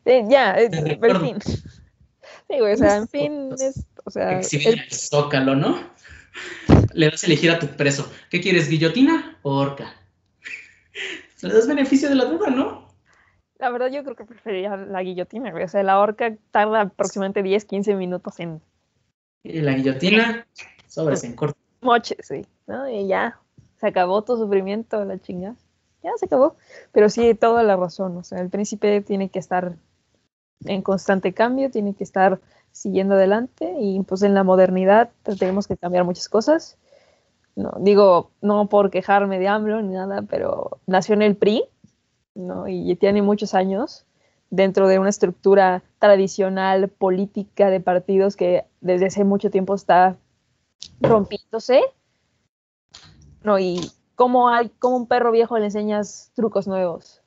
Eh, 0.04 0.24
ya, 0.28 0.54
eh, 0.58 0.70
en 0.72 1.20
fin. 1.20 1.38
Sí, 2.48 2.58
güey, 2.58 2.74
o 2.74 2.76
sea, 2.76 2.96
en 2.96 3.08
fin, 3.08 3.50
es. 3.58 3.86
O 4.04 4.10
sea, 4.10 4.38
el... 4.38 4.66
el 4.66 4.90
zócalo, 4.90 5.54
¿no? 5.56 5.78
le 6.94 7.10
das 7.10 7.24
a 7.24 7.26
elegir 7.26 7.50
a 7.50 7.58
tu 7.58 7.66
preso. 7.68 8.10
¿Qué 8.30 8.40
quieres, 8.40 8.68
guillotina 8.68 9.38
o 9.42 9.54
horca? 9.54 9.94
Le 11.42 11.52
das 11.52 11.66
beneficio 11.66 12.08
de 12.08 12.14
la 12.14 12.26
duda, 12.26 12.50
¿no? 12.50 12.88
La 13.58 13.70
verdad, 13.70 13.90
yo 13.90 14.04
creo 14.04 14.14
que 14.14 14.24
preferiría 14.24 14.76
la 14.76 15.02
guillotina, 15.02 15.52
O 15.54 15.68
sea, 15.68 15.82
la 15.82 15.98
horca 15.98 16.36
tarda 16.50 16.82
aproximadamente 16.82 17.42
10, 17.42 17.64
15 17.64 17.94
minutos 17.94 18.38
en. 18.40 18.60
Y 19.42 19.60
la 19.60 19.72
guillotina, 19.74 20.46
sobres 20.86 21.24
en 21.24 21.34
corto. 21.34 21.58
Moche, 21.80 22.16
sí. 22.20 22.46
¿no? 22.66 22.88
Y 22.88 23.08
ya, 23.08 23.40
se 23.80 23.88
acabó 23.88 24.22
tu 24.22 24.36
sufrimiento, 24.36 25.04
la 25.04 25.20
chingada. 25.20 25.56
Ya 26.02 26.10
se 26.16 26.26
acabó. 26.26 26.56
Pero 26.92 27.08
sí, 27.08 27.34
toda 27.34 27.62
la 27.62 27.76
razón. 27.76 28.16
O 28.16 28.24
sea, 28.24 28.40
el 28.40 28.50
príncipe 28.50 29.00
tiene 29.00 29.28
que 29.28 29.38
estar 29.38 29.76
en 30.64 30.82
constante 30.82 31.32
cambio, 31.32 31.70
tiene 31.70 31.94
que 31.94 32.04
estar 32.04 32.40
siguiendo 32.72 33.14
adelante 33.14 33.74
y 33.78 34.00
pues 34.02 34.22
en 34.22 34.34
la 34.34 34.44
modernidad 34.44 35.10
tenemos 35.38 35.68
que 35.68 35.76
cambiar 35.76 36.04
muchas 36.04 36.28
cosas. 36.28 36.78
No, 37.54 37.72
digo, 37.78 38.30
no 38.40 38.68
por 38.68 38.90
quejarme 38.90 39.38
de 39.38 39.48
AMLO 39.48 39.82
ni 39.82 39.94
nada, 39.94 40.22
pero 40.22 40.78
nació 40.86 41.14
en 41.14 41.22
el 41.22 41.36
PRI 41.36 41.64
¿no? 42.34 42.66
y 42.66 42.96
tiene 42.96 43.20
muchos 43.20 43.54
años 43.54 44.06
dentro 44.52 44.86
de 44.86 44.98
una 44.98 45.08
estructura 45.08 45.82
tradicional 45.98 46.88
política 46.88 47.70
de 47.70 47.80
partidos 47.80 48.36
que 48.36 48.64
desde 48.82 49.06
hace 49.06 49.24
mucho 49.24 49.50
tiempo 49.50 49.74
está 49.74 50.16
rompiéndose. 51.00 51.82
¿no? 53.42 53.58
Y 53.58 53.80
como, 54.14 54.50
hay, 54.50 54.68
como 54.78 54.96
un 54.96 55.06
perro 55.06 55.32
viejo 55.32 55.58
le 55.58 55.66
enseñas 55.66 56.32
trucos 56.34 56.68
nuevos. 56.68 57.22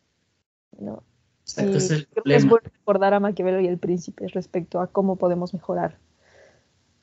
¿no? 0.77 1.03
Es 1.45 2.07
creo 2.11 2.23
que 2.23 2.35
es 2.35 2.45
bueno 2.45 2.67
recordar 2.71 3.13
a 3.13 3.19
Maquiavelo 3.19 3.61
y 3.61 3.67
el 3.67 3.77
príncipe 3.77 4.27
respecto 4.29 4.79
a 4.79 4.87
cómo 4.87 5.15
podemos 5.15 5.53
mejorar. 5.53 5.97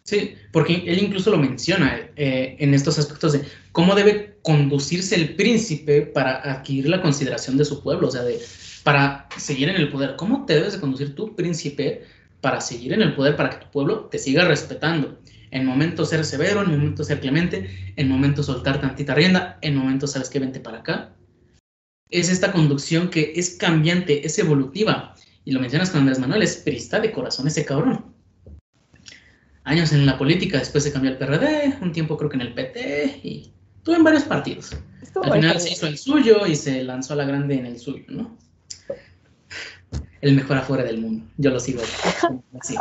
Sí, 0.05 0.35
porque 0.51 0.83
él 0.87 0.99
incluso 1.01 1.31
lo 1.31 1.39
menciona 1.39 1.97
eh, 2.17 2.57
en 2.59 2.75
estos 2.75 2.99
aspectos 2.99 3.35
de 3.35 3.43
cómo 3.71 3.95
debe 3.95 4.37
conducirse 4.43 5.15
el 5.15 5.37
príncipe 5.37 6.03
para 6.03 6.39
adquirir 6.39 6.89
la 6.89 7.01
consideración 7.01 7.57
de 7.57 7.65
su 7.65 7.83
pueblo, 7.83 8.09
o 8.09 8.11
sea, 8.11 8.23
de, 8.23 8.41
para 8.83 9.29
seguir 9.37 9.69
en 9.69 9.77
el 9.77 9.91
poder. 9.91 10.17
¿Cómo 10.17 10.45
te 10.45 10.55
debes 10.55 10.73
de 10.73 10.81
conducir 10.81 11.15
tu 11.15 11.37
príncipe 11.37 12.03
para 12.41 12.61
seguir 12.61 12.93
en 12.93 13.03
el 13.03 13.15
poder, 13.15 13.37
para 13.37 13.51
que 13.51 13.65
tu 13.65 13.71
pueblo 13.71 14.07
te 14.07 14.19
siga 14.19 14.45
respetando? 14.45 15.21
En 15.53 15.67
momentos 15.67 16.09
ser 16.09 16.25
severo, 16.25 16.63
en 16.63 16.71
momentos 16.71 17.07
ser 17.07 17.21
clemente, 17.21 17.93
en 17.95 18.09
momentos 18.09 18.47
soltar 18.47 18.81
tantita 18.81 19.15
rienda, 19.15 19.59
en 19.61 19.77
momentos 19.77 20.13
sabes 20.13 20.31
que 20.31 20.41
vente 20.41 20.59
para 20.59 20.79
acá, 20.79 21.13
es 22.13 22.29
esta 22.29 22.53
conducción 22.53 23.09
que 23.09 23.33
es 23.35 23.51
cambiante, 23.51 24.27
es 24.27 24.39
evolutiva. 24.39 25.15
Y 25.45 25.53
lo 25.53 25.61
mencionas 25.61 25.91
con 25.91 26.01
Andrés 26.01 26.19
Manuel, 26.19 26.43
es 26.43 26.57
perista 26.57 27.01
de 27.01 27.11
corazón 27.11 27.49
ese 27.49 27.65
cabrón. 27.65 28.05
Años 29.65 29.93
en 29.93 30.07
la 30.07 30.19
política, 30.19 30.59
después 30.59 30.85
se 30.85 30.93
cambió 30.93 31.11
al 31.11 31.19
PRD, 31.19 31.79
un 31.81 31.93
tiempo 31.93 32.17
creo 32.17 32.31
que 32.31 32.37
en 32.37 32.43
el 32.43 32.55
PT 32.55 33.21
y 33.23 33.53
tuvo 33.83 33.97
en 33.97 34.05
varios 34.05 34.25
partidos. 34.25 34.77
Al 35.23 35.33
final 35.33 35.61
se 35.61 35.71
hizo 35.71 35.87
el 35.87 35.99
suyo 35.99 36.47
y 36.47 36.57
se 36.57 36.83
lanzó 36.85 37.15
a 37.15 37.17
la 37.17 37.25
grande 37.25 37.55
en 37.55 37.67
el 37.67 37.79
suyo, 37.79 38.05
¿no? 38.09 38.37
El 40.21 40.35
mejor 40.35 40.59
afuera 40.59 40.85
del 40.85 41.01
mundo. 41.01 41.27
Yo 41.37 41.51
lo 41.51 41.59
sigo 41.59 41.83
así. 42.61 42.77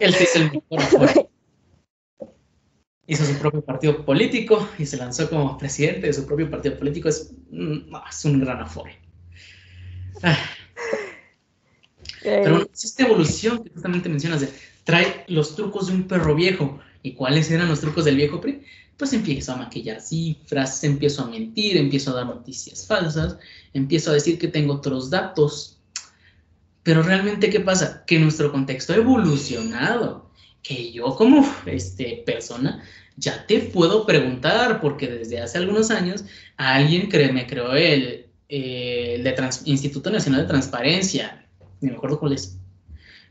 Él 0.00 0.14
sí 0.14 0.24
es 0.24 0.36
el 0.36 0.44
mejor 0.52 0.80
afuera 0.80 1.14
hizo 3.06 3.24
su 3.24 3.34
propio 3.38 3.64
partido 3.64 4.04
político 4.04 4.68
y 4.78 4.86
se 4.86 4.96
lanzó 4.96 5.28
como 5.28 5.58
presidente 5.58 6.06
de 6.06 6.12
su 6.12 6.26
propio 6.26 6.50
partido 6.50 6.78
político. 6.78 7.08
Es, 7.08 7.32
mm, 7.50 7.92
un 8.24 8.40
gran 8.40 8.60
afore. 8.60 8.98
Ah. 10.22 10.38
Pero 12.22 12.70
esta 12.72 13.04
evolución 13.04 13.64
que 13.64 13.70
justamente 13.70 14.08
mencionas 14.08 14.40
de 14.40 14.48
trae 14.84 15.24
los 15.28 15.56
trucos 15.56 15.88
de 15.88 15.94
un 15.94 16.04
perro 16.04 16.34
viejo. 16.34 16.80
¿Y 17.02 17.14
cuáles 17.14 17.50
eran 17.50 17.68
los 17.68 17.80
trucos 17.80 18.04
del 18.04 18.16
viejo 18.16 18.40
PRI? 18.40 18.62
Pues 18.96 19.12
empiezo 19.12 19.52
a 19.52 19.56
maquillar 19.56 20.00
cifras, 20.00 20.84
empiezo 20.84 21.24
a 21.24 21.28
mentir, 21.28 21.76
empiezo 21.76 22.12
a 22.12 22.14
dar 22.14 22.26
noticias 22.26 22.86
falsas, 22.86 23.36
empiezo 23.72 24.10
a 24.10 24.14
decir 24.14 24.38
que 24.38 24.48
tengo 24.48 24.74
otros 24.74 25.10
datos. 25.10 25.80
Pero 26.84 27.02
realmente, 27.02 27.50
¿qué 27.50 27.60
pasa? 27.60 28.04
Que 28.06 28.18
nuestro 28.20 28.52
contexto 28.52 28.92
ha 28.92 28.96
evolucionado. 28.96 30.30
Que 30.62 30.92
yo 30.92 31.16
como 31.16 31.44
este, 31.66 32.22
persona 32.24 32.82
ya 33.16 33.46
te 33.46 33.60
puedo 33.60 34.06
preguntar, 34.06 34.80
porque 34.80 35.06
desde 35.06 35.40
hace 35.40 35.58
algunos 35.58 35.90
años 35.90 36.24
alguien 36.56 37.08
me 37.34 37.46
creó 37.46 37.74
el, 37.74 38.26
de 38.48 39.50
Instituto 39.66 40.10
Nacional 40.10 40.42
de 40.42 40.48
Transparencia. 40.48 41.46
No 41.80 41.90
me 41.90 41.96
acuerdo 41.96 42.18
cuál 42.18 42.32
es. 42.32 42.58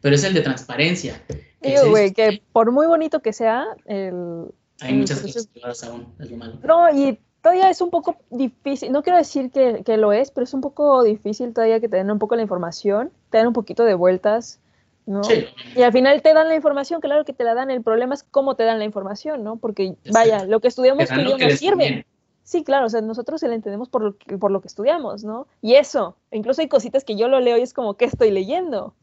Pero 0.02 0.16
es 0.16 0.24
el 0.24 0.34
de 0.34 0.42
transparencia. 0.42 1.22
Digo, 1.62 1.90
güey, 1.90 2.12
que 2.12 2.42
por 2.52 2.72
muy 2.72 2.88
bonito 2.88 3.22
que 3.22 3.34
sea, 3.34 3.66
el, 3.86 4.46
hay 4.82 4.94
muchas 4.94 5.22
cosas 5.22 5.84
aún, 5.84 6.08
es 6.20 6.32
lo 6.32 6.38
malo. 6.38 6.56
No, 6.64 6.90
y 6.90 7.20
todavía 7.42 7.70
es 7.70 7.82
un 7.82 7.92
poco 7.92 8.18
difícil, 8.32 8.92
no 8.92 9.04
quiero 9.04 9.18
decir 9.18 9.52
que, 9.52 9.84
que, 9.86 9.98
lo 9.98 10.12
es, 10.12 10.32
pero 10.32 10.44
es 10.44 10.54
un 10.56 10.62
poco 10.62 11.04
difícil 11.04 11.54
todavía 11.54 11.80
que 11.80 11.88
te 11.88 11.98
den 11.98 12.10
un 12.10 12.18
poco 12.18 12.36
la 12.36 12.42
información, 12.42 13.12
te 13.30 13.38
dan 13.38 13.48
un 13.48 13.54
poquito 13.54 13.84
de 13.84 13.94
vueltas, 13.94 14.60
¿no? 15.06 15.24
Sí. 15.24 15.46
Y 15.76 15.82
al 15.82 15.92
final 15.92 16.22
te 16.22 16.34
dan 16.34 16.48
la 16.48 16.56
información, 16.56 17.02
claro 17.02 17.26
que 17.26 17.34
te 17.34 17.44
la 17.44 17.54
dan, 17.54 17.72
el 17.72 17.82
problema 17.82 18.14
es 18.14 18.24
cómo 18.24 18.56
te 18.56 18.64
dan 18.64 18.80
la 18.80 18.86
información, 18.86 19.44
¿no? 19.44 19.58
Porque, 19.58 19.96
vaya, 20.12 20.46
lo 20.46 20.60
que 20.60 20.68
estudiamos 20.68 21.10
no 21.12 21.38
sirve. 21.58 22.06
Sí, 22.44 22.64
claro, 22.64 22.88
o 22.88 22.90
sea, 22.90 23.02
nosotros 23.02 23.40
se 23.40 23.48
la 23.48 23.56
entendemos 23.56 23.88
por 23.88 24.02
lo, 24.02 24.18
que, 24.18 24.38
por 24.38 24.52
lo 24.52 24.62
que 24.62 24.68
estudiamos, 24.68 25.24
¿no? 25.24 25.48
Y 25.62 25.76
eso, 25.76 26.18
incluso 26.32 26.62
hay 26.62 26.68
cositas 26.68 27.04
que 27.04 27.16
yo 27.16 27.28
lo 27.28 27.40
leo 27.40 27.58
y 27.58 27.62
es 27.62 27.74
como, 27.74 27.94
¿qué 27.94 28.06
estoy 28.06 28.32
leyendo? 28.32 28.94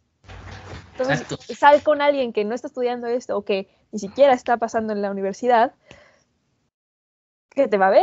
Entonces, 0.99 1.25
sal 1.57 1.83
con 1.83 2.03
alguien 2.03 2.33
que 2.33 2.45
no 2.45 2.55
está 2.55 2.67
estudiando 2.67 3.07
esto 3.07 3.37
o 3.37 3.45
que 3.45 3.69
ni 3.93 4.01
siquiera 4.01 4.33
está 4.33 4.57
pasando 4.57 4.93
en 4.93 5.01
la 5.01 5.11
universidad, 5.11 5.73
¿qué 7.51 7.69
te 7.69 7.79
va 7.79 7.89
a 7.89 7.91
ver? 7.91 8.03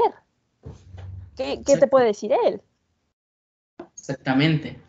¿Qué, 1.35 1.61
te 1.65 1.87
puede 1.87 2.05
decir 2.05 2.31
él? 2.45 2.61
Exactamente. 3.93 4.79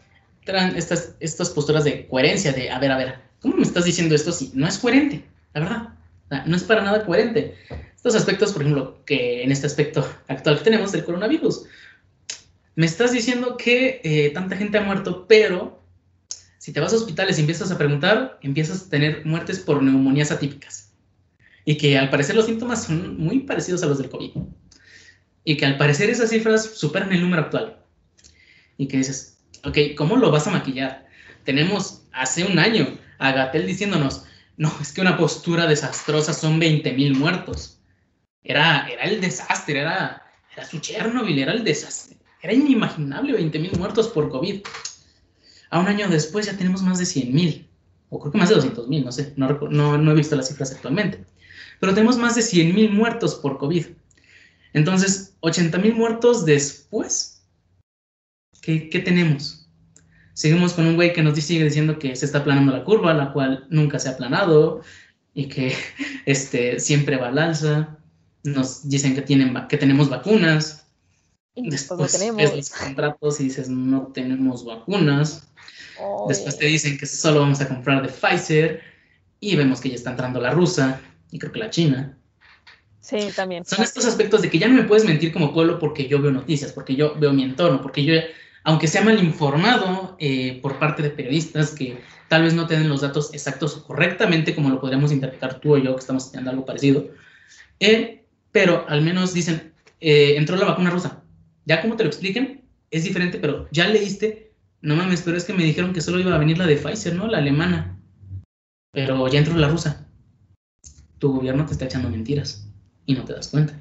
Estas, 0.46 1.14
estas 1.20 1.50
posturas 1.50 1.84
de 1.84 2.06
coherencia, 2.06 2.52
de, 2.52 2.70
a 2.70 2.78
ver, 2.78 2.92
a 2.92 2.96
ver, 2.96 3.18
¿cómo 3.40 3.56
me 3.56 3.62
estás 3.62 3.84
diciendo 3.84 4.14
esto 4.14 4.32
si 4.32 4.52
no 4.54 4.66
es 4.68 4.78
coherente? 4.78 5.24
La 5.54 5.60
verdad, 5.60 6.44
no 6.46 6.56
es 6.56 6.62
para 6.62 6.82
nada 6.82 7.04
coherente. 7.04 7.54
Estos 7.94 8.14
aspectos, 8.14 8.52
por 8.52 8.62
ejemplo, 8.62 9.04
que 9.04 9.42
en 9.42 9.50
este 9.50 9.66
aspecto 9.66 10.06
actual 10.28 10.58
que 10.58 10.64
tenemos 10.64 10.92
del 10.92 11.04
coronavirus, 11.04 11.64
me 12.76 12.86
estás 12.86 13.12
diciendo 13.12 13.56
que 13.56 14.00
eh, 14.04 14.30
tanta 14.34 14.56
gente 14.56 14.78
ha 14.78 14.82
muerto, 14.82 15.26
pero 15.26 15.82
si 16.58 16.72
te 16.72 16.80
vas 16.80 16.92
a 16.92 16.96
hospitales 16.96 17.38
y 17.38 17.40
empiezas 17.40 17.70
a 17.70 17.78
preguntar, 17.78 18.38
empiezas 18.42 18.82
a 18.82 18.90
tener 18.90 19.24
muertes 19.24 19.60
por 19.60 19.82
neumonías 19.82 20.30
atípicas. 20.30 20.92
Y 21.64 21.76
que 21.76 21.98
al 21.98 22.10
parecer 22.10 22.36
los 22.36 22.46
síntomas 22.46 22.84
son 22.84 23.18
muy 23.18 23.40
parecidos 23.40 23.82
a 23.82 23.86
los 23.86 23.98
del 23.98 24.10
COVID. 24.10 24.32
Y 25.44 25.56
que 25.56 25.64
al 25.64 25.78
parecer 25.78 26.10
esas 26.10 26.30
cifras 26.30 26.64
superan 26.74 27.12
el 27.12 27.22
número 27.22 27.42
actual. 27.42 27.78
Y 28.76 28.88
que 28.88 28.98
dices, 28.98 29.35
ok, 29.64 29.78
¿cómo 29.96 30.16
lo 30.16 30.30
vas 30.30 30.46
a 30.46 30.50
maquillar? 30.50 31.06
Tenemos 31.44 32.02
hace 32.12 32.44
un 32.44 32.58
año 32.58 32.98
a 33.18 33.32
Gatel 33.32 33.66
diciéndonos, 33.66 34.24
no, 34.56 34.72
es 34.80 34.92
que 34.92 35.00
una 35.00 35.16
postura 35.16 35.66
desastrosa 35.66 36.32
son 36.32 36.60
20.000 36.60 37.14
muertos. 37.14 37.80
Era, 38.42 38.88
era 38.88 39.02
el 39.04 39.20
desastre, 39.20 39.80
era, 39.80 40.22
era 40.54 40.66
su 40.66 40.78
Chernobyl, 40.80 41.38
era 41.38 41.52
el 41.52 41.64
desastre. 41.64 42.16
Era 42.42 42.52
inimaginable 42.54 43.38
20.000 43.38 43.76
muertos 43.76 44.08
por 44.08 44.30
COVID. 44.30 44.62
A 45.70 45.80
un 45.80 45.88
año 45.88 46.08
después 46.08 46.46
ya 46.46 46.56
tenemos 46.56 46.82
más 46.82 46.98
de 46.98 47.04
100.000, 47.04 47.66
o 48.08 48.20
creo 48.20 48.32
que 48.32 48.38
más 48.38 48.48
de 48.48 48.56
200.000, 48.56 49.04
no 49.04 49.12
sé, 49.12 49.32
no, 49.36 49.98
no, 49.98 50.10
he 50.10 50.14
visto 50.14 50.36
las 50.36 50.48
cifras 50.48 50.72
actualmente. 50.72 51.24
Pero 51.80 51.92
tenemos 51.92 52.16
más 52.16 52.36
de 52.36 52.42
100.000 52.42 52.90
muertos 52.90 53.34
por 53.34 53.58
COVID. 53.58 53.86
Entonces, 54.72 55.36
80.000 55.40 55.94
muertos 55.94 56.44
después, 56.44 57.35
¿qué, 58.66 58.90
¿qué, 58.90 58.98
tenemos? 58.98 59.68
Seguimos 60.34 60.72
con 60.72 60.86
un 60.86 60.96
güey 60.96 61.12
que 61.12 61.22
nos 61.22 61.38
sigue 61.38 61.62
diciendo 61.62 62.00
que 62.00 62.16
se 62.16 62.26
está 62.26 62.38
aplanando 62.38 62.72
la 62.72 62.82
curva, 62.82 63.14
la 63.14 63.32
cual 63.32 63.64
nunca 63.70 64.00
se 64.00 64.08
ha 64.08 64.12
aplanado 64.12 64.82
y 65.34 65.46
que 65.46 65.72
este, 66.26 66.80
siempre 66.80 67.16
va 67.16 67.28
al 67.28 67.38
alza. 67.38 67.96
Nos 68.42 68.88
dicen 68.88 69.14
que, 69.14 69.22
tienen, 69.22 69.54
que 69.68 69.76
tenemos 69.76 70.08
vacunas. 70.08 70.88
Y 71.54 71.70
después 71.70 72.18
ves 72.36 72.56
los 72.56 72.70
contratos 72.70 73.40
y 73.40 73.44
dices, 73.44 73.68
no 73.68 74.08
tenemos 74.12 74.64
vacunas. 74.64 75.48
Después 76.28 76.58
te 76.58 76.66
dicen 76.66 76.98
que 76.98 77.06
solo 77.06 77.40
vamos 77.40 77.60
a 77.60 77.68
comprar 77.68 78.02
de 78.02 78.08
Pfizer 78.08 78.82
y 79.40 79.56
vemos 79.56 79.80
que 79.80 79.88
ya 79.88 79.94
está 79.94 80.10
entrando 80.10 80.40
la 80.40 80.50
rusa 80.50 81.00
y 81.30 81.38
creo 81.38 81.52
que 81.52 81.60
la 81.60 81.70
china. 81.70 82.18
Sí, 83.00 83.16
también. 83.34 83.64
Son 83.64 83.82
estos 83.82 84.04
aspectos 84.04 84.42
de 84.42 84.50
que 84.50 84.58
ya 84.58 84.68
no 84.68 84.74
me 84.74 84.82
puedes 84.82 85.04
mentir 85.04 85.32
como 85.32 85.54
pueblo 85.54 85.78
porque 85.78 86.08
yo 86.08 86.20
veo 86.20 86.32
noticias, 86.32 86.72
porque 86.72 86.96
yo 86.96 87.14
veo 87.14 87.32
mi 87.32 87.44
entorno, 87.44 87.80
porque 87.80 88.04
yo, 88.04 88.14
aunque 88.66 88.88
sea 88.88 89.02
mal 89.02 89.22
informado 89.22 90.16
eh, 90.18 90.58
por 90.60 90.78
parte 90.78 91.02
de 91.02 91.10
periodistas 91.10 91.70
que 91.70 91.98
tal 92.28 92.42
vez 92.42 92.52
no 92.52 92.66
tienen 92.66 92.88
los 92.88 93.00
datos 93.00 93.32
exactos 93.32 93.76
correctamente 93.76 94.54
como 94.54 94.68
lo 94.68 94.80
podríamos 94.80 95.12
interpretar 95.12 95.60
tú 95.60 95.74
o 95.74 95.78
yo 95.78 95.94
que 95.94 96.00
estamos 96.00 96.24
estudiando 96.24 96.50
algo 96.50 96.66
parecido, 96.66 97.06
eh, 97.80 98.24
pero 98.50 98.84
al 98.88 99.02
menos 99.02 99.32
dicen, 99.32 99.72
eh, 100.00 100.34
entró 100.36 100.56
la 100.56 100.66
vacuna 100.66 100.90
rusa. 100.90 101.22
Ya 101.64 101.80
como 101.80 101.96
te 101.96 102.02
lo 102.02 102.08
expliquen, 102.08 102.62
es 102.90 103.04
diferente, 103.04 103.38
pero 103.38 103.68
ya 103.70 103.86
leíste 103.88 104.46
no 104.82 104.94
mames, 104.94 105.22
pero 105.22 105.36
es 105.36 105.44
que 105.44 105.52
me 105.52 105.64
dijeron 105.64 105.92
que 105.92 106.00
solo 106.00 106.20
iba 106.20 106.34
a 106.34 106.38
venir 106.38 106.58
la 106.58 106.66
de 106.66 106.76
Pfizer, 106.76 107.14
¿no? 107.14 107.26
La 107.26 107.38
alemana. 107.38 107.98
Pero 108.92 109.26
ya 109.28 109.38
entró 109.38 109.56
la 109.56 109.68
rusa. 109.68 110.06
Tu 111.18 111.32
gobierno 111.32 111.66
te 111.66 111.72
está 111.72 111.86
echando 111.86 112.10
mentiras 112.10 112.68
y 113.04 113.14
no 113.14 113.24
te 113.24 113.32
das 113.32 113.48
cuenta. 113.48 113.74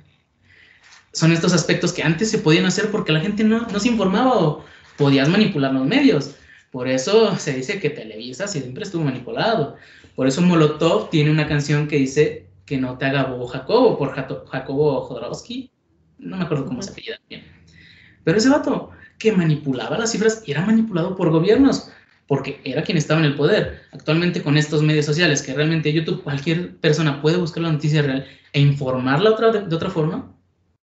Son 1.13 1.31
estos 1.31 1.53
aspectos 1.53 1.93
que 1.93 2.03
antes 2.03 2.31
se 2.31 2.39
podían 2.39 2.65
hacer 2.65 2.91
porque 2.91 3.11
la 3.11 3.19
gente 3.19 3.43
no, 3.43 3.67
no 3.67 3.79
se 3.79 3.89
informaba 3.89 4.35
o 4.35 4.65
podías 4.97 5.29
manipular 5.29 5.73
los 5.73 5.85
medios. 5.85 6.35
Por 6.71 6.87
eso 6.87 7.37
se 7.37 7.53
dice 7.53 7.79
que 7.79 7.89
Televisa 7.89 8.47
siempre 8.47 8.83
estuvo 8.83 9.03
manipulado. 9.03 9.75
Por 10.15 10.27
eso 10.27 10.41
Molotov 10.41 11.09
tiene 11.09 11.31
una 11.31 11.47
canción 11.47 11.87
que 11.87 11.97
dice 11.97 12.47
que 12.65 12.77
no 12.77 12.97
te 12.97 13.05
haga 13.05 13.25
bobo 13.25 13.47
Jacobo, 13.47 13.97
por 13.97 14.13
Jacobo 14.13 15.01
Jodorowsky. 15.01 15.71
No 16.17 16.37
me 16.37 16.45
acuerdo 16.45 16.65
cómo 16.65 16.81
se 16.81 16.91
apellida 16.91 17.19
bien. 17.29 17.43
Pero 18.23 18.37
ese 18.37 18.49
vato 18.49 18.91
que 19.17 19.31
manipulaba 19.31 19.97
las 19.97 20.11
cifras 20.11 20.43
y 20.45 20.51
era 20.51 20.65
manipulado 20.65 21.15
por 21.15 21.29
gobiernos, 21.29 21.89
porque 22.27 22.59
era 22.63 22.83
quien 22.83 22.97
estaba 22.97 23.19
en 23.19 23.27
el 23.27 23.35
poder. 23.35 23.83
Actualmente 23.91 24.41
con 24.41 24.57
estos 24.57 24.81
medios 24.81 25.05
sociales, 25.05 25.41
que 25.41 25.53
realmente 25.53 25.93
YouTube, 25.93 26.23
cualquier 26.23 26.77
persona 26.77 27.21
puede 27.21 27.37
buscar 27.37 27.63
la 27.63 27.71
noticia 27.71 28.01
real 28.01 28.25
e 28.51 28.59
informarla 28.59 29.31
otra, 29.31 29.51
de, 29.51 29.75
otra 29.75 29.89
forma, 29.89 30.33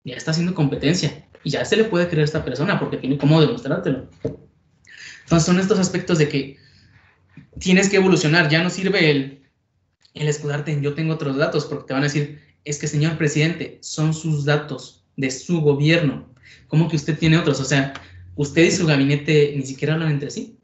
ya 0.03 0.15
está 0.15 0.31
haciendo 0.31 0.53
competencia. 0.53 1.26
Y 1.47 1.49
ya 1.49 1.63
se 1.63 1.77
le 1.77 1.85
puede 1.85 2.07
creer 2.09 2.23
a 2.23 2.25
esta 2.25 2.43
persona 2.43 2.77
porque 2.77 2.97
tiene 2.97 3.17
cómo 3.17 3.39
demostrártelo. 3.39 4.09
Entonces 5.23 5.45
son 5.45 5.61
estos 5.61 5.79
aspectos 5.79 6.17
de 6.17 6.27
que 6.27 6.57
tienes 7.57 7.87
que 7.87 7.95
evolucionar. 7.95 8.49
Ya 8.49 8.61
no 8.61 8.69
sirve 8.69 9.09
el, 9.09 9.43
el 10.13 10.27
escudarte 10.27 10.73
en 10.73 10.81
yo 10.81 10.93
tengo 10.93 11.13
otros 11.13 11.37
datos, 11.37 11.63
porque 11.63 11.87
te 11.87 11.93
van 11.93 12.03
a 12.03 12.07
decir, 12.07 12.41
es 12.65 12.79
que 12.79 12.87
señor 12.89 13.17
presidente, 13.17 13.77
son 13.81 14.13
sus 14.13 14.43
datos 14.43 15.05
de 15.15 15.31
su 15.31 15.61
gobierno. 15.61 16.27
¿Cómo 16.67 16.89
que 16.89 16.97
usted 16.97 17.17
tiene 17.17 17.37
otros? 17.37 17.61
O 17.61 17.63
sea, 17.63 17.93
usted 18.35 18.63
y 18.63 18.71
su 18.71 18.85
gabinete 18.85 19.53
ni 19.55 19.65
siquiera 19.65 19.93
hablan 19.93 20.11
entre 20.11 20.31
sí. 20.31 20.57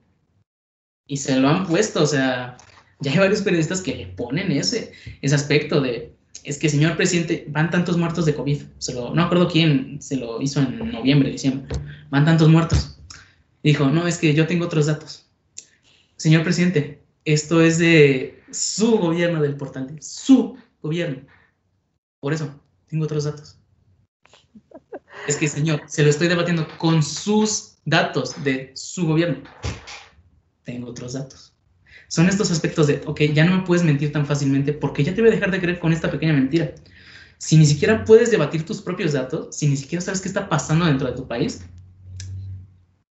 Y 1.07 1.15
se 1.15 1.37
lo 1.37 1.47
han 1.47 1.65
puesto, 1.65 2.03
o 2.03 2.07
sea, 2.07 2.57
ya 2.99 3.11
hay 3.13 3.19
varios 3.19 3.41
periodistas 3.41 3.81
que 3.81 3.95
le 3.95 4.07
ponen 4.07 4.51
ese, 4.51 4.91
ese 5.21 5.33
aspecto 5.33 5.79
de, 5.79 6.12
es 6.43 6.57
que 6.57 6.69
señor 6.69 6.97
presidente, 6.97 7.45
van 7.49 7.69
tantos 7.69 7.97
muertos 7.97 8.25
de 8.25 8.35
COVID. 8.35 8.61
No 9.13 9.23
acuerdo 9.23 9.47
quién 9.47 10.01
se 10.01 10.17
lo 10.17 10.41
hizo 10.41 10.59
en 10.59 10.91
noviembre, 10.91 11.31
diciembre. 11.31 11.67
Van 12.09 12.25
tantos 12.25 12.49
muertos. 12.49 12.99
Dijo, 13.63 13.87
no, 13.87 14.07
es 14.07 14.17
que 14.17 14.33
yo 14.33 14.45
tengo 14.45 14.65
otros 14.65 14.87
datos. 14.87 15.29
Señor 16.17 16.43
presidente, 16.43 17.01
esto 17.23 17.61
es 17.61 17.77
de 17.77 18.43
su 18.51 18.97
gobierno 18.97 19.41
del 19.41 19.55
portal, 19.55 19.95
su 20.01 20.57
gobierno. 20.81 21.25
Por 22.19 22.33
eso, 22.33 22.59
tengo 22.87 23.05
otros 23.05 23.23
datos. 23.23 23.57
Es 25.27 25.37
que, 25.37 25.47
señor, 25.47 25.83
se 25.87 26.03
lo 26.03 26.09
estoy 26.09 26.27
debatiendo 26.27 26.67
con 26.77 27.01
sus 27.01 27.77
datos 27.85 28.43
de 28.43 28.71
su 28.75 29.07
gobierno. 29.07 29.43
Tengo 30.63 30.89
otros 30.89 31.13
datos. 31.13 31.53
Son 32.07 32.29
estos 32.29 32.51
aspectos 32.51 32.87
de, 32.87 33.01
ok, 33.05 33.21
ya 33.33 33.45
no 33.45 33.57
me 33.57 33.63
puedes 33.63 33.83
mentir 33.83 34.11
tan 34.11 34.25
fácilmente 34.25 34.73
porque 34.73 35.03
ya 35.03 35.13
te 35.13 35.21
voy 35.21 35.29
a 35.29 35.33
dejar 35.33 35.51
de 35.51 35.59
creer 35.59 35.79
con 35.79 35.93
esta 35.93 36.11
pequeña 36.11 36.33
mentira. 36.33 36.73
Si 37.37 37.57
ni 37.57 37.65
siquiera 37.65 38.05
puedes 38.05 38.31
debatir 38.31 38.65
tus 38.65 38.81
propios 38.81 39.13
datos, 39.13 39.55
si 39.55 39.67
ni 39.67 39.75
siquiera 39.75 40.01
sabes 40.01 40.21
qué 40.21 40.27
está 40.27 40.47
pasando 40.47 40.85
dentro 40.85 41.07
de 41.07 41.15
tu 41.15 41.27
país, 41.27 41.65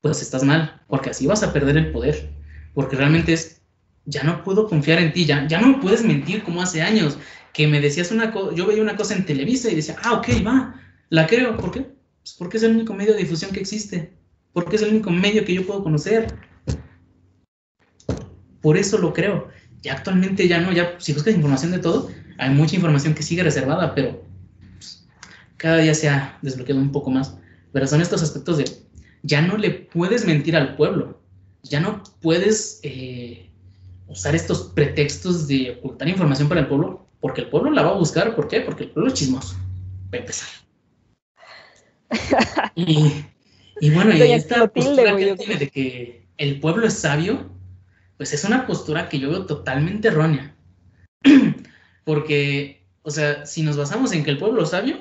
pues 0.01 0.23
estás 0.23 0.45
mal, 0.45 0.83
porque 0.89 1.11
así 1.11 1.27
vas 1.27 1.43
a 1.43 1.53
perder 1.53 1.77
el 1.77 1.93
poder. 1.93 2.31
Porque 2.75 2.97
realmente 2.97 3.33
es, 3.33 3.63
ya 4.05 4.23
no 4.25 4.45
puedo 4.45 4.69
confiar 4.69 5.01
en 5.01 5.13
ti, 5.13 5.25
ya, 5.25 5.47
ya 5.47 5.61
no 5.61 5.69
me 5.69 5.83
puedes 5.83 6.05
mentir 6.05 6.43
como 6.43 6.63
hace 6.63 6.83
años, 6.83 7.19
que 7.53 7.67
me 7.67 7.81
decías 7.81 8.11
una 8.11 8.33
cosa, 8.33 8.55
yo 8.55 8.67
veía 8.67 8.83
una 8.83 8.97
cosa 8.97 9.15
en 9.15 9.27
Televisa 9.27 9.71
y 9.71 9.75
decía, 9.75 9.97
ah, 10.03 10.15
ok, 10.15 10.29
va, 10.47 10.75
la 11.11 11.27
creo, 11.27 11.57
¿por 11.57 11.71
qué? 11.71 11.81
Pues 12.23 12.35
porque 12.39 12.59
es 12.59 12.63
el 12.63 12.73
único 12.73 12.95
medio 12.95 13.15
de 13.15 13.21
difusión 13.21 13.51
que 13.51 13.61
existe, 13.61 14.13
porque 14.53 14.77
es 14.77 14.83
el 14.83 14.91
único 14.91 15.11
medio 15.11 15.45
que 15.45 15.55
yo 15.55 15.67
puedo 15.67 15.83
conocer. 15.83 16.35
Por 18.69 18.77
eso 18.77 18.99
lo 18.99 19.15
creo. 19.15 19.49
ya 19.81 19.95
actualmente 19.95 20.47
ya 20.47 20.61
no, 20.61 20.73
ya 20.73 20.97
si 20.99 21.15
buscas 21.15 21.35
información 21.35 21.73
de 21.73 21.79
todo, 21.79 22.11
hay 22.37 22.51
mucha 22.51 22.77
información 22.77 23.15
que 23.15 23.23
sigue 23.23 23.43
reservada, 23.43 23.95
pero 23.95 24.23
pues, 24.75 25.09
cada 25.57 25.79
día 25.79 25.95
se 25.95 26.11
ha 26.11 26.39
desbloqueado 26.43 26.79
un 26.79 26.93
poco 26.93 27.11
más. 27.11 27.39
Pero 27.73 27.87
son 27.87 28.03
estos 28.03 28.23
aspectos 28.23 28.59
de, 28.59 28.67
ya 29.23 29.41
no 29.41 29.57
le 29.57 29.71
puedes 29.71 30.27
mentir 30.27 30.55
al 30.55 30.77
pueblo, 30.77 31.19
ya 31.63 31.81
no 31.81 32.03
puedes 32.21 32.81
eh, 32.83 33.51
usar 34.07 34.35
estos 34.35 34.65
pretextos 34.75 35.49
de 35.49 35.79
ocultar 35.79 36.07
información 36.07 36.51
para 36.51 36.61
el 36.61 36.67
pueblo, 36.67 37.07
porque 37.21 37.41
el 37.41 37.49
pueblo 37.49 37.71
la 37.71 37.85
va 37.85 37.93
a 37.93 37.99
buscar, 37.99 38.37
¿por 38.37 38.49
qué? 38.49 38.61
Porque 38.61 38.85
el 38.85 38.91
pueblo 38.91 39.11
es 39.11 39.19
chismoso, 39.19 39.57
para 40.11 40.25
empezar. 40.25 40.49
y, 42.75 43.25
bueno, 43.95 44.15
y 44.15 44.21
esta 44.31 44.67
postura 44.71 45.17
que 45.17 45.37
tiene 45.37 45.57
de 45.57 45.71
que 45.71 46.29
el 46.37 46.61
pueblo 46.61 46.87
es 46.87 46.93
sabio, 46.93 47.57
pues 48.19 48.35
es 48.35 48.45
una 48.45 48.67
postura 48.67 49.09
que 49.09 49.19
yo 49.19 49.31
veo 49.31 49.47
totalmente 49.47 50.09
errónea. 50.09 50.55
Porque, 52.05 52.85
o 53.03 53.11
sea, 53.11 53.47
si 53.47 53.63
nos 53.63 53.77
basamos 53.77 54.13
en 54.13 54.25
que 54.25 54.31
el 54.31 54.39
pueblo 54.39 54.67
sabio, 54.67 54.99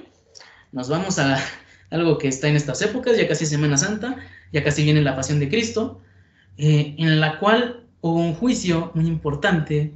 nos 0.72 0.88
vamos 0.88 1.20
a 1.20 1.38
algo 1.90 2.18
que 2.18 2.30
está 2.30 2.48
en 2.48 2.56
estas 2.56 2.82
épocas, 2.82 3.18
ya 3.18 3.28
casi 3.28 3.46
Semana 3.46 3.78
Santa, 3.78 4.16
ya 4.54 4.64
casi 4.64 4.84
viene 4.84 5.02
la 5.02 5.16
Pasión 5.16 5.40
de 5.40 5.50
Cristo, 5.50 6.00
eh, 6.58 6.96
en 6.98 7.20
la 7.20 7.40
cual 7.40 7.84
hubo 8.02 8.20
un 8.20 8.36
juicio 8.36 8.92
muy 8.94 9.08
importante, 9.08 9.94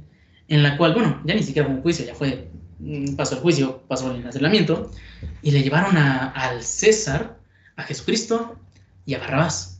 en 0.48 0.62
la 0.62 0.76
cual, 0.76 0.94
bueno, 0.94 1.22
ya 1.24 1.34
ni 1.34 1.42
siquiera 1.42 1.68
fue 1.68 1.76
un 1.76 1.82
juicio, 1.82 2.04
ya 2.04 2.14
fue, 2.14 2.50
mm, 2.80 3.14
pasó 3.14 3.36
el 3.36 3.40
juicio, 3.40 3.82
pasó 3.86 4.10
el 4.10 4.18
encarcelamiento, 4.18 4.90
y 5.42 5.52
le 5.52 5.62
llevaron 5.62 5.96
al 5.96 6.62
César, 6.62 7.38
a 7.76 7.84
Jesucristo 7.84 8.56
y 9.06 9.14
a 9.14 9.20
Barrabás. 9.20 9.71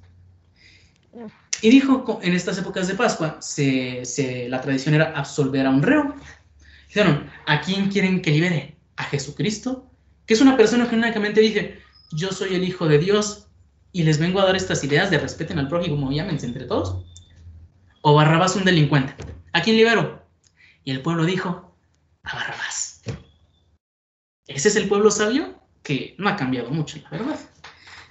Y 1.60 1.70
dijo, 1.70 2.18
en 2.22 2.34
estas 2.34 2.58
épocas 2.58 2.88
de 2.88 2.94
Pascua, 2.94 3.36
se, 3.40 4.48
la 4.48 4.60
tradición 4.60 4.94
era 4.94 5.12
absolver 5.16 5.66
a 5.66 5.70
un 5.70 5.82
reo. 5.82 6.14
Dijeron, 6.88 7.30
¿a 7.46 7.60
quién 7.60 7.88
quieren 7.88 8.20
que 8.20 8.30
libere? 8.30 8.76
¿A 8.96 9.04
Jesucristo? 9.04 9.88
Que 10.26 10.34
es 10.34 10.40
una 10.40 10.56
persona 10.56 10.88
que 10.88 10.96
únicamente 10.96 11.40
dije, 11.40 11.80
yo 12.10 12.32
soy 12.32 12.54
el 12.54 12.64
Hijo 12.64 12.88
de 12.88 12.98
Dios 12.98 13.46
y 13.92 14.02
les 14.02 14.18
vengo 14.18 14.40
a 14.40 14.46
dar 14.46 14.56
estas 14.56 14.82
ideas 14.84 15.10
de 15.10 15.18
respeten 15.18 15.58
al 15.58 15.68
prójimo 15.68 16.10
y 16.10 16.16
llámense 16.16 16.46
entre 16.46 16.64
todos. 16.64 17.04
¿O 18.00 18.14
Barrabás 18.14 18.56
un 18.56 18.64
delincuente? 18.64 19.14
¿A 19.52 19.62
quién 19.62 19.76
libero? 19.76 20.26
Y 20.84 20.90
el 20.90 21.02
pueblo 21.02 21.24
dijo, 21.24 21.76
a 22.24 22.34
Barrabás. 22.34 23.02
¿Ese 24.46 24.68
es 24.68 24.76
el 24.76 24.88
pueblo 24.88 25.10
sabio? 25.10 25.60
Que 25.82 26.16
no 26.18 26.28
ha 26.28 26.36
cambiado 26.36 26.70
mucho, 26.70 26.98
la 27.04 27.10
verdad. 27.10 27.38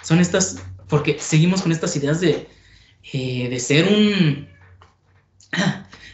Son 0.01 0.19
estas, 0.19 0.63
porque 0.87 1.19
seguimos 1.19 1.61
con 1.61 1.71
estas 1.71 1.95
ideas 1.95 2.21
de, 2.21 2.47
eh, 3.13 3.49
de 3.49 3.59
ser 3.59 3.87
un... 3.87 4.47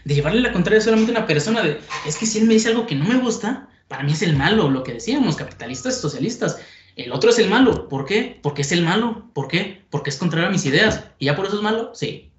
de 0.05 0.15
llevarle 0.15 0.41
la 0.41 0.53
contraria 0.53 0.81
solamente 0.81 1.11
a 1.11 1.17
una 1.17 1.27
persona, 1.27 1.61
de, 1.61 1.79
es 2.05 2.17
que 2.17 2.25
si 2.25 2.39
él 2.39 2.45
me 2.45 2.53
dice 2.53 2.69
algo 2.69 2.87
que 2.87 2.95
no 2.95 3.05
me 3.05 3.17
gusta, 3.17 3.69
para 3.87 4.03
mí 4.03 4.13
es 4.13 4.21
el 4.21 4.35
malo, 4.35 4.69
lo 4.69 4.83
que 4.83 4.93
decíamos, 4.93 5.35
capitalistas, 5.35 5.99
socialistas. 5.99 6.59
El 6.95 7.11
otro 7.11 7.29
es 7.29 7.39
el 7.39 7.49
malo. 7.49 7.87
¿Por 7.87 8.05
qué? 8.05 8.39
Porque 8.41 8.63
es 8.63 8.71
el 8.71 8.81
malo. 8.81 9.29
¿Por 9.33 9.47
qué? 9.47 9.85
Porque 9.91 10.09
es 10.09 10.17
contrario 10.17 10.49
a 10.49 10.51
mis 10.51 10.65
ideas. 10.65 11.05
¿Y 11.19 11.25
ya 11.25 11.35
por 11.35 11.45
eso 11.45 11.57
es 11.57 11.61
malo? 11.61 11.91
Sí. 11.93 12.31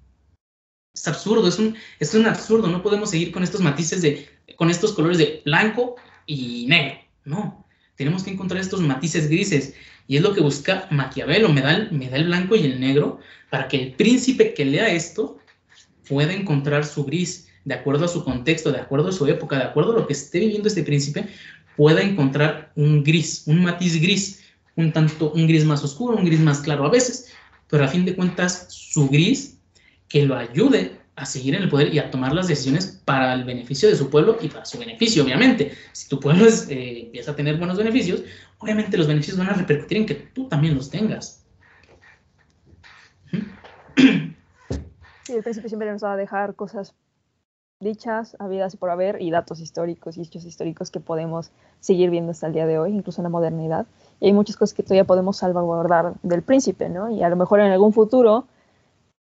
Es 0.93 1.07
absurdo, 1.07 1.47
es 1.47 1.57
un, 1.59 1.75
es 1.99 2.13
un 2.13 2.25
absurdo. 2.25 2.67
No 2.67 2.83
podemos 2.83 3.09
seguir 3.09 3.31
con 3.31 3.41
estos 3.41 3.61
matices 3.61 4.01
de, 4.01 4.27
con 4.57 4.69
estos 4.69 4.91
colores 4.91 5.17
de 5.17 5.41
blanco 5.45 5.95
y 6.25 6.65
negro. 6.67 6.99
No. 7.23 7.65
Tenemos 7.95 8.23
que 8.23 8.31
encontrar 8.31 8.59
estos 8.59 8.81
matices 8.81 9.29
grises. 9.29 9.75
Y 10.09 10.17
es 10.17 10.23
lo 10.23 10.33
que 10.33 10.41
busca 10.41 10.87
Maquiavelo, 10.89 11.49
me 11.49 11.61
da, 11.61 11.75
el 11.75 12.25
blanco 12.25 12.55
y 12.55 12.65
el 12.65 12.79
negro 12.79 13.19
para 13.51 13.67
que 13.67 13.79
el 13.79 13.93
príncipe 13.93 14.55
que 14.55 14.65
lea 14.65 14.89
esto 14.89 15.37
pueda 16.07 16.33
encontrar 16.33 16.83
su 16.83 17.05
gris 17.05 17.47
de 17.63 17.75
acuerdo 17.75 18.05
a 18.05 18.07
su 18.07 18.23
contexto, 18.23 18.71
de 18.71 18.79
acuerdo 18.79 19.09
a 19.09 19.11
su 19.11 19.27
época, 19.27 19.57
de 19.57 19.65
acuerdo 19.65 19.91
a 19.91 19.99
lo 19.99 20.07
que 20.07 20.13
esté 20.13 20.39
viviendo 20.39 20.67
este 20.67 20.81
príncipe, 20.81 21.27
pueda 21.77 22.01
encontrar 22.01 22.71
un 22.75 23.03
gris, 23.03 23.43
un 23.45 23.61
matiz 23.61 24.01
gris, 24.01 24.41
un 24.75 24.91
tanto, 24.91 25.31
un 25.31 25.45
gris 25.45 25.63
más 25.63 25.83
oscuro, 25.83 26.17
un 26.17 26.25
gris 26.25 26.39
más 26.39 26.61
claro 26.61 26.87
a 26.87 26.89
veces, 26.89 27.31
pero 27.69 27.83
a 27.83 27.87
fin 27.87 28.03
de 28.03 28.15
cuentas 28.15 28.65
su 28.69 29.09
gris 29.09 29.59
que 30.07 30.25
lo 30.25 30.35
ayude 30.35 30.98
a 31.19 31.25
seguir 31.25 31.55
en 31.55 31.63
el 31.63 31.69
poder 31.69 31.93
y 31.93 31.99
a 31.99 32.09
tomar 32.09 32.33
las 32.33 32.47
decisiones 32.47 33.01
para 33.05 33.33
el 33.33 33.43
beneficio 33.43 33.89
de 33.89 33.95
su 33.95 34.09
pueblo 34.09 34.37
y 34.41 34.47
para 34.47 34.65
su 34.65 34.79
beneficio, 34.79 35.23
obviamente. 35.23 35.73
Si 35.91 36.07
tu 36.07 36.19
pueblo 36.19 36.45
eh, 36.45 37.01
empieza 37.05 37.31
a 37.31 37.35
tener 37.35 37.57
buenos 37.57 37.77
beneficios, 37.77 38.23
obviamente 38.57 38.97
los 38.97 39.07
beneficios 39.07 39.37
van 39.37 39.49
a 39.49 39.53
repercutir 39.53 39.97
en 39.97 40.05
que 40.05 40.15
tú 40.15 40.47
también 40.47 40.75
los 40.75 40.89
tengas. 40.89 41.45
Sí, 45.25 45.33
el 45.33 45.43
príncipe 45.43 45.67
siempre 45.67 45.91
nos 45.91 46.03
va 46.03 46.13
a 46.13 46.17
dejar 46.17 46.55
cosas 46.55 46.95
dichas, 47.81 48.35
habidas 48.39 48.75
por 48.75 48.89
haber, 48.89 49.21
y 49.21 49.29
datos 49.29 49.59
históricos 49.59 50.17
y 50.17 50.21
hechos 50.21 50.45
históricos 50.45 50.89
que 50.89 50.99
podemos 50.99 51.51
seguir 51.79 52.09
viendo 52.09 52.31
hasta 52.31 52.47
el 52.47 52.53
día 52.53 52.65
de 52.65 52.79
hoy, 52.79 52.93
incluso 52.93 53.21
en 53.21 53.23
la 53.23 53.29
modernidad. 53.29 53.85
Y 54.19 54.27
hay 54.27 54.33
muchas 54.33 54.57
cosas 54.57 54.73
que 54.73 54.83
todavía 54.83 55.05
podemos 55.05 55.37
salvaguardar 55.37 56.13
del 56.23 56.41
príncipe, 56.41 56.89
¿no? 56.89 57.09
Y 57.09 57.23
a 57.23 57.29
lo 57.29 57.35
mejor 57.35 57.59
en 57.59 57.71
algún 57.71 57.93
futuro 57.93 58.47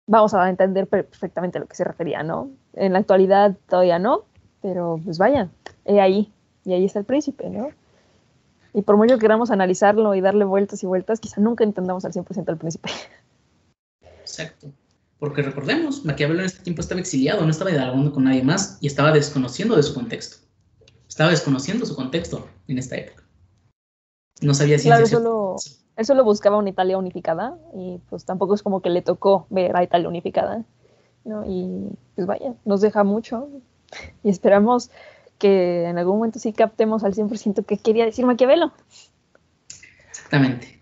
vamos 0.09 0.35
a 0.35 0.49
entender 0.49 0.89
perfectamente 0.89 1.59
a 1.59 1.61
lo 1.61 1.69
que 1.69 1.77
se 1.77 1.85
refería, 1.85 2.25
¿no? 2.25 2.51
En 2.73 2.95
la 2.95 2.99
actualidad 2.99 3.57
todavía 3.69 4.01
no, 4.01 4.25
pero 4.61 5.01
pues 5.05 5.19
vaya, 5.19 5.49
he 5.85 6.01
ahí, 6.01 6.33
y 6.65 6.73
ahí 6.73 6.85
está 6.85 6.99
el 6.99 7.05
príncipe, 7.05 7.49
¿no? 7.49 7.69
Y 8.75 8.83
por 8.83 8.97
mucho 8.97 9.15
que 9.15 9.21
queramos 9.21 9.51
analizarlo 9.51 10.15
y 10.15 10.21
darle 10.21 10.45
vueltas 10.45 10.83
y 10.83 10.87
vueltas, 10.87 11.21
quizá 11.21 11.41
nunca 11.41 11.63
entendamos 11.63 12.05
al 12.05 12.13
100% 12.13 12.49
al 12.49 12.59
príncipe. 12.59 12.91
Exacto. 14.21 14.69
Porque 15.19 15.43
recordemos, 15.43 16.05
Maquiavelo 16.05 16.41
en 16.41 16.47
este 16.47 16.63
tiempo 16.63 16.81
estaba 16.81 17.01
exiliado, 17.01 17.43
no 17.45 17.51
estaba 17.51 17.71
dialogando 17.71 18.13
con 18.13 18.25
nadie 18.25 18.43
más 18.43 18.79
y 18.81 18.87
estaba 18.87 19.13
desconociendo 19.13 19.77
de 19.77 19.83
su 19.83 19.95
contexto. 19.95 20.47
Estaba 21.09 21.31
desconociendo 21.31 21.87
su 21.87 21.97
contexto 21.97 22.47
en 22.69 22.79
esta 22.79 22.97
época. 22.97 23.25
No 24.41 24.55
sabía 24.55 24.79
si... 24.79 24.87
Claro, 24.87 25.57
él 25.99 26.07
solo 26.07 26.23
buscaba 26.23 26.59
una 26.59 26.71
Italia 26.71 26.97
unificada 26.97 27.59
y 27.75 27.99
pues 28.09 28.25
tampoco 28.25 28.55
es 28.55 28.63
como 28.63 28.81
que 28.81 28.89
le 28.89 29.03
tocó 29.03 29.49
ver 29.51 29.77
a 29.77 29.83
Italia 29.83 30.09
unificada, 30.09 30.65
¿no? 31.25 31.45
Y 31.45 31.89
pues 32.15 32.25
vaya, 32.25 32.55
nos 32.65 32.81
deja 32.81 33.03
mucho 33.03 33.49
y 34.23 34.31
esperamos 34.31 34.93
que 35.39 35.87
en 35.87 35.99
algún 35.99 36.19
momento 36.19 36.39
sí 36.39 36.53
captemos 36.53 37.03
al 37.03 37.15
100% 37.15 37.67
qué 37.67 37.79
quería 37.79 38.05
decir 38.05 38.25
Maquiavelo. 38.25 38.73
Exactamente. 40.09 40.81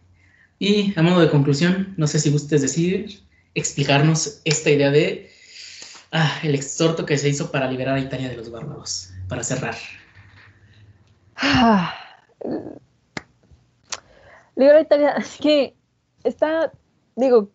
Y 0.58 0.92
a 0.98 1.02
modo 1.02 1.20
de 1.20 1.30
conclusión, 1.30 1.94
no 1.96 2.06
sé 2.06 2.18
si 2.18 2.30
gustes 2.30 2.60
decir, 2.60 3.22
explicarnos 3.54 4.42
esta 4.44 4.68
idea 4.68 4.90
de 4.90 5.30
ah, 6.12 6.40
el 6.42 6.54
exhorto 6.54 7.06
que 7.06 7.16
se 7.16 7.30
hizo 7.30 7.50
para 7.50 7.70
liberar 7.70 7.94
a 7.94 8.00
Italia 8.00 8.28
de 8.28 8.36
los 8.36 8.50
bárbaros, 8.50 9.14
para 9.28 9.42
cerrar. 9.42 9.76
Ah, 11.36 11.94
Liberar 14.56 14.82
Italia, 14.82 15.10
es 15.18 15.38
que 15.38 15.74
está, 16.24 16.72
digo, 17.14 17.50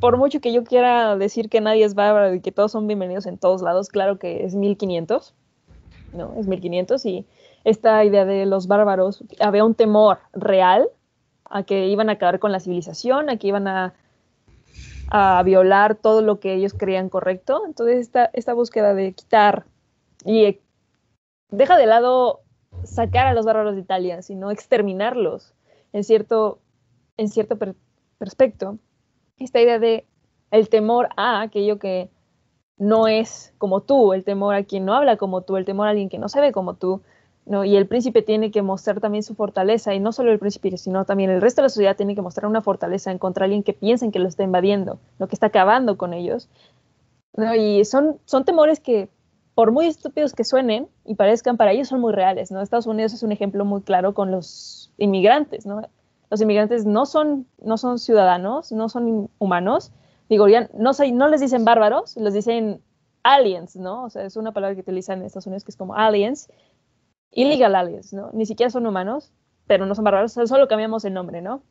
por 0.00 0.16
mucho 0.16 0.40
que 0.40 0.52
yo 0.52 0.64
quiera 0.64 1.16
decir 1.16 1.48
que 1.48 1.60
nadie 1.60 1.84
es 1.84 1.94
bárbaro 1.94 2.34
y 2.34 2.40
que 2.40 2.50
todos 2.50 2.72
son 2.72 2.86
bienvenidos 2.86 3.26
en 3.26 3.38
todos 3.38 3.62
lados, 3.62 3.88
claro 3.88 4.18
que 4.18 4.44
es 4.44 4.54
1500, 4.54 5.34
¿no? 6.14 6.34
Es 6.38 6.48
1500 6.48 7.04
y 7.06 7.26
esta 7.64 8.04
idea 8.04 8.24
de 8.24 8.46
los 8.46 8.66
bárbaros, 8.66 9.22
había 9.38 9.64
un 9.64 9.74
temor 9.74 10.18
real 10.32 10.88
a 11.44 11.62
que 11.62 11.86
iban 11.88 12.08
a 12.08 12.12
acabar 12.12 12.40
con 12.40 12.50
la 12.50 12.60
civilización, 12.60 13.30
a 13.30 13.36
que 13.36 13.48
iban 13.48 13.68
a, 13.68 13.94
a 15.10 15.42
violar 15.44 15.94
todo 15.94 16.22
lo 16.22 16.40
que 16.40 16.54
ellos 16.54 16.72
creían 16.72 17.08
correcto. 17.08 17.62
Entonces 17.66 17.98
esta, 17.98 18.30
esta 18.32 18.54
búsqueda 18.54 18.94
de 18.94 19.12
quitar 19.12 19.66
y 20.24 20.58
deja 21.50 21.76
de 21.76 21.86
lado 21.86 22.40
sacar 22.84 23.26
a 23.26 23.34
los 23.34 23.44
bárbaros 23.44 23.74
de 23.74 23.82
Italia, 23.82 24.22
sino 24.22 24.50
exterminarlos 24.50 25.54
en 25.92 26.04
cierto, 26.04 26.60
en 27.16 27.28
cierto 27.28 27.58
perspecto, 28.18 28.78
esta 29.38 29.60
idea 29.60 29.78
de 29.78 30.06
el 30.50 30.68
temor 30.68 31.08
a 31.16 31.42
aquello 31.42 31.78
que 31.78 32.10
no 32.78 33.08
es 33.08 33.54
como 33.58 33.80
tú, 33.82 34.12
el 34.12 34.24
temor 34.24 34.54
a 34.54 34.64
quien 34.64 34.84
no 34.84 34.94
habla 34.94 35.16
como 35.16 35.42
tú, 35.42 35.56
el 35.56 35.64
temor 35.64 35.86
a 35.86 35.90
alguien 35.90 36.08
que 36.08 36.18
no 36.18 36.28
se 36.28 36.40
ve 36.40 36.52
como 36.52 36.74
tú, 36.74 37.02
¿no? 37.46 37.64
Y 37.64 37.76
el 37.76 37.86
príncipe 37.86 38.22
tiene 38.22 38.50
que 38.50 38.62
mostrar 38.62 39.00
también 39.00 39.22
su 39.22 39.34
fortaleza, 39.34 39.94
y 39.94 40.00
no 40.00 40.12
solo 40.12 40.30
el 40.32 40.38
príncipe, 40.38 40.76
sino 40.76 41.04
también 41.04 41.30
el 41.30 41.40
resto 41.40 41.60
de 41.60 41.66
la 41.66 41.68
sociedad 41.70 41.96
tiene 41.96 42.14
que 42.14 42.22
mostrar 42.22 42.46
una 42.46 42.62
fortaleza 42.62 43.10
en 43.10 43.18
contra 43.18 43.42
de 43.42 43.46
alguien 43.46 43.62
que 43.62 43.72
piensen 43.72 44.12
que 44.12 44.18
lo 44.18 44.28
está 44.28 44.42
invadiendo, 44.42 44.98
lo 45.18 45.28
que 45.28 45.34
está 45.34 45.46
acabando 45.46 45.96
con 45.96 46.12
ellos. 46.12 46.48
¿no? 47.36 47.54
Y 47.54 47.84
son, 47.84 48.18
son 48.24 48.44
temores 48.44 48.80
que, 48.80 49.08
por 49.54 49.72
muy 49.72 49.86
estúpidos 49.86 50.34
que 50.34 50.44
suenen 50.44 50.88
y 51.04 51.14
parezcan, 51.14 51.56
para 51.56 51.72
ellos 51.72 51.88
son 51.88 52.00
muy 52.00 52.12
reales, 52.12 52.50
¿no? 52.50 52.60
Estados 52.60 52.86
Unidos 52.86 53.12
es 53.12 53.22
un 53.22 53.32
ejemplo 53.32 53.64
muy 53.64 53.82
claro 53.82 54.14
con 54.14 54.30
los 54.30 54.81
inmigrantes, 55.02 55.66
¿no? 55.66 55.82
Los 56.30 56.40
inmigrantes 56.40 56.86
no 56.86 57.04
son, 57.06 57.46
no 57.60 57.76
son 57.76 57.98
ciudadanos, 57.98 58.72
no 58.72 58.88
son 58.88 59.30
humanos. 59.38 59.92
Digo, 60.28 60.48
ya 60.48 60.70
no, 60.74 60.92
no 61.12 61.28
les 61.28 61.40
dicen 61.40 61.64
bárbaros, 61.64 62.16
les 62.16 62.32
dicen 62.32 62.80
aliens, 63.22 63.76
¿no? 63.76 64.04
O 64.04 64.10
sea, 64.10 64.24
es 64.24 64.36
una 64.36 64.52
palabra 64.52 64.74
que 64.74 64.80
utilizan 64.80 65.18
en 65.18 65.26
Estados 65.26 65.46
Unidos 65.46 65.64
que 65.64 65.72
es 65.72 65.76
como 65.76 65.94
aliens, 65.94 66.48
illegal 67.32 67.74
aliens, 67.74 68.12
¿no? 68.12 68.30
Ni 68.32 68.46
siquiera 68.46 68.70
son 68.70 68.86
humanos, 68.86 69.32
pero 69.66 69.86
no 69.86 69.94
son 69.94 70.04
bárbaros, 70.04 70.32
solo 70.32 70.68
cambiamos 70.68 71.04
el 71.04 71.14
nombre, 71.14 71.42
¿no? 71.42 71.62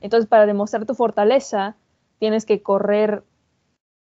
Entonces, 0.00 0.28
para 0.28 0.46
demostrar 0.46 0.84
tu 0.84 0.94
fortaleza, 0.94 1.76
tienes 2.18 2.44
que 2.44 2.60
correr 2.62 3.22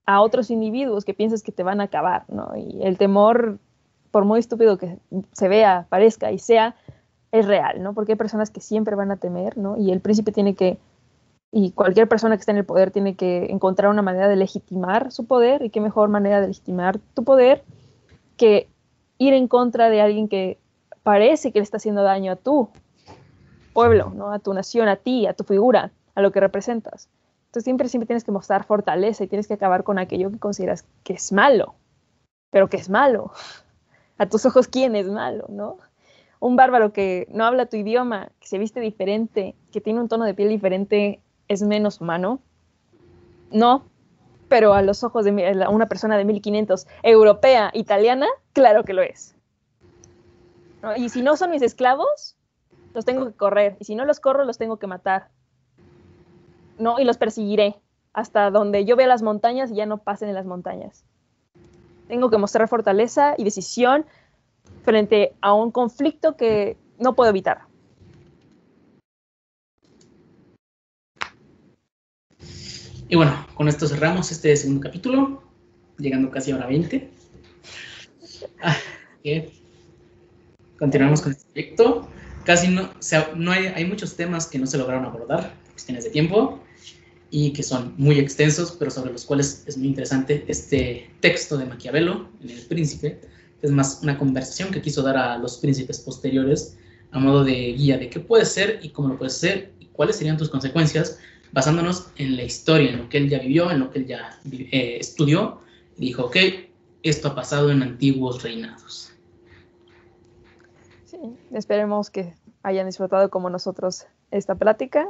a 0.06 0.22
otros 0.22 0.50
individuos 0.50 1.06
que 1.06 1.14
piensas 1.14 1.44
que 1.44 1.52
te 1.52 1.64
van 1.64 1.80
a 1.80 1.86
acabar, 1.86 2.26
¿no? 2.28 2.56
Y 2.58 2.82
el 2.82 2.98
temor, 2.98 3.60
por 4.10 4.26
muy 4.26 4.40
estúpido 4.40 4.78
que 4.78 4.98
se 5.32 5.48
vea, 5.48 5.86
parezca 5.90 6.32
y 6.32 6.40
sea, 6.40 6.76
es 7.32 7.46
real, 7.48 7.82
¿no? 7.82 7.94
Porque 7.94 8.14
hay 8.14 8.18
personas 8.18 8.50
que 8.50 8.62
siempre 8.62 8.96
van 8.96 9.12
a 9.12 9.18
temer, 9.18 9.58
¿no? 9.58 9.78
Y 9.78 9.92
el 9.92 10.02
príncipe 10.02 10.32
tiene 10.32 10.56
que, 10.56 10.78
y 11.52 11.72
cualquier 11.72 12.08
persona 12.08 12.36
que 12.36 12.42
esté 12.42 12.52
en 12.52 12.58
el 12.58 12.66
poder 12.66 12.92
tiene 12.92 13.16
que 13.16 13.46
encontrar 13.52 13.90
una 13.90 14.02
manera 14.02 14.28
de 14.28 14.36
legitimar 14.36 15.12
su 15.12 15.26
poder, 15.26 15.64
y 15.64 15.70
qué 15.70 15.82
mejor 15.82 16.10
manera 16.10 16.42
de 16.42 16.48
legitimar 16.48 17.00
tu 17.14 17.24
poder 17.24 17.64
que 18.38 18.68
ir 19.18 19.34
en 19.34 19.48
contra 19.48 19.90
de 19.90 20.02
alguien 20.02 20.28
que 20.28 20.58
parece 21.04 21.52
que 21.52 21.60
le 21.60 21.64
está 21.64 21.78
haciendo 21.78 22.04
daño 22.04 22.32
a 22.32 22.36
tu 22.36 22.70
pueblo, 23.74 24.12
¿no? 24.16 24.32
A 24.32 24.40
tu 24.40 24.54
nación, 24.54 24.88
a 24.88 24.98
ti, 24.98 25.28
a 25.28 25.34
tu 25.34 25.44
figura, 25.44 25.92
a 26.16 26.22
lo 26.22 26.32
que 26.32 26.40
representas. 26.40 27.10
Entonces 27.46 27.64
siempre, 27.64 27.90
siempre 27.90 28.08
tienes 28.08 28.24
que 28.24 28.32
mostrar 28.32 28.64
fortaleza 28.64 29.24
y 29.24 29.28
tienes 29.28 29.48
que 29.48 29.54
acabar 29.54 29.84
con 29.84 30.00
aquello 30.00 30.32
que 30.32 30.40
consideras 30.40 30.86
que 31.04 31.14
es 31.14 31.32
malo, 31.32 31.76
pero 32.50 32.70
que 32.70 32.78
es 32.78 32.90
malo. 32.90 33.32
A 34.18 34.28
tus 34.28 34.46
ojos, 34.46 34.68
¿quién 34.68 34.96
es 34.96 35.08
malo, 35.08 35.46
no? 35.50 35.78
Un 36.42 36.58
bárbaro 36.58 36.92
que 36.92 37.26
no 37.32 37.46
habla 37.46 37.68
tu 37.68 37.78
idioma, 37.78 38.30
que 38.42 38.50
se 38.50 38.58
viste 38.58 38.82
diferente, 38.82 39.56
que 39.72 39.80
tiene 39.80 40.02
un 40.02 40.10
tono 40.10 40.26
de 40.26 40.34
piel 40.34 40.50
diferente, 40.50 41.22
¿es 41.48 41.62
menos 41.62 42.02
humano? 42.02 42.42
No, 43.52 43.86
pero 44.50 44.74
a 44.74 44.82
los 44.82 45.06
ojos 45.06 45.24
de 45.24 45.66
una 45.70 45.86
persona 45.86 46.18
de 46.18 46.26
1500, 46.26 46.86
europea, 47.04 47.72
italiana, 47.74 48.28
claro 48.52 48.84
que 48.84 48.92
lo 48.92 49.02
es. 49.02 49.36
Y 50.98 51.08
si 51.08 51.22
no 51.22 51.38
son 51.38 51.52
mis 51.52 51.62
esclavos, 51.62 52.36
los 52.94 53.06
tengo 53.06 53.28
que 53.28 53.34
correr. 53.34 53.78
Y 53.80 53.86
si 53.86 53.96
no 53.96 54.04
los 54.04 54.20
corro, 54.20 54.44
los 54.44 54.58
tengo 54.58 54.78
que 54.78 54.88
matar. 54.88 55.30
¿no? 56.82 57.00
Y 57.00 57.06
los 57.06 57.18
perseguiré 57.18 57.80
hasta 58.14 58.52
donde 58.52 58.84
yo 58.84 58.96
vea 58.98 59.08
las 59.08 59.22
montañas 59.22 59.72
y 59.72 59.76
ya 59.76 59.86
no 59.86 60.00
pasen 60.00 60.28
en 60.28 60.36
las 60.36 60.46
montañas. 60.46 61.06
Tengo 62.08 62.30
que 62.30 62.38
mostrar 62.38 62.68
fortaleza 62.68 63.36
y 63.38 63.46
decisión 63.46 64.06
frente 64.84 65.34
a 65.42 65.54
un 65.54 65.72
conflicto 65.72 66.36
que 66.36 66.78
no 67.00 67.16
puedo 67.16 67.30
evitar. 67.30 67.62
Y 73.08 73.16
bueno, 73.16 73.46
con 73.56 73.68
esto 73.68 73.88
cerramos 73.88 74.32
este 74.32 74.56
segundo 74.56 74.82
capítulo, 74.82 75.44
llegando 75.98 76.32
casi 76.32 76.52
a 76.52 76.56
hora 76.56 76.68
20. 76.68 77.10
Ah, 78.64 78.78
Continuamos 80.80 81.22
con 81.22 81.34
este 81.34 81.46
proyecto. 81.52 82.08
Casi 82.46 82.70
no, 82.70 82.84
o 82.84 83.02
sea, 83.02 83.32
no 83.36 83.52
hay, 83.52 83.68
hay 83.68 83.86
muchos 83.86 84.16
temas 84.16 84.48
que 84.48 84.58
no 84.58 84.66
se 84.66 84.78
lograron 84.78 85.06
abordar, 85.06 85.54
cuestiones 85.74 86.06
de 86.06 86.10
tiempo 86.10 86.60
y 87.30 87.54
que 87.54 87.64
son 87.64 87.94
muy 87.98 88.20
extensos, 88.20 88.76
pero 88.78 88.92
sobre 88.92 89.12
los 89.12 89.26
cuales 89.26 89.64
es 89.66 89.78
muy 89.78 89.88
interesante 89.88 90.44
este 90.48 91.10
texto 91.20 91.58
de 91.58 91.66
Maquiavelo, 91.66 92.30
en 92.42 92.50
El 92.50 92.62
Príncipe. 92.66 93.22
Es 93.62 93.72
más 93.72 94.00
una 94.02 94.18
conversación 94.18 94.72
que 94.72 94.82
quiso 94.82 95.02
dar 95.02 95.18
a 95.18 95.38
los 95.38 95.58
príncipes 95.58 96.00
posteriores 96.00 96.78
a 97.12 97.20
modo 97.20 97.44
de 97.44 97.74
guía 97.74 97.98
de 97.98 98.10
qué 98.10 98.20
puede 98.20 98.46
ser 98.46 98.80
y 98.82 98.90
cómo 98.90 99.10
lo 99.10 99.18
puede 99.18 99.32
ser 99.32 99.74
y 99.80 99.88
cuáles 99.88 100.16
serían 100.16 100.38
tus 100.38 100.50
consecuencias, 100.50 101.20
basándonos 101.52 102.12
en 102.16 102.38
la 102.38 102.44
historia, 102.44 102.92
en 102.92 102.98
lo 103.00 103.10
que 103.10 103.18
él 103.18 103.30
ya 103.30 103.40
vivió, 103.40 103.70
en 103.70 103.80
lo 103.80 103.92
que 103.92 104.00
él 104.00 104.08
ya 104.08 104.40
eh, 104.52 104.98
estudió, 105.00 105.62
dijo, 105.98 106.26
ok, 106.26 106.38
esto 107.04 107.30
ha 107.30 107.36
pasado 107.36 107.72
en 107.72 107.84
antiguos 107.84 108.42
reinados. 108.44 109.12
Sí, 111.06 111.18
esperemos 111.52 112.10
que 112.10 112.34
hayan 112.64 112.86
disfrutado 112.86 113.30
como 113.30 113.50
nosotros 113.50 114.06
esta 114.32 114.56
plática. 114.56 115.08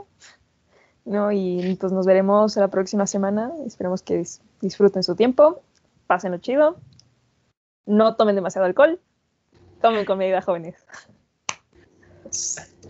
¿no? 1.05 1.31
Y 1.31 1.77
pues 1.79 1.91
nos 1.91 2.05
veremos 2.05 2.55
la 2.57 2.69
próxima 2.69 3.07
semana. 3.07 3.51
Esperemos 3.65 4.01
que 4.01 4.23
disfruten 4.61 5.03
su 5.03 5.15
tiempo, 5.15 5.61
pasen 6.07 6.31
lo 6.31 6.37
chido, 6.37 6.77
no 7.85 8.15
tomen 8.15 8.35
demasiado 8.35 8.65
alcohol, 8.65 8.99
tomen 9.81 10.05
con 10.05 10.17
medida 10.17 10.41
jóvenes. 10.41 10.85